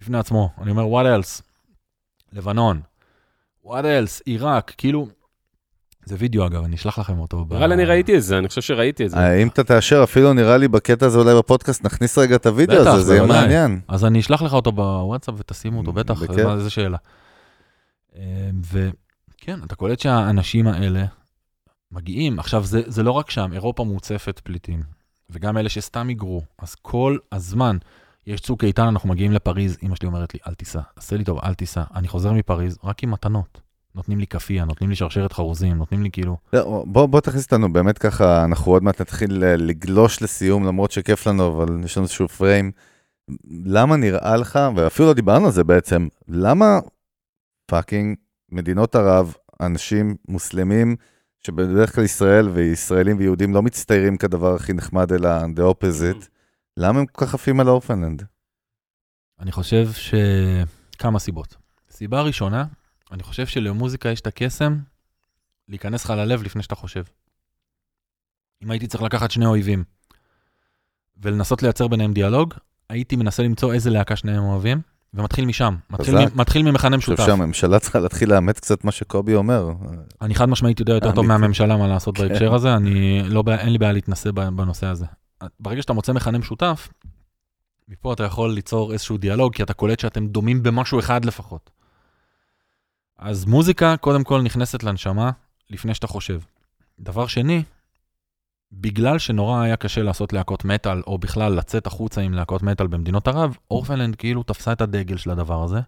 בפני 0.00 0.18
עצמו, 0.18 0.48
אני 0.60 0.70
אומר, 0.70 0.84
what 0.84 1.22
else? 1.22 1.42
לבנון, 2.32 2.80
what 3.64 3.68
else? 3.70 4.20
עיראק, 4.24 4.74
כאילו, 4.78 5.08
זה 6.04 6.16
וידאו 6.18 6.46
אגב, 6.46 6.64
אני 6.64 6.76
אשלח 6.76 6.98
לכם 6.98 7.18
אותו. 7.18 7.46
נראה 7.50 7.66
לי 7.66 7.74
אני 7.74 7.84
ראיתי 7.84 8.16
את 8.16 8.22
זה, 8.22 8.38
אני 8.38 8.48
חושב 8.48 8.60
שראיתי 8.60 9.04
את 9.04 9.10
זה. 9.10 9.16
אה, 9.16 9.42
אם 9.42 9.48
אתה 9.48 9.64
תאשר, 9.64 10.00
אפילו 10.04 10.32
נראה 10.32 10.56
לי 10.56 10.68
בקטע 10.68 11.06
הזה 11.06 11.18
אולי 11.18 11.34
בפודקאסט, 11.38 11.84
נכניס 11.84 12.18
רגע 12.18 12.36
את 12.36 12.46
הוידאו 12.46 12.88
הזה, 12.88 13.02
זה 13.02 13.14
יהיה. 13.14 13.26
מעניין. 13.26 13.80
אז 13.88 14.04
אני 14.04 14.20
אשלח 14.20 14.42
לך 14.42 14.52
אותו 14.52 14.72
בוואטסאפ 14.72 15.34
ותשימו 15.38 15.78
אותו, 15.78 15.92
בטח, 15.92 16.22
איזה 16.56 16.70
שאלה. 16.70 16.98
אה, 18.16 18.22
וכן, 18.72 19.60
אתה 19.64 19.74
קולט 19.74 20.00
שהאנשים 20.00 20.66
האלה 20.66 21.04
מגיעים, 21.92 22.38
עכשיו 22.38 22.64
זה, 22.64 22.82
זה 22.86 23.02
לא 23.02 23.10
רק 23.10 23.30
שם, 23.30 23.52
אירופה 23.52 23.84
מוצפת 23.84 24.40
פליטים, 24.44 24.82
וגם 25.30 25.58
אלה 25.58 25.68
שסתם 25.68 26.08
היגרו, 26.08 26.42
אז 26.58 26.74
כל 26.74 27.18
הזמן, 27.32 27.76
יש 28.26 28.40
צוק 28.40 28.64
איתן, 28.64 28.82
אנחנו 28.82 29.08
מגיעים 29.08 29.32
לפריז, 29.32 29.76
אמא 29.82 29.96
שלי 29.96 30.06
אומרת 30.06 30.34
לי, 30.34 30.40
אל 30.48 30.54
תיסע, 30.54 30.80
עשה 30.96 31.16
לי 31.16 31.24
טוב, 31.24 31.38
אל 31.44 31.54
תיסע. 31.54 31.82
אני 31.94 32.08
חוזר 32.08 32.32
מפריז 32.32 32.78
רק 32.84 33.02
עם 33.02 33.10
מתנות. 33.10 33.61
נותנים 33.94 34.18
לי 34.18 34.26
כאפיה, 34.26 34.64
נותנים 34.64 34.90
לי 34.90 34.96
שרשרת 34.96 35.32
חרוזים, 35.32 35.76
נותנים 35.76 36.02
לי 36.02 36.10
כאילו... 36.10 36.36
לא, 36.52 36.84
בוא, 36.86 37.06
בוא 37.06 37.20
תכניס 37.20 37.44
אותנו 37.44 37.72
באמת 37.72 37.98
ככה, 37.98 38.44
אנחנו 38.44 38.72
עוד 38.72 38.82
מעט 38.82 39.00
נתחיל 39.00 39.44
אה, 39.44 39.56
לגלוש 39.56 40.22
לסיום, 40.22 40.64
למרות 40.64 40.90
שכיף 40.90 41.26
לנו, 41.26 41.48
אבל 41.48 41.84
יש 41.84 41.96
לנו 41.96 42.04
איזשהו 42.04 42.28
פריים. 42.28 42.72
למה 43.64 43.96
נראה 43.96 44.36
לך, 44.36 44.58
ואפילו 44.76 45.08
לא 45.08 45.14
דיברנו 45.14 45.46
על 45.46 45.52
זה 45.52 45.64
בעצם, 45.64 46.08
למה 46.28 46.78
fucking 47.66 48.16
מדינות 48.52 48.94
ערב, 48.96 49.34
אנשים 49.60 50.16
מוסלמים, 50.28 50.96
שבדרך 51.46 51.94
כלל 51.94 52.04
ישראל 52.04 52.48
וישראלים 52.48 53.18
ויהודים 53.18 53.54
לא 53.54 53.62
מצטיירים 53.62 54.16
כדבר 54.16 54.54
הכי 54.54 54.72
נחמד, 54.72 55.12
אלא 55.12 55.28
the 55.40 55.74
opposite, 55.74 56.26
למה 56.76 57.00
הם 57.00 57.06
כל 57.06 57.26
כך 57.26 57.34
עפים 57.34 57.60
על 57.60 57.68
ה 57.68 57.72
Orphaned 57.72 58.03
Land? 58.03 58.22
אני 59.40 59.52
חושב 59.52 59.88
שכמה 59.92 61.18
סיבות. 61.18 61.56
סיבה 61.90 62.22
ראשונה, 62.22 62.64
אני 63.12 63.22
חושב 63.22 63.46
שלמוזיקה 63.46 64.08
יש 64.08 64.20
את 64.20 64.26
הקסם 64.26 64.78
להיכנס 65.68 66.04
לך 66.04 66.10
ללב 66.10 66.42
לפני 66.42 66.62
שאתה 66.62 66.74
חושב. 66.74 67.02
אם 68.62 68.70
הייתי 68.70 68.86
צריך 68.86 69.02
לקחת 69.02 69.30
שני 69.30 69.46
אויבים 69.46 69.84
ולנסות 71.22 71.62
לייצר 71.62 71.88
ביניהם 71.88 72.12
דיאלוג, 72.12 72.54
הייתי 72.90 73.16
מנסה 73.16 73.42
למצוא 73.42 73.72
איזה 73.72 73.90
להקה 73.90 74.16
שניהם 74.16 74.42
אוהבים, 74.42 74.80
ומתחיל 75.14 75.44
משם. 75.44 75.76
מתחיל. 75.90 76.14
מ- 76.18 76.40
מתחיל 76.40 76.62
ממכנה 76.62 76.88
אני 76.88 76.96
משותף. 76.96 77.20
חושב 77.20 77.36
שהממשלה 77.36 77.78
צריכה 77.78 77.98
להתחיל 77.98 78.32
לאמץ 78.34 78.60
קצת 78.60 78.84
מה 78.84 78.92
שקובי 78.92 79.34
אומר. 79.34 79.70
אני 80.20 80.34
חד 80.34 80.48
משמעית 80.48 80.80
יודע 80.80 80.92
יותר 80.92 81.12
טוב. 81.12 81.26
מהממשלה 81.26 81.76
מה 81.76 81.88
לעשות 81.88 82.16
כן. 82.16 82.28
בהקשר 82.28 82.54
הזה, 82.54 82.74
אני 82.76 83.22
לא, 83.28 83.44
אין 83.58 83.72
לי 83.72 83.78
בעיה 83.78 83.92
להתנסה 83.92 84.32
בנושא 84.32 84.86
הזה. 84.86 85.06
ברגע 85.60 85.82
שאתה 85.82 85.92
מוצא 85.92 86.12
מכנה 86.12 86.38
משותף, 86.38 86.88
מפה 87.88 88.12
אתה 88.12 88.24
יכול 88.24 88.52
ליצור 88.52 88.92
איזשהו 88.92 89.16
דיאלוג, 89.16 89.54
כי 89.54 89.62
אתה 89.62 89.74
קולט 89.74 90.00
שאתם 90.00 90.26
דומים 90.26 90.62
במשהו 90.62 90.98
אחד 90.98 91.24
לפחות. 91.24 91.70
אז 93.24 93.44
מוזיקה, 93.44 93.96
קודם 93.96 94.24
כל, 94.24 94.42
נכנסת 94.42 94.82
לנשמה 94.82 95.30
לפני 95.70 95.94
שאתה 95.94 96.06
חושב. 96.06 96.40
דבר 97.00 97.26
שני, 97.26 97.62
בגלל 98.72 99.18
שנורא 99.18 99.60
היה 99.60 99.76
קשה 99.76 100.02
לעשות 100.02 100.32
להקות 100.32 100.64
מטאל, 100.64 101.02
או 101.06 101.18
בכלל 101.18 101.52
לצאת 101.52 101.86
החוצה 101.86 102.20
עם 102.20 102.34
להקות 102.34 102.62
מטאל 102.62 102.86
במדינות 102.86 103.28
ערב, 103.28 103.56
אורפנלנד 103.70 104.16
כאילו 104.16 104.42
תפסה 104.42 104.72
את 104.72 104.80
הדגל 104.80 105.16
של 105.16 105.30
הדבר 105.30 105.62
הזה, 105.62 105.80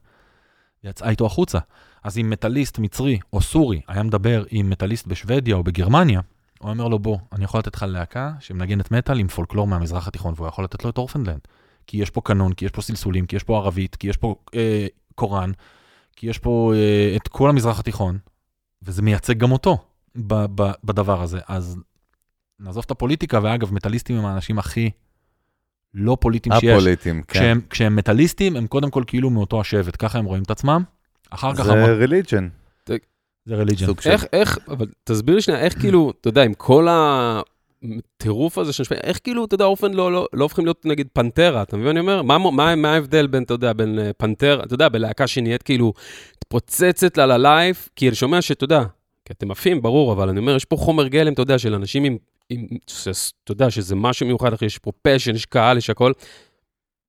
ויצאה 0.84 1.10
איתו 1.10 1.26
החוצה. 1.26 1.58
אז 2.04 2.18
אם 2.18 2.30
מטאליסט 2.30 2.78
מצרי 2.78 3.18
או 3.32 3.40
סורי 3.40 3.80
היה 3.88 4.02
מדבר 4.02 4.44
עם 4.50 4.70
מטאליסט 4.70 5.06
בשוודיה 5.06 5.56
או 5.56 5.64
בגרמניה, 5.64 6.20
הוא 6.58 6.70
אומר 6.70 6.88
לו, 6.88 6.98
בוא, 6.98 7.18
אני 7.32 7.44
יכול 7.44 7.58
לתת 7.58 7.74
לך 7.74 7.82
להקה 7.88 8.32
שמנגנת 8.40 8.90
מטאל 8.90 9.18
עם 9.18 9.28
פולקלור 9.28 9.66
מהמזרח 9.66 10.08
התיכון, 10.08 10.34
והוא 10.36 10.48
יכול 10.48 10.64
לתת 10.64 10.84
לו 10.84 10.90
את 10.90 10.98
אורפנלנד. 10.98 11.40
כי 11.86 11.96
יש 11.96 12.10
פה 12.10 12.20
קנון, 12.20 12.52
כי 12.52 12.64
יש 12.64 12.70
פה 12.70 12.82
סלסולים, 12.82 13.26
כי 13.26 13.36
יש 13.36 13.42
פה 13.42 13.58
ערבית, 13.58 13.96
כי 13.96 14.08
יש 14.08 14.16
פה 14.16 14.34
אה, 14.54 14.86
קוראן, 15.14 15.52
כי 16.16 16.26
יש 16.26 16.38
פה 16.38 16.72
אה, 16.76 17.16
את 17.16 17.28
כל 17.28 17.48
המזרח 17.48 17.80
התיכון, 17.80 18.18
וזה 18.82 19.02
מייצג 19.02 19.38
גם 19.38 19.52
אותו 19.52 19.78
ב- 20.16 20.62
ב- 20.62 20.72
בדבר 20.84 21.22
הזה. 21.22 21.38
אז 21.48 21.78
נעזוב 22.60 22.82
את 22.86 22.90
הפוליטיקה, 22.90 23.40
ואגב, 23.42 23.74
מטאליסטים 23.74 24.16
הם 24.16 24.24
האנשים 24.24 24.58
הכי 24.58 24.90
לא 25.94 26.16
פוליטיים 26.20 26.54
שיש. 26.60 26.70
הפוליטיים, 26.70 27.22
כן. 27.22 27.38
כשהם, 27.38 27.60
כשהם 27.70 27.96
מטאליסטים, 27.96 28.56
הם 28.56 28.66
קודם 28.66 28.90
כל 28.90 29.04
כאילו 29.06 29.30
מאותו 29.30 29.60
השבט, 29.60 29.96
ככה 29.98 30.18
הם 30.18 30.24
רואים 30.24 30.42
את 30.42 30.50
עצמם. 30.50 30.82
אחר 31.30 31.54
כך... 31.54 31.64
זה 33.46 33.54
ריליג'ן. 33.56 33.86
זה 33.86 33.92
של... 34.00 34.10
איך, 34.10 34.24
איך, 34.32 34.58
אבל 34.68 34.86
תסביר 35.04 35.34
לי 35.34 35.42
שנייה, 35.42 35.60
איך 35.60 35.80
כאילו, 35.80 36.12
אתה 36.20 36.28
יודע, 36.28 36.42
עם 36.42 36.54
כל 36.54 36.88
הטירוף 37.98 38.58
הזה 38.58 38.72
שפי, 38.72 38.94
איך 38.94 39.20
כאילו, 39.24 39.44
אתה 39.44 39.54
יודע, 39.54 39.64
אופן 39.64 39.92
לא, 39.92 40.12
לא, 40.12 40.26
לא 40.32 40.44
הופכים 40.44 40.64
להיות 40.64 40.86
נגיד 40.86 41.08
פנטרה, 41.12 41.62
אתה 41.62 41.76
מבין 41.76 41.84
מה 41.84 41.90
אני 41.90 42.00
אומר? 42.00 42.22
מה, 42.22 42.38
מה, 42.38 42.76
מה 42.76 42.92
ההבדל 42.92 43.26
בין, 43.26 43.42
אתה 43.42 43.54
יודע, 43.54 43.72
בין 43.72 43.98
אה, 43.98 44.12
פנטרה, 44.12 44.64
אתה 44.64 44.74
יודע, 44.74 44.88
בלהקה 44.88 45.26
שנהיית 45.26 45.62
כאילו, 45.62 45.92
מתפוצצת 46.36 47.16
לה 47.16 47.26
ללייב, 47.26 47.88
כי 47.96 48.08
אני 48.08 48.16
שומע 48.16 48.42
שאתה 48.42 48.64
יודע, 48.64 48.82
כי 49.24 49.32
אתם 49.32 49.50
עפים, 49.50 49.82
ברור, 49.82 50.12
אבל 50.12 50.28
אני 50.28 50.38
אומר, 50.38 50.56
יש 50.56 50.64
פה 50.64 50.76
חומר 50.76 51.08
גלם, 51.08 51.32
אתה 51.32 51.42
יודע, 51.42 51.58
של 51.58 51.74
אנשים 51.74 52.04
עם, 52.04 52.16
עם 52.50 52.66
אתה 53.44 53.52
יודע, 53.52 53.70
שזה 53.70 53.96
משהו 53.96 54.26
מיוחד, 54.26 54.52
אחי, 54.52 54.64
יש 54.64 54.78
פה 54.78 54.92
passion, 55.02 55.34
יש 55.34 55.46
קהל, 55.46 55.78
יש 55.78 55.90
הכל. 55.90 56.12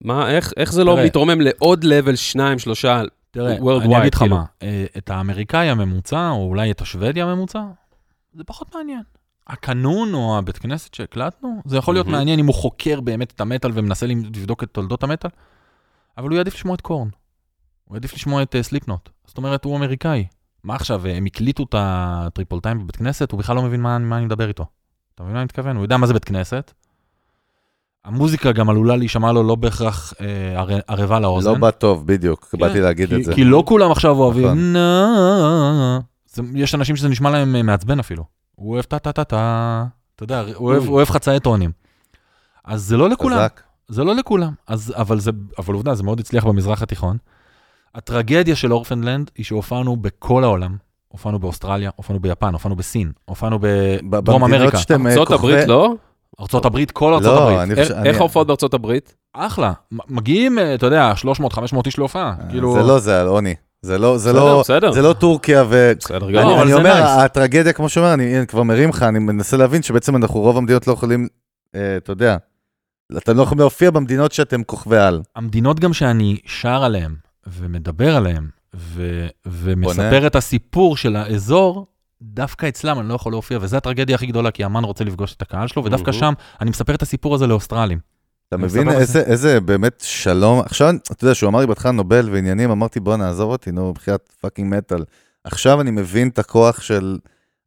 מה, 0.02 0.32
איך, 0.32 0.54
איך 0.58 0.74
זה 0.74 0.84
לא 0.84 0.94
תראה. 0.94 1.06
מתרומם 1.06 1.42
לעוד 1.42 1.84
level, 1.84 2.16
שניים, 2.16 2.60
שלושה, 2.60 3.02
תראה, 3.32 3.58
אני 3.58 3.98
אגיד 3.98 4.14
לך 4.14 4.20
כאילו. 4.20 4.36
מה, 4.36 4.44
אה, 4.64 4.86
את 4.98 5.10
האמריקאי 5.10 5.70
הממוצע, 5.70 6.30
או 6.30 6.48
אולי 6.48 6.72
את 6.72 6.82
השוודי 6.82 7.22
הממוצע, 7.22 7.64
זה 8.34 8.44
פחות 8.44 8.76
מעניין. 8.76 9.02
הקאנון 9.48 10.14
או 10.14 10.38
הבית 10.38 10.58
כנסת 10.58 10.94
שהקלטנו, 10.94 11.62
זה 11.66 11.78
יכול 11.78 11.96
להיות 11.96 12.08
מהמם. 12.08 12.18
מעניין 12.18 12.40
אם 12.40 12.46
הוא 12.46 12.56
חוקר 12.56 13.02
באמת 13.02 13.32
את 13.32 13.42
המטאל 13.42 13.72
ומנסה 13.74 14.06
לבדוק 14.08 14.64
את 14.64 14.70
תולדות 14.72 15.04
המטאל, 15.04 15.30
אבל 16.18 16.30
הוא 16.30 16.38
יעדיף 16.38 16.54
לשמוע 16.56 16.76
את 16.76 16.82
קורן. 16.82 17.08
הוא 17.86 17.96
יעדיף 17.96 18.14
לשמוע 18.14 18.42
את 18.44 18.56
סליפנוט. 18.62 19.10
זאת 19.28 19.38
אומרת, 19.38 19.66
הוא 19.66 19.78
אמריקאי. 19.78 20.26
מה 20.64 20.76
עכשיו, 20.76 21.08
הם 21.08 21.26
הקליטו 21.26 21.64
את 21.64 21.76
הטריפל 21.78 22.60
טיים 22.60 22.80
בבית 22.84 22.96
כנסת, 22.96 23.32
הוא 23.32 23.40
בכלל 23.40 23.56
לא 23.56 23.62
מבין 23.62 23.82
מה, 23.82 23.98
מה 23.98 24.18
אני 24.18 24.26
מדבר 24.26 24.48
איתו. 24.48 24.66
אתה 25.16 25.24
מבין 25.24 25.34
מה 25.34 25.40
אני 25.40 25.46
מתכוון? 25.46 25.76
הוא 25.76 25.86
יודע 25.86 25.98
מה 25.98 26.08
זה 26.08 26.14
בית 26.14 26.26
כנסת. 26.26 26.72
המוזיקה 28.06 28.52
גם 28.52 28.70
עלולה 28.70 28.96
להישמע 28.96 29.32
לו 29.32 29.44
לא 29.44 29.56
בהכרח 29.56 30.14
אה, 30.22 30.60
ער- 30.60 30.80
ערבה 30.88 31.20
לאוזן. 31.20 31.52
לא 31.52 31.58
בא 31.58 31.72
טוב, 31.72 32.08
בדיוק, 32.08 32.46
כן, 32.52 32.58
באתי 32.58 32.80
להגיד 32.80 33.10
כי, 33.10 33.16
את 33.16 33.24
זה. 33.24 33.34
כי 33.36 33.44
לא 33.44 33.64
כולם 33.68 33.92
עכשיו 33.92 34.12
אוהבים, 34.18 34.76
נכון. 34.76 36.56
יש 36.56 36.76
אנשים 36.76 36.96
שזה 36.96 37.10
נשמע 37.10 37.30
להם 37.30 37.56
אה, 37.56 37.64
מעצבן 37.64 38.00
אפילו. 38.00 38.24
הוא 38.56 38.74
אוהב 38.74 38.84
טה-טה-טה-טה, 38.86 39.86
אתה 40.16 40.24
יודע, 40.24 40.44
הוא 40.56 40.68
אוהב- 40.72 40.84
הוא 40.88 40.96
אוהב 40.96 41.10
חצאי 41.10 41.40
טונים. 41.40 41.72
אז 42.66 42.82
זה 42.84 42.98
לא 42.98 43.10
לכולם, 43.10 43.38
חזק. 43.38 43.62
זה 43.88 44.04
לא 44.04 44.16
לכולם. 44.16 44.52
אז, 44.68 44.94
אבל 44.98 45.20
זה, 45.20 45.32
אבל 45.60 45.74
עובדה, 45.74 45.96
זה 45.96 46.04
מאוד 46.04 46.20
הצליח 46.20 46.44
במזרח 46.46 46.82
התיכון. 46.82 47.18
הטרגדיה 47.96 48.56
של 48.56 48.74
אורפנדלנד 48.74 49.32
היא 49.38 49.46
שהופענו 49.46 49.96
בכל 49.96 50.44
העולם. 50.44 50.76
הופענו 51.08 51.40
באוסטרליה, 51.40 51.90
הופענו 51.96 52.20
ביפן, 52.20 52.54
הופענו 52.54 52.76
בסין, 52.76 53.12
הופענו 53.26 53.60
בדרום 54.10 54.44
אמריקה, 54.44 54.78
שאתם, 54.78 55.08
אה, 55.08 55.12
ארצות 55.12 55.32
הברית, 55.32 55.68
לא? 55.68 55.94
ארצות 56.40 56.66
הברית, 56.66 56.92
כל 56.92 57.14
ארצות 57.14 57.26
לא, 57.28 57.42
הברית. 57.44 57.60
אני 57.60 57.72
איך- 57.72 57.80
חושב... 57.92 57.94
איך 58.06 58.18
ההופעות 58.20 58.48
בארצות 58.48 58.74
הברית? 58.74 59.16
אחלה. 59.34 59.74
מגיעים, 60.10 60.60
אה, 60.60 60.76
אתה 60.76 60.86
יודע, 60.86 61.14
300-500 61.16 61.86
איש 61.86 61.98
להופעה. 61.98 62.36
כאילו... 62.50 62.74
זה 62.74 62.80
לא 62.84 63.00
זה, 63.00 63.22
אלוני. 63.22 63.56
זה 63.86 63.98
לא, 63.98 64.18
זה 64.18 64.34
בסדר, 64.34 64.46
לא, 64.46 64.60
בסדר. 64.60 64.92
זה 64.92 65.02
לא 65.02 65.14
טורקיה 65.14 65.64
ו... 65.70 65.92
בסדר 66.00 66.28
לא, 66.28 66.42
גמור. 66.42 66.54
אבל 66.54 66.62
אני 66.62 66.72
זה 66.72 66.78
אומר, 66.78 67.04
nice. 67.04 67.22
הטרגדיה, 67.22 67.74
כמו 67.74 67.90
שאומר, 67.90 68.14
אני 68.14 68.38
אני 68.38 68.48
כבר 68.48 68.64
מרים 68.64 68.90
לך, 68.90 69.04
אני 69.04 69.20
מנסה 69.20 69.58
להבין 69.58 69.82
שבעצם 69.82 70.16
אנחנו, 70.16 70.40
רוב 70.40 70.58
המדינות 70.58 70.88
לא 70.88 70.94
יכולים, 70.94 71.28
אה, 71.76 71.98
אתה 71.98 72.12
יודע, 72.12 72.38
אתם 73.18 73.38
לא 73.38 73.44
יכולים 73.44 73.60
להופיע 73.60 73.92
במדינות 73.92 74.32
שאתם 74.32 74.64
כוכבי 74.64 74.98
על. 74.98 75.22
המדינות 75.36 75.80
גם 75.80 75.94
שאני 75.94 76.38
שר 76.46 76.84
עליהן 76.84 77.16
ומדבר 77.48 78.16
עליהן 78.16 78.48
ו- 78.76 79.28
ומספר 79.46 80.28
את 80.28 80.36
הסיפור 80.36 80.98
של 80.98 81.16
האזור, 81.16 81.88
דווקא 82.22 82.68
אצלם 82.68 83.00
אני 83.00 83.10
לא 83.10 83.14
יכול 83.14 83.32
להופיע, 83.32 83.58
וזו 83.62 83.78
הטרגדיה 83.78 84.16
הכי 84.16 84.26
גדולה, 84.26 84.52
כי 84.52 84.66
אמן 84.66 84.84
רוצה 84.84 85.04
לפגוש 85.04 85.36
את 85.36 85.42
הקהל 85.42 85.68
שלו, 85.68 85.86
ודווקא. 85.86 86.12
שם 86.12 86.34
אני 86.62 86.70
מספר 86.70 86.96
את 86.96 87.02
הסיפור 87.02 87.36
הזה 87.36 87.48
לאוסטרלים. 87.48 88.15
אתה 88.48 88.58
מבין 88.58 88.90
איזה, 88.90 89.22
איזה 89.22 89.62
באמת 89.62 90.04
שלום, 90.06 90.60
עכשיו, 90.60 90.94
אתה 91.12 91.26
יודע, 91.26 91.36
שהוא 91.36 91.50
אמר 91.50 91.60
לי 91.60 91.68
בהתחלה 91.68 91.92
נובל 91.92 92.30
ועניינים, 92.32 92.72
אמרתי 92.72 93.00
בוא 93.00 93.18
נעזוב 93.18 93.52
אותי, 93.52 93.72
נו, 93.72 93.94
בחיית 93.94 94.30
fucking 94.42 94.76
metal. 94.76 95.04
עכשיו 95.44 95.82
אני 95.82 95.92
מבין 95.92 96.28
את 96.28 96.40
הכוח 96.40 96.82
של, 96.82 97.18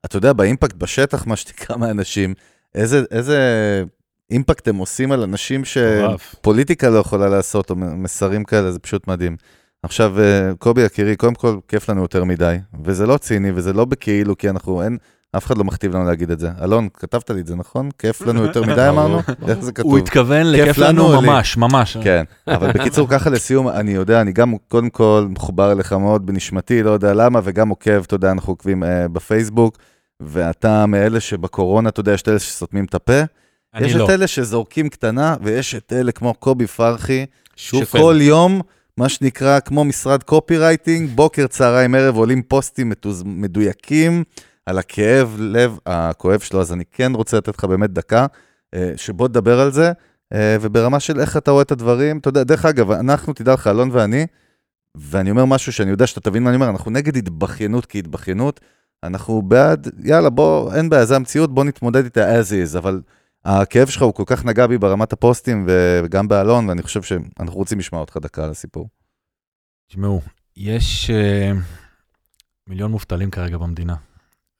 אתה 0.05 0.17
יודע, 0.17 0.33
באימפקט 0.33 0.75
בשטח, 0.75 1.27
מה 1.27 1.37
שנקרא 1.37 1.77
מהאנשים, 1.77 2.35
איזה, 2.75 3.03
איזה 3.11 3.39
אימפקט 4.31 4.69
הם 4.69 4.77
עושים 4.77 5.13
על 5.13 5.23
אנשים. 5.23 5.63
שפוליטיקה 5.65 6.91
לא 6.91 6.99
יכולה 6.99 7.29
לעשות, 7.29 7.71
או 7.71 7.77
מסרים 7.77 8.45
כאלה, 8.45 8.73
זה 8.73 8.79
פשוט 8.79 9.09
מדהים. 9.09 9.37
עכשיו, 9.83 10.21
אה, 10.21 10.51
קובי 10.59 10.83
יקירי, 10.83 11.17
קודם 11.17 11.35
כל, 11.35 11.57
כיף 11.69 11.91
לנו 11.91 12.03
יותר 12.03 12.25
מדי, 12.25 12.57
וזה 12.85 13.07
לא 13.07 13.17
ציני, 13.17 13.53
וזה 13.55 13.73
לא 13.73 13.85
בכאילו, 13.85 14.39
כי 14.39 14.51
אנחנו, 14.51 14.83
אין, 14.83 14.99
אף 15.37 15.47
אחד 15.47 15.59
לא 15.59 15.65
מכתיב 15.65 15.97
לנו 15.97 16.05
להגיד 16.05 16.31
את 16.31 16.39
זה. 16.39 16.51
אלון, 16.63 16.89
כתבת 16.95 17.31
לי 17.31 17.41
את 17.41 17.47
זה, 17.47 17.57
נכון? 17.57 17.89
כיף 17.99 18.21
לנו 18.21 18.43
יותר 18.43 18.63
מדי, 18.63 18.89
אמרנו? 18.89 19.21
איך 19.49 19.59
זה 19.59 19.73
כתוב? 19.73 19.91
הוא 19.91 19.99
התכוון 19.99 20.55
כיף 20.57 20.67
לכיף 20.67 20.79
לנו? 20.79 21.23
ממש, 21.23 21.57
ממש. 21.57 21.97
כן, 21.97 22.25
אבל 22.49 22.73
בקיצור, 22.73 23.09
ככה 23.09 23.31
לסיום, 23.31 23.69
אני 23.69 23.91
יודע, 23.91 24.21
אני 24.21 24.33
גם 24.33 24.55
קודם 24.69 24.91
כל 24.91 25.27
מחובר 25.29 25.73
אליך 25.73 25.93
מאוד 25.93 26.27
בנשמתי, 26.27 26.83
לא 26.83 26.91
יודע 26.91 27.15
למה, 27.15 27.41
וגם 27.45 27.69
עוקב, 27.69 28.03
אתה 28.03 28.15
יודע, 28.15 28.31
אנחנו 28.31 28.53
עוקבים 28.53 28.85
אה, 28.85 29.09
בפייסבוק, 29.09 29.79
ואתה 30.21 30.87
מאלה 30.87 31.21
שבקורונה, 31.21 31.89
אתה 31.89 32.01
יודע, 32.01 32.13
יש 32.13 32.23
את 32.23 32.29
אלה 32.29 32.39
שסותמים 32.39 32.85
את 32.85 32.95
הפה, 32.95 33.23
אני 33.75 33.87
יש 33.87 33.95
לא. 33.95 34.05
את 34.05 34.11
אלה 34.11 34.27
שזורקים 34.27 34.89
קטנה, 34.89 35.37
ויש 35.43 35.75
את 35.75 35.93
אלה 35.93 36.13
כמו 36.13 36.35
קובי 36.35 36.67
פרחי. 36.67 37.27
שכל 37.57 38.17
יום, 38.21 38.61
מה 38.97 39.09
שנקרא, 39.09 39.61
כמו 39.61 39.85
משרד 39.85 40.23
קופי 40.23 40.59
רייטינג, 40.59 41.11
בוקר, 41.15 41.47
צהריים, 41.47 41.95
ערב, 41.95 42.17
עולים 42.17 42.43
פוסטים. 42.43 42.93
מדויקים 43.25 44.25
על 44.69 44.79
הכאב 44.79 45.37
לב 45.39 45.79
הכואב 45.87 46.41
שלו, 46.41 46.61
אז 46.61 46.73
אני 46.73 46.85
כן 46.93 47.13
רוצה 47.15 47.37
לתת 47.37 47.59
לך 47.59 47.65
באמת 47.65 47.91
דקה, 47.91 48.27
אה, 48.75 48.93
שבוא 48.97 49.29
תדבר 49.29 49.61
על 49.61 49.73
זה, 49.73 49.93
אה, 50.33 50.57
וברמה 50.61 51.01
של 51.01 51.21
איך 51.21 51.37
אתה 51.37 51.51
רואה 51.51 51.63
את 51.63 51.73
הדברים, 51.73 52.19
אתה 52.19 52.29
יודע, 52.29 52.45
דרך 52.45 52.65
אגב, 52.65 52.91
אנחנו, 52.91 53.33
תדע 53.33 53.55
לך, 53.55 53.67
אלון 53.67 53.91
ואני, 53.93 54.27
ואני 54.95 55.31
אומר 55.31 55.45
משהו 55.45 55.73
שאני 55.73 55.91
יודע 55.91 56.07
שאתה 56.07 56.21
תבין 56.21 56.43
מה 56.43 56.51
אני 56.51 56.57
אומר, 56.57 56.69
אנחנו 56.71 56.91
נגד 56.91 57.17
התבכיינות 57.17 57.87
כהתבכיינות, 57.87 58.61
אנחנו 59.03 59.43
בעד, 59.43 59.89
יאללה, 60.05 60.31
בוא, 60.31 60.75
אין 60.75 60.91
בעיה, 60.91 61.05
זה 61.05 61.17
המציאות, 61.17 61.55
בוא 61.55 61.65
נתמודד 61.65 62.05
איתה 62.05 62.41
as 62.41 62.45
is, 62.45 62.79
אבל 62.79 63.01
הכאב 63.45 63.89
שלך 63.89 64.03
הוא 64.03 64.15
כל 64.15 64.25
כך 64.27 64.45
נגע 64.45 64.67
בי 64.67 64.79
ברמת 64.79 65.13
הפוסטים 65.13 65.67
וגם 65.69 66.29
באלון, 66.29 66.69
ואני 66.69 66.83
חושב 66.83 67.03
שאנחנו 67.03 67.57
רוצים 67.57 67.79
לשמוע 67.79 68.01
אותך 68.01 68.17
דקה 68.17 68.45
על 68.45 68.51
הסיפור. 68.51 68.89
תשמעו, 69.89 70.21
יש 70.57 71.11
אה, 71.11 71.53
מיליון 72.67 72.91
מובטלים 72.91 73.31
כרגע 73.31 73.59
במדינה, 73.59 73.95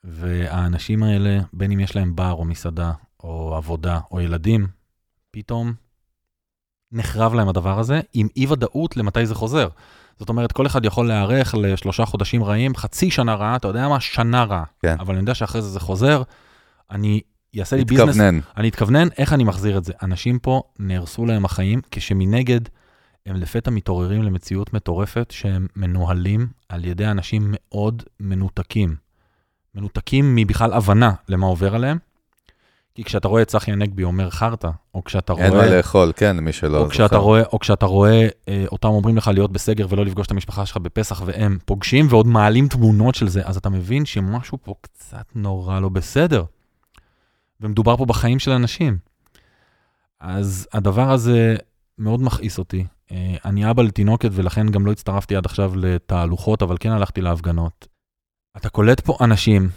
והאנשים 0.05 1.03
האלה, 1.03 1.41
בין 1.53 1.73
אם 1.73 1.81
יש 1.81 1.97
להם 1.97 2.17
בר 2.17 2.33
או 2.33 2.45
מסעדה, 2.45 2.93
או 3.23 3.55
עבודה, 3.57 4.01
או 4.11 4.21
ילדים, 4.21 4.67
פתאום 5.31 5.73
נחרב 6.93 7.35
להם 7.35 7.49
הדבר 7.49 7.79
הזה, 7.79 8.01
עם 8.15 8.29
אי-ודאות 8.37 8.97
למתי 8.97 9.27
זה 9.27 9.35
חוזר. 9.35 9.69
זאת 10.19 10.29
אומרת, 10.29 10.53
כל 10.53 10.67
אחד 10.67 10.85
יכול 10.85 11.09
להיערך 11.09 11.55
לשלושה 11.59 12.05
חודשים 12.05 12.45
רעים, 12.45 12.75
חצי 12.75 13.11
שנה 13.11 13.35
רעה, 13.35 13.57
אתה 13.57 13.69
יודע 13.69 13.89
מה? 13.89 14.01
שנה 14.01 14.45
רעה. 14.45 14.65
כן. 14.81 14.97
אבל 15.01 15.15
אני 15.15 15.21
יודע 15.21 15.35
שאחרי 15.35 15.63
זה 15.63 15.69
זה 15.69 15.81
חוזר, 15.81 16.23
אני 16.91 17.21
אעשה 17.61 17.77
לי 17.77 17.85
ביזנס, 17.85 18.09
התכוונן. 18.09 18.41
אני 18.57 18.69
אתכוונן 18.69 19.09
איך 19.19 19.33
אני 19.33 19.45
מחזיר 19.45 19.79
את 19.79 19.85
זה. 19.85 19.93
אנשים 20.03 20.39
פה 20.39 20.63
נהרסו 20.79 21.27
להם 21.27 21.45
החיים, 21.45 21.81
כשמנגד 21.91 22.61
הם 23.27 23.37
לפתע 23.37 23.71
מתעוררים 23.71 24.23
למציאות 24.23 24.73
מטורפת 24.73 25.31
שהם 25.31 25.67
מנוהלים 25.77 26.49
על 26.69 26.85
ידי 26.85 27.07
אנשים 27.07 27.43
מאוד 27.49 28.03
מנותקים. 28.21 29.08
מנותקים 29.79 30.37
מבכלל 30.37 30.73
הבנה 30.73 31.13
למה 31.29 31.47
עובר 31.47 31.75
עליהם. 31.75 31.99
כי 32.95 33.05
כשאתה 33.05 33.29
רואה 33.29 33.43
את 33.43 33.49
צחי 33.49 33.73
הנגבי 33.73 34.05
אומר 34.05 34.31
חרטא, 34.31 34.71
או 34.95 35.05
כשאתה 35.05 35.33
אין 35.33 35.53
מה 35.53 35.57
רואה... 35.57 35.77
לאכול, 35.77 36.13
כן, 36.17 36.37
למי 36.37 36.53
שלא 36.53 36.79
או 36.79 36.89
כשאתה 36.89 37.05
זוכר. 37.05 37.17
רואה, 37.17 37.43
או 37.53 37.59
כשאתה 37.59 37.87
רואה 37.87 38.29
אה, 38.49 38.65
אותם 38.73 38.89
אומרים 38.89 39.17
לך 39.17 39.31
להיות 39.35 39.53
בסגר 39.53 39.87
ולא 39.89 40.05
לפגוש 40.05 40.27
את 40.27 40.31
המשפחה 40.31 40.67
שלך 40.67 40.77
בפסח, 40.77 41.23
והם 41.25 41.59
פוגשים 41.65 42.07
ועוד 42.11 42.27
מעלים 42.27 42.69
תמונות 42.69 43.15
של 43.15 43.29
זה, 43.29 43.43
אז 43.45 43.57
אתה 43.57 43.69
מבין 43.69 44.05
שמשהו 44.05 44.59
פה 44.63 44.75
קצת 44.81 45.25
נורא 45.35 45.81
לא 45.81 45.89
בסדר. 45.89 46.45
ומדובר 47.61 47.97
פה 47.97 48.05
בחיים 48.05 48.39
של 48.39 48.51
אנשים. 48.51 48.99
אז 50.21 50.69
הדבר 50.73 51.11
הזה 51.11 51.57
מאוד 51.99 52.23
מכעיס 52.23 52.59
אותי. 52.59 52.85
אה, 53.13 53.37
אני 53.45 53.71
אבא 53.71 53.83
לתינוקת 53.83 54.31
ולכן 54.33 54.69
גם 54.69 54.87
לא 54.87 54.93
הצטרפתי 54.93 55.37
עד 55.37 55.47
עכשיו 55.47 55.73
לתהלוכות, 55.77 56.63
אבל 56.63 56.77
כן 56.81 56.91
הלכתי 56.91 57.21
להפגנות. 57.21 57.98
אתה 58.59 58.69
קולט 58.69 59.01
פה 59.01 59.17
אנשים 59.21 59.69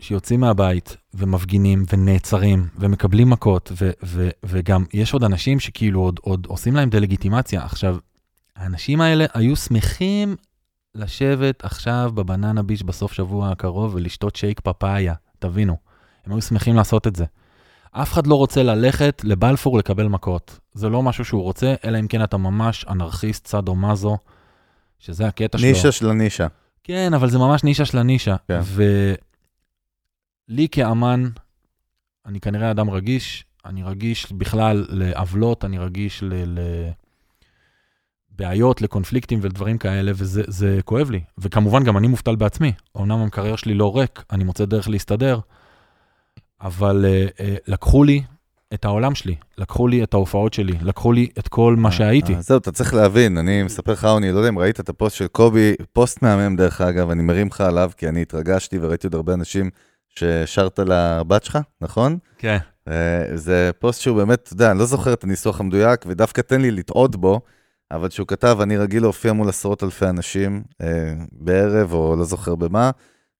שיוצאים 0.00 0.40
מהבית 0.40 0.96
ומפגינים 1.14 1.84
ונעצרים 1.92 2.68
ומקבלים 2.78 3.30
מכות, 3.30 3.72
ו- 3.80 3.90
ו- 4.04 4.28
וגם 4.44 4.84
יש 4.92 5.12
עוד 5.12 5.24
אנשים 5.24 5.60
שכאילו 5.60 6.00
עוד, 6.00 6.20
עוד 6.22 6.46
עושים 6.46 6.76
להם 6.76 6.90
דה-לגיטימציה. 6.90 7.64
עכשיו, 7.64 7.96
האנשים 8.56 9.00
האלה 9.00 9.26
היו 9.34 9.56
שמחים 9.56 10.36
לשבת 10.94 11.64
עכשיו 11.64 12.10
בבננה 12.14 12.62
ביץ' 12.62 12.82
בסוף 12.82 13.12
שבוע 13.12 13.50
הקרוב 13.50 13.94
ולשתות 13.94 14.36
שייק 14.36 14.60
פפאיה, 14.60 15.14
תבינו. 15.38 15.76
הם 16.26 16.32
היו 16.32 16.42
שמחים 16.42 16.76
לעשות 16.76 17.06
את 17.06 17.16
זה. 17.16 17.24
אף 17.90 18.12
אחד 18.12 18.26
לא 18.26 18.34
רוצה 18.34 18.62
ללכת 18.62 19.22
לבלפור 19.24 19.78
לקבל 19.78 20.08
מכות. 20.08 20.58
זה 20.74 20.88
לא 20.88 21.02
משהו 21.02 21.24
שהוא 21.24 21.42
רוצה, 21.42 21.74
אלא 21.84 21.98
אם 22.00 22.06
כן 22.06 22.24
אתה 22.24 22.36
ממש 22.36 22.84
אנרכיסט, 22.88 23.46
סאדו 23.46 23.74
מאזו, 23.74 24.18
שזה 24.98 25.26
הקטע 25.26 25.58
שלו. 25.58 25.68
נישה 25.68 25.92
של 25.92 26.10
הנישה. 26.10 26.46
כן, 26.84 27.14
אבל 27.14 27.30
זה 27.30 27.38
ממש 27.38 27.64
נישה 27.64 27.84
של 27.84 27.98
הנישה. 27.98 28.36
כן. 28.48 28.60
ולי 30.48 30.68
כאמן, 30.68 31.24
אני 32.26 32.40
כנראה 32.40 32.70
אדם 32.70 32.90
רגיש, 32.90 33.44
אני 33.64 33.82
רגיש 33.82 34.32
בכלל 34.32 34.86
לעוולות, 34.88 35.64
אני 35.64 35.78
רגיש 35.78 36.22
ל... 36.22 36.34
ל... 36.34 36.60
בעיות, 38.38 38.82
לקונפליקטים 38.82 39.38
ולדברים 39.42 39.78
כאלה, 39.78 40.12
וזה 40.14 40.42
זה 40.46 40.78
כואב 40.84 41.10
לי. 41.10 41.20
וכמובן, 41.38 41.84
גם 41.84 41.96
אני 41.98 42.08
מובטל 42.08 42.36
בעצמי. 42.36 42.72
אמנם 42.96 43.18
המקרר 43.18 43.56
שלי 43.56 43.74
לא 43.74 43.96
ריק, 43.96 44.24
אני 44.30 44.44
מוצא 44.44 44.64
דרך 44.64 44.88
להסתדר, 44.88 45.40
אבל 46.60 47.04
אה, 47.08 47.26
אה, 47.40 47.56
לקחו 47.66 48.04
לי 48.04 48.22
את 48.74 48.84
העולם 48.84 49.14
שלי, 49.14 49.34
לקחו 49.58 49.88
לי 49.88 50.02
את 50.02 50.14
ההופעות 50.14 50.54
שלי, 50.54 50.72
לקחו 50.82 51.12
לי 51.12 51.28
את 51.38 51.48
כל 51.48 51.74
מה 51.78 51.90
שהייתי. 51.90 52.34
אז 52.34 52.46
זהו, 52.46 52.58
אתה 52.58 52.72
צריך 52.72 52.94
להבין, 52.94 53.38
אני 53.38 53.62
מספר 53.62 53.92
לך, 53.92 54.04
עוני, 54.04 54.32
לא 54.32 54.38
יודע 54.38 54.48
אם 54.48 54.58
ראית 54.58 54.80
את 54.80 54.88
הפוסט 54.88 55.16
של 55.16 55.26
קובי, 55.26 55.74
פוסט 55.92 56.22
מהמם 56.22 56.56
דרך 56.56 56.80
אגב, 56.80 57.10
אני 57.10 57.22
מרים 57.22 57.46
לך 57.46 57.60
עליו, 57.60 57.90
כי 57.96 58.08
אני 58.08 58.22
התרגשתי 58.22 58.78
וראיתי 58.78 59.06
עוד 59.06 59.14
הרבה 59.14 59.34
אנשים 59.34 59.70
ששרת 60.08 60.78
לבת 60.78 61.44
שלך, 61.44 61.58
נכון? 61.80 62.18
כן. 62.38 62.58
אה, 62.88 63.22
זה 63.34 63.70
פוסט 63.78 64.00
שהוא 64.00 64.16
באמת, 64.16 64.42
אתה 64.42 64.52
יודע, 64.52 64.70
אני 64.70 64.78
לא 64.78 64.84
זוכר 64.84 65.12
את 65.12 65.24
הניסוח 65.24 65.60
המדויק, 65.60 66.04
ודווקא 66.06 66.40
תן 66.40 66.60
לי 66.60 66.70
לטעות 66.70 67.16
בו, 67.16 67.40
אבל 67.90 68.10
שהוא 68.10 68.26
כתב, 68.26 68.58
אני 68.62 68.76
רגיל 68.76 69.02
להופיע 69.02 69.32
מול 69.32 69.48
עשרות 69.48 69.82
אלפי 69.82 70.06
אנשים 70.06 70.62
אה, 70.82 71.14
בערב, 71.32 71.92
או 71.92 72.16
לא 72.18 72.24
זוכר 72.24 72.54
במה, 72.54 72.90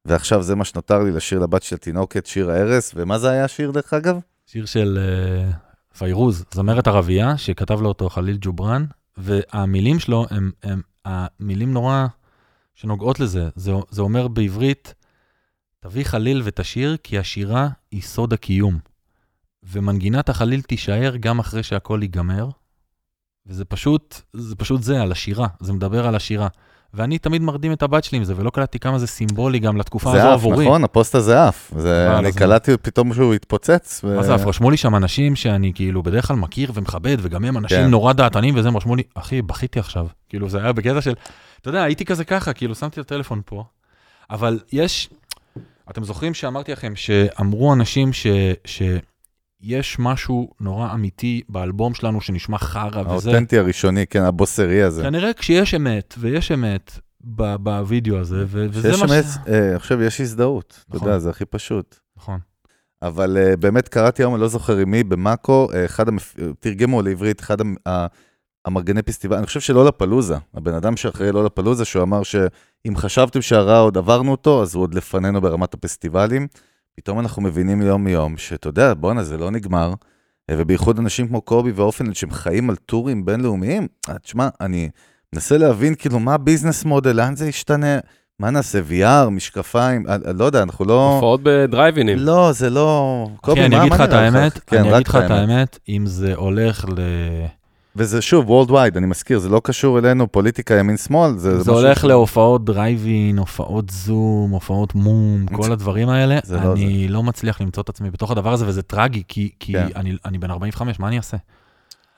ועכשיו 0.04 0.42
זה 0.42 0.54
מה 0.54 0.64
שנותר 0.64 1.02
לי 1.02 1.10
לשיר 1.10 1.38
לבת 1.38 1.62
של 1.62 1.76
תינוקת, 1.76 2.26
שיר 2.26 2.50
ההרס, 2.50 2.92
ומה 2.96 3.18
זה 3.18 3.30
היה 3.30 3.44
השיר 3.44 3.70
דרך 3.70 3.94
אגב? 3.94 4.18
שיר 4.50 4.66
של 4.66 4.98
אה, 5.00 5.50
פיירוז, 5.98 6.44
זמרת 6.54 6.88
ערבייה, 6.88 7.38
שכתב 7.38 7.80
לו 7.80 7.88
אותו 7.88 8.08
חליל 8.08 8.38
ג'ובראן, 8.40 8.84
והמילים 9.16 9.98
שלו 9.98 10.26
הם, 10.30 10.50
הם 10.62 10.82
המילים 11.04 11.72
נורא 11.72 12.06
שנוגעות 12.74 13.20
לזה. 13.20 13.48
זה, 13.56 13.72
זה 13.90 14.02
אומר 14.02 14.28
בעברית, 14.28 14.94
תביא 15.80 16.04
חליל 16.04 16.42
ותשיר, 16.44 16.96
כי 17.02 17.18
השירה 17.18 17.68
היא 17.90 18.02
סוד 18.02 18.32
הקיום. 18.32 18.78
ומנגינת 19.62 20.28
החליל 20.28 20.62
תישאר 20.62 21.16
גם 21.16 21.38
אחרי 21.38 21.62
שהכל 21.62 21.98
ייגמר. 22.02 22.48
וזה 23.46 23.64
פשוט, 23.64 24.20
זה 24.32 24.56
פשוט 24.56 24.82
זה, 24.82 25.02
על 25.02 25.12
השירה, 25.12 25.46
זה 25.60 25.72
מדבר 25.72 26.06
על 26.06 26.14
השירה. 26.14 26.48
ואני 26.94 27.18
תמיד 27.18 27.42
מרדים 27.42 27.72
את 27.72 27.82
הבת 27.82 28.04
שלי 28.04 28.18
עם 28.18 28.24
זה, 28.24 28.34
ולא 28.36 28.50
קלטתי 28.50 28.78
כמה 28.78 28.98
זה 28.98 29.06
סימבולי 29.06 29.58
גם 29.58 29.76
לתקופה 29.76 30.10
הזו 30.10 30.18
זה 30.18 30.28
עף, 30.28 30.32
עבורי. 30.32 30.64
נכון? 30.66 30.84
הפוסט 30.84 31.14
הזה 31.14 31.44
עף. 31.48 31.72
זה- 31.78 32.18
אני 32.18 32.32
קלטתי 32.32 32.76
פתאום 32.82 33.14
שהוא 33.14 33.34
התפוצץ. 33.34 34.00
ו- 34.04 34.16
מה 34.16 34.22
זה, 34.22 34.34
אף 34.34 34.46
רשמו 34.46 34.70
לי 34.70 34.76
שם 34.76 34.94
אנשים 34.96 35.36
שאני 35.36 35.72
כאילו 35.74 36.02
בדרך 36.02 36.26
כלל 36.28 36.36
מכיר 36.36 36.70
ומכבד, 36.74 37.16
וגם 37.20 37.44
הם 37.44 37.56
אנשים 37.56 37.78
כן. 37.78 37.90
נורא 37.90 38.12
דעתנים, 38.12 38.54
וזה, 38.56 38.68
הם 38.68 38.76
רשמו 38.76 38.96
לי, 38.96 39.02
אחי, 39.14 39.42
בכיתי 39.42 39.78
עכשיו. 39.78 40.06
כאילו, 40.28 40.48
זה 40.48 40.58
היה 40.62 40.72
בקטע 40.72 41.00
של, 41.00 41.14
אתה 41.60 41.68
יודע, 41.68 41.82
הייתי 41.82 42.04
כזה 42.04 42.24
ככה, 42.24 42.52
כאילו, 42.52 42.74
שמתי 42.74 43.00
את 43.00 43.06
הטלפון 43.06 43.40
פה, 43.44 43.64
אבל 44.30 44.58
יש, 44.72 45.10
אתם 45.90 46.04
זוכרים 46.04 46.34
שאמרתי 46.34 46.72
לכם 46.72 46.92
שאמרו 46.96 47.72
אנשים 47.72 48.12
ש... 48.12 48.26
שיש 49.62 49.98
משהו 49.98 50.50
נורא 50.60 50.92
אמיתי 50.94 51.42
באלבום 51.48 51.94
שלנו 51.94 52.20
שנשמע 52.20 52.58
חרא 52.58 53.00
וזה. 53.00 53.30
האותנטי 53.30 53.58
הראשוני, 53.58 54.06
כן, 54.06 54.22
הבוסרי 54.22 54.82
הזה. 54.82 55.02
כנראה 55.02 55.32
כשיש 55.32 55.74
אמת, 55.74 56.14
ויש 56.18 56.52
אמת 56.52 56.98
בווידאו 57.20 58.18
הזה, 58.18 58.44
וזה 58.48 58.88
יש 58.88 59.00
מה 59.02 59.08
ש... 59.08 59.10
אמת, 59.10 59.24
אה, 59.48 59.78
חושב, 59.78 60.00
יש 60.00 60.20
הזדהות. 60.20 60.84
אתה 60.88 60.96
נכון. 60.96 61.08
יודע, 61.08 61.18
זה 61.18 61.30
הכי 61.30 61.44
פשוט. 61.44 61.96
נכון. 62.16 62.38
אבל 63.02 63.36
uh, 63.36 63.56
באמת 63.56 63.88
קראתי 63.88 64.22
היום, 64.22 64.34
אני 64.34 64.40
לא 64.40 64.48
זוכר 64.48 64.76
עם 64.76 64.90
מי, 64.90 65.04
במאקו, 65.04 65.68
uh, 65.70 65.74
אחד 65.84 66.08
המפ... 66.08 66.36
תרגמו 66.60 67.02
לעברית, 67.02 67.40
אחד 67.40 67.60
המ... 67.60 67.74
ה- 67.88 68.06
המארגני 68.64 69.02
פסטיבל, 69.02 69.36
אני 69.36 69.46
חושב 69.46 69.60
שלא 69.60 69.84
לפלוזה, 69.84 70.36
הבן 70.54 70.74
אדם 70.74 70.96
שאחראי 70.96 71.32
לא 71.32 71.44
לפלוזה, 71.44 71.84
שהוא 71.84 72.02
אמר 72.02 72.22
שאם 72.22 72.96
חשבתם 72.96 73.42
שהרע 73.42 73.78
עוד 73.78 73.98
עברנו 73.98 74.30
אותו, 74.30 74.62
אז 74.62 74.74
הוא 74.74 74.82
עוד 74.82 74.94
לפנינו 74.94 75.40
ברמת 75.40 75.74
הפסטיבלים. 75.74 76.46
פתאום 76.98 77.20
אנחנו 77.20 77.42
מבינים 77.42 77.82
יום 77.82 78.04
מיום, 78.04 78.36
שאתה 78.36 78.68
יודע, 78.68 78.94
בואנה, 78.94 79.24
זה 79.24 79.38
לא 79.38 79.50
נגמר. 79.50 79.94
אה, 80.50 80.54
ובייחוד 80.58 80.98
אנשים 80.98 81.28
כמו 81.28 81.40
קובי 81.40 81.72
ואורפנד, 81.72 82.14
שהם 82.14 82.30
חיים 82.30 82.70
על 82.70 82.76
טורים 82.76 83.24
בינלאומיים, 83.24 83.86
אה, 84.08 84.18
תשמע, 84.18 84.48
אני 84.60 84.88
מנסה 85.34 85.58
להבין 85.58 85.94
כאילו 85.94 86.18
מה 86.18 86.34
ה 86.34 86.40
business 86.40 86.84
model, 86.84 87.16
לאן 87.16 87.36
זה 87.36 87.48
ישתנה, 87.48 87.98
מה 88.38 88.50
נעשה, 88.50 88.80
VR, 88.90 89.30
משקפיים, 89.30 90.06
אה, 90.08 90.16
לא 90.38 90.44
יודע, 90.44 90.62
אנחנו 90.62 90.84
לא... 90.84 91.14
הופעות 91.14 91.40
בדרייבינים. 91.42 92.18
לא, 92.18 92.52
זה 92.52 92.70
לא... 92.70 93.26
קובי, 93.40 93.60
אחי, 93.60 93.66
אני 93.66 93.80
אגיד 93.80 93.92
לך 93.92 94.00
את? 94.00 94.12
האמת, 94.12 94.72
אני 94.72 94.94
אגיד 94.94 95.08
לך 95.08 95.16
את 95.16 95.30
האמת, 95.30 95.78
אם 95.88 96.06
זה 96.06 96.34
הולך 96.34 96.84
ל... 96.88 97.00
וזה 97.98 98.22
שוב, 98.22 98.46
Worldwide, 98.48 98.96
אני 98.98 99.06
מזכיר, 99.06 99.38
זה 99.38 99.48
לא 99.48 99.60
קשור 99.64 99.98
אלינו, 99.98 100.32
פוליטיקה 100.32 100.74
ימין-שמאל, 100.74 101.36
זה... 101.36 101.54
זה 101.60 101.60
משהו 101.72 101.74
הולך 101.84 102.00
ש- 102.00 102.04
להופעות 102.04 102.64
דרייבין, 102.64 103.38
הופעות 103.38 103.90
זום, 103.90 104.50
הופעות 104.50 104.94
מום, 104.94 105.46
כל 105.52 105.72
הדברים 105.72 106.08
האלה. 106.08 106.38
זה 106.44 106.56
לא 106.60 106.72
אני 106.72 107.08
לא 107.08 107.22
מצליח 107.22 107.60
למצוא 107.60 107.82
את 107.82 107.88
עצמי 107.88 108.10
בתוך 108.10 108.30
הדבר 108.30 108.52
הזה, 108.52 108.66
וזה 108.68 108.82
טרגי, 108.82 109.22
כי 109.28 109.50
כי 109.60 109.72
כן. 109.72 109.86
אני- 109.96 110.16
אני 110.24 110.38
בן 110.38 110.50
45, 110.50 110.98
מה 111.00 111.08
אני 111.08 111.16
אעשה? 111.16 111.36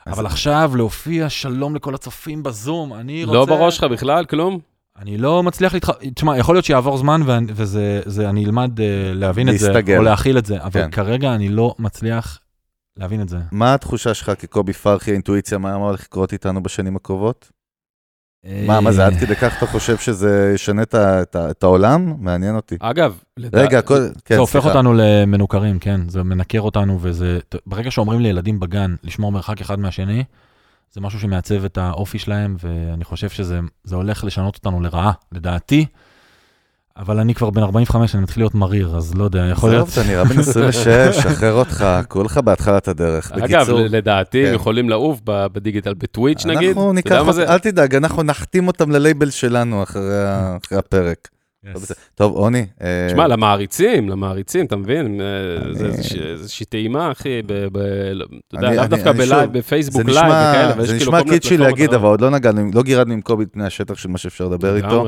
אבל 0.07 0.27
עכשיו 0.27 0.73
להופיע 0.75 1.29
שלום 1.29 1.75
לכל 1.75 1.95
הצופים 1.95 2.43
בזום, 2.43 2.95
אני 2.95 3.25
רוצה... 3.25 3.37
לא 3.39 3.45
בראש 3.45 3.77
שלך 3.77 3.85
בכלל, 3.85 4.25
כלום? 4.25 4.59
אני 4.99 5.19
לא 5.19 5.43
מצליח 5.43 5.75
להתח... 5.75 5.91
תשמע, 6.15 6.39
יכול 6.39 6.55
להיות 6.55 6.65
שיעבור 6.65 6.97
זמן 6.99 7.21
ואני- 7.27 7.53
וזה, 7.55 8.01
זה- 8.07 8.31
אני 8.31 8.45
אלמד 8.45 8.81
אה, 8.81 8.87
להבין 9.15 9.49
את 9.49 9.59
זה, 9.59 9.69
להסתגל. 9.73 9.97
או 9.99 10.03
להכיל 10.03 10.39
את 10.39 10.47
זה, 10.47 10.63
אבל 10.63 10.71
כן. 10.83 10.91
כרגע 10.91 11.35
אני 11.35 11.49
לא 11.49 11.75
מצליח 11.79 12.39
להבין 13.01 13.21
את 13.23 13.29
זה. 13.29 13.39
מה 13.53 13.75
התחושה 13.75 14.15
שלך 14.15 14.33
כקובי 14.39 14.73
פרחי, 14.73 15.11
האינטואיציה, 15.11 15.59
מה 15.59 15.75
הולך 15.75 16.03
לקרות 16.03 16.33
איתנו 16.33 16.63
בשנים 16.63 16.97
הקרובות? 16.97 17.51
מה, 18.67 18.81
מה 18.81 18.93
זה, 18.93 19.07
עד 19.07 19.15
כדי 19.21 19.37
כך 19.37 19.59
אתה 19.59 19.67
חושב 19.67 19.97
שזה 19.97 20.53
ישנה 20.55 20.83
את 21.35 21.63
העולם? 21.63 22.15
מעניין 22.19 22.57
אותי. 22.57 22.77
אגב, 22.81 23.19
רגע, 23.53 23.79
הכל... 23.79 24.09
כן, 24.25 24.35
זה 24.35 24.41
הופך. 24.41 24.67
אותנו 24.67 24.95
למנוכרים, 24.97 25.79
כן, 25.79 26.09
זה 26.09 26.23
מנקר 26.23 26.61
אותנו, 26.61 26.99
וזה, 27.01 27.39
ברגע 27.67 27.91
שאומרים 27.91 28.21
לילדים 28.21 28.61
בגן 28.61 28.95
לשמור 29.05 29.33
מרחק 29.33 29.61
אחד 29.61 29.81
מהשני, 29.81 30.25
זה 30.93 31.01
משהו 31.01 31.21
שמעצב 31.21 31.65
את 31.65 31.79
האופי 31.79 32.19
שלהם, 32.19 32.57
ואני 32.61 33.05
חושב 33.05 33.29
שזה 33.29 33.61
זה 33.85 33.97
הולך 33.97 34.25
לשנות 34.25 34.57
אותנו 34.57 34.81
לרעה, 34.81 35.13
לדעתי, 35.33 35.87
אבל 37.01 37.19
אני 37.19 37.35
כבר 37.35 37.51
בן 37.51 37.63
45, 37.63 38.15
אני 38.15 38.23
מתחיל 38.23 38.43
להיות 38.43 38.55
מריר, 38.55 38.97
אז 38.97 39.15
לא 39.15 39.25
יודע, 39.25 39.47
יכול 39.53 39.71
להיות... 39.71 39.89
עזוב, 39.89 39.99
אתה 40.05 40.13
נראה 40.13 40.25
בן 40.25 40.39
26, 40.39 40.89
שחרר 41.17 41.53
אותך, 41.63 41.85
כולך 42.09 42.39
בהתחלת 42.39 42.89
הדרך. 42.89 43.33
אגב, 43.33 43.71
לדעתי, 43.71 44.43
כן. 44.43 44.49
הם 44.49 44.55
יכולים 44.55 44.89
לעוף 44.89 45.21
ב- 45.25 45.47
בדיגיטל 45.53 45.95
בטוויץ' 45.95 46.47
נגיד. 46.47 46.69
אנחנו 46.69 46.93
ניקח? 46.93 47.23
אל 47.49 47.59
תדאג, 47.59 47.95
אנחנו 47.95 48.23
נחתים 48.23 48.67
אותם 48.67 48.91
ללייבל 48.91 49.31
שלנו 49.31 49.83
אחרי 49.83 50.79
הפרק. 50.79 51.29
טוב, 52.15 52.33
עוני. 52.37 52.67
אה, 52.83 53.09
שמע, 53.11 53.27
למעריצים, 53.29 54.09
למעריצים, 54.09 54.67
אתה 54.67 54.77
מבין? 54.77 55.21
אה, 55.21 55.73
זה 55.73 55.89
איזושהי 56.31 56.67
טעימה, 56.67 57.13
אחי, 57.13 57.43
ב- 57.47 57.67
ב- 57.73 57.79
לא- 58.13 58.25
אתה 58.49 58.57
יודע, 58.57 58.73
לאו 58.73 58.87
דווקא 58.87 59.13
ב 59.13 59.19
live, 59.19 59.53
בפייסבוק 59.59 60.03
live 60.09 60.25
וכאלה, 60.25 60.75
ויש 60.79 60.89
זה 60.91 60.99
כאילו 60.99 61.11
נשמע 61.13 61.19
כל 61.19 61.25
מיני 61.25 61.41
קיצ'י 61.41 61.57
להגיד. 61.57 61.95
אבל 61.95 62.09
עוד 62.09 62.21
לא 62.21 62.31
נגענו, 62.31 62.71
לא 62.75 62.83
גירדנו 62.83 63.13
עם 63.13 63.21
קובי 63.21 63.45
את 63.45 63.49
פני 63.53 63.67
השטח 63.67 63.95
של 63.95 64.09
מה 64.09 64.19
שאפשר 64.19 64.45
לדבר 64.45 64.77
איתו. 64.77 65.07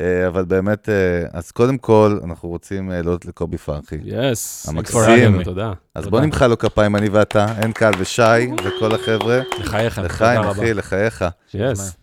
אה, 0.00 0.26
אבל 0.28 0.44
באמת, 0.44 0.88
אה, 0.88 1.24
אז 1.32 1.50
קודם 1.50 1.78
כל, 1.78 2.18
אנחנו 2.24 2.48
רוצים 2.48 2.90
אה, 2.90 3.02
להודות 3.02 3.24
לקובי 3.24 3.58
פרחי. 3.58 3.96
yes. 4.04 4.68
המקסים. 4.68 5.42
תודה. 5.42 5.72
אז. 5.94 6.08
בוא 6.08 6.20
נמחא 6.20 6.44
לו 6.44 6.58
כפיים, 6.58 6.96
אני 6.96 7.08
ואתה, 7.08 7.46
אינקל 7.62 7.90
ושי, 7.98 8.22
וכל 8.64 8.94
החבר'ה. 8.94 9.40
לחיים, 9.58 9.90
תודה 9.90 10.40
רבה. 10.40 10.50
אחי, 10.50 10.74
לחייך. 10.74 11.24
yes. 11.54 11.96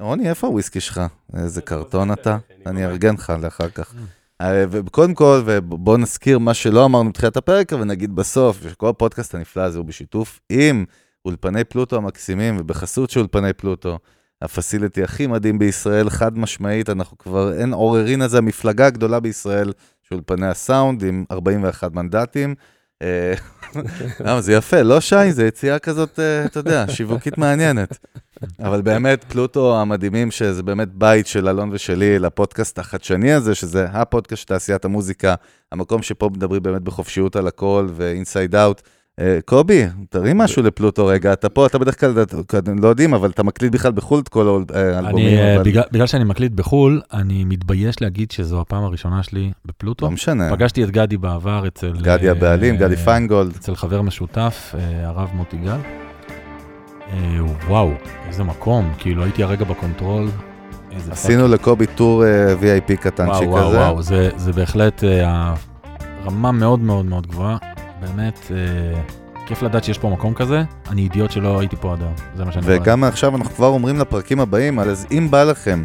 רוני, 0.00 0.28
איפה 0.28 0.46
הוויסקי 0.46 0.80
שלך? 0.80 1.00
איזה 1.36 1.62
קרטון 1.62 2.12
אתה? 2.12 2.38
אני 2.66 2.86
אארגן 2.86 3.14
לך 3.14 3.32
לאחר 3.42 3.68
כך. 3.68 3.94
וקודם 4.70 5.14
כל, 5.14 5.42
ובואו 5.44 5.96
נזכיר 5.96 6.38
מה 6.38 6.54
שלא 6.54 6.84
אמרנו 6.84 7.10
בתחילת 7.10 7.36
הפרק, 7.36 7.72
ונגיד 7.72 8.16
בסוף, 8.16 8.62
שכל 8.62 8.88
הפודקאסט 8.88 9.34
הנפלא 9.34 9.62
הזה 9.62 9.78
הוא 9.78 9.86
בשיתוף 9.86 10.40
עם 10.48 10.84
אולפני 11.24 11.64
פלוטו 11.64 11.96
המקסימים, 11.96 12.56
ובחסות 12.60 13.10
של 13.10 13.20
אולפני 13.20 13.52
פלוטו, 13.52 13.98
הפסיליטי 14.42 15.02
הכי 15.02 15.26
מדהים 15.26 15.58
בישראל, 15.58 16.10
חד 16.10 16.38
משמעית, 16.38 16.90
אנחנו 16.90 17.18
כבר, 17.18 17.52
אין 17.52 17.72
עוררין 17.72 18.22
על 18.22 18.28
זה, 18.28 18.38
המפלגה 18.38 18.86
הגדולה 18.86 19.20
בישראל 19.20 19.72
של 20.02 20.14
אולפני 20.14 20.46
הסאונד, 20.46 21.04
עם 21.04 21.24
41 21.30 21.92
מנדטים. 21.92 22.54
אה, 23.02 23.34
למה, 24.26 24.40
זה 24.40 24.52
יפה, 24.52 24.82
לא 24.82 25.00
שי? 25.00 25.32
זה 25.32 25.46
יציאה 25.46 25.78
כזאת, 25.78 26.18
אה, 26.18 26.44
אתה 26.44 26.60
יודע, 26.60 26.84
שיווקית 26.88 27.38
מעניינת. 27.38 27.98
אבל 28.60 28.82
באמת, 28.82 29.24
פלוטו 29.24 29.80
המדהימים, 29.80 30.30
שזה 30.30 30.62
באמת 30.62 30.88
בית 30.94 31.26
של 31.26 31.48
אלון 31.48 31.70
ושלי 31.72 32.18
לפודקאסט 32.18 32.78
החדשני 32.78 33.32
הזה, 33.32 33.54
שזה 33.54 33.86
הפודקאסט 33.90 34.42
של 34.42 34.48
תעשיית 34.48 34.84
המוזיקה, 34.84 35.34
המקום 35.72 36.02
שפה 36.02 36.30
מדברים 36.32 36.62
באמת 36.62 36.82
בחופשיות 36.82 37.36
על 37.36 37.46
הכל 37.46 37.88
ו 37.94 38.03
inside 38.03 38.54
out. 38.54 38.82
קובי, 39.44 39.86
תרים 40.10 40.38
משהו 40.38 40.62
לפלוטו 40.62 41.06
רגע, 41.06 41.32
אתה 41.32 41.48
פה, 41.48 41.66
אתה 41.66 41.78
בדרך 41.78 42.00
כלל, 42.00 42.22
אתם 42.58 42.78
לא 42.78 42.88
יודעים, 42.88 43.14
אבל 43.14 43.30
אתה 43.30 43.42
מקליט 43.42 43.72
בכלל 43.72 43.92
בחו"ל 43.92 44.20
את 44.20 44.28
כל 44.28 44.62
האלבומים. 44.74 45.38
אני, 45.38 45.56
אה, 45.56 45.62
בגלל, 45.92 46.06
שאני 46.06 46.24
מקליט 46.24 46.52
בחו"ל, 46.52 47.00
אני 47.12 47.44
מתבייש 47.44 48.02
להגיד 48.02 48.30
שזו 48.30 48.60
הפעם 48.60 48.84
הראשונה 48.84 49.22
שלי 49.22 49.50
בפלוטו. 49.64 50.06
לא 50.06 50.10
משנה. 50.10 50.50
פגשתי 50.50 50.84
את 50.84 50.90
גדי 50.90 51.16
בעבר 51.16 51.66
אצל... 51.66 51.92
גדי 52.02 52.26
אה, 52.26 52.32
הבעלים, 52.32 52.76
גדי 52.76 52.94
אה, 52.94 53.00
פיינגולד. 53.04 53.56
אצל 53.56 53.74
חבר 53.74 54.02
משותף, 54.02 54.74
אה, 54.78 55.08
הרב 55.08 55.28
מוטי 55.34 55.56
גל. 55.56 55.78
אה, 57.12 57.38
וואו, 57.68 57.90
איזה 58.28 58.44
מקום, 58.44 58.92
כאילו 58.98 59.22
הייתי 59.24 59.42
הרגע 59.42 59.64
ב 59.64 59.71
control. 59.71 60.28
עשינו 61.10 61.48
לקובי 61.48 61.86
טור 61.86 62.24
אה, 62.24 62.54
VIP 62.60 62.96
קטנצ'יק 62.96 63.48
וואו, 63.48 63.50
וואו, 63.50 63.68
כזה. 63.68 63.78
וואו, 63.78 64.02
זה, 64.02 64.30
זה 64.36 64.52
בהחלט 64.52 65.04
אה, 65.04 65.54
רמה 66.24 66.52
מאוד 66.52 66.80
מאוד 66.80 67.04
מאוד 67.04 67.26
גבוהה. 67.26 67.56
באמת, 68.00 68.38
אה, 68.50 69.00
כיף 69.46 69.62
לדעת 69.62 69.84
שיש 69.84 69.98
פה 69.98 70.08
מקום 70.08 70.34
כזה. 70.34 70.62
אני 70.90 71.02
אידיוט 71.02 71.30
שלא 71.30 71.60
הייתי 71.60 71.76
פה 71.76 71.92
עד 71.92 72.02
היום, 72.02 72.14
זה 72.36 72.44
מה 72.44 72.52
שאני 72.52 72.66
רואה. 72.66 72.76
וגם 72.80 73.04
עכשיו 73.04 73.36
אנחנו 73.36 73.54
כבר 73.54 73.66
אומרים 73.66 73.98
לפרקים 73.98 74.40
הבאים, 74.40 74.78
אז 74.78 75.06
אם 75.10 75.28
בא 75.30 75.44
לכם, 75.44 75.84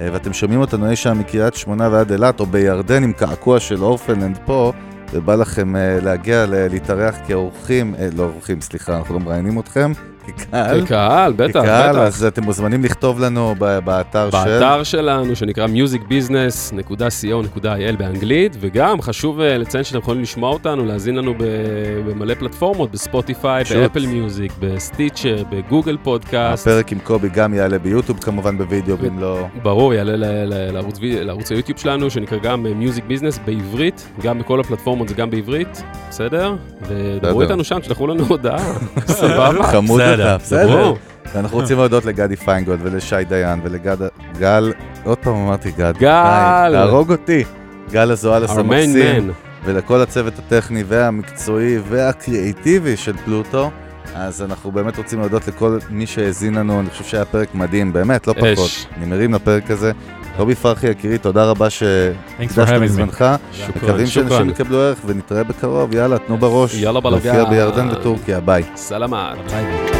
אה, 0.00 0.08
ואתם 0.12 0.32
שומעים 0.32 0.60
אותנו 0.60 0.90
אי 0.90 0.96
שם 0.96 1.18
מקריית 1.18 1.54
שמונה 1.54 1.88
ועד 1.92 2.12
אילת, 2.12 2.40
או 2.40 2.46
בירדן 2.46 3.02
עם 3.02 3.12
קעקוע 3.12 3.60
של 3.60 3.82
אורפנד 3.82 4.19
לנד 4.19 4.38
פה, 4.44 4.72
ובא 5.12 5.34
לכם 5.34 5.76
אה, 5.76 5.98
להגיע, 6.02 6.46
להתארח 6.48 7.14
כאורחים, 7.26 7.94
אה, 7.94 8.08
לא 8.16 8.22
אורחים, 8.22 8.60
סליחה, 8.60 8.98
אנחנו 8.98 9.14
לא 9.14 9.20
מראיינים 9.20 9.58
אתכם, 9.58 9.92
כקהל. 10.26 10.86
כקהל, 10.86 11.32
בטח, 11.32 11.60
כקהל, 11.60 11.90
בטח. 11.90 12.00
אז 12.00 12.24
אתם 12.24 12.42
מוזמנים 12.42 12.84
לכתוב 12.84 13.20
לנו 13.20 13.54
באתר 13.84 14.30
של... 14.30 14.36
באתר 14.36 14.82
שלנו, 14.82 15.36
שנקרא 15.36 15.66
musicbusiness.co.il 15.66 17.96
באנגלית, 17.98 18.56
וגם 18.60 19.02
חשוב 19.02 19.40
אה, 19.40 19.58
לציין 19.58 19.84
שאתם 19.84 19.98
יכולים 19.98 20.22
לשמוע 20.22 20.50
אותנו, 20.50 20.84
להאזין 20.84 21.16
לנו 21.16 21.34
במלא 22.06 22.34
פלטפורמות, 22.34 22.90
בספוטיפיי. 22.90 23.64
באפל 23.74 24.06
מיוזיק, 24.06 24.52
ב 24.60 24.68
Stitcher, 24.68 25.42
ב 25.50 25.57
Google 25.57 25.96
Podcast. 26.02 26.66
הפרק 26.66 26.92
עם 26.92 26.98
קובי 26.98 27.28
גם 27.28 27.54
יעלה 27.54 27.78
ביוטיוב 27.78 28.18
כמובן 28.18 28.58
בווידאו, 28.58 28.98
ואם 28.98 29.18
לא... 29.18 29.46
ברור, 29.62 29.94
יעלה 29.94 30.16
לערוץ, 31.22 31.50
היוטיוב 31.50 31.78
שלנו, 31.78 32.10
שנקרא 32.10 32.38
גם 32.38 32.62
Music 32.62 33.04
Business 33.04 33.38
בעברית, 33.46 34.08
גם 34.22 34.38
בכל 34.38 34.60
הפלטפורמות 34.60 35.08
זה 35.08 35.14
גם 35.14 35.30
בעברית, 35.30 35.82
בסדר? 36.10 36.54
ודברו. 36.88 37.42
איתנו 37.42 37.64
שם, 37.64 37.78
תשלחו 37.78 38.06
לנו 38.06 38.24
הודעה, 38.28 38.72
סבבה? 39.06 39.62
חמוד 39.62 40.00
בסדר, 40.14 40.36
בסדר. 40.36 40.76
ברור. 40.76 40.98
ואנחנו 41.34 41.58
רוצים 41.58 41.76
להודות 41.76 42.04
לגדי 42.04 42.36
פיינגולד 42.36 42.78
ולשי 42.82 43.24
דיין 43.28 43.60
ולגד... 43.64 43.96
גל, 44.38 44.72
עוד 45.04 45.18
פעם 45.18 45.34
אמרתי 45.34 45.70
גד. 45.70 45.94
גל. 45.98 46.72
תהרוג 46.72 47.12
אותי. 47.12 47.44
גל 47.90 48.12
main 48.12 48.50
המקסים. 48.50 49.32
ולכל 49.64 50.00
הצוות 50.00 50.32
הטכני 50.38 50.84
והמקצועי 50.88 51.78
והקריאיטיבי 51.88 52.96
של 52.96 53.16
פלוטו. 53.16 53.70
אז 54.14 54.42
אנחנו 54.42 54.72
באמת 54.72 54.98
רוצים 54.98 55.20
להודות 55.20 55.48
לכל 55.48 55.78
מי 55.90 56.06
שהאזין 56.06 56.54
לנו, 56.54 56.80
אני 56.80 56.90
חושב 56.90 57.04
שהיה 57.04 57.24
פרק 57.24 57.54
מדהים, 57.54 57.92
באמת, 57.92 58.26
לא 58.26 58.32
אש. 58.32 58.38
פחות. 58.58 58.70
אני 58.96 59.06
מרים 59.06 59.34
לפרק 59.34 59.70
הזה. 59.70 59.92
קובי 60.36 60.54
פרחי 60.54 60.90
יקירי, 60.90 61.18
תודה 61.18 61.44
רבה 61.44 61.70
שהקדשת. 61.70 62.72
מזמנך. 62.80 63.24
מקווים 63.76 64.06
שאנשים. 64.06 64.50
יקבלו 64.50 64.80
ערך 64.80 64.98
ונתראה 65.06 65.44
בקרוב, 65.44 65.94
יאללה, 65.94 66.18
תנו 66.18 66.36
בראש. 66.38 66.74
יאללה, 66.74 67.00
בלאגן. 67.00 67.28
נופיע 67.28 67.44
בירדן 67.44 67.88
וטורקיה, 67.90 68.40
ביי. 68.40 68.62
סלמת. 68.76 69.36
ביי. 69.50 69.93